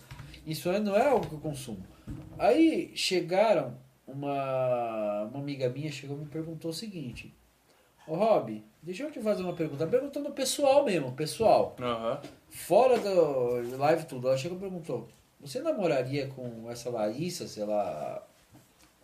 Isso 0.46 0.68
aí 0.70 0.80
não 0.80 0.96
é 0.96 1.06
algo 1.06 1.26
que 1.26 1.34
eu 1.34 1.40
consumo. 1.40 1.84
Aí 2.38 2.90
chegaram, 2.96 3.76
uma, 4.06 5.24
uma 5.30 5.38
amiga 5.40 5.68
minha 5.68 5.92
chegou 5.92 6.16
e 6.16 6.20
me 6.20 6.26
perguntou 6.26 6.70
o 6.70 6.74
seguinte: 6.74 7.34
Ô 8.10 8.16
Rob, 8.16 8.60
deixa 8.82 9.04
eu 9.04 9.12
te 9.12 9.20
fazer 9.20 9.44
uma 9.44 9.52
pergunta. 9.52 9.86
Perguntando 9.86 10.32
pessoal 10.32 10.84
mesmo, 10.84 11.12
pessoal. 11.12 11.76
Aham. 11.80 12.20
Fora 12.48 12.98
do 12.98 13.76
live 13.76 14.04
tudo, 14.04 14.26
ela 14.26 14.36
chegou 14.36 14.58
e 14.58 14.60
perguntou: 14.60 15.06
Você 15.40 15.60
namoraria 15.60 16.26
com 16.26 16.68
essa 16.68 16.90
Larissa 16.90 17.46
se 17.46 17.60
ela, 17.60 18.26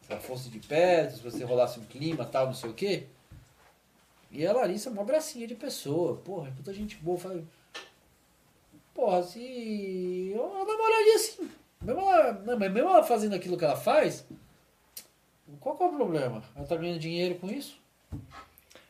se 0.02 0.11
ela 0.11 0.20
fosse 0.20 0.48
de 0.48 0.59
perto, 0.59 1.18
se 1.18 1.22
você 1.22 1.44
rolasse 1.44 1.78
um 1.78 1.84
clima 1.84 2.24
tal, 2.24 2.46
não 2.46 2.54
sei 2.54 2.68
o 2.68 2.74
quê? 2.74 3.07
E 4.28 4.44
a 4.44 4.52
Larissa 4.52 4.88
é 4.88 4.92
uma 4.92 5.04
gracinha 5.04 5.46
de 5.46 5.54
pessoa, 5.54 6.16
porra, 6.16 6.50
puta 6.57 6.74
gente 6.74 6.96
boa. 6.96 7.16
Falei, 7.16 7.44
porra, 8.92 9.22
se. 9.22 10.32
Eu 10.34 10.66
namoraria 10.66 11.18
sim. 11.20 11.48
Mesmo 11.80 12.00
ela, 12.00 12.32
não, 12.44 12.59
mas 12.59 12.72
mesmo 12.72 12.88
ela 12.88 13.04
fazendo 13.04 13.36
aquilo 13.36 13.57
que 13.57 13.64
ela 13.64 13.76
faz, 13.76 14.26
qual 15.61 15.76
que 15.76 15.82
é 15.84 15.86
o 15.86 15.94
problema? 15.94 16.42
Ela 16.57 16.66
tá 16.66 16.74
ganhando 16.74 16.98
dinheiro 16.98 17.36
com 17.36 17.48
isso? 17.48 17.80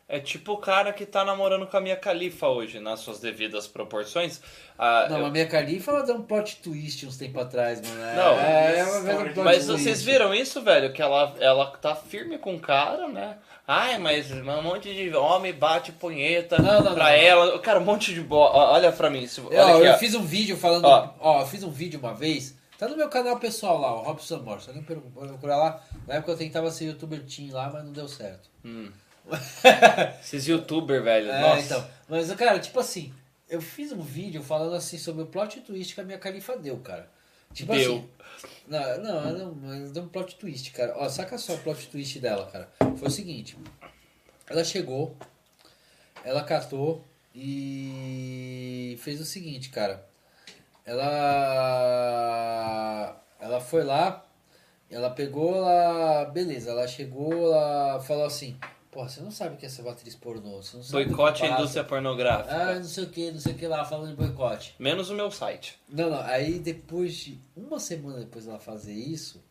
É 0.09 0.20
tipo 0.20 0.52
o 0.52 0.59
cara 0.59 0.92
que 0.92 1.04
tá 1.04 1.24
namorando 1.24 1.66
com 1.66 1.76
a 1.76 1.80
minha 1.80 1.96
califa 1.96 2.46
hoje, 2.46 2.78
nas 2.78 3.00
suas 3.00 3.18
devidas 3.18 3.66
proporções. 3.66 4.40
Ah, 4.78 5.09
Não, 5.11 5.18
eu- 5.18 5.26
a 5.26 5.30
minha 5.30 5.46
Califa 5.48 5.90
ela 5.90 6.04
deu 6.04 6.14
um 6.14 6.22
plot 6.22 6.57
twist 6.62 7.04
uns 7.04 7.16
tempos 7.16 7.42
atrás, 7.42 7.80
mano. 7.80 8.02
É, 8.04 8.14
Não, 8.14 8.38
é, 8.38 8.84
uma 8.84 9.00
vez 9.00 9.18
um 9.18 9.22
plot 9.32 9.40
Mas 9.44 9.66
twist. 9.66 9.82
vocês 9.82 10.02
viram 10.04 10.32
isso, 10.32 10.62
velho? 10.62 10.92
Que 10.92 11.02
ela, 11.02 11.34
ela 11.40 11.66
tá 11.78 11.94
firme 11.96 12.38
com 12.38 12.54
o 12.54 12.61
cara, 12.61 13.09
né? 13.09 13.38
Ai, 13.66 13.98
mas 13.98 14.30
um 14.30 14.62
monte 14.62 14.94
de 14.94 15.12
homem 15.16 15.52
bate 15.52 15.90
punheta 15.90 16.57
Não, 16.62 16.84
não, 16.84 16.94
pra 16.94 17.04
não. 17.07 17.11
ela. 17.11 17.59
Cara, 17.59 17.80
um 17.80 17.84
monte 17.84 18.14
de 18.14 18.20
bo... 18.20 18.36
ó, 18.36 18.74
Olha 18.74 18.92
pra 18.92 19.11
mim. 19.11 19.26
se- 19.26 19.40
Olha 19.40 19.61
Ó, 19.64 19.76
aqui, 19.78 19.86
eu 19.88 19.92
ó. 19.92 19.98
fiz 19.98 20.14
um 20.14 20.22
vídeo 20.22 20.57
falando. 20.57 20.84
Ó. 20.84 21.09
Ó. 21.18 21.40
eu 21.40 21.46
fiz 21.48 21.64
um 21.64 21.70
vídeo 21.70 21.98
uma 21.98 22.14
vez. 22.14 22.54
Tá 22.78 22.86
no 22.86 22.96
meu 22.96 23.09
canal 23.09 23.40
pessoal 23.40 23.80
lá, 23.80 23.92
o 23.92 24.02
Robson 24.04 24.36
Amor. 24.36 24.61
Só 24.61 24.70
nem 24.72 24.84
procurar 24.84 25.57
lá. 25.57 25.82
Na 26.07 26.14
época 26.14 26.30
eu 26.32 26.36
tentava 26.36 26.70
ser 26.70 26.84
youtuber 26.84 27.24
teen 27.24 27.50
lá, 27.50 27.68
mas 27.72 27.82
não 27.82 27.90
deu 27.92 28.07
certo. 28.07 28.48
Esses 30.20 30.46
youtubers, 30.46 31.02
velho. 31.02 31.30
É, 31.30 31.40
Nossa. 31.40 31.62
então. 31.62 31.88
Mas, 32.08 32.32
cara, 32.34 32.58
tipo 32.58 32.78
assim, 32.78 33.12
eu 33.48 33.60
fiz 33.60 33.92
um 33.92 34.00
vídeo 34.00 34.42
falando 34.42 34.74
assim 34.74 34.98
sobre 34.98 35.22
o 35.22 35.26
plot 35.26 35.60
twist 35.60 35.94
que 35.94 36.00
a 36.00 36.04
minha 36.04 36.18
califa 36.18 36.56
deu, 36.56 36.78
cara. 36.78 37.08
Tipo 37.52 37.72
Deu. 37.72 37.94
assim. 37.96 38.08
Não, 38.66 38.98
não, 38.98 39.32
não, 39.32 39.54
mas 39.54 39.92
deu 39.92 40.02
um 40.02 40.08
plot 40.08 40.36
twist, 40.36 40.70
cara. 40.72 40.94
Ó, 40.96 41.08
saca 41.08 41.38
só 41.38 41.54
o 41.54 41.58
plot 41.58 41.88
twist 41.88 42.18
dela, 42.18 42.46
cara. 42.50 42.68
Foi 42.96 43.08
o 43.08 43.10
seguinte. 43.10 43.56
Ela 44.48 44.62
chegou, 44.62 45.16
ela 46.24 46.42
catou 46.44 47.04
e 47.34 48.96
fez 49.00 49.20
o 49.20 49.24
seguinte, 49.24 49.70
cara. 49.70 50.06
Ela. 50.84 51.96
Ela 53.40 53.60
foi 53.60 53.84
lá, 53.84 54.24
ela 54.90 55.10
pegou, 55.10 55.56
ela. 55.56 56.24
Beleza, 56.26 56.70
ela 56.70 56.86
chegou, 56.86 57.32
ela 57.32 58.00
falou 58.00 58.24
assim. 58.26 58.58
Porra, 58.97 59.11
você 59.11 59.20
não 59.20 59.30
sabe 59.30 59.57
o 59.57 59.59
que 59.59 59.66
é 59.66 59.68
ser 59.68 59.86
atriz 59.86 60.14
pornô. 60.14 60.62
Você 60.62 60.74
não 60.74 60.82
sabe 60.82 61.05
que 61.05 61.11
Boicote 61.11 61.42
à 61.42 61.49
passa." 61.49 61.61
indústria 61.61 61.84
pornográfica. 61.84 62.57
Ah, 62.57 62.74
não 62.76 62.84
sei 62.84 63.05
o 63.05 63.11
que, 63.11 63.30
não 63.30 63.38
sei 63.38 63.53
o 63.53 63.55
que 63.55 63.66
lá, 63.66 63.84
falando 63.84 64.09
de 64.09 64.16
boicote. 64.16 64.74
Menos 64.78 65.11
o 65.11 65.14
meu 65.14 65.30
site. 65.30 65.78
Não, 65.86 66.09
não, 66.09 66.22
aí 66.22 66.59
depois 66.59 67.12
de. 67.14 67.38
Uma 67.55 67.78
semana 67.78 68.20
depois 68.20 68.47
dela 68.47 68.59
fazer 68.59 68.94
isso, 68.94 69.44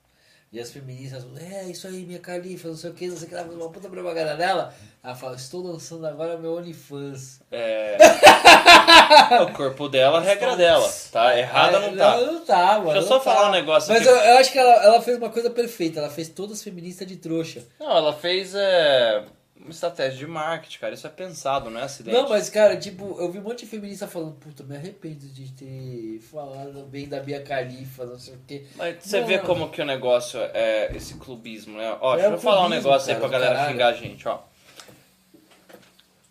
e 0.55 0.59
as 0.61 0.71
feministas 0.71 1.21
falam, 1.21 1.37
é 1.37 1.65
isso 1.65 1.85
aí, 1.85 2.05
minha 2.05 2.17
califa, 2.17 2.69
não 2.69 2.77
sei 2.77 2.89
o 2.89 2.93
que, 2.93 3.09
não 3.09 3.17
sei 3.17 3.27
o 3.27 3.29
que 3.29 3.35
uma 3.35 3.69
puta 3.69 3.89
propaganda 3.89 4.37
dela. 4.37 4.73
Ela 5.03 5.13
fala, 5.13 5.35
estou 5.35 5.61
lançando 5.61 6.07
agora 6.07 6.37
meu 6.37 6.55
OnlyFans. 6.55 7.41
É... 7.51 7.97
o 9.43 9.51
corpo 9.51 9.89
dela, 9.89 10.19
a 10.19 10.21
regra 10.21 10.55
dela. 10.55 10.89
Tá? 11.11 11.37
Errada 11.37 11.79
Aí, 11.79 11.91
não 11.91 11.97
tá. 11.97 12.17
Não, 12.17 12.33
não 12.33 12.45
tá, 12.45 12.79
mano. 12.79 12.93
Deixa 12.93 12.99
eu 12.99 13.03
só 13.03 13.17
tá. 13.19 13.25
falar 13.25 13.49
um 13.49 13.51
negócio 13.51 13.91
Mas 13.91 14.07
aqui. 14.07 14.09
eu, 14.09 14.15
eu 14.15 14.37
acho 14.37 14.51
que 14.53 14.57
ela, 14.57 14.73
ela 14.85 15.01
fez 15.01 15.17
uma 15.17 15.29
coisa 15.29 15.49
perfeita, 15.49 15.99
ela 15.99 16.09
fez 16.09 16.29
todas 16.29 16.63
feministas 16.63 17.05
de 17.05 17.17
trouxa. 17.17 17.61
Não, 17.77 17.91
ela 17.97 18.13
fez 18.13 18.55
é, 18.55 19.25
uma 19.57 19.69
estratégia 19.69 20.17
de 20.19 20.27
marketing, 20.27 20.79
cara. 20.79 20.93
Isso 20.93 21.07
é 21.07 21.09
pensado, 21.09 21.69
não 21.69 21.79
é 21.79 21.83
acidente. 21.83 22.15
Não, 22.15 22.27
mas 22.29 22.49
cara, 22.49 22.77
tipo, 22.77 23.19
eu 23.19 23.31
vi 23.31 23.39
um 23.39 23.41
monte 23.41 23.59
de 23.59 23.67
feminista 23.67 24.07
falando, 24.07 24.33
puta, 24.35 24.63
me 24.63 24.75
arrependo 24.75 25.25
de 25.27 25.51
ter 25.53 26.19
falado 26.19 26.85
bem 26.87 27.07
da 27.07 27.23
minha 27.23 27.41
califa, 27.41 28.05
não 28.05 28.19
sei 28.19 28.35
o 28.35 28.39
quê. 28.47 28.65
Mas 28.75 29.03
você 29.03 29.21
Não, 29.21 29.27
vê 29.27 29.37
não. 29.37 29.45
como 29.45 29.69
que 29.71 29.81
o 29.81 29.85
negócio 29.85 30.39
é 30.53 30.95
esse 30.95 31.15
clubismo, 31.15 31.77
né? 31.77 31.97
Ó, 32.01 32.13
É 32.15 32.17
deixa 32.21 32.33
eu 32.35 32.39
falar 32.39 32.65
um 32.65 32.69
negócio 32.69 33.09
aí 33.13 33.15
cara, 33.15 33.19
pra 33.19 33.27
do 33.27 33.31
galera 33.31 33.55
caralho. 33.55 33.71
xingar 33.71 33.87
a 33.87 33.93
gente, 33.93 34.27
ó. 34.27 34.39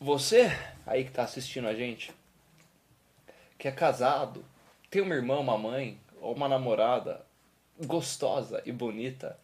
Você 0.01 0.51
aí 0.87 1.05
que 1.05 1.11
tá 1.11 1.23
assistindo 1.23 1.67
a 1.67 1.75
gente, 1.75 2.13
que 3.59 3.67
é 3.67 3.73
casado, 3.73 4.45
tem 4.91 5.01
uma 5.01 5.15
irmã, 5.15 5.39
uma 5.39 5.57
mãe 5.57 5.99
ou 6.21 6.35
uma 6.35 6.49
namorada 6.49 7.23
gostosa 7.87 8.63
e 8.67 8.71
bonita 8.73 9.37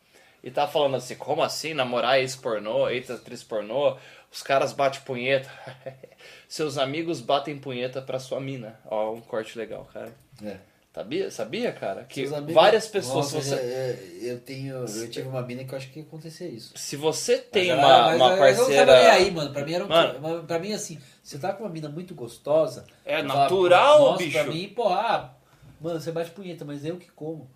e 0.43 0.51
tá 0.51 0.67
falando 0.67 0.97
assim, 0.97 1.15
como 1.17 1.43
assim 1.43 1.75
namorar 1.75 2.19
ex-pornô, 2.19 2.89
ex-atriz 2.89 3.43
pornô, 3.43 3.97
os 4.33 4.43
caras 4.43 4.73
batem 4.73 5.01
punheta. 5.03 5.51
Seus 6.49 6.79
amigos 6.79 7.21
batem 7.21 7.59
punheta 7.59 8.01
pra 8.03 8.19
sua 8.19 8.41
mina. 8.41 8.79
Ó, 8.87 9.13
um 9.13 9.21
corte 9.21 9.57
legal, 9.59 9.89
cara. 9.93 10.13
É. 10.45 10.57
Sabia, 10.93 11.31
sabia 11.31 11.71
cara? 11.73 12.03
Que 12.05 12.25
amigos- 12.27 12.53
várias 12.53 12.89
pessoas... 12.89 13.33
Nossa, 13.33 13.41
você- 13.41 13.55
é, 13.55 13.59
é, 13.59 14.19
eu 14.33 14.41
tenho. 14.41 14.75
Eu 14.85 15.09
tive 15.09 15.29
uma 15.29 15.41
mina 15.43 15.63
que 15.63 15.73
eu 15.73 15.79
acho 15.79 15.89
que 15.89 16.01
ia 16.01 16.05
acontecer 16.05 16.49
isso. 16.49 16.73
Se 16.77 16.97
você 16.97 17.39
tem 17.39 17.69
Mas, 17.69 17.79
uma, 17.79 18.03
mas 18.07 18.17
uma 18.17 18.27
eu- 18.27 18.33
Eu 18.33 18.39
parceira. 18.57 18.97
nem 18.97 19.07
aí, 19.07 19.31
mano. 19.31 19.53
Pra 19.53 19.65
mim 19.65 19.73
era 19.73 19.85
um. 19.85 19.89
Mano. 19.89 20.45
Pra 20.45 20.59
mim, 20.59 20.73
assim, 20.73 20.99
você 21.23 21.39
tá 21.39 21.53
com 21.53 21.63
uma 21.63 21.71
mina 21.71 21.89
muito 21.89 22.13
gostosa. 22.13 22.85
É 23.05 23.21
eu 23.21 23.25
natural, 23.25 24.17
bicho. 24.17 24.33
Pra 24.33 24.45
mim, 24.45 24.69
pô, 24.75 24.89
ah, 24.89 25.33
mano, 25.81 26.01
você 26.01 26.11
bate 26.11 26.33
punheta, 26.33 26.65
mas 26.65 26.85
eu 26.85 26.97
que 26.97 27.09
como. 27.13 27.49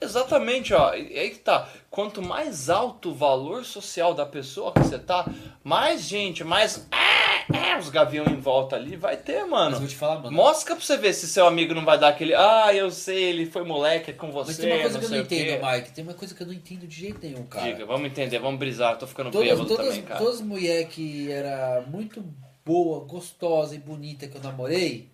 Exatamente, 0.00 0.72
ó. 0.74 0.94
E 0.94 1.18
aí 1.18 1.30
que 1.30 1.38
tá. 1.38 1.68
Quanto 1.90 2.22
mais 2.22 2.68
alto 2.70 3.10
o 3.10 3.14
valor 3.14 3.64
social 3.64 4.14
da 4.14 4.24
pessoa 4.26 4.72
que 4.72 4.80
você 4.80 4.98
tá, 4.98 5.26
mais 5.64 6.02
gente, 6.02 6.44
mais. 6.44 6.86
É, 6.92 7.72
é, 7.72 7.78
os 7.78 7.88
gavião 7.88 8.26
em 8.26 8.38
volta 8.38 8.76
ali 8.76 8.94
vai 8.96 9.16
ter, 9.16 9.40
Mas 9.40 9.50
mano. 9.50 9.78
vou 9.78 9.88
te 9.88 9.96
falar, 9.96 10.16
mano. 10.20 10.30
Mostra 10.30 10.76
pra 10.76 10.84
você 10.84 10.96
ver 10.96 11.12
se 11.14 11.26
seu 11.26 11.46
amigo 11.46 11.74
não 11.74 11.84
vai 11.84 11.98
dar 11.98 12.08
aquele. 12.08 12.34
Ah, 12.34 12.72
eu 12.74 12.90
sei, 12.90 13.24
ele 13.24 13.46
foi 13.46 13.64
moleque 13.64 14.10
é 14.10 14.14
com 14.14 14.30
você. 14.30 14.48
Mas 14.48 14.58
tem 14.58 14.72
uma 14.72 14.80
coisa 14.82 14.98
que 14.98 15.04
eu 15.04 15.08
não 15.08 15.16
sei 15.16 15.20
o 15.20 15.26
quê." 15.26 15.42
entendo, 15.54 15.66
Mike. 15.66 15.92
Tem 15.92 16.04
uma 16.04 16.14
coisa 16.14 16.34
que 16.34 16.42
eu 16.42 16.46
não 16.46 16.54
entendo 16.54 16.86
de 16.86 16.96
jeito 16.96 17.18
nenhum, 17.26 17.44
cara. 17.46 17.72
Diga, 17.72 17.86
vamos 17.86 18.06
entender, 18.06 18.38
vamos 18.38 18.58
brisar. 18.58 18.96
Tô 18.98 19.06
ficando 19.06 19.30
Todas, 19.30 19.48
bêbado 19.48 19.66
todas, 19.68 19.86
também, 19.86 20.02
cara. 20.02 20.18
todas 20.20 20.34
as 20.36 20.40
mulheres 20.42 20.88
que 20.92 21.30
era 21.32 21.84
muito 21.86 22.22
boa, 22.64 23.04
gostosa 23.06 23.74
e 23.74 23.78
bonita 23.78 24.28
que 24.28 24.36
eu 24.36 24.42
namorei, 24.42 25.10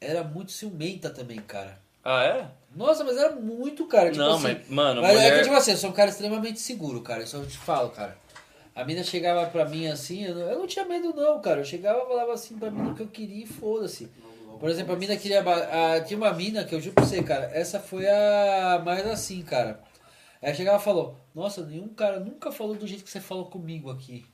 era 0.00 0.22
muito 0.22 0.52
ciumenta 0.52 1.10
também, 1.10 1.38
cara. 1.38 1.83
Ah, 2.04 2.22
é? 2.24 2.46
Nossa, 2.74 3.02
mas 3.04 3.16
era 3.16 3.34
muito, 3.34 3.86
cara. 3.86 4.10
Tipo 4.10 4.22
não, 4.24 4.34
assim, 4.34 4.42
mas, 4.42 4.68
mano, 4.68 5.00
Mas 5.02 5.12
é 5.12 5.14
mulher. 5.14 5.36
que, 5.38 5.42
tipo 5.44 5.54
assim, 5.54 5.70
eu 5.70 5.76
sou 5.76 5.90
um 5.90 5.92
cara 5.92 6.10
extremamente 6.10 6.60
seguro, 6.60 7.00
cara. 7.00 7.22
Isso 7.22 7.36
eu 7.36 7.46
te 7.46 7.56
falo, 7.56 7.90
cara. 7.90 8.16
A 8.74 8.84
mina 8.84 9.04
chegava 9.04 9.46
pra 9.46 9.64
mim 9.64 9.86
assim, 9.86 10.24
eu 10.24 10.34
não, 10.34 10.42
eu 10.42 10.58
não 10.58 10.66
tinha 10.66 10.84
medo 10.84 11.14
não, 11.14 11.40
cara. 11.40 11.60
Eu 11.60 11.64
chegava 11.64 12.00
e 12.02 12.06
falava 12.08 12.32
assim 12.32 12.58
pra 12.58 12.70
mim 12.70 12.90
o 12.90 12.94
que 12.94 13.02
eu 13.02 13.06
queria 13.08 13.44
e 13.44 13.46
foda-se. 13.46 14.10
Por 14.58 14.68
exemplo, 14.68 14.94
a 14.94 14.96
mina 14.98 15.16
queria... 15.16 15.40
a- 15.40 16.00
tinha 16.00 16.16
uma 16.16 16.32
mina 16.32 16.64
que 16.64 16.74
eu 16.74 16.80
juro 16.80 16.94
pra 16.94 17.04
você, 17.04 17.22
cara. 17.22 17.50
Essa 17.52 17.78
foi 17.78 18.06
a 18.08 18.82
mais 18.84 19.06
assim, 19.06 19.42
cara. 19.42 19.80
Ela 20.42 20.54
chegava 20.54 20.78
e 20.78 20.84
falou, 20.84 21.16
nossa, 21.34 21.64
nenhum 21.64 21.88
cara 21.88 22.18
nunca 22.20 22.50
falou 22.50 22.74
do 22.74 22.86
jeito 22.86 23.04
que 23.04 23.10
você 23.10 23.20
falou 23.20 23.46
comigo 23.46 23.90
aqui. 23.90 24.26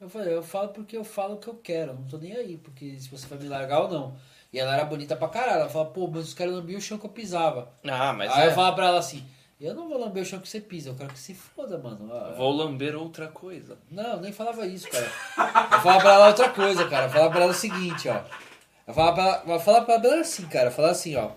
Eu 0.00 0.08
falei, 0.08 0.32
eu 0.34 0.42
falo 0.42 0.68
porque 0.68 0.96
eu 0.96 1.02
falo 1.04 1.34
o 1.34 1.38
que 1.38 1.48
eu 1.48 1.54
quero. 1.54 1.92
Eu 1.92 1.96
não 1.96 2.04
tô 2.04 2.18
nem 2.18 2.32
aí, 2.36 2.56
porque 2.58 2.98
se 3.00 3.08
você 3.08 3.26
vai 3.26 3.38
me 3.38 3.48
largar 3.48 3.80
ou 3.80 3.88
não. 3.90 4.16
E 4.52 4.58
ela 4.58 4.74
era 4.74 4.84
bonita 4.84 5.14
pra 5.14 5.28
caralho. 5.28 5.60
Ela 5.60 5.68
falava, 5.68 5.90
pô, 5.90 6.06
mas 6.08 6.28
os 6.28 6.34
caras 6.34 6.54
lambiam 6.54 6.78
o 6.78 6.82
chão 6.82 6.98
que 6.98 7.06
eu 7.06 7.10
pisava. 7.10 7.70
Ah, 7.86 8.12
mas 8.12 8.32
Aí 8.32 8.44
é. 8.44 8.46
eu 8.48 8.54
falava 8.54 8.76
pra 8.76 8.86
ela 8.86 8.98
assim, 8.98 9.24
eu 9.60 9.74
não 9.74 9.88
vou 9.88 9.98
lamber 9.98 10.22
o 10.22 10.26
chão 10.26 10.38
que 10.38 10.48
você 10.48 10.60
pisa, 10.60 10.90
eu 10.90 10.94
quero 10.94 11.12
que 11.12 11.18
se 11.18 11.34
foda, 11.34 11.76
mano. 11.78 12.08
Ah, 12.12 12.34
Vou 12.36 12.52
lamber 12.52 12.96
outra 12.96 13.28
coisa. 13.28 13.76
Não, 13.90 14.12
eu 14.12 14.20
nem 14.20 14.32
falava 14.32 14.66
isso, 14.66 14.88
cara. 14.88 15.04
Eu 15.72 15.80
falava 15.80 16.00
pra 16.00 16.12
ela 16.14 16.28
outra 16.28 16.48
coisa, 16.50 16.88
cara. 16.88 17.06
Eu 17.06 17.10
falava 17.10 17.30
pra 17.30 17.40
ela 17.42 17.50
o 17.50 17.54
seguinte, 17.54 18.08
ó. 18.08 18.20
Eu 18.86 18.94
falava 18.94 19.14
pra 19.14 19.24
ela, 19.24 19.42
eu 19.46 19.60
falava 19.60 19.84
pra 19.84 19.94
ela 19.96 20.20
assim, 20.20 20.46
cara. 20.46 20.68
Eu 20.68 20.72
falava 20.72 20.92
assim, 20.92 21.16
ó. 21.16 21.30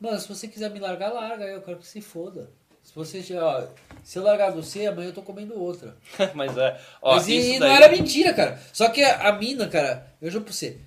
Mano, 0.00 0.18
se 0.18 0.28
você 0.28 0.46
quiser 0.48 0.70
me 0.70 0.78
largar, 0.78 1.12
larga. 1.12 1.44
Eu 1.44 1.62
quero 1.62 1.78
que 1.78 1.86
se 1.86 2.00
foda. 2.00 2.50
Se 2.82 2.94
você, 2.94 3.22
ó, 3.38 3.66
se 4.02 4.18
eu 4.18 4.22
largar 4.22 4.50
você, 4.50 4.86
amanhã 4.86 5.08
eu 5.08 5.14
tô 5.14 5.22
comendo 5.22 5.58
outra. 5.58 5.96
mas 6.34 6.56
é. 6.56 6.80
Ó, 7.00 7.14
Mas 7.16 7.28
e, 7.28 7.32
e 7.32 7.58
daí... 7.58 7.58
não 7.58 7.66
era 7.66 7.88
mentira, 7.88 8.32
cara. 8.34 8.58
Só 8.72 8.88
que 8.88 9.02
a, 9.02 9.28
a 9.28 9.32
mina, 9.32 9.68
cara, 9.68 10.12
eu 10.20 10.30
juro 10.30 10.44
pra 10.44 10.52
você, 10.52 10.78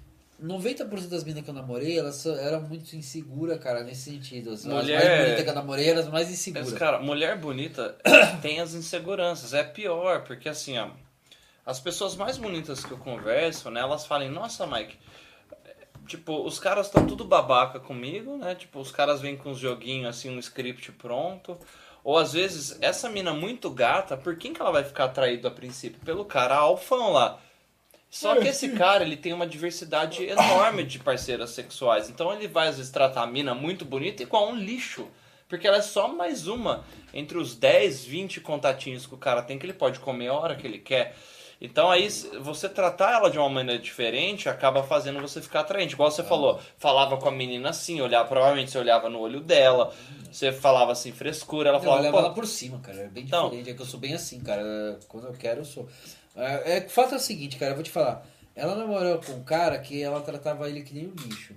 90% 0.44 1.08
das 1.08 1.24
minas 1.24 1.44
que 1.44 1.50
eu 1.50 1.54
namorei, 1.54 1.98
elas 1.98 2.26
eram 2.26 2.62
muito 2.62 2.94
inseguras, 2.96 3.58
cara, 3.64 3.84
nesse 3.84 4.12
sentido. 4.12 4.52
As, 4.52 4.60
as 4.60 4.66
Mulher- 4.66 5.00
mais 5.06 5.20
bonitas 5.22 5.44
que 5.44 5.50
eu 5.50 5.56
namorei 5.56 5.90
eram 5.90 6.00
as 6.02 6.10
mais 6.10 6.28
Mas, 6.30 6.40
inseguras. 6.40 6.74
cara, 6.74 7.00
mulher 7.00 7.38
bonita 7.38 7.96
tem 8.42 8.60
as 8.60 8.74
inseguranças. 8.74 9.54
É 9.54 9.64
pior, 9.64 10.24
porque 10.24 10.50
assim, 10.50 10.78
ó, 10.78 10.90
as 11.66 11.80
pessoas 11.80 12.16
mais 12.16 12.38
bonitas 12.38 12.84
que 12.84 12.92
eu 12.92 12.98
converso, 12.98 13.70
né, 13.72 13.80
elas 13.80 14.06
falam, 14.06 14.30
nossa, 14.32 14.68
Mike, 14.68 14.98
tipo, 16.08 16.46
os 16.46 16.60
caras 16.60 16.88
estão 16.88 17.06
tudo 17.08 17.24
babaca 17.24 17.80
comigo, 17.80 18.36
né? 18.38 18.54
Tipo, 18.56 18.80
os 18.80 18.92
caras 18.92 19.22
vêm 19.22 19.38
com 19.38 19.52
uns 19.52 19.60
joguinhos 19.60 20.10
assim, 20.10 20.30
um 20.30 20.40
script 20.40 20.92
pronto. 20.92 21.58
Ou 22.04 22.18
às 22.18 22.34
vezes, 22.34 22.78
essa 22.82 23.10
mina 23.10 23.34
muito 23.34 23.70
gata, 23.70 24.18
por 24.18 24.36
quem 24.36 24.52
que 24.54 24.60
ela 24.62 24.72
vai 24.74 24.84
ficar 24.84 25.06
atraída 25.06 25.48
a 25.48 25.52
princípio? 25.52 26.02
Pelo 26.04 26.26
cara 26.26 26.56
alfão 26.56 27.14
lá. 27.14 27.40
Só 28.14 28.36
que 28.36 28.48
esse 28.48 28.70
cara, 28.70 29.04
ele 29.04 29.18
tem 29.18 29.34
uma 29.34 29.48
diversidade 29.48 30.24
enorme 30.24 30.84
de 30.84 31.00
parceiras 31.00 31.50
sexuais. 31.50 32.12
Então 32.12 32.32
ele 32.32 32.48
vai, 32.48 32.68
às 32.68 32.78
vezes, 32.78 32.92
tratar 32.92 33.24
a 33.24 33.28
mina 33.28 33.56
muito 33.56 33.84
bonita 33.84 34.22
igual 34.22 34.50
um 34.50 34.56
lixo. 34.56 35.08
Porque 35.50 35.68
ela 35.68 35.78
é 35.78 35.82
só 35.82 36.08
mais 36.08 36.48
uma 36.48 36.84
entre 37.12 37.40
os 37.40 37.56
10, 37.56 38.06
20 38.06 38.40
contatinhos 38.42 39.08
que 39.08 39.16
o 39.16 39.18
cara 39.18 39.42
tem 39.42 39.58
que 39.58 39.66
ele 39.66 39.74
pode 39.74 40.00
comer 40.00 40.28
a 40.28 40.34
hora 40.34 40.56
que 40.56 40.66
ele 40.66 40.78
quer. 40.78 41.16
Então 41.60 41.90
aí 41.90 42.08
você 42.42 42.68
tratar 42.70 43.14
ela 43.14 43.32
de 43.32 43.38
uma 43.40 43.50
maneira 43.50 43.82
diferente 43.82 44.48
acaba 44.50 44.84
fazendo 44.84 45.20
você 45.22 45.42
ficar 45.42 45.62
atraente. 45.62 45.94
Igual 45.94 46.12
você 46.12 46.22
falou, 46.24 46.60
falava 46.78 47.18
com 47.18 47.30
a 47.30 47.32
menina 47.32 47.70
assim, 47.70 48.02
olhava, 48.02 48.28
provavelmente 48.28 48.70
você 48.70 48.78
olhava 48.78 49.10
no 49.10 49.20
olho 49.20 49.40
dela, 49.40 49.94
você 50.32 50.52
falava 50.52 50.92
assim, 50.92 51.12
frescura, 51.12 51.70
ela 51.70 51.78
Eu 51.78 51.84
falava, 51.84 52.02
olhava 52.02 52.18
pô, 52.18 52.24
ela 52.26 52.34
por 52.34 52.46
cima, 52.46 52.80
cara. 52.80 53.00
É 53.02 53.08
bem 53.08 53.24
Então. 53.24 53.46
diferente. 53.46 53.70
É 53.70 53.74
que 53.74 53.82
eu 53.82 53.86
sou 53.86 54.00
bem 54.00 54.14
assim, 54.14 54.40
cara. 54.40 55.00
Quando 55.08 55.28
eu 55.28 55.34
quero, 55.34 55.62
eu 55.62 55.66
sou. 55.66 55.88
É, 56.36 56.78
é, 56.78 56.86
o 56.86 56.90
fato 56.90 57.14
é 57.14 57.18
o 57.18 57.20
seguinte, 57.20 57.58
cara, 57.58 57.72
eu 57.72 57.76
vou 57.76 57.84
te 57.84 57.92
falar. 57.92 58.26
Ela 58.56 58.76
namorou 58.76 59.20
com 59.20 59.34
um 59.34 59.44
cara 59.44 59.78
que 59.80 60.02
ela 60.02 60.22
tratava 60.22 60.70
ele 60.70 60.82
que 60.84 60.94
nem 60.94 61.08
um 61.08 61.14
lixo. 61.16 61.54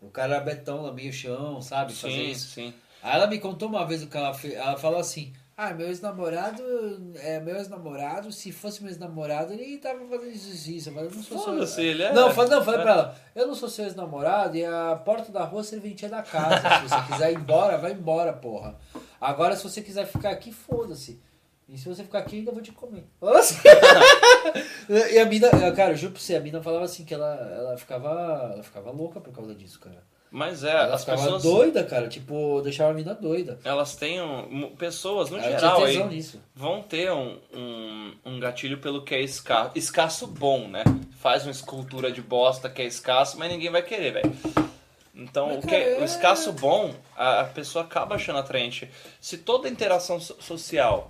O 0.00 0.08
cara 0.08 0.36
era 0.36 0.44
betão, 0.44 0.82
lambia 0.82 1.10
o 1.10 1.12
chão, 1.12 1.60
sabe? 1.60 1.92
Fazer 1.92 2.14
sim, 2.14 2.30
isso. 2.30 2.48
sim. 2.48 2.74
Aí 3.02 3.14
ela 3.14 3.26
me 3.26 3.38
contou 3.38 3.68
uma 3.68 3.86
vez 3.86 4.02
o 4.02 4.06
que 4.06 4.16
ela 4.16 4.32
fez. 4.34 4.54
Ela 4.54 4.76
falou 4.76 4.98
assim: 4.98 5.32
Ah, 5.56 5.72
meu 5.72 5.86
ex-namorado, 5.88 6.62
é, 7.16 7.38
meu 7.38 7.56
ex-namorado, 7.56 8.32
se 8.32 8.50
fosse 8.50 8.82
meu 8.82 8.90
ex-namorado, 8.90 9.52
ele 9.52 9.78
tava 9.78 10.00
fazendo 10.06 10.30
isso 10.32 10.70
isso. 10.70 10.88
Eu 10.88 10.94
falei, 10.94 11.10
não 11.14 11.22
sou 11.22 11.66
seu. 11.66 11.84
Ele 11.84 12.02
é- 12.02 12.12
Não, 12.12 12.32
falei, 12.32 12.50
não, 12.50 12.64
falei 12.64 12.80
é. 12.80 12.82
pra 12.82 12.92
ela, 12.92 13.16
eu 13.34 13.46
não 13.46 13.54
sou 13.54 13.68
seu 13.68 13.84
ex-namorado 13.84 14.56
e 14.56 14.64
a 14.64 15.00
porta 15.04 15.30
da 15.30 15.44
rua 15.44 15.62
serventia 15.62 16.08
da 16.08 16.22
casa. 16.22 16.56
se 16.80 16.88
você 16.88 17.12
quiser 17.12 17.32
ir 17.32 17.36
embora, 17.36 17.78
vai 17.78 17.92
embora, 17.92 18.32
porra. 18.32 18.76
Agora, 19.20 19.54
se 19.54 19.62
você 19.62 19.82
quiser 19.82 20.06
ficar 20.06 20.30
aqui, 20.30 20.50
foda-se. 20.50 21.20
E 21.72 21.78
se 21.78 21.88
você 21.88 22.02
ficar 22.02 22.18
aqui, 22.18 22.38
ainda 22.38 22.50
vou 22.50 22.60
te 22.60 22.72
comer. 22.72 23.04
Assim. 23.22 23.54
e 25.12 25.18
a 25.18 25.24
mina, 25.24 25.48
cara, 25.72 25.92
eu 25.92 25.96
juro 25.96 26.12
pra 26.14 26.20
você, 26.20 26.34
a 26.34 26.40
mina 26.40 26.60
falava 26.60 26.84
assim 26.84 27.04
que 27.04 27.14
ela, 27.14 27.32
ela, 27.56 27.76
ficava, 27.78 28.50
ela 28.54 28.62
ficava 28.62 28.90
louca 28.90 29.20
por 29.20 29.32
causa 29.32 29.54
disso, 29.54 29.78
cara. 29.78 30.02
Mas 30.32 30.62
é, 30.64 30.70
ela 30.70 30.94
as 30.94 31.00
ficava 31.02 31.22
pessoas, 31.22 31.42
doida, 31.42 31.84
cara. 31.84 32.08
Tipo, 32.08 32.60
deixava 32.62 32.90
a 32.90 32.94
mina 32.94 33.14
doida. 33.14 33.58
elas 33.64 33.94
têm 33.96 34.20
um, 34.20 34.74
pessoas, 34.76 35.30
no 35.30 35.38
Ela 35.38 35.50
geral, 35.50 35.84
aí, 35.84 36.02
nisso. 36.08 36.40
vão 36.54 36.82
ter 36.82 37.12
um, 37.12 37.38
um, 37.52 38.14
um 38.24 38.40
gatilho 38.40 38.78
pelo 38.78 39.04
que 39.04 39.14
é 39.14 39.20
escasso, 39.20 39.72
escasso 39.76 40.26
bom, 40.26 40.66
né? 40.68 40.82
Faz 41.18 41.44
uma 41.44 41.50
escultura 41.52 42.10
de 42.10 42.22
bosta 42.22 42.68
que 42.68 42.82
é 42.82 42.84
escasso, 42.84 43.38
mas 43.38 43.50
ninguém 43.50 43.70
vai 43.70 43.82
querer, 43.82 44.12
velho. 44.12 44.32
Então, 45.14 45.48
Mas, 45.48 45.64
o, 45.64 45.66
que 45.66 45.74
é- 45.74 45.98
o 45.98 46.02
é- 46.02 46.04
escasso 46.04 46.52
bom, 46.52 46.94
a, 47.16 47.40
a 47.40 47.44
pessoa 47.44 47.84
acaba 47.84 48.14
achando 48.14 48.38
atraente. 48.38 48.88
Se 49.20 49.36
toda 49.38 49.68
interação 49.68 50.18
so- 50.20 50.36
social 50.40 51.08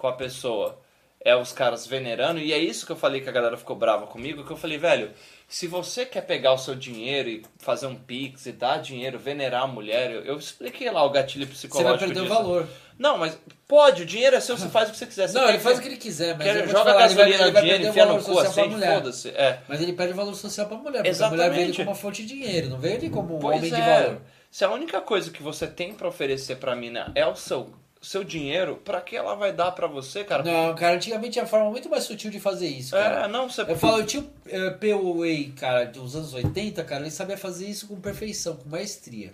com 0.00 0.06
a 0.08 0.12
pessoa 0.14 0.78
é 1.22 1.36
os 1.36 1.52
caras 1.52 1.86
venerando, 1.86 2.40
e 2.40 2.50
é 2.50 2.56
isso 2.58 2.86
que 2.86 2.92
eu 2.92 2.96
falei 2.96 3.20
que 3.20 3.28
a 3.28 3.32
galera 3.32 3.54
ficou 3.54 3.76
brava 3.76 4.06
comigo, 4.06 4.42
que 4.42 4.50
eu 4.50 4.56
falei, 4.56 4.78
velho, 4.78 5.10
se 5.46 5.66
você 5.66 6.06
quer 6.06 6.22
pegar 6.22 6.54
o 6.54 6.58
seu 6.58 6.74
dinheiro 6.74 7.28
e 7.28 7.42
fazer 7.58 7.86
um 7.86 7.94
pix 7.94 8.46
e 8.46 8.52
dar 8.52 8.78
dinheiro, 8.78 9.18
venerar 9.18 9.64
a 9.64 9.66
mulher, 9.66 10.10
eu, 10.10 10.24
eu 10.24 10.36
expliquei 10.38 10.90
lá 10.90 11.04
o 11.04 11.10
gatilho 11.10 11.44
Você 11.46 11.52
psicológico 11.68 11.98
vai 11.98 12.08
perder 12.08 12.20
o 12.20 12.22
disso. 12.22 12.34
valor. 12.34 12.66
Não, 12.98 13.18
mas 13.18 13.38
pode, 13.68 14.02
o 14.02 14.06
dinheiro 14.06 14.34
é 14.36 14.40
seu, 14.40 14.56
você 14.56 14.68
faz 14.70 14.88
o 14.88 14.92
que 14.92 14.98
você 14.98 15.06
quiser. 15.06 15.28
Você 15.28 15.38
Não, 15.38 15.46
ele 15.48 15.58
faz 15.58 15.78
o 15.78 15.82
que 15.82 15.88
ele 15.88 15.96
quiser, 15.98 16.36
mas 16.38 16.46
quer- 16.46 16.66
joga 16.68 16.84
falar, 16.90 17.04
ele 17.04 17.14
vai- 17.14 17.24
gasolina 17.30 17.42
ele 17.44 17.52
vai 17.52 17.62
dinheiro, 17.62 17.84
o 17.84 17.88
enfia 17.88 18.04
no 18.06 18.10
valor 18.12 18.24
cu 18.24 18.34
social 18.34 18.52
pra 18.54 18.62
assim, 18.62 18.70
mulher. 18.70 18.94
foda-se. 18.94 19.28
É. 19.30 19.58
Mas 19.68 19.80
ele 19.82 19.92
perde 19.92 20.12
o 20.14 20.16
valor 20.16 20.34
social 20.34 20.66
pra 20.68 20.76
mulher, 20.78 20.92
porque 20.98 21.08
a 21.08 21.10
Exatamente. 21.10 21.36
mulher 21.48 21.54
vê 21.54 21.62
ele 21.64 21.76
como 21.76 21.88
uma 21.90 21.94
fonte 21.94 22.22
de 22.24 22.28
dinheiro, 22.28 22.68
não 22.70 22.78
vê 22.78 22.94
ele 22.94 23.10
como 23.10 23.36
um 23.36 23.38
Pois 23.40 23.58
homem 23.58 23.72
é. 23.72 23.76
de 23.76 23.82
valor. 23.82 24.22
Se 24.50 24.64
a 24.64 24.70
única 24.70 25.00
coisa 25.02 25.30
que 25.30 25.42
você 25.42 25.66
tem 25.66 25.92
pra 25.94 26.08
oferecer 26.08 26.56
pra 26.56 26.74
mina 26.74 27.12
é 27.14 27.26
o 27.26 27.34
seu, 27.36 27.70
seu 28.00 28.24
dinheiro, 28.24 28.76
pra 28.82 29.00
que 29.00 29.14
ela 29.14 29.34
vai 29.34 29.52
dar 29.52 29.72
pra 29.72 29.86
você, 29.86 30.24
cara? 30.24 30.42
Não, 30.42 30.74
cara, 30.74 30.94
antigamente 30.94 31.34
tinha 31.34 31.46
forma 31.46 31.70
muito 31.70 31.88
mais 31.90 32.04
sutil 32.04 32.30
de 32.30 32.40
fazer 32.40 32.66
isso, 32.68 32.92
cara. 32.92 33.24
É, 33.24 33.28
não, 33.28 33.48
você... 33.48 33.62
Eu 33.62 33.76
falo, 33.76 33.98
eu 33.98 34.06
tinha 34.06 34.22
o 34.22 34.30
eh, 34.48 34.70
POA, 34.70 35.54
cara, 35.58 35.84
dos 35.84 36.16
anos 36.16 36.32
80, 36.32 36.82
cara, 36.84 37.02
ele 37.02 37.10
sabia 37.10 37.36
fazer 37.36 37.66
isso 37.66 37.86
com 37.86 38.00
perfeição, 38.00 38.56
com 38.56 38.68
maestria. 38.68 39.32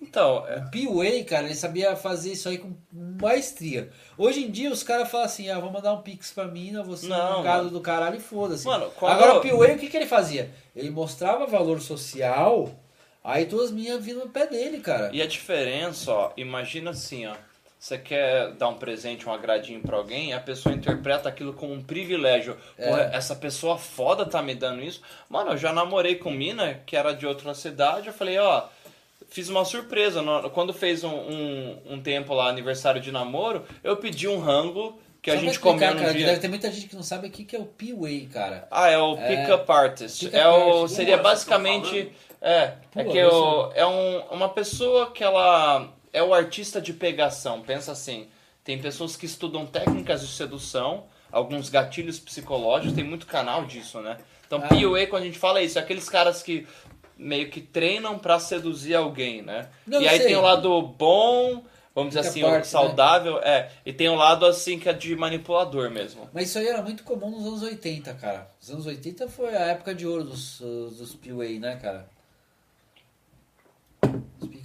Então, 0.00 0.46
é, 0.48 0.58
O 0.58 0.70
POA, 0.70 1.24
cara, 1.24 1.46
ele 1.46 1.54
sabia 1.54 1.94
fazer 1.96 2.32
isso 2.32 2.48
aí 2.48 2.58
com 2.58 2.72
maestria. 3.20 3.90
Hoje 4.16 4.44
em 4.44 4.50
dia 4.50 4.70
os 4.70 4.82
caras 4.82 5.10
falam 5.10 5.26
assim, 5.26 5.50
ah, 5.50 5.58
vou 5.58 5.70
mandar 5.70 5.92
um 5.92 6.00
pix 6.00 6.30
pra 6.32 6.46
mina, 6.46 6.82
você 6.82 7.08
Não, 7.08 7.40
um 7.40 7.42
gado 7.42 7.64
mano. 7.64 7.70
do 7.70 7.80
caralho 7.80 8.16
e 8.16 8.20
foda-se. 8.20 8.64
Mano, 8.66 8.90
Agora 9.02 9.34
o 9.34 9.40
POA, 9.40 9.72
o 9.72 9.78
que, 9.78 9.88
que 9.88 9.96
ele 9.96 10.06
fazia? 10.06 10.50
Ele 10.74 10.90
mostrava 10.90 11.44
valor 11.44 11.80
social, 11.80 12.70
aí 13.22 13.46
todas 13.46 13.66
as 13.66 13.72
minhas 13.72 14.02
vindo 14.02 14.20
no 14.20 14.28
pé 14.28 14.46
dele, 14.46 14.78
cara. 14.78 15.10
E 15.12 15.20
a 15.20 15.26
diferença, 15.26 16.10
ó, 16.12 16.32
imagina 16.36 16.90
assim, 16.92 17.26
ó. 17.26 17.34
Você 17.80 17.96
quer 17.96 18.52
dar 18.52 18.68
um 18.68 18.74
presente, 18.74 19.26
um 19.26 19.32
agradinho 19.32 19.80
pra 19.80 19.96
alguém, 19.96 20.34
a 20.34 20.38
pessoa 20.38 20.74
interpreta 20.74 21.30
aquilo 21.30 21.54
como 21.54 21.72
um 21.72 21.82
privilégio. 21.82 22.54
É. 22.76 22.90
Pô, 22.90 22.96
essa 22.98 23.34
pessoa 23.34 23.78
foda 23.78 24.26
tá 24.26 24.42
me 24.42 24.54
dando 24.54 24.82
isso. 24.82 25.00
Mano, 25.30 25.52
eu 25.52 25.56
já 25.56 25.72
namorei 25.72 26.16
com 26.16 26.30
mina 26.30 26.78
que 26.84 26.94
era 26.94 27.14
de 27.14 27.26
outra 27.26 27.54
cidade. 27.54 28.08
Eu 28.08 28.12
falei, 28.12 28.38
ó, 28.38 28.64
fiz 29.30 29.48
uma 29.48 29.64
surpresa. 29.64 30.22
Quando 30.52 30.74
fez 30.74 31.02
um, 31.04 31.08
um, 31.08 31.78
um 31.86 32.02
tempo 32.02 32.34
lá, 32.34 32.50
aniversário 32.50 33.00
de 33.00 33.10
namoro, 33.10 33.64
eu 33.82 33.96
pedi 33.96 34.28
um 34.28 34.38
rango 34.38 35.00
que 35.22 35.30
a 35.30 35.34
Só 35.34 35.38
pra 35.38 35.46
gente 35.46 35.56
explicar, 35.56 35.92
comeu 35.94 36.06
no 36.06 36.12
dia. 36.12 36.26
Deve 36.26 36.40
ter 36.40 36.48
muita 36.48 36.70
gente 36.70 36.86
que 36.86 36.96
não 36.96 37.02
sabe 37.02 37.28
o 37.28 37.30
que, 37.30 37.44
que 37.44 37.56
é 37.56 37.58
o 37.58 37.64
POA, 37.64 38.28
cara. 38.30 38.68
Ah, 38.70 38.90
é 38.90 38.98
o 38.98 39.16
É, 39.16 39.36
pick-up 39.36 39.72
artist. 39.72 40.26
pick-up 40.26 40.36
é 40.38 40.46
o, 40.46 40.86
seria 40.86 41.16
Pula, 41.16 41.30
basicamente. 41.30 42.12
É, 42.42 42.52
é 42.54 42.74
Pula, 42.92 43.04
que 43.06 43.18
isso 43.18 43.34
o, 43.34 43.72
é 43.74 43.86
um, 43.86 44.18
uma 44.32 44.50
pessoa 44.50 45.10
que 45.12 45.24
ela 45.24 45.88
é 46.12 46.22
o 46.22 46.34
artista 46.34 46.80
de 46.80 46.92
pegação. 46.92 47.62
Pensa 47.62 47.92
assim: 47.92 48.28
tem 48.64 48.78
pessoas 48.80 49.16
que 49.16 49.26
estudam 49.26 49.66
técnicas 49.66 50.20
de 50.20 50.28
sedução, 50.28 51.04
alguns 51.30 51.68
gatilhos 51.68 52.18
psicológicos, 52.18 52.94
tem 52.94 53.04
muito 53.04 53.26
canal 53.26 53.64
disso, 53.64 54.00
né? 54.00 54.18
Então, 54.46 54.60
Ah. 54.62 54.68
PUA, 54.68 55.06
quando 55.06 55.22
a 55.22 55.26
gente 55.26 55.38
fala 55.38 55.62
isso, 55.62 55.78
é 55.78 55.82
aqueles 55.82 56.08
caras 56.08 56.42
que 56.42 56.66
meio 57.16 57.50
que 57.50 57.60
treinam 57.60 58.18
pra 58.18 58.40
seduzir 58.40 58.94
alguém, 58.94 59.42
né? 59.42 59.68
Não, 59.86 60.00
e 60.00 60.08
aí 60.08 60.18
sei. 60.18 60.28
tem 60.28 60.36
o 60.36 60.40
lado 60.40 60.82
bom. 60.82 61.64
Vamos 61.92 62.14
dizer 62.14 62.28
assim, 62.28 62.40
parte, 62.42 62.54
né? 62.54 62.62
saudável, 62.62 63.38
é. 63.42 63.70
E 63.84 63.92
tem 63.92 64.08
o 64.08 64.14
lado 64.14 64.46
assim 64.46 64.78
que 64.78 64.88
é 64.88 64.92
de 64.92 65.14
manipulador 65.16 65.90
mesmo. 65.90 66.30
Mas 66.32 66.48
isso 66.48 66.58
aí 66.58 66.68
era 66.68 66.80
muito 66.80 67.02
comum 67.02 67.30
nos 67.30 67.44
anos 67.44 67.62
80, 67.62 68.14
cara. 68.14 68.48
Os 68.60 68.70
anos 68.70 68.86
80 68.86 69.28
foi 69.28 69.54
a 69.56 69.66
época 69.66 69.92
de 69.92 70.06
ouro 70.06 70.22
dos, 70.22 70.60
dos 70.60 71.18
né, 71.58 71.76
cara? 71.82 72.08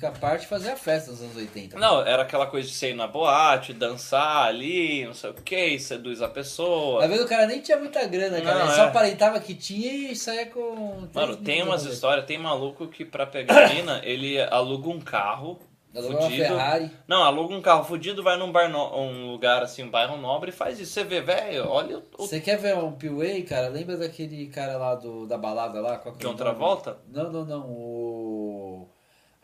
Os 0.05 0.11
pica-parte 0.11 0.47
fazer 0.47 0.71
a 0.71 0.75
festa 0.75 1.11
nos 1.11 1.21
anos 1.21 1.35
80. 1.35 1.77
Não, 1.79 2.01
era 2.01 2.23
aquela 2.23 2.45
coisa 2.47 2.67
de 2.67 2.73
você 2.73 2.91
ir 2.91 2.95
na 2.95 3.07
boate, 3.07 3.73
dançar 3.73 4.47
ali, 4.47 5.05
não 5.05 5.13
sei 5.13 5.29
o 5.31 5.33
que, 5.33 5.79
seduz 5.79 6.21
a 6.21 6.27
pessoa. 6.27 7.03
Às 7.03 7.09
vezes 7.09 7.25
o 7.25 7.27
cara 7.27 7.45
nem 7.45 7.61
tinha 7.61 7.77
muita 7.77 8.05
grana, 8.07 8.41
cara. 8.41 8.59
Não, 8.59 8.65
ele 8.65 8.71
é. 8.73 8.75
só 8.75 8.83
aparentava 8.83 9.39
que 9.39 9.53
tinha 9.53 10.11
e 10.11 10.15
saía 10.15 10.45
com. 10.47 11.07
Mano, 11.13 11.37
tem 11.37 11.63
umas 11.63 11.85
histórias, 11.85 12.25
tem 12.25 12.37
maluco 12.37 12.87
que 12.87 13.03
pra 13.03 13.25
pegar 13.25 13.69
mina, 13.73 14.01
ele 14.03 14.39
aluga 14.41 14.89
um 14.89 14.99
carro 14.99 15.59
Alugou 15.95 16.17
uma 16.17 16.21
fudido. 16.23 16.43
Ferrari. 16.43 16.91
Não, 17.07 17.23
aluga 17.23 17.55
um 17.55 17.61
carro 17.61 17.85
fudido, 17.85 18.21
vai 18.21 18.37
num 18.37 18.51
bar 18.51 18.69
no- 18.69 18.97
um 18.99 19.31
lugar 19.31 19.63
assim, 19.63 19.83
um 19.83 19.89
bairro 19.89 20.17
nobre 20.17 20.49
e 20.49 20.53
faz 20.53 20.77
isso. 20.77 20.91
Você 20.91 21.05
vê, 21.05 21.21
velho, 21.21 21.69
olha 21.69 21.99
o, 22.17 22.27
Você 22.27 22.41
quer 22.41 22.57
ver 22.57 22.75
um 22.75 22.91
POA, 22.91 23.41
cara? 23.47 23.69
Lembra 23.69 23.95
daquele 23.95 24.47
cara 24.47 24.77
lá 24.77 24.95
do, 24.95 25.25
da 25.25 25.37
balada 25.37 25.79
lá? 25.79 25.97
Qual 25.97 26.13
que 26.13 26.25
é 26.25 26.29
John? 26.29 26.35
Travolta? 26.35 26.97
Não, 27.07 27.31
não, 27.31 27.45
não. 27.45 27.61
O. 27.61 28.14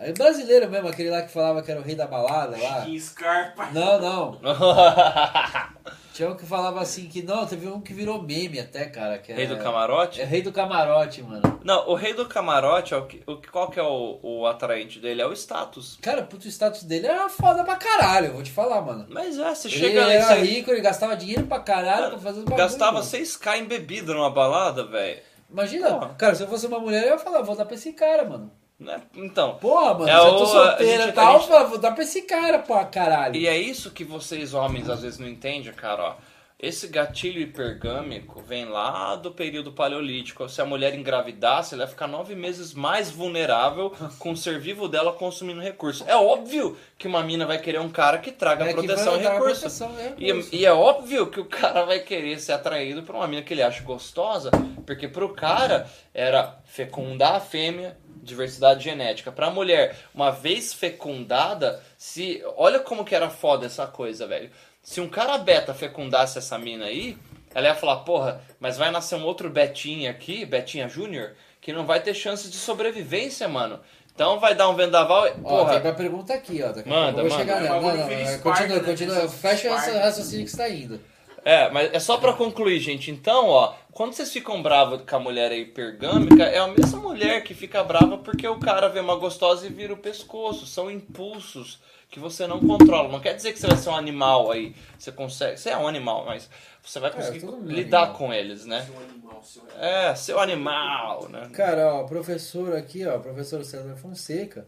É 0.02 0.12
brasileiro 0.14 0.70
mesmo, 0.70 0.88
aquele 0.88 1.10
lá 1.12 1.22
que 1.22 1.32
falava 1.32 1.62
que 1.62 1.70
era 1.70 1.80
o 1.80 1.84
rei 1.84 1.96
da 1.96 2.08
balada 2.08 2.58
lá. 2.58 2.82
Que 2.82 2.98
Scarpa. 3.00 3.68
Não, 3.72 4.00
não. 4.00 4.40
Tinha 6.14 6.30
um 6.30 6.36
que 6.36 6.46
falava 6.46 6.82
assim 6.82 7.08
que 7.08 7.22
não, 7.22 7.46
teve 7.46 7.68
um 7.68 7.80
que 7.80 7.94
virou 7.94 8.22
meme 8.22 8.60
até, 8.60 8.86
cara. 8.86 9.18
Que 9.18 9.32
Rei 9.32 9.46
é... 9.46 9.48
do 9.48 9.58
camarote? 9.58 10.20
É 10.20 10.26
rei 10.26 10.42
do 10.42 10.52
camarote, 10.52 11.24
mano. 11.24 11.60
Não, 11.64 11.88
o 11.88 11.96
rei 11.96 12.14
do 12.14 12.26
camarote, 12.26 12.94
é 12.94 12.98
o 12.98 13.06
que, 13.06 13.24
o, 13.26 13.38
qual 13.50 13.70
que 13.70 13.80
é 13.80 13.84
o, 13.84 14.20
o 14.22 14.46
atraente 14.46 15.00
dele? 15.00 15.22
É 15.22 15.26
o 15.26 15.32
status. 15.32 15.98
Cara, 16.02 16.24
puto, 16.24 16.46
o 16.48 16.52
status 16.52 16.84
dele 16.84 17.08
era 17.08 17.30
foda 17.30 17.64
pra 17.64 17.78
caralho, 17.78 18.28
eu 18.28 18.34
vou 18.34 18.44
te 18.44 18.52
falar, 18.52 18.82
mano. 18.82 19.06
Mas 19.10 19.38
é, 19.40 19.56
você 19.56 19.70
Ele 19.70 19.78
chega 19.78 20.06
lá 20.06 20.14
e 20.14 20.18
era 20.18 20.34
rico, 20.36 20.70
ele 20.72 20.82
gastava 20.82 21.16
dinheiro 21.16 21.46
pra 21.48 21.60
caralho 21.60 22.10
pra 22.10 22.20
fazer 22.20 22.40
os 22.40 22.46
bagulho. 22.46 22.58
gastava 22.58 22.94
mano. 22.94 23.06
6k 23.06 23.60
em 23.60 23.66
bebida 23.66 24.14
numa 24.14 24.30
balada, 24.30 24.84
velho. 24.86 25.22
Imagina, 25.50 25.92
Porra. 25.92 26.16
cara, 26.18 26.36
se 26.36 26.44
eu 26.44 26.48
fosse 26.48 26.66
uma 26.68 26.80
mulher, 26.80 27.04
eu 27.04 27.12
ia 27.12 27.20
falar, 27.20 27.42
vou 27.42 27.56
dar 27.56 27.66
pra 27.66 27.76
esse 27.76 27.94
cara, 27.94 28.26
mano. 28.26 28.52
Né? 28.82 29.00
Então, 29.16 29.56
Porra, 29.58 29.94
mano, 29.94 30.10
É 30.10 30.20
o- 30.20 30.38
tô 30.40 30.46
solteira 30.48 31.10
e 31.10 31.12
tal, 31.12 31.40
gente- 31.40 31.50
vou 31.70 31.78
dar 31.78 31.92
pra 31.92 32.04
esse 32.04 32.24
cara, 32.24 32.58
pô, 32.58 32.84
caralho. 32.88 33.36
E 33.36 33.48
é 33.48 33.56
isso 33.56 33.92
que 33.92 34.04
vocês 34.04 34.56
homens 34.56 34.90
às 34.90 35.04
vezes 35.04 35.20
não 35.20 35.28
entendem, 35.28 35.72
cara, 35.72 36.04
ó. 36.04 36.16
Esse 36.64 36.88
gatilho 36.88 37.42
hipergâmico 37.42 38.40
vem 38.44 38.66
lá 38.66 39.16
do 39.16 39.32
período 39.32 39.72
paleolítico. 39.72 40.48
Se 40.48 40.62
a 40.62 40.66
mulher 40.66 40.94
engravidasse, 40.94 41.74
ela 41.74 41.86
ia 41.86 41.90
ficar 41.90 42.06
nove 42.08 42.36
meses 42.36 42.72
mais 42.72 43.10
vulnerável 43.10 43.92
com 44.20 44.32
o 44.34 44.38
ser 44.38 44.60
vivo 44.60 44.88
dela 44.88 45.12
consumindo 45.12 45.60
recurso. 45.60 46.04
É 46.08 46.16
óbvio 46.16 46.78
que 47.00 47.08
uma 47.08 47.24
mina 47.24 47.48
vai 47.48 47.58
querer 47.58 47.80
um 47.80 47.90
cara 47.90 48.20
que 48.20 48.32
traga 48.32 48.66
É 48.66 48.68
que 48.68 48.74
proteção 48.76 49.14
vai 49.14 49.22
e 49.22 49.28
recurso. 49.28 49.62
proteção 49.62 49.92
e 50.20 50.24
E, 50.24 50.28
recurso. 50.28 50.50
e 50.56 50.64
é 50.64 50.72
óbvio 50.72 51.26
que 51.32 51.40
o 51.40 51.46
cara 51.46 51.84
vai 51.84 51.98
querer 52.00 52.40
ser 52.40 52.52
atraído 52.52 53.02
por 53.02 53.16
uma 53.16 53.28
mina 53.28 53.42
que 53.42 53.56
ele 53.56 53.64
acha 53.64 53.82
gostosa, 53.82 54.52
porque 54.86 55.08
pro 55.08 55.30
cara 55.34 55.88
era 56.14 56.60
fecundar 56.66 57.38
a 57.38 57.40
fêmea, 57.40 57.98
diversidade 58.22 58.84
genética. 58.84 59.32
Pra 59.32 59.50
mulher, 59.50 59.96
uma 60.14 60.32
vez 60.32 60.74
fecundada, 60.74 61.82
se 61.98 62.42
olha 62.58 62.80
como 62.80 63.04
que 63.06 63.16
era 63.16 63.30
foda 63.30 63.66
essa 63.66 63.88
coisa, 63.88 64.28
velho. 64.28 64.50
Se 64.82 65.00
um 65.02 65.08
cara 65.10 65.38
beta 65.38 65.74
fecundasse 65.74 66.38
essa 66.38 66.58
mina 66.58 66.86
aí, 66.86 67.18
Ela 67.54 67.68
ia 67.68 67.76
falar, 67.76 67.98
porra, 67.98 68.42
mas 68.62 68.78
vai 68.78 68.92
nascer 68.92 69.16
um 69.16 69.26
outro 69.26 69.50
Betinha 69.50 70.10
aqui, 70.10 70.46
Betinha 70.46 70.88
Júnior, 70.88 71.34
que 71.60 71.74
não 71.74 71.86
vai 71.86 72.00
ter 72.00 72.14
chance 72.14 72.50
de 72.50 72.56
sobrevivência, 72.56 73.46
mano. 73.50 73.78
Então 74.16 74.40
vai 74.40 74.56
dar 74.56 74.70
um 74.70 74.74
vendaval. 74.76 75.28
e- 75.28 75.32
Ó, 75.44 75.58
Porra, 75.60 75.82
tem 75.82 75.92
uma 75.92 75.98
pergunta 75.98 76.34
aqui, 76.34 76.64
ó. 76.64 76.72
Daqui 76.72 76.88
Manda, 76.88 77.12
pouco 77.12 77.20
eu 77.20 77.30
vou 77.30 77.38
manda. 77.40 77.54
chegar 77.54 77.66
É 77.66 77.70
Não, 77.70 77.82
não, 77.82 78.08
Phil 78.08 78.18
não, 78.18 78.26
Sparta, 78.26 78.40
continua, 78.62 78.78
né? 78.80 78.84
continua. 78.86 79.28
Fecha 79.28 79.68
esse 79.76 79.92
raciocínio 79.98 80.46
que 80.46 80.52
você 80.52 80.58
tá 80.58 80.70
indo. 80.70 81.02
É, 81.44 81.70
mas 81.72 81.94
é 81.94 82.00
só 82.00 82.16
pra 82.16 82.32
concluir, 82.32 82.80
gente. 82.80 83.12
Então, 83.12 83.48
ó, 83.50 83.74
quando 83.92 84.14
vocês 84.14 84.32
ficam 84.32 84.62
bravos 84.62 85.02
com 85.02 85.16
a 85.16 85.20
mulher 85.20 85.52
aí 85.52 85.66
pergâmica, 85.66 86.44
é 86.44 86.60
a 86.60 86.68
mesma 86.68 87.00
mulher 87.00 87.44
que 87.44 87.54
fica 87.54 87.84
brava 87.84 88.18
porque 88.18 88.48
o 88.48 88.60
cara 88.60 88.88
vê 88.88 89.00
uma 89.00 89.16
gostosa 89.16 89.68
e 89.68 89.70
vira 89.70 89.94
o 89.94 89.98
pescoço. 89.98 90.66
São 90.66 90.90
impulsos 90.90 91.80
que 92.10 92.20
você 92.20 92.48
não 92.48 92.60
controla. 92.60 93.10
Não 93.10 93.20
quer 93.20 93.34
dizer 93.34 93.54
que 93.54 93.60
você 93.60 93.68
vai 93.68 93.78
ser 93.78 93.90
um 93.90 93.96
animal 93.96 94.52
aí. 94.52 94.76
Você 94.98 95.12
consegue. 95.12 95.58
Você 95.58 95.70
é 95.70 95.78
um 95.78 95.88
animal, 95.88 96.26
mas 96.26 96.50
você 96.82 97.00
vai 97.00 97.12
conseguir 97.12 97.42
todo 97.42 97.58
mundo 97.58 97.72
é 97.72 97.74
lidar 97.74 98.04
animal. 98.04 98.18
com 98.18 98.34
eles, 98.34 98.66
né? 98.66 98.82
Seu 98.86 99.00
animal, 99.00 99.44
seu 99.44 99.62
animal. 99.64 99.84
É, 99.84 100.16
seu 100.16 100.40
animal, 100.40 101.30
né? 101.30 101.50
Cara, 101.54 101.96
ó, 101.96 102.02
o 102.04 102.06
professor 102.06 102.76
aqui, 102.76 103.06
ó, 103.06 103.18
o 103.18 103.22
professor 103.22 103.64
César 103.64 103.96
Fonseca, 103.96 104.68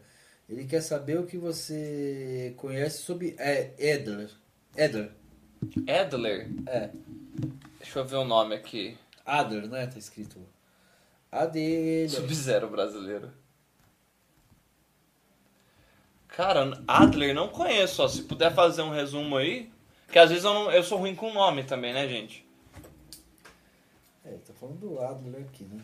ele 0.49 0.65
quer 0.65 0.81
saber 0.81 1.19
o 1.19 1.25
que 1.25 1.37
você 1.37 2.53
conhece 2.57 3.03
sobre 3.03 3.35
é, 3.39 3.71
Edler. 3.77 4.29
Edler. 4.75 5.11
Adler. 5.87 6.49
É. 6.67 6.89
Deixa 7.79 7.99
eu 7.99 8.05
ver 8.05 8.17
o 8.17 8.25
nome 8.25 8.55
aqui. 8.55 8.97
Adler, 9.25 9.67
né? 9.67 9.87
Tá 9.87 9.97
escrito. 9.97 10.37
Adler. 11.31 12.09
Sub-Zero 12.09 12.69
brasileiro. 12.69 13.31
Cara, 16.27 16.81
Adler 16.87 17.35
não 17.35 17.47
conheço, 17.49 18.01
ó. 18.03 18.07
Se 18.07 18.23
puder 18.23 18.53
fazer 18.53 18.81
um 18.81 18.89
resumo 18.89 19.37
aí. 19.37 19.71
Que 20.11 20.19
às 20.19 20.29
vezes 20.29 20.43
eu, 20.43 20.53
não, 20.53 20.71
eu 20.71 20.83
sou 20.83 20.97
ruim 20.99 21.15
com 21.15 21.33
nome 21.33 21.63
também, 21.63 21.93
né, 21.93 22.07
gente? 22.07 22.45
É, 24.25 24.31
tá 24.45 24.53
falando 24.53 24.77
do 24.77 24.99
Adler 24.99 25.41
aqui, 25.41 25.63
né? 25.65 25.83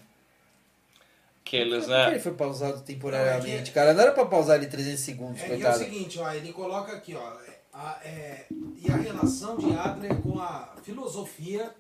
Que 1.44 1.56
eles, 1.58 1.86
Por 1.86 1.94
que 1.96 2.00
ele 2.02 2.12
né? 2.12 2.20
foi 2.20 2.34
pausado 2.36 2.82
temporariamente, 2.82 3.72
é 3.72 3.74
cara? 3.74 3.94
Não 3.94 4.02
era 4.02 4.12
pra 4.12 4.26
pausar 4.26 4.58
ele 4.58 4.68
300 4.68 5.00
segundos, 5.00 5.42
É, 5.42 5.48
e 5.48 5.52
é 5.52 5.56
o 5.56 5.58
coitado. 5.58 5.78
seguinte, 5.80 6.20
ó, 6.20 6.32
ele 6.32 6.54
coloca 6.54 6.92
aqui, 6.94 7.16
ó, 7.16 7.38
a- 7.74 8.00
é, 8.04 8.46
e 8.78 8.92
a 8.92 8.96
relação 8.98 9.58
de 9.58 9.76
Adler 9.76 10.16
com 10.22 10.40
a 10.40 10.76
filosofia 10.84 11.74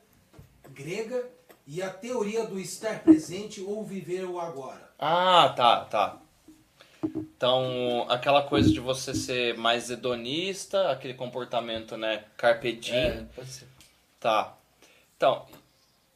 grega 0.71 1.29
e 1.71 1.81
a 1.83 1.89
teoria 1.89 2.47
do 2.47 2.59
estar 2.59 3.03
presente 3.03 3.61
ou 3.61 3.85
viver 3.85 4.25
o 4.25 4.39
agora. 4.39 4.89
Ah, 4.97 5.53
tá, 5.55 5.85
tá. 5.85 6.17
Então, 7.15 8.05
aquela 8.09 8.41
coisa 8.43 8.71
de 8.71 8.79
você 8.79 9.13
ser 9.13 9.55
mais 9.57 9.89
hedonista, 9.89 10.89
aquele 10.91 11.13
comportamento, 11.13 11.95
né? 11.95 12.23
Carpe 12.35 12.73
diem. 12.73 12.95
É, 12.97 13.25
pode 13.35 13.49
ser. 13.49 13.67
Tá. 14.19 14.57
Então, 15.15 15.45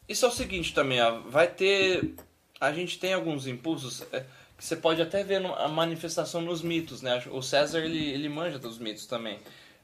isso 0.10 0.26
é 0.26 0.28
o 0.28 0.32
seguinte 0.32 0.74
também, 0.74 1.02
ó, 1.02 1.20
vai 1.22 1.48
ter. 1.48 2.16
A 2.60 2.72
gente 2.74 3.00
tem 3.00 3.14
alguns 3.14 3.46
impulsos 3.48 4.02
é, 4.12 4.22
que 4.58 4.66
você 4.66 4.76
pode 4.76 5.02
até 5.02 5.24
ver 5.24 5.40
no- 5.40 5.54
a 5.54 5.68
manifestação 5.68 6.42
nos 6.42 6.62
mitos, 6.62 7.02
né? 7.02 7.24
O 7.32 7.42
César 7.42 7.80
ele, 7.80 8.10
ele 8.12 8.28
manja 8.28 8.58
dos 8.60 8.78
mitos 8.80 9.06
também. 9.06 9.40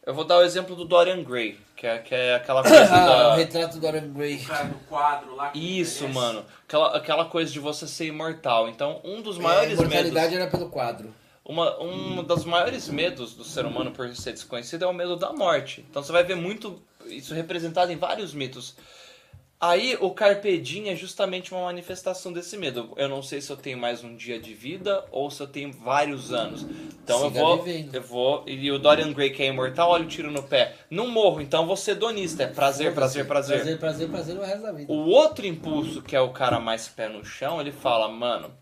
Eu 0.06 0.14
vou 0.14 0.24
dar 0.24 0.38
o 0.38 0.42
exemplo 0.44 0.76
do 0.76 0.86
Dorian 0.86 1.24
Gray, 1.24 1.60
que 1.76 1.86
é, 1.86 1.98
que 2.00 2.16
é 2.16 2.36
aquela 2.36 2.62
coisa 2.68 2.84
Ah, 2.84 3.06
da. 3.06 3.34
o 3.34 3.36
retrato 3.38 3.76
do 3.76 3.82
Dorian 3.82 4.08
Gray. 4.12 4.38
O 4.38 4.46
cara 4.48 4.64
do 4.66 4.76
quadro 4.88 5.36
lá. 5.36 5.50
que 5.52 5.60
Isso, 5.80 6.06
envelhece. 6.06 6.20
mano. 6.28 6.46
Aquela, 6.68 6.98
aquela 6.98 7.26
coisa 7.26 7.52
de 7.52 7.60
você 7.60 7.88
ser 7.88 8.06
imortal. 8.06 8.68
Então, 8.70 9.02
um 9.04 9.22
dos 9.22 9.38
É, 9.38 9.40
a 9.40 9.44
maiores 9.44 9.74
imortalidade 9.80 10.30
medos. 10.36 10.42
era 10.42 10.48
pelo 10.50 10.70
quadro. 10.70 11.14
Uma, 11.46 11.82
um 11.82 12.24
dos 12.24 12.46
maiores 12.46 12.88
medos 12.90 13.34
do 13.34 13.44
ser 13.44 13.66
humano 13.66 13.92
por 13.92 14.08
ser 14.16 14.34
desconhecido 14.34 14.84
é 14.84 14.88
o 14.88 14.94
medo 14.94 15.16
da 15.16 15.34
morte. 15.34 15.84
Então 15.90 16.04
você 16.04 16.12
vai 16.12 16.24
ver 16.24 16.36
muito 16.36 16.80
isso 17.08 17.34
representado 17.34 17.92
em 17.92 17.96
vários 17.98 18.34
mitos. 18.36 18.76
Aí 19.62 19.98
o 20.00 20.12
Carpe 20.12 20.58
Diem 20.58 20.90
é 20.90 20.96
justamente 20.96 21.52
uma 21.54 21.64
manifestação 21.64 22.32
desse 22.32 22.56
medo. 22.56 22.94
Eu 22.96 23.10
não 23.10 23.22
sei 23.22 23.42
se 23.42 23.52
eu 23.52 23.58
tenho 23.58 23.78
mais 23.78 24.02
um 24.02 24.16
dia 24.16 24.40
de 24.40 24.54
vida 24.54 25.04
ou 25.12 25.30
se 25.30 25.44
eu 25.44 25.48
tenho 25.48 25.74
vários 25.74 26.32
anos. 26.32 26.62
Então 27.04 27.20
eu 27.24 27.28
Siga 27.28 27.40
vou, 27.42 27.62
vivendo. 27.62 27.94
eu 27.94 28.02
vou. 28.02 28.44
E 28.48 28.72
o 28.72 28.80
Dorian 28.80 29.12
Gray 29.12 29.32
que 29.32 29.44
é 29.44 29.48
imortal, 29.48 29.90
olha 29.90 30.06
o 30.06 30.08
tiro 30.08 30.32
no 30.32 30.44
pé. 30.44 30.78
Não 30.90 31.10
morro, 31.10 31.42
então 31.42 31.68
vou 31.68 31.76
ser 31.76 31.96
donista. 31.96 32.44
É 32.44 32.48
prazer, 32.48 32.94
prazer, 32.94 33.28
prazer. 33.28 33.58
Prazer, 33.58 33.80
prazer, 33.80 34.08
prazer 34.10 34.38
o 34.38 34.42
resto 34.42 34.62
da 34.62 34.72
vida. 34.72 34.94
O 34.94 35.10
outro 35.10 35.46
impulso, 35.46 36.02
que 36.04 36.16
é 36.16 36.22
o 36.22 36.32
cara 36.32 36.58
mais 36.62 36.88
pé 36.88 37.10
no 37.10 37.26
chão, 37.26 37.60
ele 37.60 37.74
fala, 37.74 38.08
mano, 38.08 38.54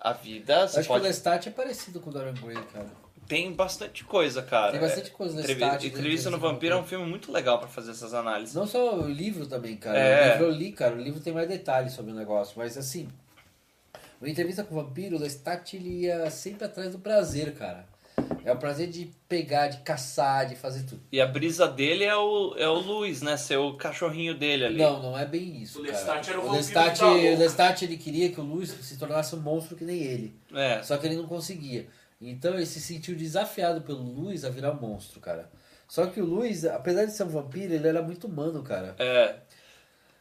a 0.00 0.12
vida 0.12 0.64
Acho 0.64 0.74
pode 0.74 0.86
que 0.86 0.92
o 0.92 1.02
Lestat 1.02 1.46
é 1.46 1.52
parecido 1.52 2.00
com 2.00 2.10
o 2.10 2.12
Dorian 2.12 2.34
Gray, 2.34 2.60
cara. 2.72 2.90
Tem 3.30 3.52
bastante 3.52 4.04
coisa, 4.04 4.42
cara. 4.42 4.72
Tem 4.72 4.80
bastante 4.80 5.10
coisa 5.12 5.34
no 5.34 5.40
Entrevi- 5.40 5.60
Lestat. 5.64 5.86
Entrevista 5.86 6.30
no 6.30 6.38
Vampiro 6.38 6.74
é 6.74 6.78
um 6.78 6.84
filme 6.84 7.06
muito 7.06 7.30
legal 7.30 7.58
pra 7.60 7.68
fazer 7.68 7.92
essas 7.92 8.12
análises. 8.12 8.54
Não 8.54 8.66
só 8.66 8.96
o 9.00 9.08
livro 9.08 9.46
também, 9.46 9.76
cara. 9.76 9.96
É. 9.98 10.28
O 10.28 10.32
livro 10.32 10.44
eu 10.46 10.50
li, 10.50 10.72
cara. 10.72 10.94
O 10.96 11.00
livro 11.00 11.20
tem 11.20 11.32
mais 11.32 11.48
detalhes 11.48 11.92
sobre 11.92 12.10
o 12.10 12.14
negócio. 12.14 12.54
Mas 12.58 12.76
assim, 12.76 13.08
uma 14.20 14.28
entrevista 14.28 14.64
com 14.64 14.74
o 14.74 14.82
vampiro, 14.82 15.16
o 15.16 15.20
Lestat 15.20 15.74
ele 15.76 16.00
ia 16.06 16.28
sempre 16.30 16.64
atrás 16.64 16.92
do 16.92 16.98
prazer, 16.98 17.54
cara. 17.54 17.88
É 18.44 18.52
o 18.52 18.56
prazer 18.56 18.88
de 18.88 19.10
pegar, 19.28 19.68
de 19.68 19.78
caçar, 19.78 20.46
de 20.46 20.54
fazer 20.56 20.82
tudo. 20.82 21.00
E 21.10 21.20
a 21.20 21.26
brisa 21.26 21.66
dele 21.66 22.04
é 22.04 22.14
o, 22.16 22.54
é 22.58 22.68
o 22.68 22.74
Luiz, 22.78 23.22
né? 23.22 23.36
Ser 23.36 23.56
o 23.56 23.74
cachorrinho 23.76 24.34
dele 24.34 24.64
ali. 24.66 24.76
Não, 24.78 25.00
não 25.02 25.18
é 25.18 25.24
bem 25.24 25.62
isso. 25.62 25.78
O. 25.78 25.82
Lestat 25.82 26.28
era 26.28 26.40
o 26.40 26.48
o 26.48 26.52
Lestat, 26.52 27.00
o 27.02 27.38
Lestat 27.38 27.82
ele 27.84 27.96
queria 27.96 28.28
que 28.30 28.40
o 28.40 28.44
Luiz 28.44 28.70
se 28.70 28.98
tornasse 28.98 29.34
um 29.34 29.40
monstro 29.40 29.76
que 29.76 29.84
nem 29.84 30.02
ele. 30.02 30.34
É. 30.52 30.82
Só 30.82 30.96
que 30.98 31.06
ele 31.06 31.16
não 31.16 31.26
conseguia. 31.26 31.86
Então 32.20 32.54
ele 32.54 32.66
se 32.66 32.80
sentiu 32.80 33.16
desafiado 33.16 33.80
pelo 33.80 34.02
Luiz 34.02 34.44
a 34.44 34.50
virar 34.50 34.74
monstro, 34.74 35.20
cara. 35.20 35.50
Só 35.88 36.06
que 36.06 36.20
o 36.20 36.24
Luiz, 36.24 36.64
apesar 36.64 37.06
de 37.06 37.12
ser 37.12 37.24
um 37.24 37.28
vampiro, 37.28 37.72
ele 37.72 37.88
era 37.88 38.02
muito 38.02 38.26
humano, 38.26 38.62
cara. 38.62 38.94
É. 38.98 39.36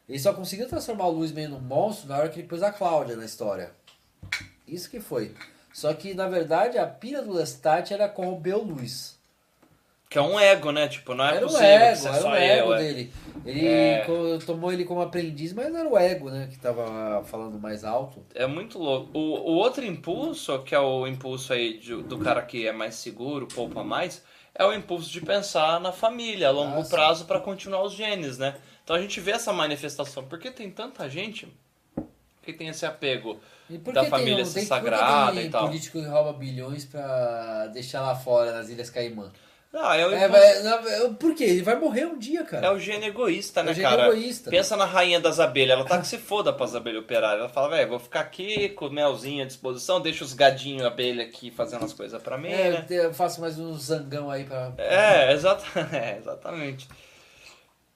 Ele 0.07 0.17
só 0.17 0.33
conseguiu 0.33 0.67
transformar 0.67 1.07
o 1.07 1.11
Luiz 1.11 1.31
meio 1.31 1.49
num 1.49 1.59
monstro 1.59 2.07
na 2.07 2.17
hora 2.17 2.29
que 2.29 2.39
ele 2.39 2.47
pôs 2.47 2.63
a 2.63 2.71
Cláudia 2.71 3.15
na 3.15 3.25
história. 3.25 3.71
Isso 4.65 4.89
que 4.89 4.99
foi. 4.99 5.35
Só 5.73 5.93
que, 5.93 6.13
na 6.15 6.27
verdade, 6.27 6.77
a 6.77 6.87
pira 6.87 7.21
do 7.21 7.33
Lestat 7.33 7.93
era 7.93 8.09
corromper 8.09 8.57
o 8.57 8.63
Luiz. 8.63 9.18
Que 10.09 10.17
é 10.17 10.21
um 10.21 10.39
ego, 10.39 10.71
né? 10.71 10.87
Tipo, 10.87 11.13
não 11.13 11.23
é 11.23 11.35
era 11.35 11.41
possível 11.45 11.67
ego, 11.67 12.01
que 12.01 12.07
é 12.07 12.09
era 12.09 12.19
só 12.21 12.31
o 12.31 12.35
ego 12.35 12.67
eu. 12.69 12.73
é. 12.73 12.77
dele. 12.79 13.13
Ele 13.45 13.67
É. 13.67 14.05
tomou 14.45 14.73
ele 14.73 14.83
como 14.83 15.01
aprendiz, 15.01 15.53
mas 15.53 15.73
era 15.73 15.87
o 15.87 15.95
ego, 15.97 16.31
né? 16.31 16.47
Que 16.49 16.57
tava 16.57 17.23
falando 17.25 17.59
mais 17.59 17.83
alto. 17.83 18.25
É 18.33 18.47
muito 18.47 18.79
louco. 18.79 19.11
O, 19.17 19.19
o 19.21 19.53
outro 19.57 19.85
impulso, 19.85 20.63
que 20.63 20.73
é 20.73 20.79
o 20.79 21.05
impulso 21.05 21.53
aí 21.53 21.77
de- 21.77 22.01
do 22.01 22.17
cara 22.17 22.41
que 22.41 22.67
é 22.67 22.71
mais 22.71 22.95
seguro, 22.95 23.47
poupa 23.47 23.83
mais, 23.83 24.23
é 24.55 24.65
o 24.65 24.73
impulso 24.73 25.11
de 25.11 25.21
pensar 25.21 25.79
na 25.79 25.91
família 25.91 26.47
a 26.47 26.51
longo 26.51 26.79
Ah, 26.79 26.83
sim. 26.83 26.89
prazo 26.89 27.25
pra 27.25 27.39
continuar 27.39 27.83
os 27.83 27.93
genes, 27.93 28.39
né? 28.39 28.55
Então 28.83 28.95
a 28.95 28.99
gente 28.99 29.19
vê 29.21 29.31
essa 29.31 29.53
manifestação. 29.53 30.23
Por 30.23 30.39
que 30.39 30.49
tem 30.49 30.71
tanta 30.71 31.07
gente 31.07 31.47
que 32.41 32.51
tem 32.51 32.67
esse 32.67 32.83
apego 32.83 33.39
da 33.93 34.05
família 34.05 34.37
tem, 34.37 34.45
ser 34.45 34.59
tem, 34.61 34.67
sagrada 34.67 35.39
e 35.39 35.49
tal? 35.51 35.67
político 35.67 35.99
que 36.01 36.07
rouba 36.07 36.33
bilhões 36.33 36.83
pra 36.83 37.67
deixar 37.67 38.01
lá 38.01 38.15
fora, 38.15 38.51
nas 38.53 38.69
Ilhas 38.69 38.89
Caimã? 38.89 39.31
Ah, 39.71 39.95
é 39.95 40.03
o, 40.07 40.11
É, 40.11 40.27
vai- 40.27 41.13
por 41.19 41.35
quê? 41.35 41.43
Ele 41.43 41.61
vai 41.61 41.75
morrer 41.75 42.05
um 42.07 42.17
dia, 42.17 42.43
cara. 42.43 42.65
é 42.65 42.71
o 42.71 42.79
gene 42.79 43.05
egoísta, 43.05 43.61
né, 43.61 43.69
É 43.69 43.71
o 43.71 43.75
gene 43.75 43.87
cara? 43.87 44.03
egoísta. 44.07 44.49
Pensa 44.49 44.75
na 44.75 44.85
rainha 44.85 45.19
das 45.19 45.39
abelhas. 45.39 45.77
Ela 45.77 45.87
tá 45.87 45.99
que 46.01 46.07
se 46.07 46.17
foda 46.17 46.51
pras 46.51 46.75
abelhas 46.75 47.03
operárias. 47.03 47.41
Ela 47.41 47.49
fala, 47.49 47.69
velho, 47.69 47.89
vou 47.89 47.99
ficar 47.99 48.21
aqui 48.21 48.69
com 48.69 48.87
o 48.87 48.91
melzinho 48.91 49.43
à 49.43 49.45
disposição, 49.47 50.01
deixa 50.01 50.23
os 50.23 50.33
gadinhos 50.33 50.83
abelha 50.87 51.23
aqui 51.23 51.51
fazendo 51.51 51.85
as 51.85 51.93
coisas 51.93 52.19
pra 52.21 52.35
mim, 52.35 52.49
É, 52.51 52.71
né? 52.71 52.85
eu 52.89 53.13
faço 53.13 53.39
mais 53.41 53.59
um 53.59 53.71
zangão 53.75 54.31
aí 54.31 54.43
pra. 54.43 54.73
É, 54.79 55.31
exata, 55.33 55.63
é, 55.95 56.17
exatamente. 56.17 56.87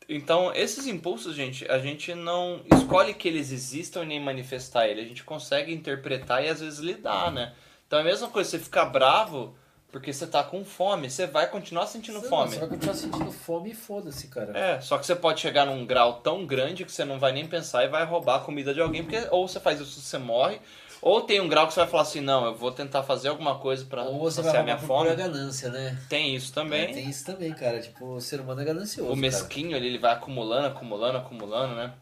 Então, 0.07 0.51
esses 0.53 0.85
impulsos, 0.85 1.33
gente, 1.35 1.65
a 1.71 1.79
gente 1.79 2.13
não 2.13 2.61
escolhe 2.75 3.13
que 3.15 3.27
eles 3.27 3.51
existam 3.51 4.03
e 4.03 4.07
nem 4.07 4.19
manifestar 4.19 4.87
ele. 4.87 5.01
A 5.01 5.05
gente 5.05 5.23
consegue 5.23 5.73
interpretar 5.73 6.43
e 6.45 6.49
às 6.49 6.59
vezes 6.59 6.79
lidar, 6.79 7.31
né? 7.31 7.53
Então 7.87 7.97
é 7.99 8.01
a 8.01 8.05
mesma 8.05 8.27
coisa, 8.27 8.49
você 8.49 8.59
ficar 8.59 8.85
bravo 8.85 9.55
porque 9.93 10.11
você 10.11 10.25
tá 10.25 10.43
com 10.43 10.65
fome, 10.65 11.07
você 11.07 11.27
vai 11.27 11.47
continuar 11.47 11.85
sentindo 11.85 12.19
Você- 12.19 12.27
fome. 12.27 12.49
Você 12.49 12.59
vai 12.59 12.67
continuar 12.69 12.95
sentindo 12.95 13.31
fome 13.31 13.69
e 13.69 13.75
foda-se, 13.75 14.27
cara. 14.27 14.57
É, 14.57 14.81
só 14.81 14.97
que 14.97 15.05
você 15.05 15.15
pode 15.15 15.39
chegar 15.39 15.67
num 15.67 15.85
grau 15.85 16.15
tão 16.15 16.47
grande 16.47 16.83
que 16.83 16.91
você 16.91 17.05
não 17.05 17.19
vai 17.19 17.31
nem 17.31 17.45
pensar 17.47 17.85
e 17.85 17.87
vai 17.89 18.03
roubar 18.03 18.37
a 18.37 18.39
comida 18.39 18.73
de 18.73 18.81
alguém, 18.81 19.03
porque 19.03 19.27
ou 19.29 19.47
você 19.47 19.59
faz 19.59 19.79
isso 19.79 20.01
você 20.01 20.17
morre, 20.17 20.59
ou 20.99 21.21
tem 21.21 21.39
um 21.39 21.47
grau 21.47 21.67
que 21.67 21.75
você 21.75 21.81
vai 21.81 21.89
falar 21.89 22.01
assim, 22.03 22.21
não, 22.21 22.43
eu 22.45 22.55
vou 22.55 22.71
tentar 22.71 23.03
fazer 23.03 23.27
alguma 23.27 23.59
coisa 23.59 23.85
pra 23.85 24.01
Ou 24.03 24.17
você 24.19 24.37
vai 24.41 24.45
saciar 24.45 24.63
minha 24.63 24.75
roubar 24.77 24.87
por 24.87 25.03
fome. 25.05 25.09
pura 25.15 25.29
ganância, 25.29 25.69
né? 25.69 25.95
Tem 26.09 26.35
isso 26.35 26.51
também. 26.51 26.81
É, 26.85 26.87
tem 26.87 27.07
isso 27.07 27.23
também, 27.23 27.53
cara. 27.53 27.79
Tipo, 27.79 28.15
o 28.15 28.19
ser 28.21 28.39
humano 28.41 28.61
é 28.61 28.65
ganancioso. 28.65 29.09
O 29.11 29.13
cara. 29.13 29.21
mesquinho 29.21 29.77
ali, 29.77 29.85
ele 29.85 29.99
vai 29.99 30.13
acumulando, 30.13 30.65
acumulando, 30.69 31.19
acumulando, 31.19 31.75
né? 31.75 31.93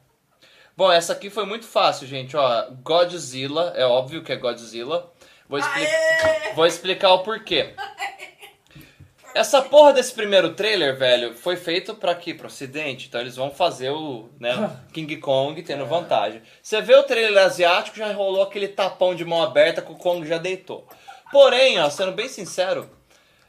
Bom, 0.77 0.89
essa 0.89 1.11
aqui 1.11 1.29
foi 1.29 1.45
muito 1.45 1.65
fácil, 1.65 2.07
gente. 2.07 2.37
Ó, 2.37 2.71
Godzilla, 2.81 3.73
é 3.75 3.85
óbvio 3.85 4.23
que 4.23 4.31
é 4.31 4.37
Godzilla. 4.37 5.11
Vou, 5.51 5.59
expli- 5.59 5.87
Vou 6.55 6.65
explicar 6.65 7.11
o 7.13 7.19
porquê. 7.23 7.73
Essa 9.33 9.61
porra 9.61 9.93
desse 9.93 10.13
primeiro 10.13 10.53
trailer, 10.53 10.97
velho, 10.97 11.33
foi 11.35 11.55
feito 11.55 11.93
pra 11.95 12.11
aqui, 12.11 12.33
pro 12.33 12.47
ocidente. 12.47 13.07
Então 13.07 13.21
eles 13.21 13.35
vão 13.35 13.49
fazer 13.51 13.89
o, 13.89 14.29
né, 14.39 14.51
King 14.91 15.15
Kong 15.17 15.61
tendo 15.63 15.85
vantagem. 15.85 16.41
Você 16.61 16.81
vê 16.81 16.95
o 16.95 17.03
trailer 17.03 17.43
asiático, 17.45 17.97
já 17.97 18.11
rolou 18.13 18.41
aquele 18.43 18.67
tapão 18.67 19.13
de 19.15 19.23
mão 19.23 19.41
aberta 19.41 19.81
que 19.81 19.91
o 19.91 19.95
Kong 19.95 20.27
já 20.27 20.37
deitou. 20.37 20.87
Porém, 21.31 21.79
ó, 21.79 21.89
sendo 21.89 22.11
bem 22.11 22.27
sincero, 22.27 22.89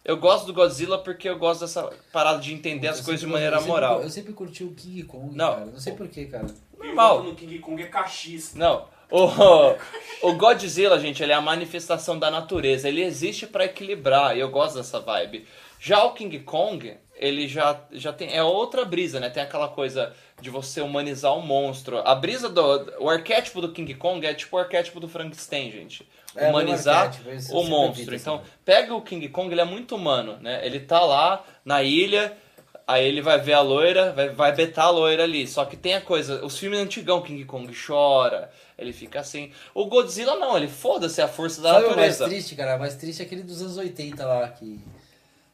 Eu 0.04 0.16
gosto 0.16 0.46
do 0.46 0.52
Godzilla 0.52 0.98
porque 0.98 1.28
eu 1.28 1.38
gosto 1.38 1.60
dessa 1.60 1.88
parada 2.12 2.40
de 2.40 2.52
entender 2.52 2.88
as 2.88 2.98
Eu 2.98 3.04
coisas 3.04 3.20
de 3.20 3.26
sempre- 3.26 3.32
maneira 3.34 3.54
eu 3.56 3.60
sempre- 3.60 3.72
moral. 3.72 4.02
Eu 4.02 4.10
sempre 4.10 4.32
curti 4.32 4.64
o 4.64 4.72
King 4.74 5.04
Kong, 5.04 5.36
Não. 5.36 5.52
cara. 5.52 5.66
Não 5.66 5.78
sei 5.78 5.92
porquê, 5.92 6.24
cara. 6.26 6.46
Meu 6.76 6.92
Mal. 6.94 7.18
voto 7.18 7.28
no 7.30 7.34
King 7.36 7.58
Kong 7.60 7.80
é 7.80 7.86
cachista. 7.86 8.58
Não. 8.58 8.88
O, 9.12 10.30
o 10.30 10.32
Godzilla, 10.34 10.98
gente, 10.98 11.22
ele 11.22 11.32
é 11.32 11.34
a 11.34 11.40
manifestação 11.40 12.18
da 12.18 12.30
natureza. 12.30 12.88
Ele 12.88 13.02
existe 13.02 13.46
pra 13.46 13.66
equilibrar 13.66 14.36
e 14.36 14.40
eu 14.40 14.48
gosto 14.48 14.76
dessa 14.76 14.98
vibe. 14.98 15.46
Já 15.78 16.02
o 16.04 16.12
King 16.12 16.38
Kong, 16.40 16.96
ele 17.14 17.46
já, 17.46 17.78
já 17.92 18.12
tem. 18.12 18.34
É 18.34 18.42
outra 18.42 18.84
brisa, 18.84 19.20
né? 19.20 19.28
Tem 19.28 19.42
aquela 19.42 19.68
coisa 19.68 20.12
de 20.40 20.48
você 20.48 20.80
humanizar 20.80 21.36
o 21.36 21.42
monstro. 21.42 21.98
A 21.98 22.14
brisa 22.14 22.48
do. 22.48 22.62
O 23.00 23.10
arquétipo 23.10 23.60
do 23.60 23.72
King 23.72 23.92
Kong 23.94 24.24
é 24.26 24.32
tipo 24.32 24.56
o 24.56 24.60
arquétipo 24.60 24.98
do 24.98 25.08
Frankenstein, 25.08 25.70
gente. 25.70 26.08
É, 26.34 26.48
Humanizar 26.48 27.12
o 27.50 27.60
o 27.60 27.64
monstro. 27.64 28.14
Então, 28.14 28.36
assim. 28.36 28.44
pega 28.64 28.94
o 28.94 29.02
King 29.02 29.28
Kong, 29.28 29.52
ele 29.52 29.60
é 29.60 29.64
muito 29.64 29.94
humano, 29.94 30.38
né? 30.40 30.64
Ele 30.64 30.80
tá 30.80 31.00
lá 31.00 31.44
na 31.64 31.82
ilha. 31.82 32.36
Aí 32.86 33.06
ele 33.06 33.22
vai 33.22 33.38
ver 33.38 33.52
a 33.52 33.60
loira, 33.60 34.12
vai, 34.12 34.28
vai 34.30 34.52
betar 34.52 34.86
a 34.86 34.90
loira 34.90 35.22
ali. 35.22 35.46
Só 35.46 35.64
que 35.64 35.76
tem 35.76 35.94
a 35.94 36.00
coisa, 36.00 36.44
os 36.44 36.58
filmes 36.58 36.80
antigão, 36.80 37.22
King 37.22 37.44
Kong 37.44 37.72
chora, 37.74 38.50
ele 38.78 38.92
fica 38.92 39.20
assim. 39.20 39.50
O 39.74 39.86
Godzilla 39.86 40.36
não, 40.36 40.56
ele 40.56 40.68
foda-se 40.68 41.20
é 41.20 41.24
a 41.24 41.28
força 41.28 41.60
da 41.62 41.74
Sabe 41.74 41.84
o 41.84 41.88
mais 41.96 41.96
natureza. 42.18 42.24
triste, 42.28 42.54
cara? 42.54 42.76
O 42.76 42.80
mais 42.80 42.94
triste 42.94 43.22
é 43.22 43.24
aquele 43.26 43.42
dos 43.42 43.60
anos 43.62 43.76
80 43.76 44.26
lá, 44.26 44.48
que 44.48 44.80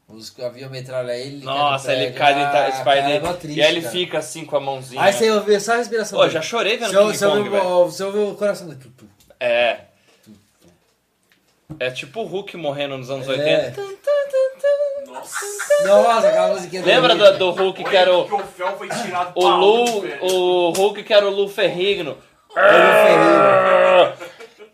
os 0.09 0.39
aviões 0.41 0.71
metralham 0.71 1.11
ele. 1.15 1.37
ele 1.37 1.45
Nossa, 1.45 1.93
ele 1.93 2.13
cai 2.13 2.33
Ah, 2.33 2.37
dentro 2.37 2.53
cara, 2.53 2.71
da 2.71 2.77
Spider 2.77 3.51
é 3.51 3.53
e 3.53 3.63
aí 3.63 3.71
ele 3.73 3.81
cara. 3.83 3.93
fica 3.93 4.19
assim 4.19 4.45
com 4.45 4.57
a 4.57 4.61
mãozinha. 4.61 5.03
Aí 5.03 5.13
você 5.13 5.31
ouve 5.31 5.61
só 5.61 5.75
a 5.75 5.77
respiração 5.77 6.19
Pô, 6.19 6.23
dele. 6.25 6.35
já 6.35 6.43
chorei 6.43 6.77
vendo 6.79 6.91
Você 6.91 6.97
ouve- 6.97 7.13
King 7.13 7.19
você 7.19 7.27
ouve 7.27 7.39
Kong, 7.43 7.51
velho. 7.51 7.69
o- 7.69 7.85
Você 7.85 8.03
ouve 8.05 8.19
o 8.19 8.35
coração 8.35 8.69
dele. 8.69 8.81
É. 9.41 9.81
É 11.79 11.91
tipo 11.91 12.21
o 12.23 12.25
Hulk 12.27 12.57
morrendo 12.57 12.97
nos 12.97 13.11
anos 13.11 13.29
É. 13.29 13.33
80. 13.33 13.83
Nossa. 15.07 15.47
Nossa, 15.85 16.29
aquela 16.29 16.49
musiquinha 16.55 16.85
Lembra 16.85 17.15
do, 17.15 17.39
do 17.39 17.51
Hulk 17.51 17.85
que 17.85 17.97
era 17.97 18.15
o, 18.17 18.23
o 18.23 19.45
o 19.45 19.49
Lu, 19.49 20.05
o 20.23 20.71
Hulk 20.73 21.03
que 21.03 21.13
era 21.13 21.27
o 21.27 21.31
Lu 21.31 21.49
Ferrigno. 21.49 22.17
Ferreira. 22.59 24.17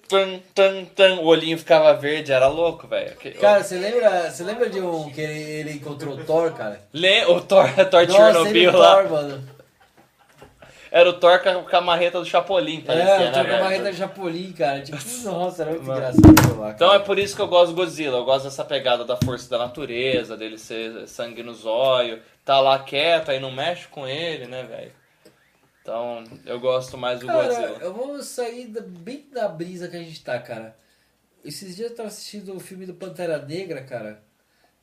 Tum, 0.08 0.40
tum, 0.54 0.84
tum. 0.94 1.18
O 1.22 1.26
olhinho 1.26 1.58
ficava 1.58 1.94
verde, 1.94 2.30
era 2.32 2.46
louco, 2.46 2.86
velho. 2.86 3.16
Cara, 3.40 3.62
você 3.64 3.76
lembra, 3.78 4.30
você 4.30 4.44
lembra 4.44 4.68
de 4.68 4.80
um 4.80 5.10
que 5.10 5.20
ele, 5.20 5.40
ele 5.60 5.72
encontrou 5.72 6.14
o 6.14 6.24
Thor, 6.24 6.52
cara? 6.52 6.80
Le- 6.92 7.24
O 7.26 7.40
Thor, 7.40 7.68
Thor 7.90 8.06
Nossa, 8.06 8.12
Chernobyl 8.32 8.68
ele 8.70 8.76
lá. 8.76 8.94
Thor, 9.02 9.10
mano. 9.10 9.54
Era 10.92 11.08
o 11.10 11.14
Thor 11.14 11.40
com 11.40 11.76
a- 11.76 11.80
marreta 11.80 12.20
do 12.20 12.24
Chapolin, 12.26 12.80
parecia, 12.82 13.10
É, 13.14 13.18
né, 13.18 13.30
o 13.30 13.32
Thor 13.32 13.42
com 13.42 13.48
a 13.48 13.52
velho? 13.52 13.64
marreta 13.64 13.90
de 13.90 13.96
Chapolin, 13.98 14.52
cara. 14.52 14.80
Tipo, 14.80 14.98
nossa, 15.24 15.62
era 15.62 15.70
muito 15.72 15.86
Mano. 15.86 15.98
engraçado 15.98 16.30
aquilo 16.38 16.60
lá, 16.60 16.70
Então 16.70 16.88
é 16.88 16.92
cara. 16.92 17.02
por 17.04 17.18
isso 17.18 17.34
que 17.34 17.42
eu 17.42 17.48
gosto 17.48 17.70
do 17.72 17.74
Godzilla. 17.76 18.18
Eu 18.18 18.24
gosto 18.24 18.44
dessa 18.44 18.64
pegada 18.64 19.04
da 19.04 19.16
força 19.16 19.50
da 19.50 19.58
natureza, 19.58 20.36
dele 20.36 20.56
ser 20.58 21.08
sangue 21.08 21.42
no 21.42 21.52
zóio, 21.52 22.20
tá 22.44 22.60
lá 22.60 22.78
quieto, 22.78 23.30
aí 23.30 23.40
não 23.40 23.50
mexe 23.50 23.88
com 23.88 24.06
ele, 24.06 24.46
né, 24.46 24.62
velho? 24.62 24.92
Então, 25.84 26.24
eu 26.46 26.58
gosto 26.58 26.96
mais 26.96 27.20
do 27.20 27.26
Cara, 27.26 27.42
Godzilla. 27.44 27.78
eu 27.82 27.92
vou 27.92 28.22
sair 28.22 28.68
da- 28.68 28.80
bem 28.80 29.28
da 29.30 29.46
brisa 29.46 29.86
que 29.86 29.94
a 29.94 29.98
gente 30.02 30.24
tá, 30.24 30.38
cara. 30.38 30.74
Esses 31.44 31.76
dias 31.76 31.90
eu 31.90 31.96
tava 31.96 32.08
assistindo 32.08 32.56
o 32.56 32.58
filme 32.58 32.86
do 32.86 32.94
Pantera 32.94 33.36
Negra, 33.36 33.82
cara. 33.82 34.22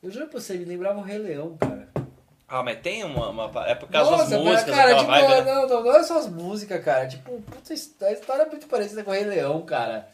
Eu 0.04 0.12
juro 0.12 0.28
pra 0.28 0.40
você, 0.40 0.54
me 0.54 0.64
lembrava 0.64 1.00
o 1.00 1.02
Rei 1.02 1.18
Leão, 1.18 1.58
cara. 1.58 1.90
Ah, 2.48 2.62
mas 2.62 2.80
tem 2.82 3.04
uma. 3.04 3.30
uma- 3.30 3.68
é 3.68 3.74
por 3.74 3.90
causa 3.90 4.12
Nossa, 4.12 4.30
das 4.30 4.40
músicas, 4.42 4.76
cara, 4.76 4.96
tipo, 4.98 5.08
vibe, 5.08 5.28
né? 5.28 5.42
não, 5.42 5.68
não, 5.68 5.84
não 5.86 5.96
é 5.96 6.04
só 6.04 6.20
as 6.20 6.28
músicas, 6.28 6.84
cara. 6.86 7.08
Tipo, 7.08 7.42
puta, 7.42 7.74
a 7.74 8.12
história 8.12 8.44
é 8.44 8.50
muito 8.50 8.68
parecida 8.68 9.04
com 9.04 9.10
o 9.10 9.14
Rei 9.16 9.24
Leão, 9.24 9.60
cara. 9.64 10.08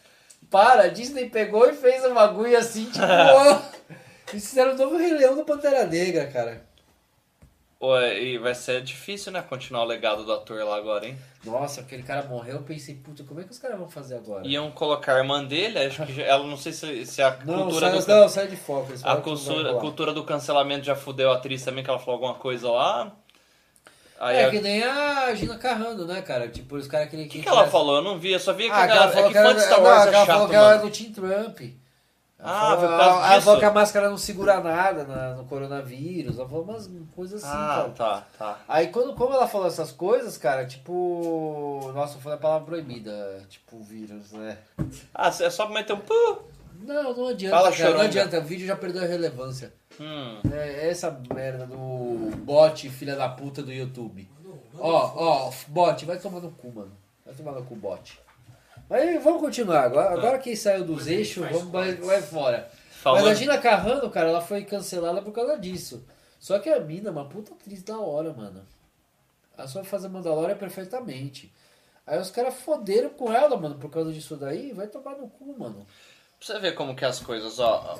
Para, 0.49 0.83
a 0.83 0.87
Disney 0.87 1.29
pegou 1.29 1.69
e 1.69 1.73
fez 1.73 2.05
um 2.05 2.13
bagulho 2.13 2.57
assim, 2.57 2.85
tipo, 2.85 3.03
ó. 3.03 3.61
Eles 4.31 4.47
fizeram 4.47 4.71
o 4.73 4.77
novo 4.77 4.95
Rei 4.95 5.11
Leão 5.11 5.35
do 5.35 5.43
Pantera 5.43 5.85
Negra, 5.85 6.27
cara. 6.27 6.61
Pô, 7.79 7.95
E 7.99 8.39
vai 8.39 8.55
ser 8.55 8.81
difícil, 8.81 9.31
né, 9.31 9.41
continuar 9.47 9.83
o 9.83 9.85
legado 9.85 10.25
do 10.25 10.33
ator 10.33 10.63
lá 10.63 10.77
agora, 10.77 11.05
hein? 11.05 11.15
Nossa, 11.45 11.81
aquele 11.81 12.01
cara 12.01 12.23
morreu, 12.23 12.55
eu 12.55 12.63
pensei, 12.63 12.95
puta, 12.95 13.23
como 13.23 13.39
é 13.39 13.43
que 13.43 13.51
os 13.51 13.59
caras 13.59 13.77
vão 13.77 13.87
fazer 13.87 14.15
agora? 14.15 14.45
Iam 14.47 14.71
colocar 14.71 15.13
a 15.13 15.17
irmã 15.19 15.43
dele, 15.45 15.77
acho 15.79 16.03
que 16.05 16.13
já- 16.13 16.23
ela 16.23 16.43
não 16.45 16.57
sei 16.57 16.73
se, 16.73 17.05
se 17.05 17.21
a 17.21 17.37
Não, 17.45 17.63
cultura 17.65 17.91
sai, 17.91 17.99
do. 17.99 18.07
não, 18.21 18.29
sai 18.29 18.47
de 18.47 18.55
foco. 18.57 18.89
eles 18.89 19.01
A 19.01 19.03
falaram 19.03 19.21
que 19.21 19.29
não 19.29 19.35
vai 19.35 19.45
cultura, 19.45 19.69
rolar. 19.69 19.81
cultura 19.81 20.13
do 20.13 20.23
cancelamento 20.23 20.85
já 20.85 20.95
fudeu 20.95 21.31
a 21.31 21.35
atriz 21.35 21.63
também, 21.63 21.83
que 21.83 21.89
ela 21.89 21.99
falou 21.99 22.15
alguma 22.15 22.33
coisa 22.33 22.69
lá. 22.69 23.11
Aí 24.19 24.37
É 24.37 24.45
a- 24.45 24.49
que 24.49 24.59
nem 24.59 24.83
a 24.83 25.35
Gina 25.35 25.55
Carrano, 25.59 26.03
né, 26.05 26.23
cara? 26.23 26.47
Tipo, 26.47 26.75
os 26.77 26.87
caras 26.87 27.07
queriam 27.11 27.27
O 27.27 27.29
que, 27.29 27.43
que 27.43 27.47
ela 27.47 27.67
falou? 27.67 27.97
Eu 27.97 28.01
não 28.01 28.17
vi, 28.17 28.31
eu 28.31 28.39
só 28.39 28.51
vi 28.53 28.63
que 28.63 28.71
Ah, 28.71 28.77
a 28.79 28.81
que 28.81 28.87
galera. 28.87 29.11
É 29.11 29.13
falou 29.13 29.27
que 29.29 29.37
que 29.37 29.43
fã 29.43 29.53
de 29.53 29.61
Star 29.61 29.83
Wars 29.83 30.01
que 30.03 30.09
é 30.09 30.13
ela 30.15 30.25
chato, 30.25 30.33
falou 30.35 30.49
que 30.49 30.55
ela 30.55 30.67
era 30.69 30.77
mano. 30.79 30.89
do 30.89 30.97
Team 30.97 31.11
Trump. 31.13 31.59
Ela 32.39 32.51
Ah, 32.51 32.59
falou- 32.59 32.77
foi 32.79 32.87
por 32.89 32.97
causa 32.97 33.33
ela 33.33 33.41
falou 33.41 33.59
que 33.59 33.65
a 33.65 33.71
máscara 33.73 34.09
não 34.09 34.17
segura 34.17 34.59
nada 34.61 35.03
na- 35.05 35.33
no 35.35 35.45
coronavírus. 35.45 36.37
Ela 36.37 36.47
falou 36.47 36.63
umas 36.65 36.87
coisas 37.15 37.43
assim, 37.43 37.51
Ah, 37.51 37.75
cara. 37.77 37.89
tá, 37.89 38.27
tá. 38.37 38.59
Aí 38.67 38.87
quando, 38.89 39.15
como 39.15 39.33
ela 39.33 39.47
falou 39.47 39.65
essas 39.67 39.91
coisas, 39.91 40.37
cara, 40.37 40.65
tipo. 40.65 41.91
Nossa, 41.95 42.19
foi 42.19 42.33
a 42.33 42.37
palavra 42.37 42.65
proibida, 42.67 43.41
tipo 43.49 43.79
vírus, 43.81 44.31
né? 44.33 44.57
Ah, 45.15 45.29
é 45.39 45.49
só 45.49 45.67
meter 45.67 45.93
um 45.93 45.99
pu. 45.99 46.13
Não, 46.79 47.11
não 47.15 47.27
adianta, 47.29 47.55
Fala, 47.57 47.71
cara. 47.75 47.93
Não 47.95 48.01
adianta, 48.01 48.37
o 48.39 48.43
vídeo 48.43 48.67
já 48.67 48.75
perdeu 48.75 49.01
a 49.01 49.07
relevância. 49.07 49.73
Hum. 49.99 50.39
É 50.51 50.89
essa 50.91 51.19
merda 51.33 51.65
do 51.65 52.35
bot, 52.45 52.87
filha 52.91 53.15
da 53.15 53.27
puta 53.29 53.63
do 53.63 53.73
YouTube. 53.73 54.29
Ó, 54.79 54.91
ó, 55.47 55.51
bot, 55.69 56.05
vai 56.05 56.19
tomar 56.19 56.39
no 56.39 56.51
cu, 56.51 56.71
mano. 56.71 56.91
Vai 57.25 57.33
tomar 57.33 57.53
no 57.53 57.63
cu, 57.63 57.75
bot. 57.75 58.19
Mas 58.89 59.23
vamos 59.23 59.41
continuar. 59.41 59.83
Agora, 59.83 60.13
agora 60.13 60.39
quem 60.39 60.55
saiu 60.55 60.83
dos 60.85 61.07
eixos, 61.07 61.45
vamos 61.49 61.71
vai, 61.71 61.93
vai 61.95 62.21
fora. 62.21 62.69
Falando- 62.91 63.23
Mas 63.25 63.31
a 63.31 63.35
Gina 63.35 63.57
Carrano, 63.57 64.09
cara, 64.09 64.29
ela 64.29 64.41
foi 64.41 64.63
cancelada 64.63 65.21
por 65.21 65.31
causa 65.33 65.57
disso. 65.57 66.05
Só 66.39 66.59
que 66.59 66.69
a 66.69 66.79
mina 66.79 67.09
é 67.09 67.11
uma 67.11 67.25
puta 67.25 67.53
atriz 67.53 67.83
da 67.83 67.97
hora, 67.99 68.33
mano. 68.33 68.65
Ela 69.57 69.67
só 69.67 69.83
fazer 69.83 70.07
Mandalorian 70.07 70.55
perfeitamente. 70.55 71.51
Aí 72.05 72.19
os 72.19 72.31
caras 72.31 72.53
foderam 72.55 73.09
com 73.09 73.31
ela, 73.33 73.57
mano, 73.57 73.75
por 73.75 73.89
causa 73.89 74.13
disso 74.13 74.35
daí. 74.37 74.71
Vai 74.71 74.87
tomar 74.87 75.15
no 75.17 75.27
cu, 75.27 75.53
mano. 75.57 75.85
Pra 76.39 76.47
você 76.47 76.59
ver 76.59 76.73
como 76.75 76.95
que 76.95 77.03
é 77.03 77.07
as 77.07 77.19
coisas, 77.19 77.59
ó. 77.59 77.99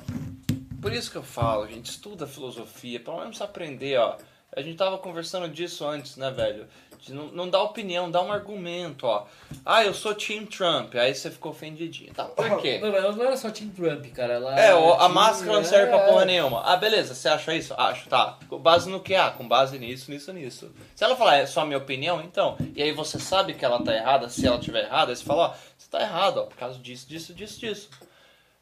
Por 0.80 0.92
isso 0.92 1.10
que 1.10 1.16
eu 1.18 1.22
falo, 1.22 1.66
gente, 1.66 1.90
estuda 1.90 2.26
filosofia, 2.26 3.00
pelo 3.00 3.18
menos 3.18 3.40
aprender, 3.42 3.98
ó. 3.98 4.16
A 4.56 4.62
gente 4.62 4.78
tava 4.78 4.96
conversando 4.98 5.48
disso 5.48 5.84
antes, 5.86 6.16
né, 6.16 6.30
velho? 6.30 6.66
Não, 7.08 7.26
não 7.28 7.48
dá 7.48 7.62
opinião, 7.62 8.10
dá 8.10 8.20
um 8.22 8.32
argumento, 8.32 9.06
ó. 9.06 9.26
Ah, 9.64 9.84
eu 9.84 9.94
sou 9.94 10.14
Team 10.14 10.46
Trump, 10.46 10.94
aí 10.96 11.14
você 11.14 11.30
ficou 11.30 11.52
ofendidinho, 11.52 12.12
tá? 12.12 12.24
Por 12.24 12.60
quê? 12.60 12.78
Não, 12.78 12.88
ela 12.88 13.12
não 13.12 13.24
era 13.24 13.36
só 13.36 13.50
Team 13.50 13.70
Trump, 13.70 14.04
cara. 14.14 14.34
Ela 14.34 14.58
É, 14.60 14.74
o- 14.74 14.92
a 14.92 14.96
tinha- 14.96 15.08
máscara 15.08 15.52
não 15.52 15.64
serve 15.64 15.86
pra 15.92 15.98
é, 16.00 16.06
porra 16.08 16.24
nenhuma. 16.24 16.62
Ah, 16.64 16.76
beleza, 16.76 17.14
você 17.14 17.28
acha 17.28 17.54
isso? 17.54 17.74
Acho, 17.76 18.08
tá. 18.08 18.38
Com 18.48 18.58
base 18.58 18.88
no 18.90 19.00
que? 19.00 19.14
Ah, 19.14 19.30
com 19.30 19.46
base 19.46 19.78
nisso, 19.78 20.10
nisso, 20.10 20.32
nisso. 20.32 20.72
Se 20.94 21.04
ela 21.04 21.16
falar, 21.16 21.36
é 21.36 21.46
só 21.46 21.60
a 21.62 21.66
minha 21.66 21.78
opinião, 21.78 22.20
então. 22.20 22.56
E 22.74 22.82
aí 22.82 22.92
você 22.92 23.18
sabe 23.18 23.54
que 23.54 23.64
ela 23.64 23.82
tá 23.82 23.94
errada, 23.94 24.28
se 24.28 24.46
ela 24.46 24.58
tiver 24.58 24.84
errada, 24.84 25.12
aí 25.12 25.16
você 25.16 25.24
fala, 25.24 25.48
ó, 25.50 25.54
você 25.76 25.88
tá 25.90 26.00
errado, 26.00 26.38
ó, 26.38 26.42
por 26.44 26.56
causa 26.56 26.78
disso, 26.78 27.08
disso, 27.08 27.32
disso, 27.34 27.60
disso. 27.60 27.90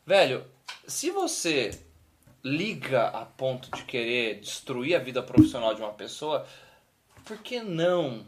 Velho, 0.04 0.44
se 0.86 1.10
você 1.10 1.78
liga 2.44 3.08
a 3.08 3.24
ponto 3.24 3.70
de 3.76 3.82
querer 3.84 4.36
destruir 4.40 4.94
a 4.94 4.98
vida 5.00 5.22
profissional 5.22 5.74
de 5.74 5.80
uma 5.80 5.90
pessoa, 5.92 6.46
por 7.26 7.38
que 7.38 7.60
não 7.60 8.24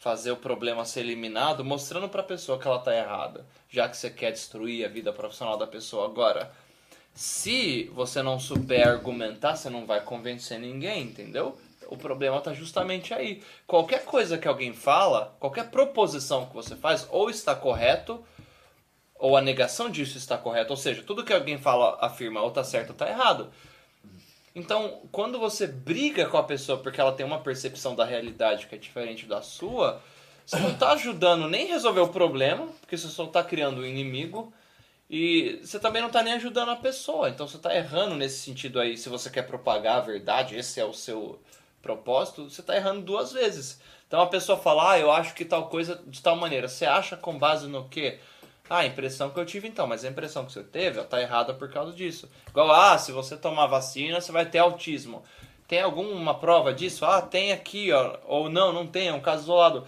fazer 0.00 0.32
o 0.32 0.36
problema 0.36 0.86
ser 0.86 1.00
eliminado 1.00 1.62
mostrando 1.64 2.08
pra 2.08 2.22
pessoa 2.22 2.58
que 2.58 2.66
ela 2.66 2.78
tá 2.78 2.96
errada, 2.96 3.46
já 3.68 3.88
que 3.88 3.96
você 3.96 4.10
quer 4.10 4.32
destruir 4.32 4.84
a 4.84 4.88
vida 4.88 5.12
profissional 5.12 5.56
da 5.56 5.66
pessoa 5.66 6.06
agora? 6.06 6.50
Se 7.14 7.84
você 7.94 8.22
não 8.22 8.40
souber 8.40 8.88
argumentar, 8.88 9.54
você 9.54 9.68
não 9.68 9.84
vai 9.84 10.00
convencer 10.00 10.58
ninguém, 10.58 11.02
entendeu? 11.02 11.58
O 11.88 11.96
problema 11.96 12.40
tá 12.40 12.54
justamente 12.54 13.12
aí. 13.12 13.42
Qualquer 13.66 14.06
coisa 14.06 14.38
que 14.38 14.48
alguém 14.48 14.72
fala, 14.72 15.36
qualquer 15.38 15.70
proposição 15.70 16.46
que 16.46 16.54
você 16.54 16.74
faz, 16.74 17.06
ou 17.10 17.28
está 17.28 17.54
correto, 17.54 18.24
ou 19.16 19.36
a 19.36 19.42
negação 19.42 19.90
disso 19.90 20.16
está 20.16 20.38
correta. 20.38 20.72
Ou 20.72 20.76
seja, 20.76 21.02
tudo 21.02 21.22
que 21.22 21.34
alguém 21.34 21.58
fala, 21.58 21.98
afirma, 22.00 22.40
ou 22.40 22.50
tá 22.50 22.64
certo 22.64 22.90
ou 22.90 22.96
tá 22.96 23.10
errado. 23.10 23.52
Então, 24.54 25.00
quando 25.10 25.38
você 25.38 25.66
briga 25.66 26.26
com 26.26 26.36
a 26.36 26.42
pessoa 26.42 26.78
porque 26.78 27.00
ela 27.00 27.12
tem 27.12 27.24
uma 27.24 27.40
percepção 27.40 27.94
da 27.94 28.04
realidade 28.04 28.66
que 28.66 28.74
é 28.74 28.78
diferente 28.78 29.26
da 29.26 29.40
sua, 29.40 30.02
você 30.44 30.58
não 30.58 30.74
tá 30.74 30.92
ajudando 30.92 31.48
nem 31.48 31.66
resolver 31.66 32.00
o 32.00 32.08
problema, 32.08 32.66
porque 32.80 32.96
você 32.96 33.08
só 33.08 33.26
tá 33.26 33.42
criando 33.42 33.80
um 33.80 33.86
inimigo, 33.86 34.52
e 35.08 35.60
você 35.62 35.78
também 35.78 36.00
não 36.00 36.10
tá 36.10 36.22
nem 36.22 36.32
ajudando 36.32 36.70
a 36.70 36.76
pessoa. 36.76 37.28
Então 37.28 37.46
você 37.46 37.58
tá 37.58 37.74
errando 37.74 38.14
nesse 38.14 38.38
sentido 38.40 38.80
aí, 38.80 38.96
se 38.96 39.08
você 39.08 39.28
quer 39.28 39.42
propagar 39.42 39.98
a 39.98 40.00
verdade, 40.00 40.56
esse 40.56 40.80
é 40.80 40.84
o 40.84 40.94
seu 40.94 41.38
propósito, 41.82 42.48
você 42.48 42.62
tá 42.62 42.76
errando 42.76 43.02
duas 43.02 43.32
vezes. 43.32 43.80
Então 44.06 44.20
a 44.20 44.26
pessoa 44.26 44.58
fala, 44.58 44.92
ah, 44.92 44.98
eu 44.98 45.10
acho 45.10 45.34
que 45.34 45.44
tal 45.44 45.68
coisa 45.68 46.02
de 46.06 46.22
tal 46.22 46.36
maneira. 46.36 46.68
Você 46.68 46.86
acha 46.86 47.16
com 47.16 47.38
base 47.38 47.66
no 47.66 47.88
quê? 47.88 48.20
Ah, 48.72 48.78
a 48.78 48.86
impressão 48.86 49.28
que 49.28 49.38
eu 49.38 49.44
tive 49.44 49.68
então, 49.68 49.86
mas 49.86 50.02
a 50.02 50.08
impressão 50.08 50.46
que 50.46 50.52
você 50.52 50.62
teve, 50.62 50.98
ó, 50.98 51.04
tá 51.04 51.20
errada 51.20 51.52
por 51.52 51.70
causa 51.70 51.92
disso. 51.92 52.26
Igual, 52.48 52.72
ah, 52.72 52.96
se 52.96 53.12
você 53.12 53.36
tomar 53.36 53.66
vacina, 53.66 54.18
você 54.18 54.32
vai 54.32 54.46
ter 54.46 54.60
autismo. 54.60 55.22
Tem 55.68 55.82
alguma 55.82 56.38
prova 56.38 56.72
disso? 56.72 57.04
Ah, 57.04 57.20
tem 57.20 57.52
aqui, 57.52 57.92
ó. 57.92 58.16
Ou 58.24 58.48
não, 58.48 58.72
não 58.72 58.86
tem, 58.86 59.08
é 59.08 59.12
um 59.12 59.20
caso 59.20 59.42
isolado. 59.42 59.86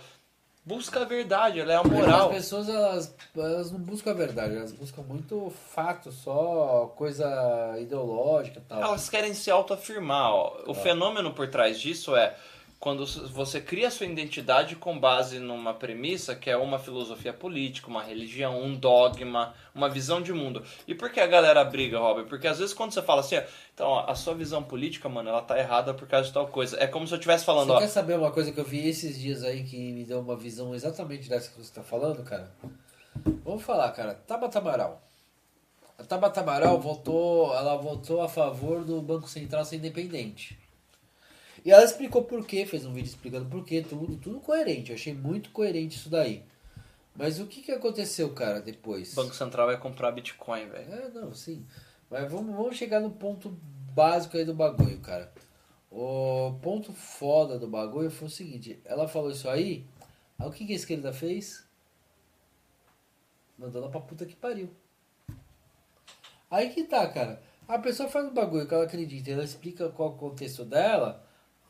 busca 0.66 1.00
a 1.00 1.04
verdade, 1.06 1.60
ela 1.60 1.72
é 1.72 1.76
a 1.76 1.82
moral. 1.82 2.28
As 2.28 2.36
pessoas, 2.36 2.68
elas, 2.68 3.16
elas 3.34 3.72
não 3.72 3.80
buscam 3.80 4.10
a 4.10 4.14
verdade, 4.14 4.54
elas 4.54 4.72
buscam 4.72 5.00
muito 5.00 5.50
fato 5.74 6.12
só, 6.12 6.92
coisa 6.94 7.78
ideológica 7.80 8.58
e 8.58 8.68
tal. 8.68 8.82
Elas 8.82 9.08
querem 9.08 9.32
se 9.32 9.50
autoafirmar. 9.50 10.30
Ó. 10.30 10.62
O 10.66 10.74
fenômeno 10.74 11.32
por 11.32 11.48
trás 11.48 11.80
disso 11.80 12.14
é 12.14 12.36
quando 12.84 13.06
você 13.06 13.62
cria 13.62 13.90
sua 13.90 14.04
identidade 14.04 14.76
com 14.76 15.00
base 15.00 15.38
numa 15.38 15.72
premissa 15.72 16.36
que 16.36 16.50
é 16.50 16.56
uma 16.58 16.78
filosofia 16.78 17.32
política, 17.32 17.88
uma 17.88 18.02
religião, 18.02 18.62
um 18.62 18.76
dogma, 18.76 19.54
uma 19.74 19.88
visão 19.88 20.20
de 20.20 20.34
mundo. 20.34 20.62
E 20.86 20.94
por 20.94 21.10
que 21.10 21.18
a 21.18 21.26
galera 21.26 21.64
briga, 21.64 21.98
Robert? 21.98 22.26
Porque 22.26 22.46
às 22.46 22.58
vezes 22.58 22.74
quando 22.74 22.92
você 22.92 23.00
fala 23.00 23.20
assim, 23.20 23.38
ó, 23.38 23.42
então 23.72 23.88
ó, 23.88 24.04
a 24.06 24.14
sua 24.14 24.34
visão 24.34 24.62
política, 24.62 25.08
mano, 25.08 25.30
ela 25.30 25.40
tá 25.40 25.58
errada 25.58 25.94
por 25.94 26.06
causa 26.06 26.28
de 26.28 26.34
tal 26.34 26.46
coisa. 26.48 26.76
É 26.78 26.86
como 26.86 27.06
se 27.06 27.14
eu 27.14 27.16
estivesse 27.16 27.42
falando, 27.42 27.68
Você 27.68 27.72
ó, 27.72 27.78
quer 27.78 27.88
saber 27.88 28.18
uma 28.18 28.30
coisa 28.30 28.52
que 28.52 28.60
eu 28.60 28.64
vi 28.66 28.86
esses 28.86 29.18
dias 29.18 29.42
aí 29.44 29.64
que 29.64 29.78
me 29.90 30.04
deu 30.04 30.20
uma 30.20 30.36
visão 30.36 30.74
exatamente 30.74 31.26
dessa 31.26 31.50
que 31.50 31.56
você 31.56 31.72
tá 31.72 31.82
falando, 31.82 32.22
cara? 32.22 32.52
Vamos 33.42 33.62
falar, 33.62 33.90
cara. 33.92 34.12
Tabata 34.12 34.58
Amaral. 34.58 35.02
A 35.98 36.04
Tabata 36.04 36.42
Amaral 36.42 36.78
votou, 36.78 37.54
ela 37.54 37.76
votou 37.76 38.20
a 38.20 38.28
favor 38.28 38.84
do 38.84 39.00
Banco 39.00 39.26
Central 39.26 39.64
ser 39.64 39.76
independente. 39.76 40.62
E 41.64 41.70
ela 41.70 41.84
explicou 41.84 42.22
por 42.24 42.46
quê, 42.46 42.66
fez 42.66 42.84
um 42.84 42.92
vídeo 42.92 43.08
explicando 43.08 43.48
por 43.48 43.64
quê, 43.64 43.82
tudo, 43.82 44.16
tudo 44.18 44.40
coerente. 44.40 44.90
Eu 44.90 44.96
achei 44.96 45.14
muito 45.14 45.50
coerente 45.50 45.96
isso 45.96 46.10
daí. 46.10 46.44
Mas 47.16 47.40
o 47.40 47.46
que 47.46 47.62
que 47.62 47.72
aconteceu, 47.72 48.34
cara, 48.34 48.60
depois? 48.60 49.12
o 49.12 49.16
Banco 49.16 49.34
Central 49.34 49.66
vai 49.68 49.78
comprar 49.78 50.12
Bitcoin, 50.12 50.68
velho. 50.68 50.92
É, 50.92 51.08
não, 51.08 51.32
sim. 51.32 51.64
Mas 52.10 52.30
vamos, 52.30 52.54
vamos 52.54 52.76
chegar 52.76 53.00
no 53.00 53.10
ponto 53.10 53.56
básico 53.94 54.36
aí 54.36 54.44
do 54.44 54.52
bagulho, 54.52 55.00
cara. 55.00 55.32
O 55.90 56.58
ponto 56.60 56.92
foda 56.92 57.58
do 57.58 57.68
bagulho 57.68 58.10
foi 58.10 58.26
o 58.26 58.30
seguinte: 58.30 58.80
ela 58.84 59.08
falou 59.08 59.30
isso 59.30 59.48
aí, 59.48 59.86
aí 60.38 60.48
o 60.48 60.50
que, 60.50 60.66
que 60.66 60.72
a 60.72 60.76
esquerda 60.76 61.12
fez? 61.12 61.64
Mandou 63.56 63.80
ela 63.80 63.90
pra 63.90 64.00
puta 64.00 64.26
que 64.26 64.34
pariu. 64.34 64.68
Aí 66.50 66.70
que 66.70 66.84
tá, 66.84 67.08
cara. 67.08 67.40
A 67.66 67.78
pessoa 67.78 68.08
faz 68.08 68.26
um 68.26 68.34
bagulho 68.34 68.66
que 68.66 68.74
ela 68.74 68.84
acredita, 68.84 69.30
ela 69.30 69.44
explica 69.44 69.88
qual 69.88 70.10
é 70.10 70.12
o 70.12 70.16
contexto 70.16 70.64
dela. 70.64 71.23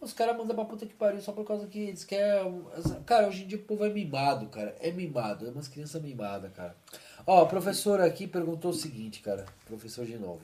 Os 0.04 0.12
caras 0.12 0.36
mandam 0.36 0.54
pra 0.54 0.64
puta 0.66 0.84
que 0.86 0.94
pariu 0.94 1.20
só 1.20 1.32
por 1.32 1.44
causa 1.46 1.66
que 1.66 1.78
eles 1.78 2.04
querem. 2.04 2.62
Cara, 3.06 3.26
hoje 3.26 3.44
em 3.44 3.46
dia 3.46 3.56
o 3.58 3.62
povo 3.62 3.84
é 3.84 3.88
mimado, 3.88 4.46
cara. 4.48 4.76
É 4.80 4.90
mimado, 4.92 5.46
é 5.46 5.50
umas 5.50 5.66
crianças 5.66 6.00
mimadas, 6.02 6.52
cara. 6.52 6.76
Ó, 7.26 7.42
a 7.42 7.46
professora 7.46 8.04
aqui 8.04 8.26
perguntou 8.26 8.70
o 8.70 8.74
seguinte, 8.74 9.20
cara. 9.20 9.46
Professor 9.66 10.04
de 10.04 10.18
novo. 10.18 10.42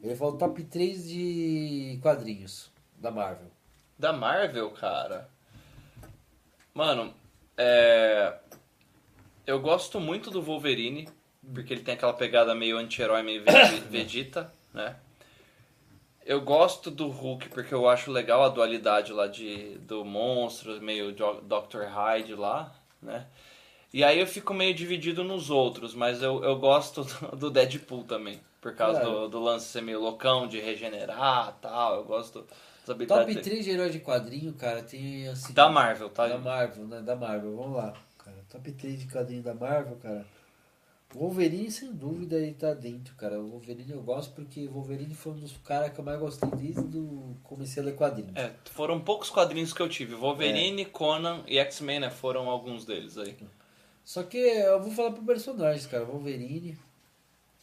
Ele 0.00 0.14
falou 0.14 0.36
top 0.38 0.62
3 0.64 1.08
de 1.08 1.98
quadrinhos 2.00 2.70
da 2.96 3.10
Marvel. 3.10 3.50
Da 3.98 4.12
Marvel, 4.12 4.70
cara. 4.70 5.28
Mano, 6.74 7.12
é. 7.56 8.34
Eu 9.46 9.60
gosto 9.60 9.98
muito 10.00 10.30
do 10.30 10.40
Wolverine, 10.40 11.08
porque 11.52 11.72
ele 11.74 11.82
tem 11.82 11.94
aquela 11.94 12.12
pegada 12.14 12.54
meio 12.54 12.78
anti-herói, 12.78 13.22
meio 13.22 13.44
Vege- 13.44 13.80
Vegeta, 13.90 14.52
né? 14.72 14.96
Eu 16.24 16.40
gosto 16.40 16.90
do 16.90 17.08
Hulk 17.08 17.48
porque 17.48 17.74
eu 17.74 17.88
acho 17.88 18.10
legal 18.10 18.42
a 18.44 18.48
dualidade 18.48 19.12
lá 19.12 19.26
de, 19.26 19.76
do 19.78 20.04
monstro, 20.04 20.80
meio 20.80 21.12
Dr. 21.12 21.84
Hyde 21.88 22.34
lá, 22.34 22.72
né? 23.00 23.26
E 23.92 24.02
aí 24.02 24.18
eu 24.20 24.26
fico 24.26 24.54
meio 24.54 24.72
dividido 24.74 25.22
nos 25.22 25.50
outros, 25.50 25.94
mas 25.94 26.22
eu, 26.22 26.42
eu 26.42 26.56
gosto 26.58 27.04
do- 27.36 27.50
Deadpool 27.50 28.04
também. 28.04 28.40
Por 28.60 28.74
causa 28.74 29.00
Cara. 29.00 29.10
do, 29.10 29.28
do 29.28 29.40
lance 29.40 29.66
ser 29.66 29.82
meio 29.82 30.00
loucão, 30.00 30.46
de 30.46 30.60
regenerar 30.60 31.58
tal. 31.60 31.96
Eu 31.96 32.04
gosto 32.04 32.46
das 32.80 32.90
habilidades 32.90 33.22
Top 33.26 33.34
dele. 33.34 33.44
3 33.44 33.64
de 33.64 33.70
herói 33.72 33.90
de 33.90 33.98
quadrinho, 33.98 34.52
cara, 34.54 34.82
tem 34.82 35.26
assim. 35.28 35.52
Da 35.52 35.68
Marvel, 35.68 36.08
tá? 36.08 36.28
Da 36.28 36.38
Marvel, 36.38 36.86
né? 36.86 37.00
Da 37.00 37.16
Marvel, 37.16 37.56
vamos 37.56 37.76
lá. 37.76 37.92
Cara, 38.18 38.36
top 38.48 38.70
3 38.72 39.00
de 39.00 39.06
quadrinho 39.12 39.42
da 39.42 39.52
Marvel, 39.52 39.96
cara. 40.00 40.24
Wolverine, 41.14 41.70
sem 41.70 41.92
dúvida, 41.92 42.36
ele 42.36 42.54
tá 42.54 42.72
dentro, 42.72 43.14
cara. 43.16 43.38
O 43.38 43.50
Wolverine 43.50 43.92
eu 43.92 44.02
gosto 44.02 44.32
porque 44.34 44.66
o 44.66 44.72
Wolverine 44.72 45.14
foi 45.14 45.32
um 45.32 45.36
dos 45.36 45.56
caras 45.58 45.92
que 45.92 45.98
eu 46.00 46.04
mais 46.04 46.18
gostei 46.18 46.48
desde 46.50 46.82
do 46.82 47.36
comecei 47.42 47.82
a 47.82 47.86
ler 47.86 47.94
quadrinhos. 47.94 48.34
É, 48.34 48.52
foram 48.70 48.98
poucos 49.00 49.28
quadrinhos 49.28 49.72
que 49.74 49.80
eu 49.82 49.88
tive. 49.88 50.14
Wolverine, 50.14 50.86
Conan 50.86 51.42
e 51.46 51.58
X-Men, 51.58 52.00
né? 52.00 52.10
Foram 52.10 52.48
alguns 52.48 52.84
deles 52.86 53.18
aí. 53.18 53.36
Só 54.04 54.22
que 54.22 54.38
eu 54.38 54.82
vou 54.82 54.90
falar 54.90 55.12
pro 55.12 55.22
personagens, 55.22 55.86
cara. 55.86 56.04
Wolverine. 56.04 56.78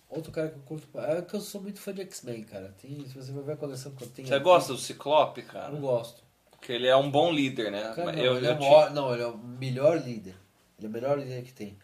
Outro 0.09 0.31
cara 0.31 0.49
que 0.49 0.55
eu 0.57 0.61
curto. 0.63 0.88
É 0.99 1.21
que 1.21 1.35
eu 1.35 1.41
sou 1.41 1.61
muito 1.61 1.80
fã 1.80 1.93
de 1.93 2.01
X-Men, 2.01 2.43
cara. 2.43 2.73
Tem, 2.81 3.05
se 3.07 3.13
você 3.15 3.31
for 3.34 3.43
ver 3.43 3.53
a 3.53 3.57
coleção 3.57 3.91
que 3.93 4.03
eu 4.03 4.09
tenho. 4.09 4.27
Você 4.27 4.34
aqui, 4.35 4.43
gosta 4.43 4.73
do 4.73 4.80
Ciclope, 4.80 5.41
Eu 5.41 5.47
cara? 5.47 5.69
não 5.71 5.81
gosto. 5.81 6.23
Porque 6.51 6.71
ele 6.73 6.88
é 6.88 6.95
um 6.95 7.09
bom 7.09 7.31
líder, 7.31 7.71
né? 7.71 7.93
Cara, 7.95 8.11
não, 8.11 8.19
eu, 8.23 8.38
ele 8.38 8.47
eu 8.47 8.51
é 8.51 8.59
maior- 8.59 8.91
não, 8.91 9.13
ele 9.13 9.23
é 9.23 9.27
o 9.27 9.38
melhor 9.38 9.97
líder. 9.97 10.35
Ele 10.77 10.88
é 10.88 10.89
o 10.89 10.91
melhor 10.91 11.17
líder 11.19 11.43
que 11.43 11.53
tem. 11.53 11.77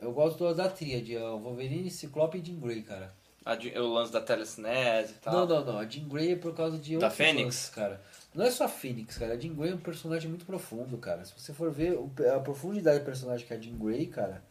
Eu 0.00 0.12
gosto 0.12 0.52
da 0.54 0.68
tríade, 0.68 1.16
ó, 1.16 1.36
Wolverine, 1.38 1.90
Ciclope 1.90 2.38
e 2.38 2.44
Jean 2.44 2.58
Grey, 2.60 2.82
cara. 2.82 3.12
a 3.44 3.54
o 3.80 3.92
lance 3.92 4.12
da 4.12 4.20
telecinese 4.20 5.12
e 5.12 5.16
tal. 5.22 5.34
Não, 5.34 5.46
não, 5.46 5.64
não. 5.72 5.78
A 5.78 5.86
Jean 5.86 6.08
Grey 6.08 6.32
é 6.32 6.36
por 6.36 6.54
causa 6.54 6.76
de 6.78 6.98
Da 6.98 7.10
Fênix? 7.10 7.44
lances, 7.44 7.68
cara. 7.70 8.00
Não 8.34 8.44
é 8.44 8.50
só 8.50 8.64
a 8.64 8.68
Fênix, 8.68 9.16
cara. 9.18 9.34
A 9.34 9.38
Jean 9.38 9.54
Grey 9.54 9.70
é 9.72 9.74
um 9.74 9.78
personagem 9.78 10.28
muito 10.28 10.44
profundo, 10.44 10.96
cara. 10.98 11.24
Se 11.24 11.32
você 11.38 11.52
for 11.52 11.70
ver 11.70 11.92
o- 11.94 12.10
a 12.34 12.40
profundidade 12.40 12.98
do 13.00 13.04
personagem 13.04 13.46
que 13.46 13.52
é 13.52 13.56
a 13.56 13.60
Jean 13.60 13.76
Grey, 13.78 14.06
cara, 14.06 14.42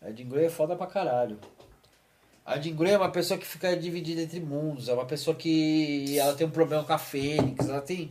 a 0.00 0.10
Jean 0.10 0.28
Grey 0.28 0.46
é 0.46 0.50
foda 0.50 0.74
pra 0.76 0.86
caralho. 0.86 1.38
A 2.44 2.58
Jean 2.58 2.74
Grey 2.74 2.92
é 2.94 2.96
uma 2.96 3.10
pessoa 3.12 3.38
que 3.38 3.44
fica 3.46 3.76
dividida 3.76 4.22
entre 4.22 4.40
mundos. 4.40 4.88
É 4.88 4.94
uma 4.94 5.04
pessoa 5.04 5.36
que 5.36 6.18
ela 6.18 6.34
tem 6.34 6.46
um 6.46 6.50
problema 6.50 6.82
com 6.82 6.92
a 6.94 6.98
Fênix. 6.98 7.68
Ela 7.68 7.82
tem... 7.82 8.10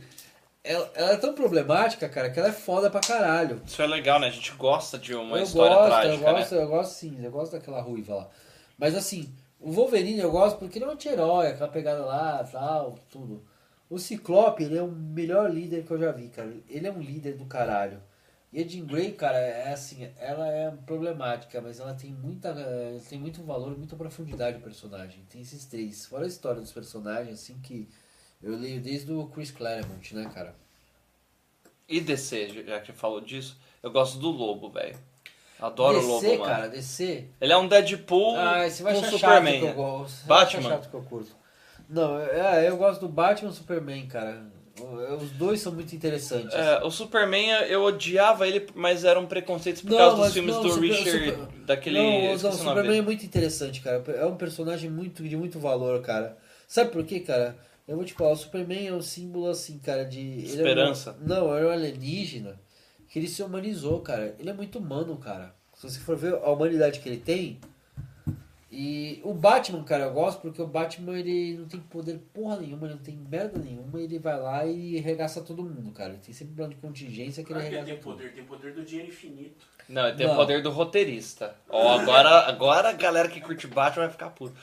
Ela, 0.68 0.90
ela 0.94 1.12
é 1.12 1.16
tão 1.16 1.32
problemática, 1.32 2.06
cara, 2.10 2.28
que 2.28 2.38
ela 2.38 2.50
é 2.50 2.52
foda 2.52 2.90
pra 2.90 3.00
caralho. 3.00 3.62
Isso 3.64 3.80
é 3.80 3.86
legal, 3.86 4.20
né? 4.20 4.26
A 4.26 4.30
gente 4.30 4.52
gosta 4.52 4.98
de 4.98 5.14
uma 5.14 5.38
eu 5.38 5.44
história 5.44 5.74
gosto, 5.74 5.88
trágica, 5.88 6.12
eu 6.12 6.34
gosto, 6.34 6.54
né? 6.54 6.62
eu 6.62 6.68
gosto 6.68 6.92
sim, 6.92 7.24
eu 7.24 7.30
gosto 7.30 7.52
daquela 7.52 7.80
ruiva 7.80 8.14
lá. 8.14 8.30
Mas 8.76 8.94
assim, 8.94 9.34
o 9.58 9.72
Wolverine 9.72 10.20
eu 10.20 10.30
gosto 10.30 10.58
porque 10.58 10.76
ele 10.76 10.84
é 10.84 10.88
um 10.88 10.90
anti-herói, 10.90 11.46
aquela 11.46 11.70
pegada 11.70 12.04
lá, 12.04 12.44
tal, 12.44 12.98
tudo. 13.10 13.42
O 13.88 13.98
Ciclope, 13.98 14.62
ele 14.62 14.76
é 14.76 14.82
o 14.82 14.92
melhor 14.92 15.50
líder 15.50 15.84
que 15.84 15.90
eu 15.90 15.98
já 15.98 16.12
vi, 16.12 16.28
cara. 16.28 16.54
Ele 16.68 16.86
é 16.86 16.92
um 16.92 17.00
líder 17.00 17.38
do 17.38 17.46
caralho. 17.46 18.02
E 18.52 18.62
a 18.62 18.66
Jean 18.66 18.84
Grey, 18.84 19.12
cara, 19.12 19.38
é 19.38 19.72
assim, 19.72 20.06
ela 20.18 20.46
é 20.48 20.70
problemática, 20.84 21.62
mas 21.62 21.80
ela 21.80 21.94
tem 21.94 22.12
muita, 22.12 22.50
eh, 22.50 22.98
tem 23.08 23.18
muito 23.18 23.42
valor, 23.42 23.76
muita 23.76 23.96
profundidade 23.96 24.58
o 24.58 24.60
personagem. 24.60 25.24
Tem 25.30 25.40
esses 25.40 25.64
três. 25.64 26.04
Fora 26.04 26.24
a 26.24 26.28
história 26.28 26.60
dos 26.60 26.72
personagens, 26.72 27.40
assim, 27.40 27.58
que 27.62 27.88
eu 28.42 28.56
leio 28.56 28.80
desde 28.80 29.12
o 29.12 29.26
Chris 29.26 29.50
Claremont, 29.50 30.14
né, 30.14 30.30
cara? 30.34 30.54
E 31.88 32.00
DC, 32.00 32.64
já 32.66 32.80
que 32.80 32.92
falou 32.92 33.20
disso, 33.20 33.56
eu 33.82 33.90
gosto 33.90 34.18
do 34.18 34.30
Lobo, 34.30 34.70
velho. 34.70 34.96
Adoro 35.60 35.98
DC, 35.98 36.06
o 36.06 36.10
Lobo, 36.12 36.28
mano. 36.28 36.44
cara, 36.44 36.68
DC, 36.68 37.24
Ele 37.40 37.52
é 37.52 37.56
um 37.56 37.66
Deadpool 37.66 38.36
Ah, 38.36 38.68
você 38.68 38.82
vai 38.82 38.92
com 38.94 39.00
achar 39.00 39.10
Superman. 39.10 39.52
chato 39.54 39.60
que 39.62 39.66
eu 39.66 39.74
gosto. 39.74 40.26
Batman? 40.26 40.60
Vai 40.62 40.70
chato 40.72 40.90
que 40.90 40.94
eu 40.96 41.02
curto. 41.02 41.36
Não, 41.88 42.18
é, 42.20 42.68
eu 42.68 42.76
gosto 42.76 43.00
do 43.00 43.08
Batman 43.08 43.50
e 43.50 43.54
Superman, 43.54 44.06
cara. 44.06 44.42
O- 44.78 45.14
Os 45.16 45.30
dois 45.32 45.60
são 45.60 45.72
muito 45.72 45.92
interessantes. 45.96 46.54
É, 46.54 46.84
o 46.84 46.90
Superman, 46.90 47.48
eu 47.68 47.82
odiava 47.82 48.46
ele, 48.46 48.68
mas 48.74 49.02
eram 49.04 49.26
preconceitos 49.26 49.82
por 49.82 49.90
Não, 49.90 49.98
causa 49.98 50.22
dos 50.24 50.32
filmes 50.34 50.54
não, 50.54 50.62
do 50.62 50.70
Super- 50.70 50.86
Richard, 50.86 51.30
Super- 51.30 51.46
daquele... 51.64 51.98
não, 51.98 52.36
não, 52.36 52.50
o 52.50 52.52
Superman 52.52 52.98
é 52.98 53.02
muito 53.02 53.24
interessante, 53.26 53.80
cara. 53.80 54.04
É 54.14 54.24
um 54.26 54.36
personagem 54.36 54.88
muito, 54.90 55.26
de 55.26 55.36
muito 55.36 55.58
valor, 55.58 56.00
cara. 56.02 56.36
Sabe 56.68 56.90
por 56.92 57.02
quê, 57.04 57.18
cara? 57.20 57.56
Eu 57.88 57.96
vou 57.96 58.04
te 58.04 58.12
falar, 58.12 58.32
o 58.32 58.36
Superman 58.36 58.86
é 58.86 58.92
um 58.92 59.00
símbolo, 59.02 59.48
assim, 59.48 59.78
cara, 59.78 60.04
de... 60.04 60.20
ele 60.20 60.42
é 60.42 60.44
um- 60.44 60.54
Esperança. 60.56 61.16
não, 61.22 61.56
ele 61.56 61.66
é 61.66 61.68
um 61.68 61.72
alienígena 61.72 62.60
que 63.08 63.18
ele 63.18 63.26
se 63.26 63.42
humanizou, 63.42 64.00
cara. 64.00 64.36
Ele 64.38 64.50
é 64.50 64.52
muito 64.52 64.78
humano, 64.78 65.16
cara. 65.16 65.54
Se 65.74 65.88
você 65.88 65.98
for 65.98 66.14
ver 66.16 66.34
a 66.34 66.50
humanidade 66.50 67.00
que 67.00 67.08
ele 67.08 67.18
tem... 67.18 67.58
E 68.70 69.18
o 69.24 69.32
Batman, 69.32 69.82
cara, 69.82 70.04
eu 70.04 70.12
gosto 70.12 70.42
porque 70.42 70.60
o 70.60 70.66
Batman 70.66 71.18
ele 71.18 71.56
não 71.56 71.66
tem 71.66 71.80
poder 71.80 72.20
porra 72.34 72.58
nenhuma, 72.58 72.86
ele 72.86 72.96
não 72.96 73.02
tem 73.02 73.16
merda 73.16 73.58
nenhuma, 73.58 73.98
ele 73.98 74.18
vai 74.18 74.38
lá 74.38 74.66
e 74.66 74.98
regaça 75.00 75.40
todo 75.40 75.62
mundo, 75.64 75.90
cara. 75.90 76.10
Ele 76.10 76.18
tem 76.18 76.34
sempre 76.34 76.52
um 76.52 76.56
plano 76.56 76.74
de 76.74 76.80
contingência 76.80 77.42
que 77.42 77.50
ele 77.50 77.60
que 77.60 77.66
ele 77.66 77.76
regaça 77.76 77.92
tem 77.94 78.02
poder, 78.02 78.32
tem 78.34 78.44
poder 78.44 78.74
do 78.74 78.84
dinheiro 78.84 79.08
infinito. 79.08 79.64
Não, 79.88 80.06
ele 80.08 80.18
tem 80.18 80.26
Não. 80.26 80.34
o 80.34 80.36
poder 80.36 80.62
do 80.62 80.68
roteirista. 80.70 81.56
Ó, 81.66 81.98
agora, 81.98 82.28
agora 82.46 82.90
a 82.90 82.92
galera 82.92 83.26
que 83.30 83.40
curte 83.40 83.66
Batman 83.66 84.02
vai 84.04 84.12
ficar 84.12 84.28
puto. 84.30 84.54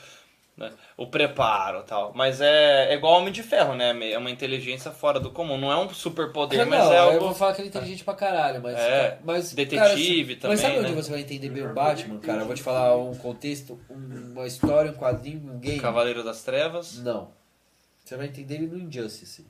Né? 0.56 0.72
O 0.96 1.06
preparo 1.06 1.82
tal. 1.82 2.12
Mas 2.14 2.40
é, 2.40 2.90
é 2.90 2.94
igual 2.94 3.20
Homem 3.20 3.32
de 3.32 3.42
Ferro, 3.42 3.74
né? 3.74 3.90
É 4.10 4.16
uma 4.18 4.30
inteligência 4.30 4.90
fora 4.90 5.20
do 5.20 5.30
comum. 5.30 5.58
Não 5.58 5.70
é 5.70 5.76
um 5.76 5.88
super 5.92 6.32
poder, 6.32 6.58
Não, 6.58 6.66
mas 6.66 6.90
é 6.90 6.98
eu 6.98 7.02
algo... 7.02 7.20
vou 7.20 7.34
falar 7.34 7.52
que 7.54 7.60
ele 7.60 7.68
é 7.68 7.70
inteligente 7.70 8.02
pra 8.04 8.14
caralho, 8.14 8.62
mas. 8.62 8.74
É, 8.78 9.18
mas 9.24 9.52
detetive 9.52 10.36
cara, 10.36 10.48
Mas 10.48 10.60
sabe 10.60 10.74
também, 10.74 10.86
onde 10.90 10.96
né? 10.96 11.02
você 11.02 11.10
vai 11.10 11.20
entender 11.20 11.50
bem 11.50 11.66
o 11.66 11.74
Batman, 11.74 12.18
cara? 12.20 12.40
Eu 12.40 12.46
vou 12.46 12.54
te 12.54 12.62
falar 12.62 12.96
um 12.96 13.14
contexto, 13.14 13.78
um- 13.90 14.32
uma 14.32 14.46
história, 14.46 14.90
um 14.90 14.94
quadrinho, 14.94 15.52
um 15.52 15.58
game. 15.58 15.78
Cavaleiro 15.80 16.24
das 16.24 16.42
Trevas. 16.42 16.98
Não. 16.98 17.30
Você 18.04 18.16
vai 18.16 18.26
entender 18.26 18.54
ele 18.54 18.66
no 18.68 18.78
Injustice. 18.78 19.44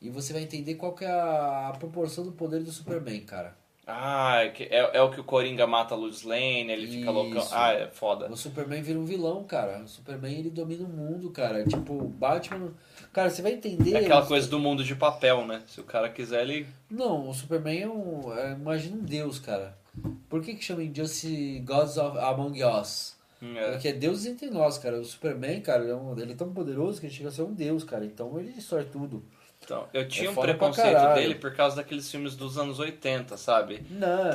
E 0.00 0.10
você 0.10 0.32
vai 0.32 0.42
entender 0.42 0.74
qual 0.74 0.94
que 0.94 1.04
é 1.04 1.10
a 1.10 1.72
proporção 1.78 2.24
do 2.24 2.32
poder 2.32 2.60
do 2.62 2.70
Superman, 2.70 3.20
cara. 3.20 3.56
Ah, 3.86 4.42
é, 4.42 4.52
é, 4.64 4.90
é 4.98 5.02
o 5.02 5.10
que 5.10 5.20
o 5.20 5.24
Coringa 5.24 5.64
mata 5.64 5.94
a 5.94 5.96
Lois 5.96 6.22
Lane, 6.22 6.72
ele 6.72 6.88
fica 6.88 7.02
Isso. 7.04 7.12
loucão. 7.12 7.46
Ah, 7.52 7.72
é 7.72 7.86
foda. 7.86 8.28
O 8.28 8.36
Superman 8.36 8.82
vira 8.82 8.98
um 8.98 9.04
vilão, 9.04 9.44
cara. 9.44 9.80
O 9.84 9.88
Superman 9.88 10.36
ele 10.40 10.50
domina 10.50 10.84
o 10.84 10.88
mundo, 10.88 11.30
cara. 11.30 11.64
Tipo, 11.64 11.92
o 11.92 12.08
Batman. 12.08 12.72
Cara, 13.12 13.30
você 13.30 13.42
vai 13.42 13.52
entender. 13.52 13.94
É 13.94 13.98
aquela 14.00 14.26
coisa 14.26 14.48
do 14.48 14.58
mundo 14.58 14.82
de 14.82 14.96
papel, 14.96 15.46
né? 15.46 15.62
Se 15.68 15.80
o 15.80 15.84
cara 15.84 16.08
quiser, 16.08 16.42
ele. 16.42 16.66
Não, 16.90 17.28
o 17.28 17.34
Superman 17.34 17.80
é 17.82 17.88
um. 17.88 18.34
é, 18.36 18.52
imagina 18.54 18.96
um 18.96 19.04
deus, 19.04 19.38
cara. 19.38 19.78
Por 20.28 20.42
que 20.42 20.54
que 20.54 20.64
chama 20.64 20.82
Injustice 20.82 21.60
Gods 21.64 21.96
of 21.96 22.18
Among 22.18 22.62
Us? 22.64 23.14
É. 23.40 23.70
Porque 23.72 23.88
é 23.88 23.92
Deus 23.92 24.26
entre 24.26 24.50
nós, 24.50 24.78
cara. 24.78 24.98
O 25.00 25.04
Superman, 25.04 25.60
cara, 25.60 25.82
ele 25.84 25.92
é, 25.92 25.94
um- 25.94 26.18
ele 26.18 26.32
é 26.32 26.36
tão 26.36 26.52
poderoso 26.52 26.98
que 27.00 27.06
ele 27.06 27.14
chega 27.14 27.28
a 27.28 27.32
ser 27.32 27.42
um 27.42 27.52
deus, 27.54 27.84
cara. 27.84 28.04
Então 28.04 28.36
ele 28.38 28.50
destrói 28.52 28.84
tudo. 28.84 29.22
Então, 29.66 29.84
eu 29.92 30.06
tinha 30.06 30.30
um 30.30 30.34
foda 30.34 30.54
pra 30.54 30.68
preconceito 30.68 31.14
dele 31.14 31.34
por 31.34 31.52
causa 31.52 31.74
daqueles 31.74 32.08
filmes 32.08 32.36
dos 32.36 32.56
anos 32.56 32.78
80, 32.78 33.36
sabe? 33.36 33.84
Não. 33.90 34.30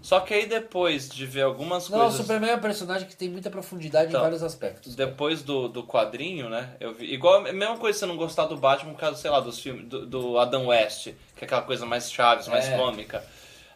Só 0.00 0.20
que 0.20 0.32
aí 0.32 0.46
depois 0.46 1.08
de 1.08 1.26
ver 1.26 1.42
algumas 1.42 1.88
Não, 1.90 1.98
o 1.98 2.00
coisas. 2.02 2.20
Superman 2.20 2.50
é 2.52 2.54
um 2.54 2.60
personagem 2.60 3.08
que 3.08 3.16
tem 3.16 3.28
muita 3.28 3.50
profundidade 3.50 4.08
Então, 4.08 4.20
em 4.20 4.22
vários 4.22 4.44
aspectos. 4.44 4.94
Depois 4.94 5.42
do, 5.42 5.66
do 5.68 5.82
quadrinho, 5.82 6.48
né? 6.48 6.70
Eu 6.78 6.94
vi. 6.94 7.12
Igual 7.12 7.46
a 7.46 7.52
mesma 7.52 7.76
coisa 7.78 7.98
você 7.98 8.06
não 8.06 8.16
gostar 8.16 8.46
do 8.46 8.56
Batman 8.56 8.92
por 8.92 9.00
causa, 9.00 9.16
sei 9.16 9.30
lá, 9.30 9.40
dos 9.40 9.58
filmes. 9.58 9.88
Do, 9.88 10.06
do 10.06 10.38
Adam 10.38 10.68
West, 10.68 11.08
que 11.34 11.42
é 11.42 11.44
aquela 11.44 11.62
coisa 11.62 11.84
mais 11.84 12.10
chaves, 12.10 12.46
mais 12.46 12.68
É. 12.68 12.76
cômica. 12.76 13.24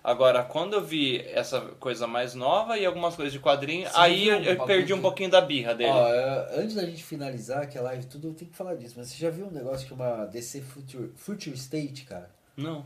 Agora, 0.05 0.43
quando 0.45 0.75
eu 0.75 0.85
vi 0.85 1.19
essa 1.29 1.63
coisa 1.81 2.07
mais 2.07 2.35
nova 2.35 2.77
e 2.77 2.85
algumas 2.85 3.17
coisas 3.17 3.33
de 3.33 3.41
quadrinho, 3.41 3.89
Você 3.89 3.97
aí 3.97 4.25
viu 4.25 4.35
eu, 4.35 4.43
eu 4.57 4.67
perdi 4.67 4.93
um 4.93 4.97
que- 4.97 5.03
pouquinho 5.03 5.31
da 5.31 5.41
birra 5.41 5.75
dele. 5.75 5.89
Ó, 5.91 6.09
é, 6.13 6.61
antes 6.61 6.75
da 6.75 6.85
gente 6.85 7.03
finalizar 7.03 7.67
a 7.75 7.81
live, 7.81 8.05
tudo 8.05 8.29
eu 8.29 8.35
tenho 8.35 8.51
que 8.51 8.57
falar 8.57 8.75
disso. 8.75 8.97
Mas 8.99 9.09
você 9.09 9.17
já 9.17 9.31
viu 9.31 9.47
um 9.47 9.51
negócio 9.51 9.85
que 9.89 9.89
chama 9.89 10.27
DC 10.27 10.61
Future, 10.61 11.11
Future 11.17 11.57
State, 11.57 12.05
cara? 12.05 12.29
Não. 12.55 12.85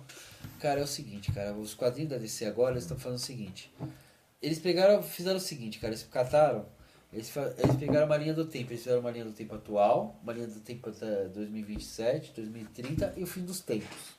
Cara, 0.61 0.79
é 0.79 0.83
o 0.85 0.87
seguinte, 0.87 1.33
cara. 1.33 1.53
Os 1.55 1.75
quadrinhos 1.75 2.11
da 2.11 2.19
DC 2.19 2.45
agora 2.47 2.75
eles 2.75 2.85
estão 2.85 2.97
falando 2.97 3.19
o 3.19 3.21
seguinte. 3.21 3.75
Eles 4.41 4.61
pegaram, 4.61 5.03
fizeram 5.03 5.39
o 5.39 5.41
seguinte, 5.41 5.81
cara. 5.81 5.93
Eles 5.93 6.05
cataram. 6.05 6.67
Eles, 7.13 7.35
eles 7.37 7.77
pegaram 7.81 8.07
uma 8.07 8.17
linha 8.17 8.33
do 8.33 8.45
tempo. 8.45 8.71
Eles 8.71 8.83
fizeram 8.85 9.01
uma 9.01 9.11
linha 9.11 9.25
do 9.25 9.33
tempo 9.33 9.57
atual, 9.57 10.17
uma 10.23 10.33
linha 10.33 10.47
do 10.47 10.61
tempo 10.61 10.89
até 10.89 11.25
2027, 11.25 12.33
2030 12.37 13.15
e 13.17 13.25
o 13.25 13.27
fim 13.27 13.41
dos 13.45 13.59
tempos. 13.61 14.17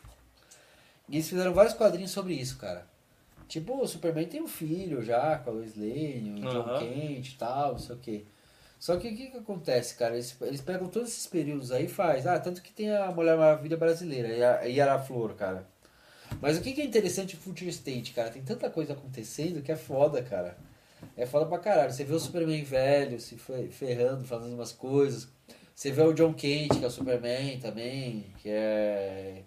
E 1.07 1.15
eles 1.15 1.29
fizeram 1.29 1.53
vários 1.53 1.73
quadrinhos 1.73 2.11
sobre 2.11 2.33
isso, 2.33 2.57
cara. 2.57 2.85
Tipo, 3.49 3.81
o 3.81 3.87
Superman 3.87 4.27
tem 4.27 4.41
um 4.41 4.47
filho 4.47 5.01
já 5.01 5.37
com 5.39 5.49
a 5.49 5.53
Lois 5.53 5.75
Lane, 5.75 6.39
o 6.45 6.47
John 6.49 6.61
Aham. 6.69 6.79
Kent 6.79 7.29
e 7.33 7.35
tal, 7.35 7.71
não 7.73 7.79
sei 7.79 7.95
o 7.95 7.99
quê. 7.99 8.25
Só 8.79 8.95
que 8.95 9.09
o 9.09 9.17
que, 9.17 9.27
que 9.31 9.37
acontece, 9.37 9.95
cara? 9.95 10.13
Eles, 10.13 10.37
eles 10.41 10.61
pegam 10.61 10.87
todos 10.87 11.09
esses 11.09 11.25
períodos 11.27 11.71
aí 11.71 11.85
e 11.85 11.89
faz. 11.89 12.25
Ah, 12.27 12.39
tanto 12.39 12.61
que 12.61 12.71
tem 12.71 12.95
a 12.95 13.11
Mulher 13.11 13.35
Maravilha 13.35 13.75
brasileira, 13.75 14.65
e 14.69 14.79
a 14.79 14.99
Flor, 14.99 15.33
cara. 15.33 15.67
Mas 16.39 16.57
o 16.57 16.61
que, 16.61 16.73
que 16.73 16.79
é 16.81 16.85
interessante 16.85 17.35
em 17.35 17.39
Future 17.39 17.69
State, 17.71 18.13
cara? 18.13 18.29
Tem 18.29 18.41
tanta 18.43 18.69
coisa 18.69 18.93
acontecendo 18.93 19.63
que 19.63 19.71
é 19.71 19.75
foda, 19.75 20.21
cara. 20.21 20.55
É 21.17 21.25
foda 21.25 21.47
pra 21.47 21.57
caralho. 21.57 21.91
Você 21.91 22.03
vê 22.03 22.13
o 22.13 22.19
Superman 22.19 22.63
velho 22.63 23.19
se 23.19 23.35
fe- 23.35 23.69
ferrando, 23.71 24.23
fazendo 24.25 24.53
umas 24.53 24.71
coisas. 24.71 25.27
Você 25.73 25.91
vê 25.91 26.03
o 26.03 26.13
John 26.13 26.33
Kent, 26.33 26.77
que 26.77 26.83
é 26.83 26.87
o 26.87 26.91
Superman 26.91 27.59
também, 27.59 28.27
que 28.37 28.47
é. 28.49 29.41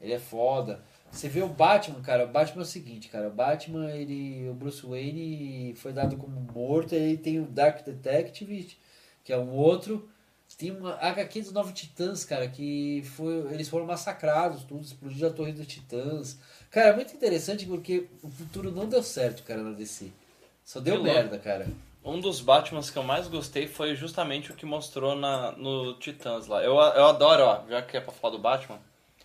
Ele 0.00 0.12
é 0.12 0.18
foda. 0.18 0.82
Você 1.14 1.28
vê 1.28 1.42
o 1.42 1.48
Batman, 1.48 2.00
cara. 2.00 2.24
O 2.24 2.28
Batman 2.28 2.62
é 2.62 2.64
o 2.64 2.68
seguinte, 2.68 3.08
cara. 3.08 3.28
O 3.28 3.30
Batman, 3.30 3.90
ele. 3.92 4.48
O 4.50 4.54
Bruce 4.54 4.84
Wayne 4.84 5.72
foi 5.76 5.92
dado 5.92 6.16
como 6.16 6.40
morto. 6.40 6.94
Aí 6.94 7.16
tem 7.16 7.38
o 7.40 7.46
Dark 7.46 7.84
Detective, 7.84 8.76
que 9.22 9.32
é 9.32 9.38
um 9.38 9.52
outro. 9.52 10.08
Tem 10.58 10.70
uma 10.70 10.94
HQ 10.94 11.42
dos 11.42 11.52
Novos 11.52 11.72
Titãs, 11.72 12.24
cara, 12.24 12.46
que 12.46 13.02
foi, 13.16 13.52
eles 13.52 13.68
foram 13.68 13.86
massacrados, 13.86 14.62
tudo, 14.62 14.84
explodiu 14.84 15.26
a 15.26 15.32
Torre 15.32 15.52
dos 15.52 15.66
Titãs. 15.66 16.38
Cara, 16.70 16.90
é 16.90 16.94
muito 16.94 17.12
interessante 17.12 17.66
porque 17.66 18.08
o 18.22 18.30
futuro 18.30 18.70
não 18.70 18.88
deu 18.88 19.02
certo, 19.02 19.42
cara, 19.42 19.62
na 19.62 19.72
DC. 19.72 20.12
Só 20.64 20.78
deu 20.78 20.96
louco. 20.96 21.10
merda, 21.10 21.38
cara. 21.38 21.66
Um 22.04 22.20
dos 22.20 22.40
Batmans 22.40 22.88
que 22.90 22.96
eu 22.96 23.02
mais 23.02 23.26
gostei 23.26 23.66
foi 23.66 23.96
justamente 23.96 24.52
o 24.52 24.54
que 24.54 24.66
mostrou 24.66 25.16
na, 25.16 25.52
no 25.52 25.94
Titãs 25.98 26.46
lá. 26.46 26.62
Eu, 26.62 26.74
eu 26.74 27.06
adoro, 27.06 27.42
ó, 27.42 27.64
já 27.68 27.82
que 27.82 27.96
é 27.96 28.00
pra 28.00 28.12
falar 28.12 28.36
do 28.36 28.42
Batman, 28.42 28.78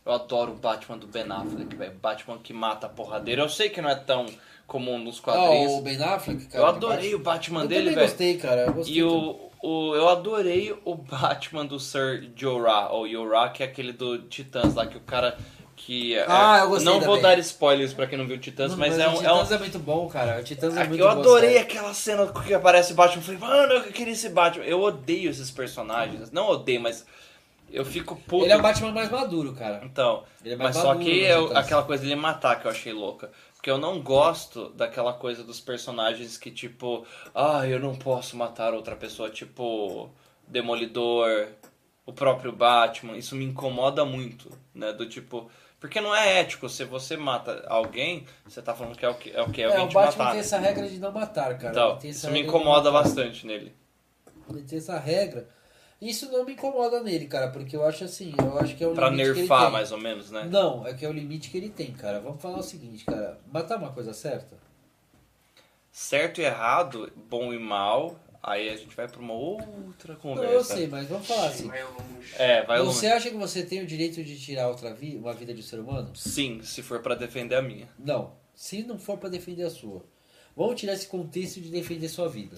eu 0.10 0.16
adoro 0.16 0.52
o 0.52 0.56
Batman 0.56 0.98
do 0.98 1.08
Ben 1.08 1.26
Affleck, 1.30 1.76
velho. 1.76 1.94
Batman 2.02 2.38
que 2.40 2.52
mata 2.54 2.88
a 2.88 2.90
porradeira. 2.90 3.42
Eu 3.44 3.50
sei 3.50 3.70
que 3.70 3.82
não 3.82 3.90
é 3.90 3.96
tão 3.96 4.26
comum 4.68 4.98
nos 5.00 5.20
Ah, 5.20 5.22
quadrinhos. 5.24 5.74
o 5.74 5.82
Ben 5.82 6.02
Affleck, 6.04 6.46
cara. 6.48 6.64
eu 6.64 6.68
adorei 6.68 7.12
Batman- 7.12 7.16
o 7.16 7.20
Batman 7.24 7.62
Eu 7.64 7.68
dele, 7.68 7.90
velho. 7.92 8.02
gostei, 8.08 8.38
cara. 8.38 8.62
Eu 8.62 8.74
gostei 8.74 8.96
E 8.96 9.04
o, 9.04 9.40
o, 9.64 9.96
eu 9.96 10.10
adorei 10.10 10.76
o 10.86 10.96
Batman 10.96 11.66
do 11.66 11.80
Sir 11.80 12.30
Jorah, 12.36 12.90
ou 12.92 13.08
Jorah, 13.10 13.50
que 13.50 13.64
é 13.64 13.66
aquele 13.66 13.92
do 13.94 14.20
Titãs 14.24 14.76
lá, 14.76 14.86
que 14.86 14.98
o 14.98 15.02
cara 15.02 15.38
que... 15.76 16.14
é- 16.16 16.26
Ah, 16.28 16.60
eu 16.64 16.70
gostei 16.70 16.92
Não 16.94 17.00
vou 17.02 17.20
dar 17.22 17.40
spoilers 17.40 17.94
pra 17.94 18.06
quem 18.06 18.18
não 18.18 18.28
viu 18.28 18.38
Titãs, 18.38 18.72
Não, 18.72 18.78
mas, 18.78 19.00
é 19.00 19.08
o 19.08 19.12
um... 19.12 19.14
É 19.14 19.18
um 19.34 19.38
Titãs 19.44 19.52
é, 19.54 19.58
muito 19.58 19.80
bom, 19.80 20.08
cara. 20.08 20.40
O 20.40 20.44
Titãs 20.44 20.76
é 20.76 20.80
Aqui, 20.82 20.90
muito 20.90 21.02
eu 21.02 21.08
bom, 21.08 21.20
adorei 21.20 21.52
sério. 21.54 21.64
aquela 21.66 21.94
cena 21.94 22.28
que 22.28 22.54
aparece 22.54 22.92
o 22.92 22.96
Batman. 22.96 23.18
Eu 23.22 23.24
falei, 23.24 23.40
mano, 23.40 23.74
eu 23.74 23.84
queria 23.92 24.14
esse 24.14 24.30
Batman. 24.30 24.66
Eu 24.66 24.82
odeio 24.82 25.30
esses 25.32 25.50
personagens. 25.50 26.32
Não 26.32 26.48
odeio, 26.50 26.82
mas 26.82 27.06
eu 27.72 27.86
fico 27.86 28.16
puto. 28.16 28.46
Ele 28.46 28.54
é 28.54 28.58
o 28.58 28.62
Batman 28.62 28.92
mais 28.92 29.10
maduro, 29.10 29.54
cara. 29.54 29.82
Então, 29.84 30.24
Ele 30.44 30.54
é 30.54 30.58
mais 30.58 30.76
mas 30.76 30.82
só 30.84 30.90
maduro 30.90 31.06
que 31.06 31.22
no 31.22 31.28
eu- 31.28 31.48
Titãs. 31.48 31.66
aquela 31.66 31.84
coisa 31.84 32.04
dele 32.04 32.16
matar 32.16 32.60
que 32.60 32.66
eu 32.68 32.72
achei 32.72 32.94
louca. 32.94 33.30
Porque 33.56 33.70
eu 33.70 33.78
não 33.78 34.02
gosto 34.02 34.70
daquela 34.70 35.12
coisa 35.14 35.44
dos 35.44 35.60
personagens 35.60 36.38
que, 36.38 36.50
tipo, 36.50 37.06
ah, 37.36 37.68
eu 37.68 37.80
não 37.80 37.94
posso 37.96 38.38
matar 38.38 38.74
outra 38.74 38.96
pessoa, 38.96 39.30
tipo, 39.30 40.10
Demolidor, 40.48 41.48
o 42.06 42.14
próprio 42.14 42.52
Batman. 42.52 43.18
Isso 43.18 43.36
me 43.36 43.46
incomoda 43.46 44.04
muito, 44.06 44.50
né? 44.74 44.92
Do 44.94 45.08
tipo. 45.08 45.50
Porque 45.80 46.02
não 46.02 46.14
é 46.14 46.40
ético, 46.42 46.68
se 46.68 46.84
você 46.84 47.16
mata 47.16 47.64
alguém, 47.68 48.26
você 48.46 48.62
tá 48.62 48.74
falando 48.74 48.98
que 48.98 49.06
é 49.06 49.10
o 49.10 49.16
que 49.16 49.32
é, 49.32 49.42
o 49.42 49.50
que? 49.50 49.62
É 49.62 49.66
É, 49.66 49.68
alguém 49.68 49.86
o 49.86 49.88
te 49.90 49.94
Batman 49.94 50.18
matar. 50.18 50.32
tem 50.32 50.40
essa 50.42 50.58
regra 50.58 50.88
de 50.90 51.00
não 51.00 51.12
matar, 51.12 51.58
cara. 51.58 51.70
Então, 51.72 52.00
isso 52.04 52.30
me 52.32 52.42
incomoda 52.42 52.92
bastante 52.92 53.46
nele. 53.48 53.74
Ele 54.50 54.62
tem 54.64 54.78
essa 54.80 54.98
regra. 55.00 55.48
Isso 56.02 56.32
não 56.32 56.46
me 56.46 56.54
incomoda 56.54 57.02
nele, 57.04 57.28
cara, 57.28 57.50
porque 57.50 57.76
eu 57.76 57.86
acho 57.86 58.06
assim, 58.06 58.34
eu 58.38 58.58
acho 58.58 58.76
que 58.78 58.84
é 58.84 58.88
o 58.88 58.94
Pra 58.94 59.10
limite 59.10 59.24
que 59.26 59.30
ele 59.32 59.40
nerfar, 59.42 59.64
tem. 59.64 59.72
mais 59.72 59.92
ou 59.92 59.98
menos, 59.98 60.32
né? 60.32 60.48
Não, 60.50 60.88
é 60.88 60.94
que 60.94 61.06
é 61.06 61.10
o 61.10 61.12
limite 61.12 61.50
que 61.50 61.58
ele 61.58 61.70
tem, 61.70 61.92
cara. 61.92 62.22
Vamos 62.22 62.42
falar 62.42 62.60
o 62.60 62.64
seguinte, 62.64 63.04
cara. 63.04 63.38
Matar 63.52 63.78
uma 63.78 63.92
coisa 63.92 64.14
certa? 64.14 64.56
Certo 65.92 66.40
e 66.40 66.46
errado, 66.46 67.12
bom 67.30 67.54
e 67.54 67.60
mal, 67.60 68.18
aí 68.42 68.70
a 68.70 68.78
gente 68.78 68.96
vai 68.96 69.08
pra 69.10 69.20
uma 69.20 69.34
outra 69.34 70.14
Não, 70.14 70.20
conversa. 70.22 70.54
eu 70.54 70.64
sei, 70.64 70.88
mas 70.88 71.08
vamos 71.10 71.28
falar 71.28 71.48
assim. 71.48 71.68
Vai 71.68 71.84
longe. 71.84 72.34
É, 72.38 72.64
vai 72.64 72.80
Você 72.80 73.08
longe. 73.08 73.18
acha 73.18 73.30
que 73.32 73.36
você 73.38 73.64
tem 73.64 73.82
o 73.82 73.86
direito 73.86 74.24
de 74.24 74.40
tirar 74.40 74.70
outra 74.70 74.94
vida, 74.94 75.20
uma 75.20 75.34
vida 75.34 75.54
de 75.54 75.60
um 75.60 75.64
ser 75.64 75.80
humano? 75.80 76.16
Sim, 76.16 76.62
se 76.64 76.82
for 76.82 77.02
pra 77.02 77.16
defender 77.16 77.56
a 77.56 77.62
minha. 77.62 77.90
Não. 78.00 78.32
Se 78.56 78.84
não 78.84 78.98
for 78.98 79.18
pra 79.18 79.28
defender 79.30 79.64
a 79.64 79.70
sua. 79.70 80.02
Vamos 80.56 80.80
tirar 80.80 80.94
esse 80.94 81.08
contexto 81.08 81.60
de 81.60 81.70
defender 81.70 82.08
sua 82.08 82.30
vida. 82.30 82.58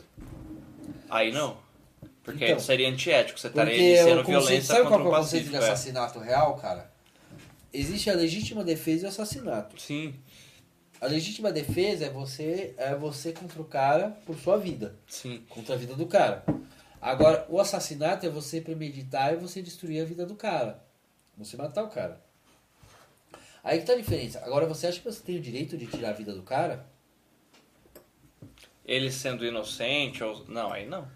Aí 1.10 1.32
não. 1.32 1.58
Porque 2.23 2.45
Então, 2.45 2.60
seria 2.60 2.88
antiético, 2.89 3.39
você 3.39 3.48
estaria 3.48 3.73
iniciando 3.76 4.23
conceito, 4.23 4.27
violência 4.27 4.76
sabe 4.76 4.81
qual 4.81 4.91
contra 4.91 5.02
que 5.02 5.07
é 5.07 5.10
o 5.10 5.22
conceito 5.22 5.43
de 5.43 5.49
pacífico. 5.52 5.69
é. 5.69 5.73
assassinato 5.73 6.19
real, 6.19 6.56
cara? 6.57 6.91
Existe 7.73 8.10
a 8.10 8.14
legítima 8.14 8.64
defesa 8.64 9.03
e 9.03 9.06
o 9.06 9.10
assassinato. 9.10 9.81
Sim, 9.81 10.14
A 10.99 11.07
legítima 11.07 11.52
defesa 11.52 12.06
é 12.06 12.10
você 12.10 12.76
é 12.77 12.93
você 12.93 13.31
contra 13.31 13.60
o 13.61 13.65
cara 13.65 14.10
por 14.26 14.38
sua 14.38 14.57
vida, 14.57 14.95
sim. 15.07 15.43
contra 15.49 15.73
a 15.73 15.77
vida 15.77 15.95
do 15.95 16.06
cara. 16.06 16.43
Agora, 17.02 17.48
o 17.49 17.60
assassinato 17.60 18.23
é 18.26 18.30
você 18.30 18.61
premeditar 18.61 19.34
e 19.34 19.38
você 19.38 19.61
destruir 19.61 20.02
a 20.02 20.06
vida 20.06 20.26
do 20.26 20.35
cara. 20.35 20.84
Você 21.38 21.57
matar 21.57 21.84
o 21.84 21.88
cara. 21.89 22.22
Aí 23.64 23.80
que 23.80 23.85
tá 23.85 23.93
a 23.93 23.98
diferença. 23.98 24.39
Agora, 24.45 24.68
você 24.68 24.85
acha 24.85 24.99
que 24.99 25.06
você 25.06 25.23
tem 25.23 25.38
o 25.38 25.41
direito 25.41 25.76
de 25.76 25.88
tirar 25.88 26.10
a 26.10 26.14
vida 26.14 26.35
do 26.35 26.43
cara? 26.43 26.85
Ele 28.85 29.11
sendo 29.11 29.45
inocente 29.45 30.23
ou. 30.23 30.45
Não, 30.48 30.72
aí 30.72 30.85
não. 30.88 31.07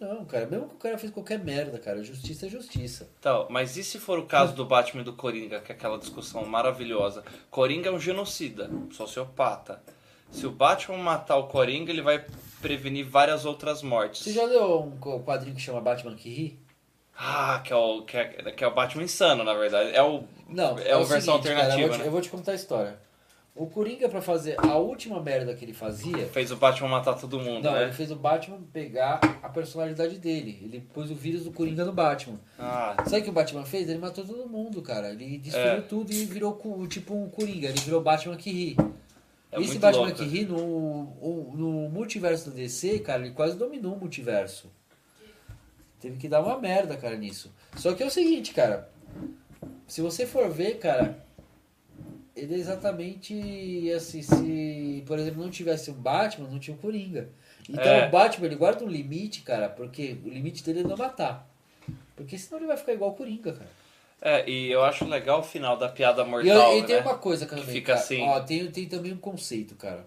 Não, 0.00 0.24
cara. 0.24 0.46
Mesmo 0.46 0.68
que 0.68 0.74
o 0.74 0.78
cara 0.78 0.98
fez 0.98 1.12
qualquer 1.12 1.38
merda, 1.38 1.78
cara. 1.78 2.02
Justiça 2.02 2.46
é 2.46 2.48
justiça. 2.48 3.08
Então, 3.18 3.46
mas 3.48 3.76
e 3.76 3.84
se 3.84 3.98
for 3.98 4.18
o 4.18 4.26
caso 4.26 4.54
do 4.54 4.64
Batman 4.64 5.00
e 5.00 5.04
do 5.04 5.14
Coringa, 5.14 5.60
que 5.60 5.72
é 5.72 5.74
aquela 5.74 5.98
discussão 5.98 6.44
maravilhosa? 6.44 7.24
Coringa 7.50 7.88
é 7.88 7.92
um 7.92 8.00
genocida, 8.00 8.70
sociopata. 8.92 9.82
Se 10.30 10.46
o 10.46 10.50
Batman 10.50 10.98
matar 10.98 11.36
o 11.36 11.46
Coringa, 11.46 11.90
ele 11.90 12.02
vai 12.02 12.24
prevenir 12.60 13.08
várias 13.08 13.44
outras 13.44 13.82
mortes. 13.82 14.22
Você 14.22 14.32
já 14.32 14.44
leu 14.44 14.82
um 14.82 15.22
quadrinho 15.22 15.54
que 15.54 15.62
chama 15.62 15.80
Batman 15.80 16.14
que 16.14 16.28
ri? 16.28 16.66
Ah, 17.18 17.62
que 17.64 17.72
é, 17.72 17.76
o, 17.76 18.02
que, 18.02 18.16
é, 18.16 18.24
que 18.52 18.62
é 18.62 18.66
o 18.66 18.74
Batman 18.74 19.04
insano, 19.04 19.42
na 19.42 19.54
verdade. 19.54 19.90
É 19.96 20.02
o. 20.02 20.24
Não, 20.48 20.78
É 20.78 20.92
a 20.92 20.98
uma 20.98 21.06
versão 21.06 21.42
seguinte, 21.42 21.54
cara, 21.54 21.68
eu, 21.80 21.86
alternativa, 21.86 21.88
vou 21.88 21.96
te, 21.96 21.98
né? 21.98 22.06
eu 22.06 22.10
vou 22.10 22.20
te 22.20 22.28
contar 22.28 22.52
a 22.52 22.54
história. 22.54 23.05
O 23.56 23.66
Coringa, 23.66 24.06
pra 24.08 24.20
fazer 24.20 24.54
a 24.58 24.76
última 24.76 25.18
merda 25.22 25.54
que 25.54 25.64
ele 25.64 25.72
fazia, 25.72 26.26
Fez 26.26 26.50
o 26.50 26.56
Batman 26.56 26.88
matar 26.88 27.14
todo 27.14 27.38
mundo, 27.40 27.64
Não, 27.64 27.72
né? 27.72 27.84
ele 27.84 27.92
fez 27.92 28.10
o 28.10 28.16
Batman 28.16 28.58
pegar 28.70 29.18
a 29.42 29.48
personalidade 29.48 30.18
dele. 30.18 30.60
Ele 30.62 30.80
pôs 30.92 31.10
o 31.10 31.14
vírus 31.14 31.44
do 31.44 31.50
Coringa 31.50 31.82
no 31.84 31.92
Batman. 31.92 32.38
Ah, 32.58 32.94
Sabe 33.06 33.20
o 33.20 33.24
que 33.24 33.30
o 33.30 33.32
Batman 33.32 33.64
fez? 33.64 33.88
Ele 33.88 33.98
matou 33.98 34.24
todo 34.26 34.46
mundo, 34.46 34.82
cara. 34.82 35.10
Ele 35.10 35.38
destruiu 35.38 35.66
É. 35.78 35.80
tudo 35.80 36.12
e 36.12 36.24
virou 36.26 36.60
tipo 36.86 37.14
um 37.14 37.30
Coringa. 37.30 37.68
Ele 37.68 37.80
virou 37.80 38.02
Batman 38.02 38.36
que 38.36 38.50
ri. 38.50 38.76
é 39.50 39.58
Esse 39.60 39.78
Batman 39.78 40.02
louco. 40.08 40.16
que 40.18 40.24
ri, 40.24 40.44
no, 40.44 41.54
no 41.56 41.88
multiverso 41.88 42.50
do 42.50 42.56
DC, 42.56 42.98
cara, 42.98 43.22
ele 43.24 43.32
quase 43.34 43.56
dominou 43.56 43.94
o 43.94 43.98
multiverso. 43.98 44.70
Teve 45.98 46.18
que 46.18 46.28
dar 46.28 46.42
uma 46.42 46.58
merda, 46.58 46.94
cara, 46.96 47.16
nisso. 47.16 47.50
Só 47.74 47.94
que 47.94 48.02
é 48.02 48.06
o 48.06 48.10
seguinte, 48.10 48.52
cara. 48.52 48.90
Se 49.86 50.02
você 50.02 50.26
for 50.26 50.50
ver, 50.50 50.78
cara, 50.78 51.24
ele 52.36 52.54
é 52.54 52.58
exatamente 52.58 53.90
assim, 53.96 54.22
se, 54.22 55.02
por 55.06 55.18
exemplo, 55.18 55.42
não 55.42 55.50
tivesse 55.50 55.90
um 55.90 55.94
Batman, 55.94 56.48
não 56.48 56.58
tinha 56.58 56.74
um 56.76 56.78
Coringa. 56.78 57.28
Então 57.68 57.82
É. 57.84 58.06
o 58.06 58.10
Batman, 58.10 58.46
ele 58.46 58.56
guarda 58.56 58.84
um 58.84 58.88
limite, 58.88 59.40
cara, 59.42 59.68
porque 59.68 60.16
o 60.24 60.28
limite 60.28 60.62
dele 60.62 60.80
é 60.80 60.82
não 60.84 60.96
matar. 60.96 61.48
Porque 62.14 62.38
senão 62.38 62.58
ele 62.60 62.68
vai 62.68 62.76
ficar 62.76 62.92
igual 62.92 63.10
o 63.10 63.14
Coringa, 63.14 63.52
cara. 63.52 63.70
É, 64.22 64.48
e 64.48 64.70
eu 64.70 64.82
acho 64.84 65.04
legal 65.06 65.40
o 65.40 65.42
final 65.42 65.76
da 65.76 65.88
piada 65.88 66.22
E, 66.22 66.26
mortal, 66.26 66.72
eu- 66.72 66.78
e 66.78 66.82
tem 66.84 66.96
né? 66.96 67.02
uma 67.02 67.18
coisa 67.18 67.44
também, 67.46 67.64
fica 67.64 67.92
cara. 67.92 67.98
assim. 68.04 68.22
Ó, 68.22 68.40
tem, 68.40 68.66
tem 68.70 68.86
também 68.86 69.12
um 69.12 69.18
conceito, 69.18 69.74
cara. 69.74 70.06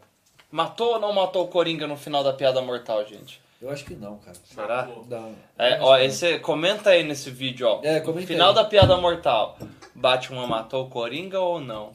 Matou 0.52 0.94
ou 0.94 1.00
não 1.00 1.14
matou 1.14 1.46
o 1.46 1.48
Coringa 1.48 1.86
no 1.86 1.96
final 1.96 2.24
da 2.24 2.34
piada 2.34 2.60
mortal, 2.62 3.06
gente? 3.06 3.40
Eu 3.62 3.70
acho 3.70 3.86
que 3.86 3.94
não, 3.94 4.18
cara. 4.18 4.36
Será? 4.46 4.90
Não. 5.08 5.36
É, 5.58 5.78
Eu 5.78 5.84
ó, 5.84 5.94
acho 5.94 6.02
que 6.02 6.08
esse, 6.08 6.40
comenta 6.40 6.90
aí 6.92 7.04
nesse 7.04 7.30
vídeo, 7.30 7.68
ó. 7.68 7.82
É, 7.84 8.00
comenta 8.00 8.26
Final 8.26 8.50
aí. 8.50 8.56
da 8.56 8.64
piada 8.64 8.98
mortal. 8.98 9.58
Batman 9.94 10.48
matou 10.48 10.86
o 10.86 10.90
Coringa 10.90 11.40
ou 11.40 11.60
não? 11.60 11.92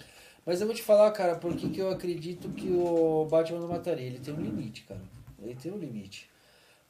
Mas 0.46 0.60
eu 0.60 0.66
vou 0.66 0.76
te 0.76 0.82
falar, 0.82 1.10
cara, 1.12 1.36
por 1.36 1.56
que, 1.56 1.78
eu 1.78 1.90
acredito 1.90 2.50
que 2.50 2.70
o 2.70 3.24
Batman 3.26 3.60
não 3.60 3.68
mataria. 3.68 4.06
Ele 4.06 4.18
tem 4.18 4.34
um 4.34 4.40
limite, 4.40 4.82
cara. 4.82 5.00
Ele 5.42 5.54
tem 5.54 5.72
um 5.72 5.78
limite. 5.78 6.28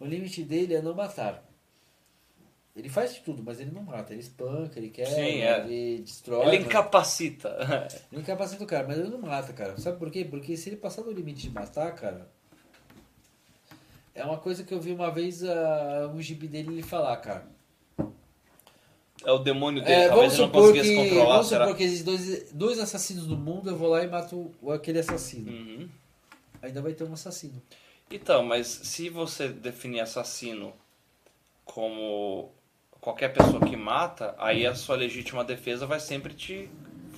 O 0.01 0.05
limite 0.05 0.43
dele 0.43 0.75
é 0.75 0.83
não 0.83 0.95
matar. 0.95 1.45
Ele 2.75 2.89
faz 2.89 3.15
de 3.15 3.21
tudo, 3.21 3.43
mas 3.45 3.61
ele 3.61 3.71
não 3.71 3.83
mata. 3.83 4.13
Ele 4.13 4.21
espanca, 4.21 4.79
ele 4.81 4.91
quer, 4.91 5.07
Sim, 5.07 5.41
é. 5.43 5.61
ele 5.61 6.03
destrói. 6.03 6.47
Ele 6.49 6.57
mas- 6.59 6.67
incapacita. 6.67 7.49
Ele 8.11 8.21
incapacita 8.23 8.65
o 8.65 8.67
cara, 8.67 8.87
mas 8.87 8.99
ele 8.99 9.09
não 9.09 9.21
mata, 9.21 9.53
cara. 9.53 9.79
Sabe 9.79 9.99
por 9.99 10.11
quê? 10.11 10.25
Porque 10.25 10.57
se 10.57 10.69
ele 10.71 10.77
passar 10.77 11.03
do 11.03 11.13
limite 11.13 11.43
de 11.43 11.51
matar, 11.51 11.93
cara. 11.95 12.29
É 14.13 14.25
uma 14.25 14.39
coisa 14.39 14.65
que 14.65 14.75
eu 14.75 14.81
vi 14.81 14.93
uma 14.93 15.11
vez 15.11 15.43
uh, 15.43 16.09
um 16.13 16.21
gibi 16.21 16.49
dele 16.49 16.73
ele 16.73 16.83
falar, 16.83 17.17
cara. 17.19 17.47
É 19.27 19.33
o 19.33 19.39
demônio 19.39 19.83
dele, 19.83 19.95
É, 19.95 20.09
talvez 20.09 20.33
ele 20.35 20.43
não 20.43 20.51
conseguisse 20.51 20.89
que, 20.91 20.97
controlar, 20.97 21.33
vamos 21.33 21.49
será? 21.49 21.65
supor 21.65 21.77
que 21.79 21.85
existem 21.85 22.05
dois, 22.15 22.53
dois 22.53 22.79
assassinos 22.79 23.27
no 23.27 23.37
mundo, 23.37 23.71
eu 23.71 23.77
vou 23.77 23.89
lá 23.89 24.03
e 24.03 24.07
mato 24.07 24.51
aquele 24.73 24.99
assassino. 24.99 25.51
Uhum. 25.51 25.89
Ainda 26.63 26.83
vai 26.83 26.93
ter 26.93 27.05
um 27.05 27.13
assassino. 27.13 27.61
Então, 28.11 28.45
mas 28.45 28.67
se 28.67 29.09
você 29.09 29.49
definir 29.49 30.01
assassino 30.01 30.73
como 31.65 32.51
qualquer 33.01 33.33
pessoa 33.33 33.61
que 33.61 33.77
mata, 33.77 34.35
aí 34.39 34.67
a 34.67 34.75
sua 34.75 34.97
legítima 34.97 35.45
defesa 35.45 35.87
vai 35.87 36.01
sempre 36.01 36.35
te 36.35 36.69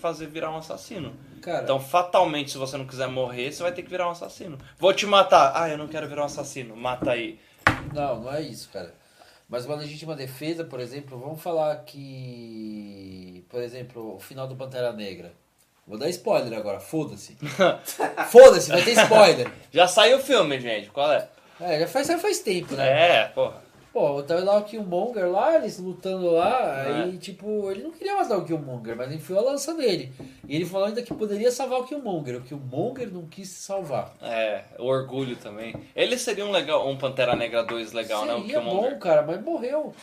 fazer 0.01 0.27
virar 0.27 0.51
um 0.51 0.57
assassino. 0.57 1.15
Cara, 1.41 1.63
Então, 1.65 1.81
fatalmente, 1.81 2.51
se 2.51 2.59
você 2.59 2.77
não 2.77 2.87
quiser 2.87 3.09
morrer, 3.09 3.53
você 3.53 3.63
vai 3.63 3.73
ter 3.73 3.83
que 3.83 3.91
virar 3.91 4.09
um 4.09 4.11
assassino. 4.11 4.59
Vou 4.79 4.93
te 4.93 5.07
matar. 5.07 5.53
Ah, 5.55 5.69
eu 5.69 5.79
não 5.79 5.87
quero 5.89 6.09
virar 6.09 6.23
um 6.23 6.27
assassino. 6.27 6.77
Mata 6.77 7.13
aí. 7.13 7.39
não, 7.95 8.21
não 8.23 8.33
é 8.33 8.43
isso, 8.43 8.69
cara. 8.73 8.95
Mas 9.49 9.65
uma 9.65 9.77
legítima 9.77 10.17
defesa, 10.17 10.65
por 10.65 10.81
exemplo, 10.81 11.19
vamos 11.19 11.41
falar 11.41 11.77
que. 11.85 13.45
Por 13.49 13.63
exemplo, 13.63 14.17
o 14.17 14.21
final 14.21 14.49
do 14.49 14.57
Pantera 14.57 14.93
Negra. 14.93 15.33
Vou 15.87 15.97
dar 15.97 16.09
spoiler 16.09 16.59
agora, 16.59 16.81
foda-se. 16.81 17.37
foda-se, 18.29 18.71
vai 18.71 18.83
ter 18.83 18.93
spoiler. 18.93 19.53
Já 19.71 19.87
saiu 19.87 20.19
o 20.19 20.23
filme, 20.23 20.61
gente. 20.61 20.91
Qual 20.91 21.13
é? 21.13 21.29
É, 21.61 21.81
já 21.81 21.87
faz, 21.87 22.07
já 22.09 22.19
faz 22.19 22.41
tempo, 22.41 22.75
né? 22.75 23.21
É, 23.21 23.25
porra. 23.29 23.63
Pô, 23.97 24.23
tava 24.23 24.45
lá 24.45 24.59
o 24.59 24.65
Killmonger 24.65 25.27
lá, 25.31 25.55
eles 25.57 25.79
lutando 25.79 26.31
lá, 26.33 26.85
É. 26.87 26.93
aí 27.05 27.17
tipo, 27.17 27.71
ele 27.71 27.83
não 27.83 27.91
queria 27.91 28.15
matar 28.15 28.37
o 28.37 28.45
Killmonger, 28.45 28.95
mas 28.95 29.11
enfiou 29.11 29.39
a 29.39 29.43
lança 29.53 29.73
nele. 29.73 30.13
E 30.47 30.55
ele 30.55 30.67
falou 30.67 30.87
ainda 30.89 31.01
que 31.01 31.15
poderia 31.15 31.51
salvar 31.51 31.81
o 31.81 31.85
Killmonger, 31.87 32.37
o 32.37 32.43
Killmonger 32.43 33.11
não 33.11 33.25
quis 33.27 33.49
se 33.49 33.63
salvar. 33.63 34.15
É, 34.21 34.65
o 34.79 34.85
orgulho 34.85 35.35
também. 35.37 35.75
Ele 35.95 36.19
seria 36.19 36.45
um 36.45 36.51
legal, 36.51 36.87
um 36.87 36.95
Pantera 36.99 37.35
Negra 37.35 37.63
2 37.65 37.95
legal, 37.95 38.27
né? 38.27 38.35
O 38.35 38.41
Seria 38.43 38.61
Killmonger. 38.61 38.91
bom, 38.93 38.99
cara, 38.99 39.23
mas 39.23 39.41
morreu. 39.43 39.95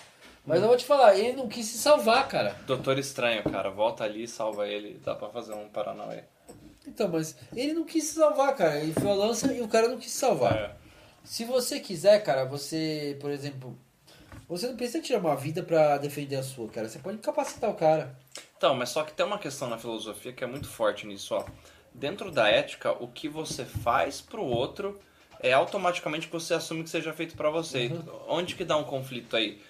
Mas 0.43 0.59
eu 0.59 0.67
vou 0.69 0.75
te 0.75 0.85
falar, 0.85 1.15
ele 1.15 1.33
não 1.33 1.47
quis 1.47 1.67
se 1.67 1.77
salvar, 1.77 2.27
cara. 2.27 2.55
Doutor 2.65 2.97
Estranho, 2.97 3.43
cara. 3.43 3.69
Volta 3.69 4.03
ali, 4.05 4.27
salva 4.27 4.67
ele. 4.67 4.99
Dá 5.05 5.13
pra 5.13 5.29
fazer 5.29 5.53
um 5.53 5.69
Paranauê. 5.69 6.21
Então, 6.87 7.07
mas 7.09 7.37
ele 7.55 7.73
não 7.73 7.83
quis 7.85 8.05
se 8.05 8.15
salvar, 8.15 8.55
cara. 8.55 8.79
Ele 8.79 8.89
enfiou 8.89 9.11
a 9.11 9.15
lança 9.15 9.53
e 9.53 9.61
o 9.61 9.67
cara 9.67 9.87
não 9.87 9.97
quis 9.97 10.11
se 10.11 10.17
salvar. 10.17 10.55
É. 10.57 10.71
Se 11.23 11.45
você 11.45 11.79
quiser, 11.79 12.21
cara, 12.23 12.43
você, 12.43 13.15
por 13.21 13.31
exemplo, 13.31 13.77
você 14.47 14.67
não 14.67 14.75
precisa 14.75 15.01
tirar 15.01 15.19
uma 15.19 15.35
vida 15.35 15.63
pra 15.63 15.97
defender 15.97 16.35
a 16.35 16.43
sua, 16.43 16.67
cara. 16.67 16.87
Você 16.87 16.99
pode 16.99 17.17
capacitar 17.19 17.69
o 17.69 17.75
cara. 17.75 18.15
Então, 18.57 18.75
mas 18.75 18.89
só 18.89 19.03
que 19.03 19.13
tem 19.13 19.25
uma 19.25 19.37
questão 19.37 19.69
na 19.69 19.77
filosofia 19.77 20.33
que 20.33 20.43
é 20.43 20.47
muito 20.47 20.67
forte 20.67 21.05
nisso, 21.05 21.35
ó. 21.35 21.45
Dentro 21.93 22.31
da 22.31 22.49
ética, 22.49 22.91
o 22.91 23.07
que 23.07 23.29
você 23.29 23.65
faz 23.65 24.19
pro 24.19 24.43
outro 24.43 24.99
é 25.39 25.51
automaticamente 25.53 26.27
que 26.27 26.33
você 26.33 26.53
assume 26.53 26.83
que 26.83 26.89
seja 26.89 27.13
feito 27.13 27.35
pra 27.35 27.49
você. 27.49 27.91
Onde 28.27 28.55
que 28.55 28.63
dá 28.63 28.77
um 28.77 28.83
conflito 28.83 29.35
aí? 29.35 29.61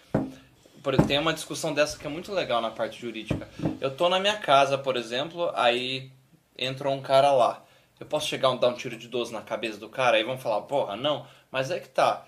Por, 0.82 0.96
tem 1.06 1.18
uma 1.18 1.34
discussão 1.34 1.74
dessa 1.74 1.98
que 1.98 2.06
é 2.06 2.10
muito 2.10 2.32
legal 2.32 2.62
na 2.62 2.70
parte 2.70 3.02
jurídica. 3.02 3.50
Eu 3.82 3.90
tô 3.90 4.08
na 4.10 4.20
minha 4.20 4.38
casa, 4.38 4.78
por 4.78 4.96
exemplo, 4.96 5.52
aí 5.56 6.12
entrou 6.58 6.94
um 6.94 7.02
cara 7.02 7.32
lá. 7.32 7.64
Eu 8.00 8.06
posso 8.06 8.28
chegar 8.28 8.54
e 8.54 8.60
dar 8.60 8.68
um 8.68 8.74
tiro 8.74 8.98
de 8.98 9.08
12 9.08 9.34
na 9.34 9.42
cabeça 9.42 9.78
do 9.78 9.90
cara, 9.90 10.18
aí 10.18 10.24
vão 10.24 10.38
falar, 10.38 10.62
porra, 10.62 10.96
não. 10.96 11.26
Mas 11.52 11.72
é 11.72 11.80
que 11.80 11.90
tá. 11.90 12.26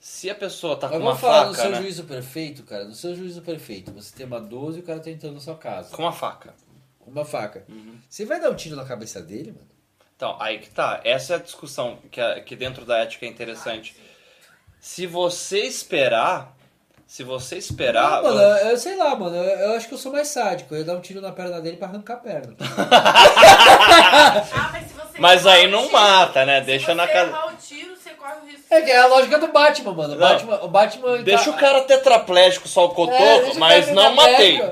Se 0.00 0.30
a 0.30 0.34
pessoa 0.34 0.76
tá 0.76 0.88
com 0.88 0.94
Mas 0.94 1.02
uma 1.02 1.10
vamos 1.12 1.20
falar 1.20 1.46
no 1.46 1.52
faca, 1.54 1.62
seu 1.62 1.70
né? 1.72 1.82
juízo 1.82 2.04
perfeito, 2.04 2.62
cara. 2.62 2.84
No 2.84 2.94
seu 2.94 3.14
juízo 3.14 3.42
perfeito, 3.42 3.92
você 3.92 4.16
tem 4.16 4.24
uma 4.24 4.40
12 4.40 4.78
e 4.78 4.80
o 4.80 4.84
cara 4.84 4.98
tá 4.98 5.10
entrando 5.10 5.34
na 5.34 5.40
sua 5.40 5.56
casa. 5.56 5.94
Com 5.94 6.02
uma 6.02 6.12
faca. 6.12 6.54
Com 6.98 7.10
uma 7.10 7.24
faca. 7.24 7.64
Uhum. 7.68 7.98
Você 8.08 8.24
vai 8.24 8.40
dar 8.40 8.48
um 8.50 8.54
tiro 8.54 8.76
na 8.76 8.84
cabeça 8.86 9.20
dele, 9.20 9.52
mano? 9.52 9.68
Então, 10.16 10.36
aí 10.40 10.58
que 10.58 10.70
tá. 10.70 11.00
Essa 11.04 11.34
é 11.34 11.36
a 11.36 11.38
discussão 11.38 11.98
que, 12.10 12.18
é- 12.20 12.40
que 12.40 12.56
dentro 12.56 12.86
da 12.86 12.96
ética 12.98 13.26
é 13.26 13.28
interessante. 13.28 13.94
Se 14.80 15.06
você 15.06 15.60
esperar, 15.66 16.56
se 17.06 17.22
você 17.22 17.58
esperar, 17.58 18.22
Não, 18.22 18.34
mano, 18.34 18.40
eu, 18.40 18.68
eu 18.70 18.76
sei 18.78 18.96
lá, 18.96 19.14
mano. 19.14 19.36
Eu, 19.36 19.42
eu 19.70 19.72
acho 19.76 19.86
que 19.86 19.92
eu 19.92 19.98
sou 19.98 20.12
mais 20.12 20.28
sádico. 20.28 20.74
Eu 20.74 20.78
ia 20.78 20.84
dar 20.84 20.96
um 20.96 21.00
tiro 21.02 21.20
na 21.20 21.32
perna 21.32 21.60
dele 21.60 21.76
pra 21.76 21.88
arrancar 21.88 22.14
a 22.14 22.16
perna. 22.16 22.56
Ah, 24.52 24.70
mas 24.72 24.86
se 24.88 24.94
você 24.94 25.18
mas 25.18 25.46
aí 25.46 25.66
não 25.70 25.80
tiro- 25.82 25.92
mata, 25.92 26.46
né? 26.46 26.60
se 26.60 26.66
Deixa 26.66 26.94
na 26.94 27.06
você 27.06 27.12
casa. 27.12 27.32
É 28.70 28.80
que 28.82 28.90
é 28.90 28.98
a 28.98 29.06
lógica 29.06 29.38
do 29.38 29.48
Batman, 29.48 29.92
mano. 29.92 30.14
O. 30.14 30.18
Batman, 30.18 30.60
o 30.62 30.68
Batman 30.68 31.22
Deixa 31.22 31.46
tá- 31.46 31.50
o 31.50 31.54
cara 31.58 31.80
tetraplégico, 31.82 32.68
só 32.68 32.84
o 32.86 32.90
cotoco, 32.90 33.18
É, 33.50 33.54
mas 33.58 33.88
não 33.92 34.14
matei. 34.14 34.60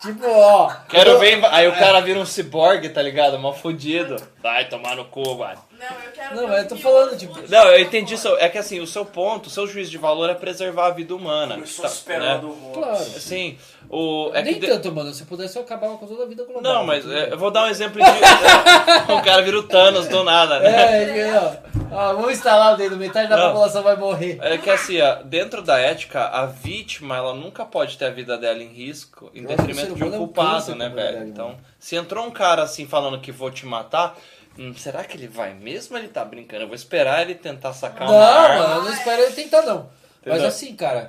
Tipo, 0.00 0.28
ó. 0.28 0.72
Quero 0.88 1.10
eu- 1.10 1.18
ver. 1.18 1.44
Aí 1.46 1.66
o 1.66 1.72
cara 1.76 2.00
vira 2.00 2.20
um 2.20 2.24
ciborgue, 2.24 2.88
tá 2.88 3.02
ligado? 3.02 3.36
Mal 3.36 3.52
fudido. 3.52 4.14
Vai 4.40 4.68
tomar 4.68 4.94
no 4.94 5.04
cu, 5.06 5.34
mano. 5.34 5.58
Não, 5.76 5.86
eu 5.88 6.12
quero 6.14 6.36
Não, 6.36 6.52
eu 6.56 6.68
tô 6.68 6.76
falando, 6.76 7.08
anos 7.08 7.20
tipo. 7.20 7.34
Não, 7.48 7.64
eu 7.64 7.80
entendi 7.80 8.14
isso. 8.14 8.28
É 8.38 8.48
que 8.48 8.58
assim, 8.58 8.78
o 8.78 8.86
seu 8.86 9.04
ponto, 9.04 9.46
o 9.48 9.50
seu 9.50 9.66
juízo 9.66 9.90
de 9.90 9.98
valor 9.98 10.30
é 10.30 10.34
preservar 10.34 10.86
a 10.86 10.90
vida 10.90 11.12
humana. 11.16 11.54
Começou 11.54 11.84
Tá, 11.84 11.90
esperando 11.90 12.46
né? 12.46 12.70
Claro. 12.74 12.96
Sim, 13.04 13.58
o. 13.90 14.30
É 14.34 14.42
Nem 14.42 14.54
que 14.54 14.60
de- 14.60 14.66
tanto, 14.68 14.92
mano. 14.92 15.12
Se 15.14 15.24
pudesse, 15.24 15.56
eu 15.56 15.62
acabava 15.62 15.96
com 15.96 16.06
toda 16.06 16.24
a 16.24 16.26
vida 16.26 16.44
global. 16.44 16.62
Não, 16.62 16.84
mas 16.84 17.08
é, 17.10 17.32
eu 17.32 17.38
vou 17.38 17.50
dar 17.50 17.64
um 17.64 17.68
exemplo 17.68 18.00
de. 18.02 18.08
o 19.12 19.22
cara 19.22 19.42
vira 19.42 19.58
o 19.58 19.62
Thanos 19.62 20.08
do 20.08 20.22
nada, 20.24 20.60
né? 20.60 20.68
É, 20.70 21.02
ele, 21.02 21.36
ó, 21.36 21.52
ó, 21.90 22.14
vamos 22.14 22.32
instalar 22.32 22.74
o 22.74 22.76
dedo, 22.76 22.96
metade 22.96 23.28
da 23.28 23.36
Não. 23.36 23.46
população 23.48 23.82
vai 23.82 23.96
morrer. 23.96 24.38
É 24.42 24.58
que 24.58 24.68
assim, 24.70 25.00
ó, 25.00 25.16
dentro 25.22 25.62
da 25.62 25.78
ética, 25.78 26.26
a 26.26 26.46
vítima 26.46 27.16
ela 27.16 27.34
nunca 27.34 27.64
pode 27.64 27.96
ter 27.96 28.06
a 28.06 28.10
vida 28.10 28.36
dela 28.36 28.62
em 28.62 28.68
risco 28.68 29.30
em 29.34 29.42
Eu 29.42 29.48
detrimento 29.48 29.94
de 29.94 30.04
um 30.04 30.14
é 30.14 30.16
culpado, 30.18 30.74
né, 30.74 30.88
velho? 30.88 30.96
verdade, 30.96 31.30
Então, 31.30 31.46
mano. 31.48 31.58
se 31.78 31.96
entrou 31.96 32.24
um 32.26 32.30
cara 32.30 32.62
assim 32.62 32.86
falando 32.86 33.20
que 33.20 33.32
vou 33.32 33.50
te 33.50 33.64
matar, 33.66 34.16
hum, 34.58 34.74
será 34.76 35.02
que 35.04 35.16
ele 35.16 35.28
vai 35.28 35.54
mesmo 35.54 35.96
ele 35.96 36.08
tá 36.08 36.24
brincando? 36.24 36.64
Eu 36.64 36.66
vou 36.68 36.76
esperar 36.76 37.22
ele 37.22 37.34
tentar 37.34 37.72
sacar 37.72 38.06
Não, 38.06 38.14
uma 38.14 38.24
arma. 38.24 38.68
mano, 38.68 38.74
eu 38.80 38.84
não 38.84 38.92
espero 38.92 39.22
ele 39.22 39.32
tentar, 39.32 39.62
não. 39.62 39.88
Mas 40.24 40.34
Entendeu? 40.34 40.48
assim, 40.48 40.74
cara, 40.76 41.08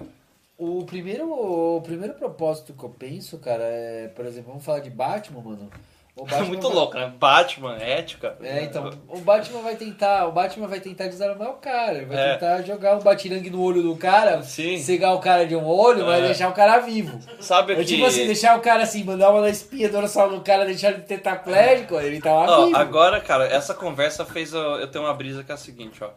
o 0.60 0.84
primeiro, 0.86 1.26
o 1.32 1.82
primeiro 1.82 2.14
propósito 2.16 2.74
que 2.74 2.84
eu 2.84 2.90
penso, 2.90 3.38
cara, 3.40 3.64
é, 3.64 4.08
por 4.10 4.26
exemplo, 4.26 4.50
vamos 4.50 4.66
falar 4.66 4.80
de 4.80 4.90
Batman, 4.90 5.42
mano. 5.42 5.70
O 6.16 6.24
É 6.28 6.32
Batman 6.32 6.48
muito 6.48 6.68
vai- 6.68 6.76
louco, 6.76 6.94
né? 6.98 7.14
Batman, 7.18 7.78
ética. 7.78 8.36
É, 8.42 8.64
então, 8.66 8.90
o 9.08 9.20
Batman 9.20 9.62
vai 9.62 9.76
tentar, 9.78 10.28
o 10.28 10.34
Batman 10.34 10.68
vai 10.68 10.82
tentar 10.82 11.08
desarmar 11.08 11.50
o 11.50 11.54
cara, 11.54 12.06
vai 12.06 12.18
É. 12.18 12.34
tentar 12.34 12.62
jogar 12.64 12.98
um 12.98 13.00
batirangue 13.00 13.50
no 13.50 13.62
olho 13.64 13.82
do 13.82 13.96
cara, 13.96 14.44
Sim. 14.44 14.78
cegar 14.80 15.16
o 15.16 15.20
cara 15.20 15.46
de 15.48 15.56
um 15.56 15.66
olho, 15.66 16.12
É. 16.12 16.22
deixar 16.24 16.50
o 16.50 16.54
cara 16.54 16.80
vivo. 16.80 17.18
Sabe 17.40 17.72
É 17.72 17.76
que. 17.78 17.86
tipo 17.86 18.06
assim, 18.06 18.26
deixar 18.26 18.58
o 18.58 18.62
cara 18.62 18.84
assim, 18.84 19.02
mandar 19.06 19.30
uma 19.32 19.50
espinha, 19.50 19.88
dorsal 19.88 20.30
no 20.30 20.42
cara, 20.42 20.66
deixar 20.66 20.90
ele 20.92 21.04
tetraplégico, 21.04 21.96
ele 22.02 22.20
tá 22.20 22.34
lá 22.34 22.60
Ó, 22.60 22.66
vivo. 22.66 22.78
agora, 22.78 23.22
cara, 23.22 23.46
essa 23.48 23.74
conversa 23.74 24.26
fez 24.26 24.52
eu, 24.54 24.60
eu 24.62 24.88
ter 24.92 25.00
uma 25.00 25.14
brisa 25.14 25.42
que 25.44 25.52
é 25.52 25.56
a 25.56 25.58
seguinte, 25.58 26.04
ó. 26.04 26.10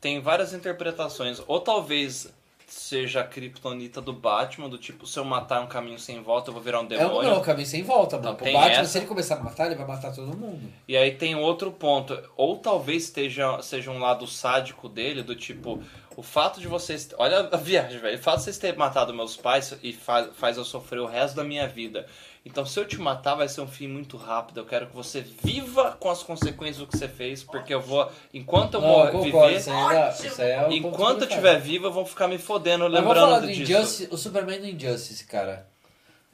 Tem 0.00 0.18
várias 0.20 0.54
interpretações. 0.54 1.42
Ou 1.46 1.60
talvez 1.60 2.32
seja 2.72 3.20
a 3.20 3.24
kryptonita 3.24 4.00
do 4.00 4.12
Batman, 4.14 4.68
do 4.68 4.78
tipo, 4.78 5.06
se 5.06 5.18
eu 5.18 5.24
matar 5.24 5.60
um 5.60 5.66
caminho 5.66 5.98
sem 5.98 6.22
volta, 6.22 6.48
eu 6.48 6.54
vou 6.54 6.62
virar 6.62 6.78
um 6.80 6.84
É 6.84 6.84
um, 6.84 6.88
demônio. 6.88 7.30
não, 7.30 7.38
o 7.38 7.42
caminho 7.42 7.66
sem 7.66 7.82
volta, 7.82 8.16
mano. 8.16 8.30
Não, 8.30 8.34
o 8.34 8.52
Batman, 8.52 8.80
essa. 8.80 8.84
se 8.92 8.98
ele 8.98 9.06
começar 9.06 9.36
a 9.36 9.40
matar, 9.40 9.66
ele 9.66 9.74
vai 9.74 9.86
matar 9.86 10.14
todo 10.14 10.34
mundo. 10.36 10.72
E 10.88 10.96
aí 10.96 11.12
tem 11.12 11.34
outro 11.36 11.70
ponto. 11.70 12.18
Ou 12.34 12.56
talvez 12.56 13.04
esteja, 13.04 13.60
seja 13.60 13.90
um 13.90 13.98
lado 13.98 14.26
sádico 14.26 14.88
dele, 14.88 15.22
do 15.22 15.36
tipo, 15.36 15.82
o 16.16 16.22
fato 16.22 16.60
de 16.60 16.66
vocês. 16.66 17.10
Olha 17.18 17.48
a 17.52 17.56
viagem, 17.58 17.98
velho. 18.00 18.18
O 18.18 18.22
fato 18.22 18.38
de 18.38 18.44
vocês 18.44 18.58
terem 18.58 18.78
matado 18.78 19.12
meus 19.12 19.36
pais 19.36 19.76
e 19.82 19.92
faz, 19.92 20.30
faz 20.34 20.56
eu 20.56 20.64
sofrer 20.64 21.00
o 21.00 21.06
resto 21.06 21.36
da 21.36 21.44
minha 21.44 21.68
vida. 21.68 22.06
Então, 22.44 22.66
se 22.66 22.78
eu 22.80 22.84
te 22.84 23.00
matar, 23.00 23.36
vai 23.36 23.48
ser 23.48 23.60
um 23.60 23.68
fim 23.68 23.86
muito 23.86 24.16
rápido. 24.16 24.58
Eu 24.60 24.66
quero 24.66 24.88
que 24.88 24.96
você 24.96 25.20
viva 25.20 25.92
com 26.00 26.10
as 26.10 26.24
consequências 26.24 26.78
do 26.78 26.86
que 26.88 26.98
você 26.98 27.06
fez, 27.06 27.44
porque 27.44 27.72
eu 27.72 27.80
vou. 27.80 28.10
Enquanto 28.34 28.74
eu 28.74 28.80
Não, 28.80 28.88
mor- 28.88 29.06
eu 29.06 29.12
concordo, 29.12 29.46
viver. 29.48 29.58
isso 29.60 29.70
é, 29.70 30.10
isso 30.10 30.42
é 30.42 30.66
um 30.66 30.72
Enquanto 30.72 31.22
eu 31.22 31.28
estiver 31.28 31.60
vivo, 31.60 31.86
eu 31.86 31.92
vou 31.92 32.04
ficar 32.04 32.26
me 32.26 32.38
fodendo 32.38 32.88
Mas 32.90 32.94
vamos 33.00 33.14
falar 33.16 33.26
lembrando 33.38 33.46
do 33.46 33.52
disso. 33.54 33.72
Injustice, 33.72 34.08
o 34.10 34.16
Superman 34.16 34.60
do 34.60 34.66
Injustice, 34.66 35.24
cara. 35.24 35.68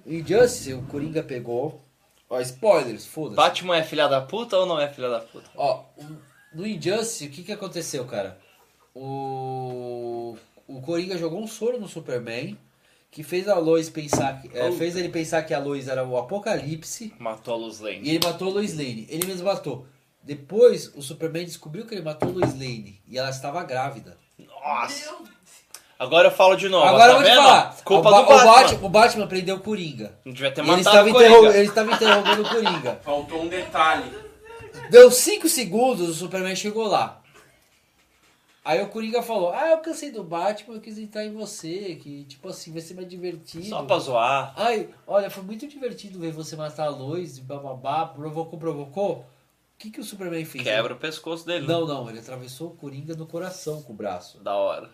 O 0.06 0.10
Injustice, 0.10 0.72
o 0.72 0.82
Coringa 0.84 1.22
pegou. 1.22 1.84
Ó, 2.30 2.40
spoilers, 2.40 3.04
foda-se. 3.06 3.36
Batman 3.36 3.76
é 3.76 3.82
filha 3.82 4.08
da 4.08 4.20
puta 4.22 4.56
ou 4.56 4.64
não 4.64 4.80
é 4.80 4.88
filha 4.88 5.10
da 5.10 5.20
puta? 5.20 5.50
Ó, 5.54 5.82
no 6.54 6.66
Injustice, 6.66 7.26
o 7.26 7.30
que 7.30 7.42
que 7.42 7.52
aconteceu, 7.52 8.06
cara? 8.06 8.38
O, 8.94 10.36
o 10.66 10.80
Coringa 10.80 11.16
jogou 11.18 11.40
um 11.42 11.46
soro 11.46 11.78
no 11.78 11.86
Superman 11.88 12.56
que 13.10 13.22
fez 13.22 13.48
a 13.48 13.56
Lois 13.58 13.88
pensar, 13.88 14.40
que- 14.42 14.50
é, 14.56 14.70
fez 14.72 14.96
ele 14.96 15.08
pensar 15.08 15.42
que 15.42 15.54
a 15.54 15.58
Lois 15.58 15.88
era 15.88 16.04
o 16.04 16.16
Apocalipse 16.16 17.12
Matou 17.18 17.54
a 17.54 17.56
Luz 17.56 17.80
e 17.80 17.82
Lane. 17.84 18.08
ele 18.08 18.20
matou 18.24 18.48
a 18.48 18.52
Lois 18.54 18.76
Lane. 18.76 19.06
Ele 19.08 19.26
mesmo 19.26 19.46
matou. 19.46 19.86
Depois, 20.22 20.92
o 20.94 21.00
Superman 21.02 21.44
descobriu 21.44 21.86
que 21.86 21.94
ele 21.94 22.02
matou 22.02 22.28
a 22.28 22.32
Lois 22.32 22.52
Lane 22.52 23.00
e 23.08 23.16
ela 23.18 23.30
estava 23.30 23.62
grávida. 23.64 24.16
Nossa. 24.38 25.16
Agora 25.98 26.28
eu 26.28 26.30
falo 26.32 26.54
de 26.54 26.68
novo. 26.68 26.84
Agora 26.86 27.06
tá 27.06 27.10
eu 27.10 27.14
vou 27.16 27.24
te 27.24 27.28
vendo? 27.30 27.42
falar. 27.42 27.76
Culpa 27.84 28.08
o, 28.08 28.12
Ba- 28.12 28.20
do 28.20 28.26
Batman. 28.26 28.42
O 28.42 28.54
Batman, 28.54 28.86
o 28.86 28.88
Batman 28.88 29.26
prendeu 29.26 29.56
o 29.56 29.60
Coringa. 29.60 30.12
Não 30.24 30.32
devia 30.32 30.50
ter 30.52 30.60
E 30.60 30.64
ele, 30.64 30.70
matado 30.76 30.88
estava 30.88 31.08
o 31.08 31.12
Coringa. 31.12 31.56
ele 31.58 31.68
estava 31.68 31.92
interrogando 31.92 32.42
o 32.42 32.48
Coringa. 32.48 33.00
Faltou 33.02 33.42
um 33.42 33.48
detalhe. 33.48 34.12
Deu 34.90 35.10
5 35.10 35.48
segundos, 35.48 36.08
o 36.08 36.14
Superman 36.14 36.54
chegou 36.54 36.86
lá. 36.86 37.17
Aí 38.68 38.82
o 38.82 38.88
Coringa 38.90 39.22
falou: 39.22 39.50
Ah, 39.50 39.70
eu 39.70 39.78
cansei 39.78 40.10
do 40.10 40.22
Batman, 40.22 40.74
eu 40.74 40.80
quis 40.82 40.98
entrar 40.98 41.24
em 41.24 41.32
você, 41.32 41.94
que 41.94 42.24
tipo 42.24 42.46
assim, 42.50 42.70
vai 42.70 42.82
ser 42.82 42.92
mais 42.92 43.08
divertido. 43.08 43.64
Só 43.64 43.82
pra 43.86 43.98
zoar. 43.98 44.52
Ai, 44.58 44.90
olha, 45.06 45.30
foi 45.30 45.42
muito 45.42 45.66
divertido 45.66 46.18
ver 46.18 46.32
você 46.32 46.54
matar 46.54 46.84
a 46.84 46.90
Lois 46.90 47.38
bababá, 47.38 48.04
provocou, 48.04 48.58
provocou. 48.58 49.20
O 49.20 49.24
que, 49.78 49.90
que 49.90 50.00
o 50.00 50.04
Superman 50.04 50.44
fez? 50.44 50.64
Quebra 50.64 50.92
o 50.92 50.98
pescoço 50.98 51.46
dele. 51.46 51.66
né? 51.66 51.72
Não, 51.72 51.86
não, 51.86 52.10
ele 52.10 52.18
atravessou 52.18 52.68
o 52.68 52.76
Coringa 52.76 53.16
no 53.16 53.26
coração 53.26 53.80
com 53.80 53.94
o 53.94 53.96
braço. 53.96 54.38
Da 54.40 54.54
hora. 54.54 54.90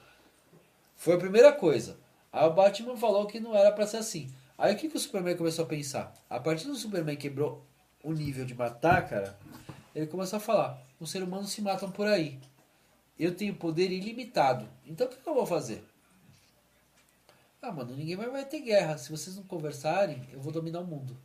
Foi 0.96 1.14
a 1.14 1.18
primeira 1.18 1.52
coisa. 1.52 1.98
Aí 2.32 2.46
o 2.46 2.52
Batman 2.52 2.96
falou 2.96 3.26
que 3.26 3.40
não 3.40 3.56
era 3.56 3.72
pra 3.72 3.88
ser 3.88 3.96
assim. 3.96 4.32
Aí 4.56 4.72
o 4.72 4.76
que, 4.76 4.88
que 4.88 4.96
o 4.96 5.01
Superman 5.01 5.36
começou 5.36 5.64
a 5.64 5.68
pensar? 5.68 6.14
A 6.30 6.38
partir 6.38 6.68
do 6.68 6.76
Superman 6.76 7.16
quebrou 7.16 7.66
o 8.05 8.12
nível 8.12 8.44
de 8.44 8.55
matar, 8.55 9.09
cara, 9.09 9.36
ele 9.92 10.06
começou 10.06 10.36
a 10.36 10.40
falar: 10.40 10.80
os 11.01 11.10
seres 11.10 11.26
humanos 11.26 11.51
se 11.51 11.60
matam 11.60 11.90
por 11.90 12.06
aí. 12.06 12.38
Eu 13.19 13.35
tenho 13.35 13.55
poder 13.55 13.91
ilimitado. 13.91 14.69
Então 14.86 15.07
o 15.07 15.11
que, 15.11 15.16
que 15.16 15.28
eu 15.28 15.35
vou 15.35 15.47
fazer? 15.47 15.85
Ah, 17.62 17.73
mano, 17.73 17.95
ninguém 17.97 18.16
vai, 18.16 18.28
vai 18.28 18.45
ter 18.45 18.61
guerra. 18.61 18.99
Se 18.99 19.11
vocês 19.11 19.36
não 19.36 19.43
conversarem, 19.45 20.28
eu 20.32 20.41
vou 20.41 20.53
dominar 20.53 20.81
o 20.81 20.85
mundo. 20.86 21.16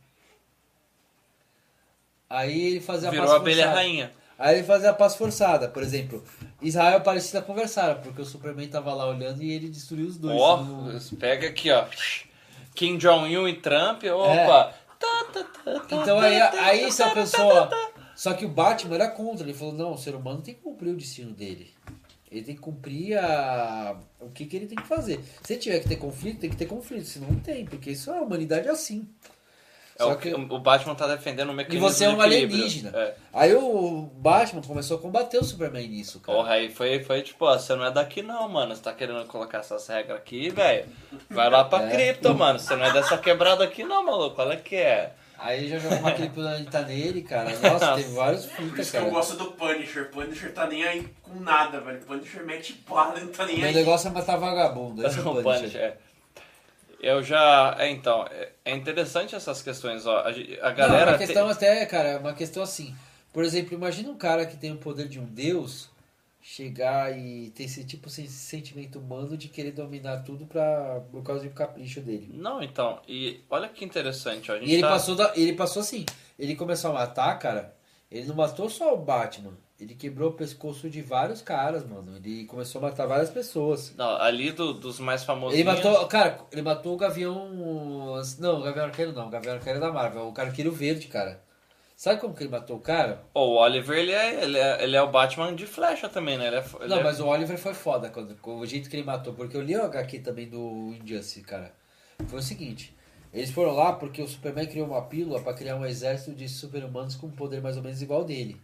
Aí 2.28 2.60
ele 2.68 2.80
fazia 2.80 3.08
a 3.08 3.10
Virou 3.10 3.26
paz 3.26 3.36
a 3.36 3.40
abelha 3.40 3.56
forçada. 3.64 3.80
rainha. 3.80 4.12
Aí 4.38 4.56
ele 4.56 4.66
fazia 4.66 4.90
a 4.90 4.94
paz 4.94 5.16
forçada, 5.16 5.68
por 5.68 5.82
exemplo. 5.82 6.24
Israel 6.62 6.98
e 6.98 7.02
Palestina 7.02 7.42
conversaram, 7.42 8.00
porque 8.00 8.22
o 8.22 8.24
Superman 8.24 8.68
tava 8.68 8.94
lá 8.94 9.06
olhando 9.06 9.42
e 9.42 9.52
ele 9.52 9.68
destruiu 9.68 10.06
os 10.06 10.16
dois. 10.16 10.40
Ó, 10.40 10.64
pega 11.18 11.48
aqui, 11.48 11.70
ó. 11.70 11.84
Kim 12.74 12.96
Jong-un 12.96 13.46
e 13.48 13.56
Trump. 13.60 14.04
Opa. 14.04 14.72
Tá, 14.98 15.26
Então 15.90 16.20
aí, 16.20 16.40
aí 16.40 16.92
se 16.92 17.02
a 17.02 17.10
pessoa. 17.10 17.68
Só 18.20 18.34
que 18.34 18.44
o 18.44 18.50
Batman 18.50 18.96
era 18.96 19.08
contra. 19.08 19.46
Ele 19.46 19.54
falou: 19.54 19.72
não, 19.72 19.94
o 19.94 19.96
ser 19.96 20.14
humano 20.14 20.42
tem 20.42 20.52
que 20.52 20.60
cumprir 20.60 20.90
o 20.92 20.96
destino 20.96 21.32
dele. 21.32 21.70
Ele 22.30 22.42
tem 22.42 22.54
que 22.54 22.60
cumprir 22.60 23.16
a... 23.18 23.96
o 24.20 24.28
que, 24.28 24.44
que 24.44 24.56
ele 24.58 24.66
tem 24.66 24.76
que 24.76 24.86
fazer. 24.86 25.18
Se 25.42 25.56
tiver 25.56 25.80
que 25.80 25.88
ter 25.88 25.96
conflito, 25.96 26.38
tem 26.40 26.50
que 26.50 26.56
ter 26.56 26.66
conflito. 26.66 27.06
Senão 27.06 27.28
não 27.28 27.40
tem, 27.40 27.64
porque 27.64 27.92
isso 27.92 28.12
a 28.12 28.20
humanidade 28.20 28.68
é 28.68 28.70
assim. 28.70 29.08
É 29.98 30.02
Só 30.02 30.12
o, 30.12 30.16
que- 30.18 30.34
o 30.34 30.58
Batman 30.58 30.94
tá 30.94 31.06
defendendo 31.06 31.48
o 31.48 31.52
E 31.52 31.56
mecanismo 31.56 31.88
você 31.88 32.04
é 32.04 32.10
um 32.10 32.20
alienígena. 32.20 32.90
É. 32.94 33.14
Aí 33.32 33.54
o 33.54 34.02
Batman 34.18 34.60
começou 34.60 34.98
a 34.98 35.00
combater 35.00 35.38
o 35.38 35.44
Superman 35.44 35.88
nisso, 35.88 36.20
cara. 36.20 36.36
Porra, 36.36 36.52
aí 36.52 36.68
foi, 36.70 37.02
foi 37.02 37.22
tipo, 37.22 37.46
ó, 37.46 37.58
você 37.58 37.74
não 37.74 37.86
é 37.86 37.90
daqui 37.90 38.20
não, 38.20 38.46
mano. 38.50 38.76
Você 38.76 38.82
tá 38.82 38.92
querendo 38.92 39.24
colocar 39.26 39.58
essas 39.60 39.86
regras 39.88 40.18
aqui, 40.18 40.50
velho. 40.50 40.84
Vai 41.30 41.48
lá 41.48 41.64
pra 41.64 41.88
É. 41.88 41.90
cripto, 41.90 42.34
mano. 42.34 42.58
Você 42.58 42.76
não 42.76 42.84
é 42.84 42.92
dessa 42.92 43.16
quebrada 43.16 43.64
aqui 43.64 43.82
não, 43.82 44.04
maluco. 44.04 44.42
Olha 44.42 44.58
que 44.58 44.76
é. 44.76 45.14
Aí 45.42 45.68
já 45.68 45.78
jogou 45.78 45.98
uma 45.98 46.12
criptonita 46.12 46.82
nele, 46.82 47.22
cara. 47.22 47.50
Nossa, 47.58 47.94
teve 47.94 48.12
vários 48.14 48.46
Por 48.46 48.64
fitas, 48.64 48.78
isso 48.80 48.90
que 48.92 48.96
eu 48.98 49.10
gosto 49.10 49.36
do 49.36 49.52
Punisher. 49.52 50.10
Punisher 50.10 50.52
tá 50.52 50.66
nem 50.66 50.84
aí 50.84 51.08
com 51.22 51.40
nada, 51.40 51.80
velho. 51.80 51.98
Punisher 52.00 52.44
mete 52.44 52.74
bala 52.88 53.18
não 53.18 53.28
tá 53.28 53.46
nem 53.46 53.58
Meu 53.58 53.68
aí. 53.68 53.74
negócio 53.74 54.08
é 54.08 54.10
matar 54.10 54.36
vagabundo. 54.36 55.06
Esse 55.06 55.18
é 55.18 55.22
o 55.22 55.30
O 55.30 55.42
Punisher. 55.42 55.60
Punisher, 55.60 55.80
é. 55.82 55.96
Eu 57.02 57.22
já. 57.22 57.74
É, 57.78 57.88
então, 57.90 58.26
é- 58.30 58.50
é 58.64 58.74
interessante 58.76 59.34
essas 59.34 59.62
questões, 59.62 60.06
ó. 60.06 60.18
A, 60.18 60.28
a 60.28 60.32
Não, 60.32 60.74
galera. 60.76 61.10
uma 61.12 61.18
tem- 61.18 61.26
questão 61.26 61.48
até, 61.48 61.86
cara, 61.86 62.08
é 62.10 62.18
uma 62.18 62.34
questão 62.34 62.62
assim. 62.62 62.94
Por 63.32 63.42
exemplo, 63.44 63.74
imagina 63.74 64.10
um 64.10 64.16
cara 64.16 64.44
que 64.44 64.56
tem 64.56 64.72
o 64.72 64.76
poder 64.76 65.08
de 65.08 65.18
um 65.18 65.24
deus 65.24 65.88
chegar 66.54 67.16
e 67.16 67.50
ter 67.50 67.64
esse 67.64 67.84
tipo 67.84 68.08
de 68.08 68.26
sentimento 68.26 68.98
humano 68.98 69.36
de 69.36 69.46
querer 69.46 69.70
dominar 69.70 70.24
tudo 70.24 70.46
pra, 70.46 71.00
por 71.10 71.22
causa 71.22 71.46
um 71.46 71.50
capricho 71.50 72.00
dele. 72.00 72.28
Não, 72.34 72.60
então, 72.60 73.00
e 73.06 73.40
olha 73.48 73.68
que 73.68 73.84
interessante, 73.84 74.50
ó. 74.50 74.54
A 74.54 74.58
gente 74.58 74.68
E 74.68 74.72
ele 74.72 74.82
tá- 74.82 74.88
passou, 74.88 75.14
da, 75.14 75.32
ele 75.36 75.52
passou 75.52 75.80
assim, 75.80 76.04
ele 76.36 76.56
começou 76.56 76.90
a 76.90 76.94
matar, 76.94 77.38
cara, 77.38 77.72
ele 78.10 78.26
não 78.26 78.34
matou 78.34 78.68
só 78.68 78.92
o 78.92 78.96
Batman, 78.96 79.52
ele 79.78 79.94
quebrou 79.94 80.30
o 80.30 80.32
pescoço 80.34 80.90
de 80.90 81.00
vários 81.00 81.40
caras, 81.40 81.86
mano. 81.88 82.16
Ele 82.16 82.44
começou 82.46 82.80
a 82.80 82.90
matar 82.90 83.06
várias 83.06 83.30
pessoas. 83.30 83.94
Não, 83.96 84.16
ali 84.20 84.50
do- 84.50 84.74
dos 84.74 84.98
mais 84.98 85.22
famosos. 85.22 85.54
Ele 85.58 85.64
matou, 85.64 86.04
cara, 86.08 86.40
ele 86.50 86.62
matou 86.62 86.94
o 86.94 86.96
Gavião. 86.98 87.48
Não, 88.40 88.58
o 88.58 88.62
Gavião 88.62 88.86
Arqueiro 88.86 89.12
não, 89.12 89.28
o 89.28 89.30
Gavião 89.30 89.54
Arqueiro 89.54 89.78
é 89.78 89.80
da 89.80 89.92
Marvel, 89.92 90.32
o 90.36 90.40
Arqueiro 90.40 90.72
Verde, 90.72 91.06
cara. 91.06 91.42
Sabe 92.00 92.18
como 92.18 92.32
que 92.34 92.42
ele 92.44 92.50
matou 92.50 92.78
o 92.78 92.80
cara? 92.80 93.22
o 93.34 93.56
Oliver, 93.58 93.98
ele 93.98 94.12
é, 94.12 94.42
ele, 94.42 94.56
é, 94.58 94.82
ele 94.84 94.96
é 94.96 95.02
o 95.02 95.10
Batman 95.10 95.54
de 95.54 95.66
flecha 95.66 96.08
também, 96.08 96.38
né? 96.38 96.46
Ele 96.46 96.56
é, 96.56 96.64
ele 96.80 96.88
Não, 96.88 97.00
é- 97.00 97.02
mas 97.02 97.20
o 97.20 97.26
Oliver 97.26 97.58
foi 97.58 97.74
foda 97.74 98.08
quando, 98.08 98.34
com 98.36 98.56
o 98.58 98.64
jeito 98.64 98.88
que 98.88 98.96
ele 98.96 99.04
matou, 99.04 99.34
porque 99.34 99.54
eu 99.54 99.60
li 99.60 99.76
o 99.76 99.84
HQ 99.84 100.20
também 100.20 100.48
do 100.48 100.94
Injustice, 101.04 101.42
cara. 101.42 101.74
Foi 102.26 102.38
o 102.38 102.42
seguinte, 102.42 102.96
eles 103.34 103.50
foram 103.50 103.72
lá 103.74 103.92
porque 103.92 104.22
o 104.22 104.26
Superman 104.26 104.66
criou 104.66 104.86
uma 104.86 105.02
pílula 105.02 105.42
pra 105.42 105.52
criar 105.52 105.76
um 105.76 105.84
exército 105.84 106.32
de 106.32 106.48
super-humanos 106.48 107.16
com 107.16 107.26
um 107.26 107.30
poder 107.32 107.60
mais 107.60 107.76
ou 107.76 107.82
menos 107.82 108.00
igual 108.00 108.24
dele. 108.24 108.58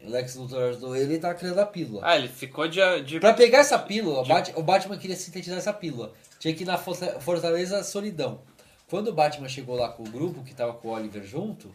O 0.00 0.08
Lex 0.10 0.36
Luthor 0.36 0.62
ajudou 0.68 0.94
ele 0.94 1.14
e 1.14 1.18
tava 1.18 1.34
criando 1.34 1.58
a 1.58 1.66
pílula. 1.66 2.02
Ah, 2.04 2.16
ele 2.16 2.28
ficou 2.28 2.68
de. 2.68 2.78
de... 3.02 3.18
Pra 3.18 3.34
pegar 3.34 3.58
essa 3.58 3.80
pílula, 3.80 4.20
o 4.20 4.24
Bat- 4.24 4.52
o 4.54 4.62
Batman 4.62 4.96
queria 4.96 5.16
sintetizar 5.16 5.58
essa 5.58 5.72
pílula. 5.72 6.12
Tinha 6.38 6.54
que 6.54 6.62
ir 6.62 6.66
na 6.66 6.78
Forta- 6.78 7.18
Fortaleza 7.18 7.82
Solidão. 7.82 8.42
Quando 8.88 9.08
o 9.08 9.12
Batman 9.12 9.48
chegou 9.48 9.74
lá 9.74 9.88
com 9.88 10.04
o 10.04 10.08
grupo, 10.08 10.44
que 10.44 10.54
tava 10.54 10.74
com 10.74 10.86
o 10.86 10.90
Oliver 10.92 11.24
junto, 11.24 11.74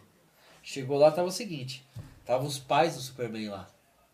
chegou 0.69 0.99
lá, 0.99 1.11
tava 1.11 1.27
o 1.27 1.31
seguinte. 1.31 1.83
Tava 2.23 2.45
os 2.45 2.59
pais 2.59 2.95
do 2.95 3.01
Superman 3.01 3.49
lá. 3.49 3.67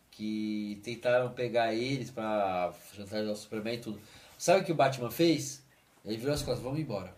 Que 0.10 0.80
tentaram 0.84 1.34
pegar 1.34 1.74
eles 1.74 2.10
pra 2.10 2.74
chantagear 2.94 3.34
o 3.34 3.36
Superman 3.36 3.76
e 3.76 3.80
tudo. 3.80 4.00
Sabe 4.38 4.62
o 4.62 4.64
que 4.64 4.72
o 4.72 4.76
Batman 4.76 5.12
fez? 5.12 5.62
Ele 6.06 6.18
virou 6.18 6.34
as 6.34 6.42
costas, 6.42 6.64
vamos 6.64 6.80
embora. 6.80 7.14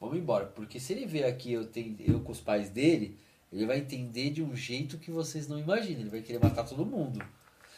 Vamos 0.00 0.18
embora, 0.18 0.46
porque 0.46 0.80
se 0.80 0.92
ele 0.92 1.06
ver 1.06 1.24
aqui 1.24 1.52
eu, 1.52 1.66
tenho, 1.66 1.96
eu 2.00 2.20
com 2.20 2.32
os 2.32 2.40
pais 2.40 2.70
dele, 2.70 3.16
ele 3.52 3.66
vai 3.66 3.78
entender 3.78 4.30
de 4.30 4.42
um 4.42 4.54
jeito 4.54 4.98
que 4.98 5.10
vocês 5.10 5.46
não 5.46 5.58
imaginam. 5.58 6.00
Ele 6.00 6.10
vai 6.10 6.22
querer 6.22 6.42
matar 6.42 6.64
todo 6.64 6.84
mundo. 6.84 7.24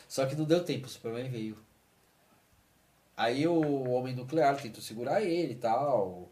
Só 0.08 0.24
que 0.24 0.34
não 0.34 0.46
deu 0.46 0.64
tempo, 0.64 0.86
o 0.86 0.90
Superman 0.90 1.28
veio. 1.28 1.58
Aí 3.16 3.46
o 3.46 3.90
Homem 3.90 4.14
Nuclear 4.14 4.56
tentou 4.56 4.80
segurar 4.80 5.22
ele 5.22 5.52
e 5.52 5.56
tal. 5.56 6.29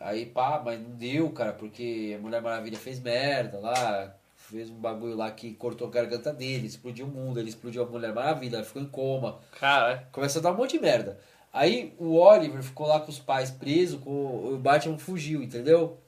Aí 0.00 0.24
pá, 0.24 0.60
mas 0.64 0.80
não 0.80 0.90
deu, 0.96 1.30
cara, 1.30 1.52
porque 1.52 2.16
a 2.18 2.22
Mulher 2.22 2.40
Maravilha 2.40 2.78
fez 2.78 2.98
merda 2.98 3.58
lá. 3.60 4.16
Fez 4.34 4.68
um 4.70 4.80
bagulho 4.80 5.14
lá 5.14 5.30
que 5.30 5.54
cortou 5.54 5.86
a 5.86 5.90
garganta 5.90 6.32
dele, 6.32 6.66
explodiu 6.66 7.06
o 7.06 7.08
mundo, 7.08 7.38
ele 7.38 7.50
explodiu 7.50 7.84
a 7.84 7.86
Mulher 7.86 8.12
Maravilha, 8.12 8.56
ela 8.56 8.64
ficou 8.64 8.82
em 8.82 8.86
coma. 8.86 9.38
Cara, 9.60 10.08
Começa 10.10 10.40
a 10.40 10.42
dar 10.42 10.52
um 10.52 10.56
monte 10.56 10.72
de 10.72 10.80
merda. 10.80 11.20
Aí 11.52 11.94
o 11.98 12.14
Oliver 12.16 12.62
ficou 12.62 12.86
lá 12.86 12.98
com 12.98 13.10
os 13.10 13.18
pais 13.18 13.50
presos, 13.50 14.00
com 14.02 14.54
o 14.54 14.58
Batman 14.58 14.98
fugiu, 14.98 15.42
entendeu? 15.42 15.98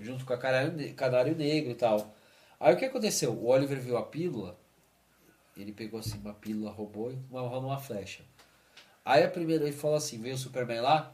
Junto 0.00 0.24
com 0.24 0.32
a 0.32 0.38
Canário, 0.38 0.94
Canário 0.94 1.36
Negro 1.36 1.72
e 1.72 1.74
tal. 1.74 2.14
Aí 2.58 2.72
o 2.74 2.76
que 2.76 2.84
aconteceu? 2.84 3.32
O 3.32 3.48
Oliver 3.48 3.78
viu 3.80 3.98
a 3.98 4.02
pílula, 4.02 4.56
ele 5.56 5.72
pegou 5.72 6.00
assim 6.00 6.18
uma 6.18 6.32
pílula, 6.32 6.70
roubou 6.70 7.12
e 7.12 7.18
amarrou 7.30 7.60
numa 7.60 7.78
flecha. 7.78 8.22
Aí 9.04 9.22
a 9.22 9.28
primeira 9.28 9.64
ele 9.64 9.72
falou 9.72 9.96
assim, 9.96 10.20
veio 10.20 10.34
o 10.34 10.38
Superman 10.38 10.80
lá, 10.80 11.12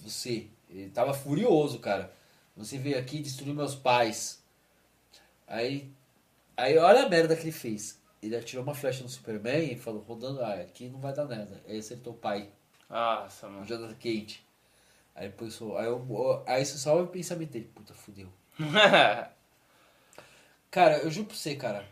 você, 0.00 0.48
ele 0.70 0.90
tava 0.90 1.14
furioso, 1.14 1.78
cara. 1.78 2.12
Você 2.56 2.78
veio 2.78 2.98
aqui 2.98 3.18
e 3.18 3.22
destruiu 3.22 3.54
meus 3.54 3.74
pais. 3.74 4.42
Aí, 5.46 5.90
aí 6.56 6.76
olha 6.76 7.04
a 7.04 7.08
merda 7.08 7.36
que 7.36 7.42
ele 7.42 7.52
fez. 7.52 8.00
Ele 8.22 8.36
atirou 8.36 8.64
uma 8.64 8.74
flecha 8.74 9.02
no 9.02 9.08
Superman 9.08 9.72
e 9.72 9.76
falou, 9.76 10.02
rodando, 10.02 10.42
ah, 10.42 10.54
aqui 10.54 10.88
não 10.88 10.98
vai 10.98 11.14
dar 11.14 11.24
nada. 11.24 11.62
Aí 11.66 11.78
acertou 11.78 12.12
o 12.12 12.16
pai, 12.16 12.50
nossa, 12.88 13.46
o 13.46 13.50
mano. 13.52 13.66
Jonathan 13.66 13.94
Kate. 13.94 14.44
Aí 15.14 15.28
pensou, 15.30 15.76
aí, 15.76 15.86
eu, 15.86 16.44
aí 16.46 16.62
isso 16.62 16.78
salva 16.78 17.02
o 17.02 17.08
pensamento 17.08 17.50
dele, 17.50 17.70
puta, 17.74 17.92
fudeu. 17.92 18.28
Cara, 20.70 20.98
eu 20.98 21.10
juro 21.10 21.26
pra 21.26 21.36
você, 21.36 21.56
cara. 21.56 21.84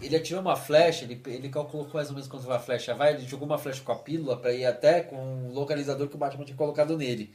Ele 0.00 0.14
atirou 0.14 0.40
uma 0.40 0.54
flecha, 0.54 1.04
ele, 1.04 1.20
ele 1.26 1.48
calculou 1.48 1.88
mais 1.92 2.08
ou 2.08 2.14
menos 2.14 2.28
quanto 2.28 2.50
a 2.52 2.58
flecha 2.58 2.94
vai, 2.94 3.14
ele 3.14 3.26
jogou 3.26 3.46
uma 3.46 3.58
flecha 3.58 3.82
com 3.82 3.90
a 3.90 3.98
pílula 3.98 4.36
pra 4.38 4.52
ir 4.52 4.64
até 4.64 5.02
com 5.02 5.48
o 5.48 5.52
localizador 5.52 6.08
que 6.08 6.14
o 6.14 6.18
Batman 6.18 6.44
tinha 6.44 6.56
colocado 6.56 6.96
nele. 6.96 7.34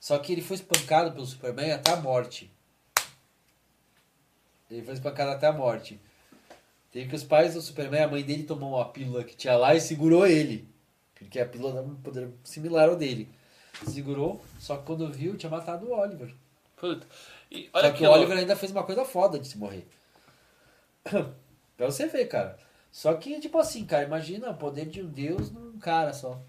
Só 0.00 0.18
que 0.18 0.32
ele 0.32 0.40
foi 0.40 0.56
espancado 0.56 1.12
pelo 1.12 1.26
Superman 1.26 1.72
até 1.72 1.92
a 1.92 1.96
morte. 1.96 2.50
Ele 4.70 4.82
foi 4.82 4.94
espancado 4.94 5.30
até 5.30 5.46
a 5.46 5.52
morte. 5.52 6.00
Teve 6.90 7.08
que 7.08 7.14
os 7.14 7.22
pais 7.22 7.54
do 7.54 7.60
Superman, 7.60 8.02
a 8.02 8.08
mãe 8.08 8.22
dele 8.22 8.44
tomou 8.44 8.74
uma 8.74 8.88
pílula 8.88 9.22
que 9.22 9.36
tinha 9.36 9.56
lá 9.56 9.74
e 9.74 9.80
segurou 9.80 10.26
ele. 10.26 10.68
Porque 11.14 11.38
a 11.38 11.46
pílula 11.46 11.74
dava 11.74 11.88
um 11.88 11.96
poder 11.96 12.30
similar 12.42 12.88
ao 12.88 12.96
dele. 12.96 13.28
Segurou, 13.86 14.42
só 14.58 14.78
que 14.78 14.86
quando 14.86 15.12
viu, 15.12 15.36
tinha 15.36 15.50
matado 15.50 15.86
o 15.86 15.92
Oliver. 15.92 16.34
Puta. 16.76 17.06
E 17.50 17.64
Só 17.64 17.78
olha 17.78 17.92
que 17.92 17.98
que 17.98 18.06
o. 18.06 18.10
Oliver 18.10 18.38
ainda 18.38 18.56
fez 18.56 18.72
uma 18.72 18.82
coisa 18.82 19.04
foda 19.04 19.38
de 19.38 19.46
se 19.46 19.58
morrer. 19.58 19.86
pra 21.04 21.86
você 21.86 22.06
ver, 22.06 22.26
cara. 22.26 22.58
Só 22.90 23.14
que, 23.14 23.38
tipo 23.38 23.58
assim, 23.58 23.84
cara, 23.84 24.04
imagina 24.04 24.50
o 24.50 24.56
poder 24.56 24.86
de 24.86 25.02
um 25.02 25.06
deus 25.06 25.50
num 25.50 25.78
cara 25.78 26.12
só. 26.12 26.40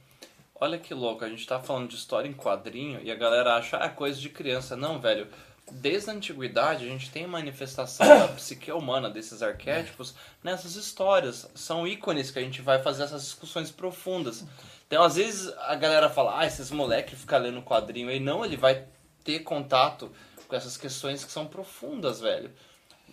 Olha 0.64 0.78
que 0.78 0.94
louco, 0.94 1.26
a 1.26 1.30
gente 1.30 1.46
tá 1.48 1.60
falando 1.60 1.90
de 1.90 1.96
história 1.96 2.30
em 2.30 2.34
quadrinho 2.34 3.02
e 3.04 3.12
a 3.12 3.16
galera 3.16 3.56
acha, 3.56 3.78
ah, 3.82 3.86
é 3.88 3.90
coisa 3.90 4.20
de 4.22 4.30
criança. 4.30 4.76
Não, 4.78 5.00
velho. 5.02 5.28
Desde 5.72 6.10
a 6.12 6.14
antiguidade 6.14 6.86
a 6.86 6.88
gente 6.88 7.10
tem 7.10 7.26
manifestação 7.26 8.06
da 8.08 8.28
psique 8.28 8.72
humana, 8.72 9.10
desses 9.10 9.42
arquétipos, 9.42 10.14
nessas 10.44 10.76
histórias. 10.76 11.50
São 11.56 11.88
ícones 11.88 12.30
que 12.30 12.38
a 12.38 12.44
gente 12.44 12.62
vai 12.62 12.80
fazer 12.80 13.04
essas 13.04 13.24
discussões 13.24 13.72
profundas. 13.72 14.46
Então, 14.86 15.02
às 15.04 15.16
vezes, 15.16 15.52
a 15.62 15.74
galera 15.74 16.10
fala, 16.10 16.40
ah, 16.40 16.46
esses 16.46 16.70
moleques 16.70 17.20
ficam 17.20 17.40
lendo 17.40 17.62
quadrinho 17.64 18.10
aí. 18.10 18.20
Não, 18.20 18.46
ele 18.46 18.58
vai 18.58 18.86
ter 19.24 19.40
contato 19.40 20.12
com 20.48 20.56
essas 20.56 20.78
questões 20.78 21.24
que 21.24 21.32
são 21.32 21.48
profundas, 21.48 22.20
velho. 22.20 22.52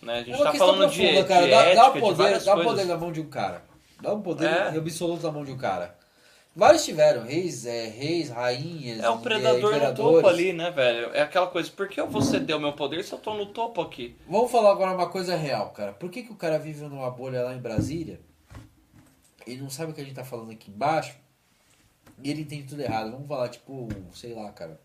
Né? 0.03 0.19
A 0.19 0.23
gente 0.23 0.39
É 0.39 0.43
tá 0.43 0.53
falando 0.53 0.87
de, 0.91 0.97
profunda, 0.97 1.21
de 1.23 1.27
cara. 1.27 1.47
Dá, 1.47 1.61
ética, 1.63 1.75
dá 1.81 1.89
de 1.89 1.99
poder, 1.99 2.15
várias 2.15 2.45
dá 2.45 2.53
coisas. 2.53 2.71
poder 2.73 2.85
na 2.85 2.97
mão 2.97 3.11
de 3.11 3.21
um 3.21 3.29
cara. 3.29 3.63
Dá 4.01 4.13
um 4.13 4.21
poder 4.21 4.45
É. 4.45 4.77
absoluto 4.77 5.23
na 5.25 5.31
mão 5.31 5.43
de 5.45 5.51
um 5.51 5.57
cara. 5.57 5.97
Vários 6.55 6.83
tiveram, 6.83 7.23
reis, 7.23 7.65
é, 7.65 7.85
reis, 7.87 8.29
rainhas, 8.29 8.99
É 9.01 9.09
o 9.09 9.17
e, 9.19 9.21
predador 9.21 9.61
no 9.71 9.77
imperadores. 9.77 10.15
topo 10.15 10.27
ali, 10.27 10.51
né, 10.51 10.71
velho? 10.71 11.13
É 11.13 11.21
aquela 11.21 11.47
coisa, 11.47 11.69
por 11.71 11.87
que 11.87 12.01
eu 12.01 12.07
vou 12.07 12.21
ceder 12.21 12.55
o 12.57 12.59
meu 12.59 12.73
poder 12.73 13.03
se 13.03 13.13
eu 13.13 13.19
tô 13.19 13.33
no 13.33 13.45
topo 13.45 13.81
aqui? 13.81 14.17
Vamos 14.27 14.51
falar 14.51 14.71
agora 14.71 14.91
uma 14.93 15.09
coisa 15.09 15.35
real, 15.35 15.69
cara. 15.69 15.93
Por 15.93 16.09
que, 16.09 16.23
que 16.23 16.31
o 16.31 16.35
cara 16.35 16.57
vive 16.59 16.83
numa 16.85 17.09
bolha 17.11 17.43
lá 17.43 17.53
em 17.53 17.59
Brasília 17.59 18.19
e 19.47 19.55
não 19.55 19.69
sabe 19.69 19.91
o 19.91 19.95
que 19.95 20.01
a 20.01 20.03
gente 20.03 20.15
tá 20.15 20.25
falando 20.25 20.51
aqui 20.51 20.69
embaixo 20.69 21.15
e 22.21 22.29
ele 22.29 22.41
entende 22.41 22.63
tudo 22.63 22.81
errado? 22.81 23.11
Vamos 23.11 23.27
falar, 23.27 23.47
tipo, 23.49 23.87
sei 24.13 24.33
lá, 24.33 24.51
cara. 24.51 24.79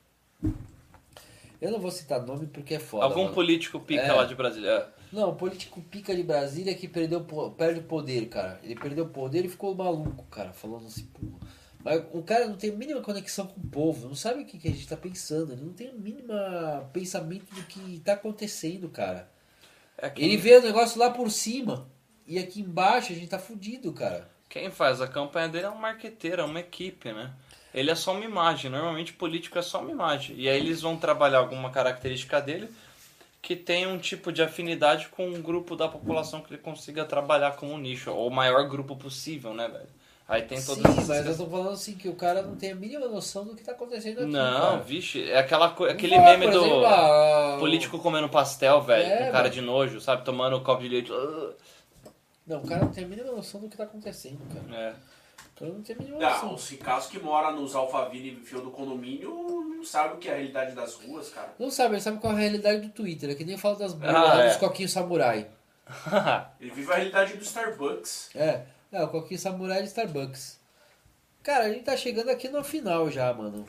Eu 1.60 1.70
não 1.72 1.80
vou 1.80 1.90
citar 1.90 2.20
nome 2.22 2.46
porque 2.46 2.74
é 2.74 2.78
foda. 2.78 3.04
Algum 3.04 3.22
mano. 3.22 3.34
político 3.34 3.80
pica 3.80 4.02
É. 4.02 4.12
lá 4.12 4.24
de 4.26 4.34
Brasília. 4.34 4.86
Não, 5.14 5.30
o 5.30 5.36
político 5.36 5.80
pica 5.80 6.14
de 6.14 6.24
Brasília 6.24 6.74
que 6.74 6.88
perdeu, 6.88 7.24
perde 7.56 7.80
o 7.80 7.84
poder, 7.84 8.28
cara. 8.28 8.58
Ele 8.64 8.74
perdeu 8.74 9.04
o 9.04 9.08
poder 9.08 9.44
e 9.44 9.48
ficou 9.48 9.74
maluco, 9.74 10.24
cara, 10.24 10.52
falando 10.52 10.86
assim, 10.86 11.06
porra. 11.06 11.38
Mas 11.84 12.02
o 12.12 12.22
cara 12.22 12.46
não 12.46 12.56
tem 12.56 12.70
a 12.70 12.74
mínima 12.74 13.00
conexão 13.00 13.46
com 13.46 13.60
o 13.60 13.66
povo, 13.68 14.08
não 14.08 14.14
sabe 14.14 14.42
o 14.42 14.46
que, 14.46 14.58
que 14.58 14.66
a 14.66 14.70
gente 14.70 14.88
tá 14.88 14.96
pensando, 14.96 15.52
ele 15.52 15.62
não 15.62 15.72
tem 15.72 15.90
o 15.90 15.98
mínimo 15.98 16.32
pensamento 16.92 17.54
do 17.54 17.62
que 17.64 18.00
tá 18.00 18.14
acontecendo, 18.14 18.88
cara. 18.88 19.30
É 19.98 20.10
Ele 20.16 20.36
vê 20.36 20.56
o 20.56 20.62
negócio 20.62 20.98
lá 20.98 21.10
por 21.10 21.30
cima 21.30 21.86
e 22.26 22.38
aqui 22.38 22.60
embaixo 22.60 23.12
a 23.12 23.14
gente 23.14 23.28
tá 23.28 23.38
fudido, 23.38 23.92
cara. 23.92 24.28
quem 24.48 24.70
faz 24.70 25.00
a 25.00 25.06
campanha 25.06 25.48
dele 25.48 25.66
é 25.66 25.70
um 25.70 25.78
marqueteiro, 25.78 26.42
é 26.42 26.44
uma 26.44 26.60
equipe, 26.60 27.12
né? 27.12 27.32
Ele 27.72 27.90
é 27.90 27.94
só 27.94 28.12
uma 28.12 28.24
imagem. 28.24 28.70
Normalmente 28.70 29.12
político 29.12 29.58
é 29.58 29.62
só 29.62 29.80
uma 29.80 29.90
imagem. 29.90 30.36
E 30.38 30.48
aí 30.48 30.58
eles 30.58 30.80
vão 30.80 30.96
trabalhar 30.96 31.38
alguma 31.38 31.70
característica 31.70 32.40
dele 32.40 32.68
que 33.44 33.54
tem 33.54 33.86
um 33.86 33.98
tipo 33.98 34.32
de 34.32 34.42
afinidade 34.42 35.08
com 35.08 35.26
um 35.28 35.42
grupo 35.42 35.76
da 35.76 35.86
população 35.86 36.40
que 36.40 36.54
ele 36.54 36.62
consiga 36.62 37.04
trabalhar 37.04 37.56
como 37.56 37.76
nicho, 37.76 38.10
ou 38.10 38.28
o 38.28 38.34
maior 38.34 38.66
grupo 38.68 38.96
possível, 38.96 39.52
né, 39.52 39.68
velho? 39.68 39.86
Aí 40.26 40.40
tem 40.40 40.56
todas 40.62 40.82
Sim, 40.82 40.98
essas 40.98 41.08
mas 41.08 41.26
eu 41.26 41.36
tô 41.36 41.50
falando 41.50 41.70
assim 41.72 41.94
que 41.94 42.08
o 42.08 42.14
cara 42.16 42.40
não 42.40 42.56
tem 42.56 42.72
a 42.72 42.74
mínima 42.74 43.06
noção 43.06 43.44
do 43.44 43.54
que 43.54 43.62
tá 43.62 43.72
acontecendo 43.72 44.20
aqui, 44.20 44.30
Não, 44.32 44.60
cara. 44.70 44.76
vixe, 44.78 45.30
é 45.30 45.38
aquela 45.38 45.66
aquele 45.66 46.18
meme 46.18 46.46
por 46.46 46.52
do 46.52 46.64
exemplo, 46.64 46.86
a- 46.86 47.56
político 47.60 47.98
comendo 47.98 48.30
pastel, 48.30 48.80
velho, 48.80 49.04
É, 49.06 49.18
com 49.18 49.24
cara 49.32 49.42
mano. 49.44 49.50
de 49.54 49.60
nojo, 49.60 50.00
sabe, 50.00 50.24
tomando 50.24 50.56
um 50.56 50.64
copo 50.64 50.82
de 50.82 50.88
leite. 50.88 51.12
Não, 52.46 52.58
o 52.62 52.66
cara 52.66 52.84
não 52.84 52.90
tem 52.92 53.04
a 53.04 53.06
mínima 53.08 53.30
noção 53.32 53.60
do 53.60 53.68
que 53.68 53.76
tá 53.76 53.84
acontecendo, 53.84 54.38
cara. 54.52 54.80
É. 54.80 54.94
Cara 55.56 55.72
não 55.72 55.82
tem 55.82 55.94
a 55.94 55.98
mínima 55.98 56.18
Não, 56.18 56.54
os 56.54 56.68
ricaços 56.68 57.10
que 57.10 57.18
moram 57.20 57.60
nos 57.60 57.74
Alphaville 57.76 58.40
e 58.42 58.44
fio 58.44 58.60
do 58.60 58.70
condomínio 58.70 59.30
não 59.76 59.84
sabem 59.84 60.16
o 60.16 60.18
que 60.18 60.28
é 60.28 60.32
a 60.32 60.34
realidade 60.34 60.74
das 60.74 60.94
ruas, 60.94 61.30
cara. 61.30 61.54
Não 61.58 61.70
sabe, 61.70 61.94
ele 61.94 62.00
sabe 62.02 62.18
qual 62.18 62.32
é 62.32 62.36
a 62.36 62.38
realidade 62.40 62.80
do 62.80 62.88
Twitter. 62.88 63.30
É 63.30 63.34
que 63.34 63.44
nem 63.44 63.56
fala 63.56 63.76
das 63.76 63.92
bolhas 63.92 64.14
Ah, 64.16 64.22
lá 64.22 64.44
é. 64.44 64.48
dos 64.48 64.56
coquinhos 64.56 64.92
samurai. 64.92 65.46
Ele 66.58 66.70
vive 66.70 66.90
a 66.90 66.96
realidade 66.96 67.36
do 67.36 67.42
Starbucks. 67.44 68.30
É, 68.34 68.62
é, 68.90 69.02
o 69.04 69.08
coquinho 69.08 69.38
samurai 69.38 69.82
de 69.82 69.88
Starbucks. 69.88 70.58
Cara, 71.42 71.64
a 71.64 71.68
gente 71.68 71.84
tá 71.84 71.94
chegando 71.96 72.30
aqui 72.30 72.48
no 72.48 72.64
final 72.64 73.10
já, 73.10 73.32
mano. 73.34 73.66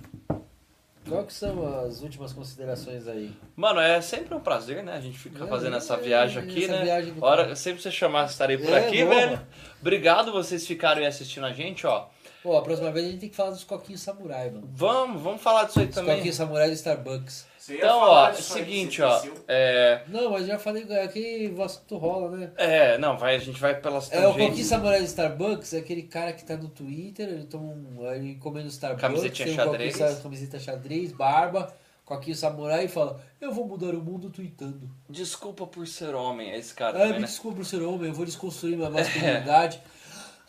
Qual 1.07 1.23
que 1.23 1.33
são 1.33 1.85
as 1.85 2.01
últimas 2.01 2.33
considerações 2.33 3.07
aí? 3.07 3.31
Mano, 3.55 3.79
é 3.79 4.01
sempre 4.01 4.33
um 4.33 4.39
prazer, 4.39 4.83
né? 4.83 4.93
A 4.93 4.99
gente 5.01 5.17
fica 5.17 5.43
É, 5.43 5.47
fazendo 5.47 5.75
essa 5.75 5.93
é, 5.93 5.97
viagem 5.97 6.41
aqui, 6.43 6.63
essa 6.63 6.73
né? 6.73 6.83
viagem 6.83 7.13
do 7.13 7.23
Hora, 7.23 7.55
sempre 7.55 7.81
você 7.81 7.91
chamar, 7.91 8.25
estarei 8.25 8.57
por 8.57 8.69
É, 8.69 8.87
aqui, 8.87 9.03
boa. 9.03 9.15
velho. 9.15 9.41
Obrigado 9.79 10.31
vocês 10.31 10.65
ficarem 10.65 11.05
assistindo 11.05 11.45
a 11.45 11.51
gente, 11.53 11.85
ó. 11.85 12.07
Pô, 12.41 12.57
a 12.57 12.61
próxima 12.61 12.91
vez 12.91 13.05
a 13.05 13.09
gente 13.09 13.19
tem 13.21 13.29
que 13.29 13.35
falar 13.35 13.51
dos 13.51 13.63
coquinhos 13.63 14.01
samurai, 14.01 14.49
mano. 14.49 14.67
Vamos, 14.71 15.21
vamos 15.21 15.41
falar 15.41 15.63
disso 15.65 15.79
aí 15.79 15.87
Os 15.87 15.95
também. 15.95 16.15
coquinhos 16.15 16.35
samurai 16.35 16.67
de 16.69 16.75
Starbucks. 16.75 17.47
Você 17.65 17.77
Então, 17.77 17.97
ó, 17.99 18.31
seguinte, 18.33 19.01
ó. 19.01 19.23
É, 19.47 20.03
Não, 20.07 20.29
mas 20.29 20.45
já 20.45 20.59
falei 20.59 20.83
aqui 20.99 21.51
o 21.57 21.63
assunto 21.63 21.97
rola, 21.97 22.37
né? 22.37 22.51
é, 22.57 22.95
não, 22.99 23.17
vai, 23.17 23.35
a 23.35 23.39
gente 23.39 23.59
vai 23.59 23.73
pelas 23.79 24.11
É, 24.11 24.27
o 24.27 24.33
coquinho 24.33 24.63
samurai 24.63 24.99
de 24.99 25.05
Starbucks 25.07 25.73
é 25.73 25.79
aquele 25.79 26.03
cara 26.03 26.31
que 26.31 26.45
tá 26.45 26.55
no 26.55 26.69
Twitter, 26.69 27.27
ele 27.27 27.45
toma 27.45 27.63
um, 27.73 28.13
ele 28.13 28.35
comendo 28.35 28.67
Starbucks, 28.67 29.01
Camisetinha 29.01 29.47
tem 29.47 29.53
um 29.55 29.57
xadrez. 29.57 30.19
camiseta 30.21 30.59
xadrez, 30.59 31.11
barba, 31.11 31.73
coquinho 32.05 32.35
samurai 32.35 32.85
e 32.85 32.87
fala, 32.87 33.19
eu 33.41 33.51
vou 33.51 33.65
mudar 33.67 33.95
o 33.95 33.99
mundo 34.01 34.29
tweetando. 34.29 34.87
Desculpa 35.09 35.65
por 35.65 35.87
ser 35.87 36.13
homem, 36.13 36.51
é 36.51 36.59
esse 36.59 36.71
cara 36.73 36.91
Ah, 36.91 36.99
também, 36.99 37.13
me 37.13 37.19
né? 37.21 37.25
desculpa 37.25 37.57
por 37.57 37.65
ser 37.65 37.81
homem, 37.81 38.09
eu 38.09 38.13
vou 38.13 38.25
desconstruir 38.27 38.73
É. 38.73 38.77
minha 38.77 38.89
masculinidade. 38.91 39.81
Ai, 39.83 39.89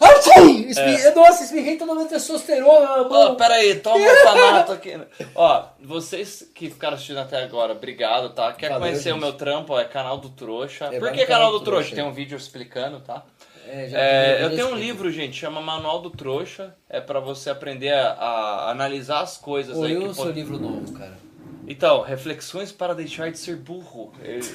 Espi... 0.01 1.15
Nossa, 1.15 1.45
espirrei 1.45 1.77
toda 1.77 1.93
a 1.93 1.95
minha 1.95 2.07
testosterona 2.09 2.81
na 2.81 3.03
Ó, 3.03 3.09
mão. 3.09 3.35
pera 3.37 3.55
aí, 3.55 3.77
toma 3.77 3.97
um 3.99 4.23
tanato 4.25 4.73
aqui. 4.73 4.99
Ó, 5.35 5.65
vocês 5.83 6.51
que 6.55 6.69
ficaram 6.69 6.95
assistindo 6.95 7.19
até 7.19 7.43
agora, 7.43 7.73
obrigado, 7.73 8.31
tá? 8.31 8.53
Quer 8.53 8.69
Valeu, 8.71 8.83
conhecer 8.89 9.11
o 9.11 9.15
gente. 9.15 9.23
meu 9.23 9.33
trampo? 9.33 9.79
É 9.79 9.85
canal 9.85 10.19
do 10.19 10.29
Trouxa. 10.31 10.91
É, 10.93 10.99
Por 10.99 11.11
que 11.13 11.25
canal 11.27 11.51
do 11.53 11.61
Trouxa? 11.61 11.95
Tem 11.95 12.05
um 12.05 12.13
vídeo 12.13 12.37
explicando, 12.37 13.01
tá? 13.01 13.23
É, 13.69 13.89
já 13.89 13.99
É, 13.99 14.45
eu 14.45 14.51
tenho 14.51 14.69
um 14.69 14.77
livro, 14.77 15.11
gente, 15.11 15.37
chama 15.37 15.61
Manual 15.61 16.01
do 16.01 16.11
Trouxa. 16.11 16.75
É 16.89 17.01
pra 17.01 17.19
você 17.19 17.51
aprender 17.51 17.93
a, 17.93 18.11
a 18.13 18.71
analisar 18.71 19.21
as 19.23 19.37
coisas 19.37 19.77
Pô, 19.77 19.85
aí. 19.85 19.95
eu 19.95 20.03
que 20.03 20.07
o 20.09 20.15
seu 20.15 20.25
pode- 20.27 20.35
livro 20.39 20.59
novo, 20.59 20.93
cara. 20.93 21.26
Então, 21.69 22.01
reflexões 22.03 22.71
para 22.71 22.95
deixar 22.95 23.31
de 23.31 23.39
ser 23.39 23.57
burro. 23.57 24.13
Eu, 24.23 24.35
É, 24.35 24.39
isso 24.39 24.53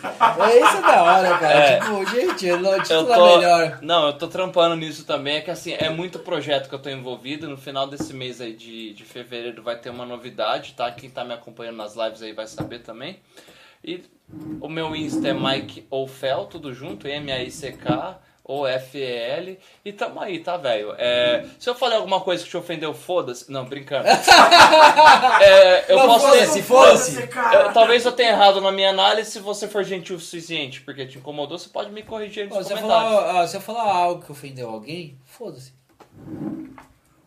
é 0.78 0.82
da 0.82 1.04
hora, 1.04 1.38
cara. 1.38 1.54
É. 1.54 1.80
Tipo, 1.80 2.06
gente, 2.10 2.46
o 2.52 2.66
eu 2.66 2.84
título 2.84 3.12
é 3.12 3.16
tô, 3.16 3.38
melhor. 3.38 3.80
não, 3.82 4.08
eu 4.08 4.14
tô 4.14 4.28
trampando 4.28 4.76
nisso 4.78 5.06
também. 5.06 5.36
É 5.36 5.42
que 5.42 5.52
assim, 5.52 5.74
é 5.74 5.90
muito 5.90 6.20
projeto 6.20 6.70
que 6.70 6.76
eu 6.76 6.80
tô 6.80 6.90
envolvido. 6.90 7.50
No 7.50 7.58
final 7.58 7.86
desse 7.86 8.14
mês 8.14 8.40
aí 8.40 8.54
de, 8.54 8.94
de 8.94 9.04
fevereiro 9.04 9.62
vai 9.62 9.78
ter 9.78 9.90
uma 9.90 10.06
novidade, 10.06 10.74
tá? 10.74 10.90
Quem 10.92 11.10
tá 11.10 11.26
me 11.26 11.34
acompanhando 11.34 11.76
nas 11.78 11.96
lives 11.96 12.22
aí 12.22 12.32
vai 12.32 12.48
saber 12.48 12.80
também. 12.80 13.20
E 13.84 14.04
o 14.62 14.70
meu 14.70 14.96
Insta 14.96 15.28
é 15.28 15.34
Mike 15.34 15.88
Ofel, 15.90 16.46
tudo 16.46 16.74
junto, 16.74 17.08
M-A-I-C-K, 17.08 18.20
O-F-E-L. 18.52 19.60
E 19.86 19.94
tamo 19.94 20.20
aí, 20.20 20.40
tá, 20.40 20.58
velho? 20.58 20.94
É, 20.98 21.46
se 21.60 21.70
eu 21.70 21.76
falei 21.76 21.98
alguma 21.98 22.20
coisa 22.22 22.44
que 22.44 22.50
te 22.50 22.58
ofendeu, 22.58 22.94
foda-se. 22.94 23.52
Não, 23.52 23.66
brincando. 23.66 24.06
É, 25.42 25.92
eu 25.92 25.98
Não, 25.98 26.06
posso 26.08 26.28
foda-se, 26.28 26.54
ter. 26.54 26.62
foda-se. 26.64 27.22
Eu- 27.54 27.74
talvez 27.74 28.06
eu 28.06 28.12
tenha 28.12 28.30
errado 28.32 28.62
na 28.62 28.72
minha 28.72 28.90
análise. 28.90 29.32
Se 29.32 29.40
você 29.40 29.68
for 29.68 29.84
gentil 29.84 30.16
o 30.16 30.20
suficiente 30.20 30.82
porque 30.82 31.06
te 31.06 31.18
incomodou, 31.18 31.58
você 31.58 31.70
pode 31.70 31.92
me 31.92 32.04
corrigir 32.04 32.48
nos 32.50 32.66
se, 32.68 32.74
eu 32.74 32.78
falar, 32.78 33.42
ah, 33.42 33.48
se 33.48 33.58
eu 33.58 33.62
falar 33.62 33.84
algo 33.94 34.24
que 34.24 34.32
ofendeu 34.32 34.70
alguém, 34.70 35.18
foda-se. 35.26 35.74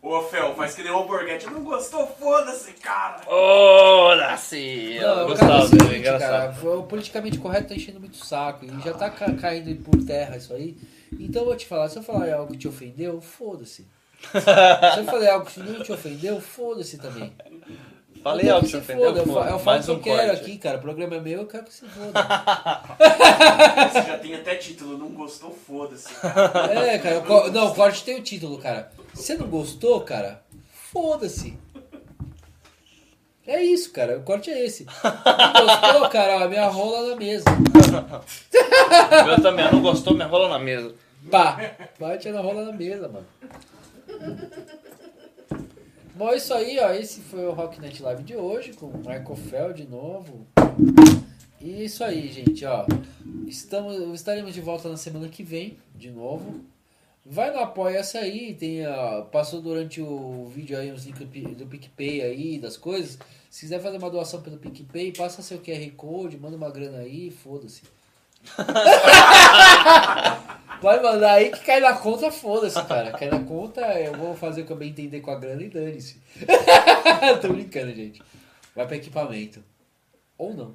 Ô, 0.02 0.20
Fel, 0.22 0.54
faz 0.54 0.74
que 0.74 0.82
nem 0.82 0.92
o 0.92 0.96
Alborguete. 0.96 1.46
Não 1.46 1.64
gostou? 1.64 2.06
Foda-se, 2.06 2.72
cara. 2.74 3.22
Ô, 3.26 4.14
Nasci! 4.16 4.98
Não, 5.00 5.06
cara, 5.08 5.20
é 5.20 5.24
o 5.24 5.28
Gustavo, 5.28 5.66
seguinte, 5.68 5.96
engraçado. 5.96 6.60
cara, 6.60 6.76
o 6.76 6.82
politicamente 6.82 7.38
correto 7.38 7.68
tá 7.68 7.74
enchendo 7.74 7.98
muito 8.00 8.14
o 8.14 8.24
saco 8.24 8.66
e 8.66 8.82
já 8.84 8.92
tá 8.92 9.08
ca- 9.08 9.32
caindo 9.32 9.74
por 9.82 10.04
terra 10.04 10.36
isso 10.36 10.52
aí. 10.52 10.76
Então 11.20 11.42
eu 11.42 11.46
vou 11.46 11.56
te 11.56 11.66
falar, 11.66 11.88
se 11.88 11.96
eu 11.98 12.02
falar 12.02 12.32
algo 12.32 12.52
que 12.52 12.58
te 12.58 12.68
ofendeu, 12.68 13.20
foda-se. 13.20 13.86
Se 14.94 14.98
eu 15.00 15.04
falei 15.04 15.28
algo 15.28 15.46
que 15.46 15.60
não 15.60 15.82
te 15.82 15.92
ofendeu, 15.92 16.40
foda-se 16.40 16.98
também. 16.98 17.32
Falei 18.22 18.48
Eu 18.48 18.54
algo 18.54 18.66
que 18.66 18.72
te 18.72 18.78
ofendeu? 18.78 19.04
foda, 19.06 19.18
eu 19.20 19.26
fa- 19.26 19.50
Eu 19.50 19.58
falo 19.58 19.64
Mais 19.64 19.84
o 19.86 19.86
que 19.86 19.90
eu 19.90 19.96
um 20.14 20.16
quero 20.16 20.28
corte. 20.28 20.42
aqui, 20.42 20.58
cara. 20.58 20.78
O 20.78 20.80
programa 20.80 21.16
é 21.16 21.20
meu, 21.20 21.40
eu 21.40 21.46
quero 21.46 21.64
que 21.64 21.74
se 21.74 21.84
foda. 21.84 22.22
Você 23.92 24.02
já 24.02 24.18
tem 24.18 24.34
até 24.34 24.54
título. 24.54 24.96
Não 24.96 25.08
gostou? 25.08 25.50
Foda-se. 25.66 26.08
É, 26.72 26.98
cara. 26.98 27.18
o 27.18 27.24
co- 27.24 27.50
Não, 27.50 27.66
o 27.70 27.74
corte 27.74 28.02
tem 28.02 28.18
o 28.18 28.22
título, 28.22 28.56
cara. 28.58 28.90
Se 29.12 29.22
você 29.24 29.34
não 29.36 29.46
gostou, 29.46 30.00
cara, 30.00 30.42
foda-se. 30.90 31.54
É 33.46 33.62
isso, 33.62 33.92
cara. 33.92 34.16
O 34.16 34.22
corte 34.22 34.50
é 34.50 34.64
esse. 34.64 34.86
Não 34.86 35.66
gostou, 35.66 36.08
cara, 36.08 36.46
ó, 36.46 36.48
minha 36.48 36.66
rola 36.68 37.10
na 37.10 37.16
mesa. 37.16 37.44
Eu 39.28 39.42
também, 39.42 39.70
não 39.70 39.82
gostou, 39.82 40.14
me 40.14 40.24
rola 40.24 40.48
na 40.48 40.58
mesa. 40.58 40.94
Pá, 41.30 41.58
bate 41.98 42.30
na 42.30 42.40
rola 42.40 42.64
na 42.64 42.72
mesa, 42.72 43.08
mano. 43.08 43.26
Bom, 46.14 46.30
é 46.30 46.36
isso 46.36 46.54
aí, 46.54 46.78
ó. 46.78 46.92
Esse 46.92 47.20
foi 47.20 47.44
o 47.44 47.52
Rock 47.52 47.80
Night 47.80 48.02
Live 48.02 48.22
de 48.22 48.36
hoje, 48.36 48.72
com 48.72 48.86
o 48.86 48.98
Michael 48.98 49.36
Fell 49.36 49.72
de 49.72 49.86
novo. 49.86 50.46
E 51.60 51.82
é 51.82 51.84
isso 51.84 52.04
aí, 52.04 52.30
gente, 52.30 52.64
ó. 52.64 52.86
Estamos, 53.46 54.14
estaremos 54.14 54.54
de 54.54 54.60
volta 54.60 54.88
na 54.88 54.96
semana 54.96 55.28
que 55.28 55.42
vem, 55.42 55.78
de 55.94 56.10
novo. 56.10 56.60
Vai 57.26 57.50
no 57.50 57.58
Apoia-se 57.58 58.18
aí, 58.18 58.54
tem, 58.54 58.86
ó, 58.86 59.22
passou 59.22 59.62
durante 59.62 60.00
o 60.00 60.46
vídeo 60.54 60.78
aí 60.78 60.92
os 60.92 61.06
links 61.06 61.26
do 61.56 61.66
PicPay 61.66 62.20
aí, 62.20 62.58
das 62.58 62.76
coisas. 62.76 63.18
Se 63.48 63.60
quiser 63.60 63.80
fazer 63.80 63.96
uma 63.96 64.10
doação 64.10 64.42
pelo 64.42 64.58
PicPay, 64.58 65.12
passa 65.12 65.40
seu 65.40 65.58
QR 65.58 65.90
Code, 65.96 66.36
manda 66.36 66.56
uma 66.56 66.70
grana 66.70 66.98
aí, 66.98 67.30
foda-se. 67.30 67.82
Pode 70.84 71.02
mandar 71.02 71.32
aí 71.32 71.50
que 71.50 71.60
cai 71.60 71.80
na 71.80 71.94
conta, 71.94 72.30
foda-se, 72.30 72.80
cara. 72.84 73.10
Cai 73.12 73.30
na 73.30 73.42
conta, 73.42 73.80
eu 73.98 74.12
vou 74.12 74.36
fazer 74.36 74.60
o 74.60 74.66
que 74.66 74.72
eu 74.72 74.76
bem 74.76 74.90
entender 74.90 75.22
com 75.22 75.30
a 75.30 75.38
grana 75.38 75.62
e 75.62 75.70
dane-se. 75.70 76.20
Tô 77.40 77.48
brincando, 77.48 77.94
gente. 77.94 78.22
Vai 78.76 78.86
pra 78.86 78.96
equipamento. 78.96 79.64
Ou 80.36 80.52
não. 80.52 80.74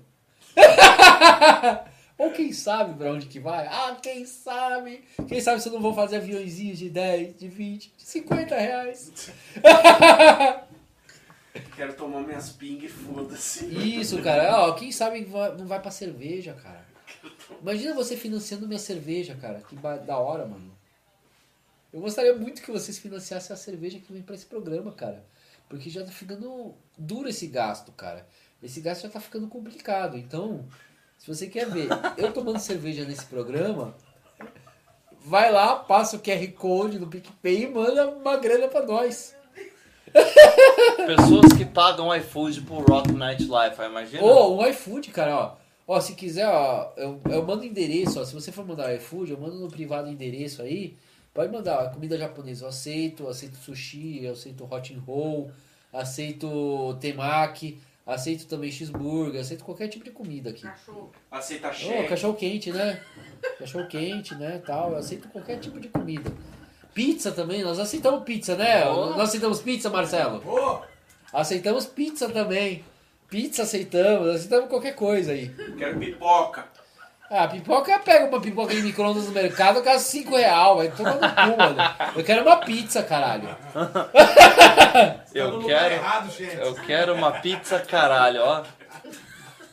Ou 2.17 2.31
quem 2.31 2.51
sabe 2.51 2.95
pra 2.95 3.11
onde 3.11 3.27
que 3.27 3.39
vai? 3.39 3.67
Ah, 3.67 3.95
quem 4.01 4.25
sabe? 4.25 5.03
Quem 5.27 5.39
sabe 5.39 5.61
se 5.61 5.69
eu 5.69 5.73
não 5.73 5.79
vou 5.79 5.93
fazer 5.93 6.15
aviãozinhos 6.15 6.79
de 6.79 6.89
10, 6.89 7.37
de 7.37 7.47
20, 7.47 7.93
de 7.95 8.03
50 8.03 8.57
reais. 8.57 9.31
Quero 11.75 11.93
tomar 11.93 12.21
minhas 12.21 12.49
ping 12.49 12.83
e 12.83 12.89
foda-se. 12.89 13.67
Isso, 13.67 14.19
cara. 14.23 14.57
Ó, 14.57 14.73
quem 14.73 14.91
sabe 14.91 15.29
não 15.55 15.67
vai 15.67 15.79
pra 15.79 15.91
cerveja, 15.91 16.53
cara. 16.53 16.88
Imagina 17.61 17.93
você 17.93 18.15
financiando 18.15 18.67
minha 18.67 18.79
cerveja, 18.79 19.35
cara. 19.35 19.61
Que 19.61 19.75
da 19.75 20.17
hora, 20.17 20.45
mano. 20.45 20.71
Eu 21.91 22.01
gostaria 22.01 22.35
muito 22.35 22.61
que 22.61 22.71
vocês 22.71 22.97
financiassem 22.99 23.53
a 23.53 23.57
cerveja 23.57 23.99
que 23.99 24.13
vem 24.13 24.21
pra 24.21 24.35
esse 24.35 24.45
programa, 24.45 24.91
cara. 24.91 25.25
Porque 25.67 25.89
já 25.89 26.03
tá 26.03 26.11
ficando 26.11 26.73
duro 26.97 27.27
esse 27.27 27.47
gasto, 27.47 27.91
cara. 27.91 28.27
Esse 28.61 28.81
gasto 28.81 29.03
já 29.03 29.09
tá 29.09 29.19
ficando 29.19 29.47
complicado. 29.47 30.17
Então, 30.17 30.65
se 31.17 31.27
você 31.27 31.47
quer 31.47 31.67
ver 31.69 31.89
eu 32.17 32.31
tomando 32.31 32.59
cerveja 32.59 33.05
nesse 33.05 33.25
programa, 33.25 33.95
vai 35.21 35.51
lá, 35.51 35.75
passa 35.75 36.15
o 36.15 36.19
QR 36.19 36.47
Code 36.53 36.99
no 36.99 37.07
PicPay 37.07 37.63
e 37.63 37.69
manda 37.69 38.07
uma 38.07 38.37
grana 38.37 38.67
pra 38.67 38.85
nós. 38.85 39.35
Pessoas 41.05 41.53
que 41.53 41.65
pagam 41.65 42.15
iFood 42.15 42.61
pro 42.61 42.81
Rock 42.81 43.11
Night 43.11 43.45
Live, 43.45 43.75
imagina? 43.83 44.23
Ou 44.23 44.59
um 44.59 44.67
iFood, 44.67 45.09
cara, 45.11 45.35
ó. 45.35 45.58
Ó, 45.91 45.99
se 45.99 46.13
quiser, 46.13 46.47
ó, 46.47 46.93
eu, 46.95 47.19
eu 47.31 47.43
mando 47.43 47.65
endereço, 47.65 48.21
ó. 48.21 48.23
Se 48.23 48.31
você 48.31 48.51
for 48.51 48.63
mandar 48.63 48.93
iFood, 48.93 49.31
eu 49.31 49.39
mando 49.39 49.55
no 49.57 49.67
privado 49.67 50.07
o 50.07 50.11
endereço 50.11 50.61
aí. 50.61 50.95
Pode 51.33 51.51
mandar, 51.51 51.83
ó, 51.83 51.89
comida 51.89 52.15
japonesa 52.15 52.65
eu 52.65 52.69
aceito, 52.69 53.27
aceito 53.27 53.57
sushi, 53.57 54.23
eu 54.23 54.33
aceito 54.33 54.67
hot 54.71 54.93
and 54.93 54.99
roll, 54.99 55.49
aceito 55.91 56.95
temaki, 57.01 57.81
aceito 58.05 58.45
também 58.45 58.71
cheeseburger, 58.71 59.41
aceito 59.41 59.63
qualquer 59.63 59.87
tipo 59.87 60.05
de 60.05 60.11
comida 60.11 60.51
aqui. 60.51 60.61
Cachorro. 60.61 61.11
Aceita 61.31 61.69
Ô, 61.69 61.73
cheque. 61.73 62.07
cachorro 62.07 62.33
quente, 62.35 62.71
né? 62.71 63.03
Cachorro 63.57 63.87
quente, 63.87 64.35
né, 64.35 64.61
tal. 64.63 64.91
Eu 64.91 64.97
aceito 64.97 65.27
qualquer 65.29 65.59
tipo 65.59 65.79
de 65.79 65.87
comida. 65.87 66.31
Pizza 66.93 67.31
também, 67.31 67.63
nós 67.63 67.79
aceitamos 67.79 68.23
pizza, 68.23 68.55
né? 68.55 68.87
Ô. 68.87 69.07
Nós 69.07 69.29
aceitamos 69.29 69.59
pizza, 69.59 69.89
Marcelo? 69.89 70.43
Ô, 70.47 70.81
Aceitamos 71.33 71.87
pizza 71.87 72.29
também. 72.29 72.83
Pizza 73.29 73.63
aceitamos, 73.63 74.35
aceitamos 74.35 74.69
qualquer 74.69 74.95
coisa 74.95 75.31
aí. 75.31 75.49
Quero 75.77 75.99
pipoca. 75.99 76.65
Ah, 77.29 77.47
pipoca, 77.47 77.99
pega 77.99 78.25
uma 78.25 78.41
pipoca 78.41 78.73
de 78.73 78.81
micro-ondas 78.81 79.25
no 79.27 79.31
mercado, 79.31 79.83
gasta 79.83 79.99
5 79.99 80.35
real, 80.35 80.77
vai 80.77 80.89
tomar 80.89 81.13
no 81.13 81.19
cu, 81.19 81.57
mano. 81.57 81.77
Eu 82.15 82.23
quero 82.23 82.41
uma 82.41 82.57
pizza, 82.57 83.03
caralho. 83.03 83.55
tá 83.71 85.15
Eu 85.31 85.51
lugar 85.57 85.81
quero, 85.81 85.93
errado, 85.93 86.31
gente. 86.31 86.57
eu 86.57 86.73
quero 86.73 87.13
uma 87.13 87.31
pizza 87.33 87.79
caralho, 87.81 88.41
ó. 88.41 88.63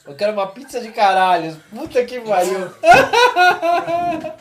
Eu 0.07 0.15
quero 0.15 0.35
uma 0.35 0.49
pizza 0.49 0.81
de 0.83 0.91
caralho. 0.93 1.57
Puta 1.75 2.05
que 2.05 2.21
pariu. 2.21 2.71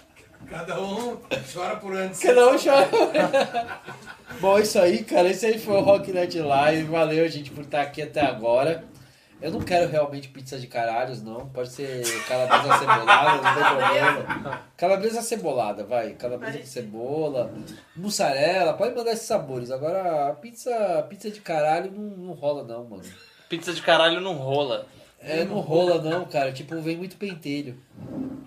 Cada 0.49 0.79
um 0.79 1.17
chora 1.53 1.77
por 1.77 1.95
antes. 1.95 2.19
Cada 2.19 2.49
um 2.49 2.57
chora. 2.59 2.87
Bom, 4.41 4.59
isso 4.59 4.77
aí, 4.77 5.03
cara. 5.03 5.29
Esse 5.29 5.45
aí 5.45 5.57
foi 5.57 5.75
o 5.75 5.81
Rock 5.81 6.11
Night 6.11 6.37
Live. 6.37 6.83
Valeu, 6.83 7.27
gente, 7.29 7.49
por 7.49 7.63
estar 7.63 7.81
aqui 7.81 8.01
até 8.01 8.21
agora. 8.21 8.83
Eu 9.41 9.51
não 9.51 9.59
quero 9.59 9.89
realmente 9.89 10.29
pizza 10.29 10.57
de 10.57 10.65
caralhos, 10.67 11.21
não. 11.21 11.47
Pode 11.49 11.69
ser 11.69 12.03
calabresa 12.27 12.77
cebolada, 12.79 13.41
não 13.41 13.53
tem 13.53 13.63
problema. 13.63 14.61
Calabresa 14.77 15.21
cebolada, 15.21 15.83
vai. 15.83 16.13
Calabresa 16.13 16.59
com 16.59 16.65
cebola, 16.65 17.53
mussarela. 17.95 18.73
Pode 18.73 18.95
mandar 18.95 19.11
esses 19.11 19.27
sabores. 19.27 19.71
Agora, 19.71 20.29
a 20.29 20.33
pizza, 20.33 21.05
pizza 21.09 21.29
de 21.29 21.41
caralho 21.41 21.91
não, 21.91 22.03
não 22.27 22.33
rola, 22.33 22.63
não, 22.63 22.85
mano. 22.85 23.03
Pizza 23.49 23.73
de 23.73 23.81
caralho 23.81 24.21
não 24.21 24.33
rola. 24.33 24.87
É, 25.19 25.43
não 25.43 25.59
rola, 25.59 26.01
não, 26.01 26.25
cara. 26.25 26.51
Tipo, 26.51 26.79
vem 26.81 26.97
muito 26.97 27.17
pentelho. 27.17 27.77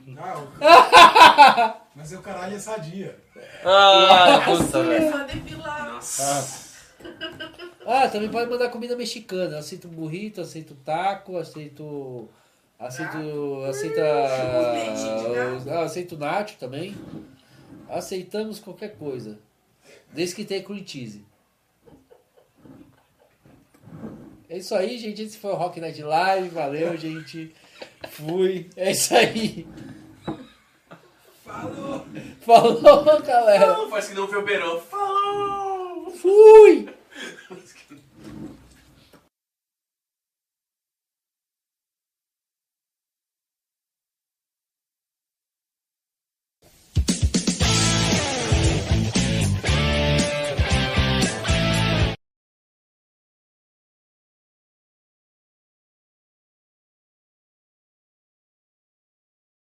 Não. 0.07 0.49
Mas 1.95 2.13
o 2.13 2.21
caralho 2.21 2.57
é 2.57 2.59
sadia. 2.59 3.17
Ah, 3.65 4.41
puta, 4.45 4.83
velho. 4.83 5.05
É. 5.05 5.89
Nossa. 5.93 6.69
Ah, 7.01 7.68
também 8.11 8.29
pode 8.29 8.51
mandar 8.51 8.69
comida 8.69 8.95
mexicana. 8.97 9.55
Eu 9.55 9.59
aceito 9.59 9.89
burrito, 9.89 10.41
aceito 10.41 10.75
taco, 10.85 11.39
aceito. 11.39 12.29
Aceito. 12.79 13.65
Aceita. 13.69 14.03
Churros, 14.97 15.67
Ah, 15.69 15.83
aceito 15.83 16.17
nacho 16.19 16.57
também. 16.59 16.95
Aceitamos 17.89 18.61
qualquer 18.61 18.97
coisa. 18.97 19.39
Desde 20.13 20.35
que 20.37 20.45
tenha 20.45 20.63
cream 20.63 20.87
cheese. 20.87 21.25
É 24.51 24.59
isso 24.59 24.75
aí, 24.75 24.99
gente. 24.99 25.23
Esse 25.23 25.39
foi 25.39 25.51
o 25.53 25.57
Rock 25.57 25.81
Night 25.81 26.03
Live. 26.03 26.49
Valeu, 26.51 26.97
gente. 26.97 27.55
Fui. 28.11 28.69
É 28.77 28.91
isso 28.91 29.15
aí. 29.15 29.67
Falou! 31.45 32.07
Falou, 32.41 33.23
galera. 33.23 33.75
Não, 33.77 33.91
faz 33.91 34.09
que 34.09 34.15
não 34.15 34.27
vê 34.27 34.37
o 34.37 34.45
Beirão. 34.45 34.81
Falou! 34.81 36.11
Fui. 36.11 36.89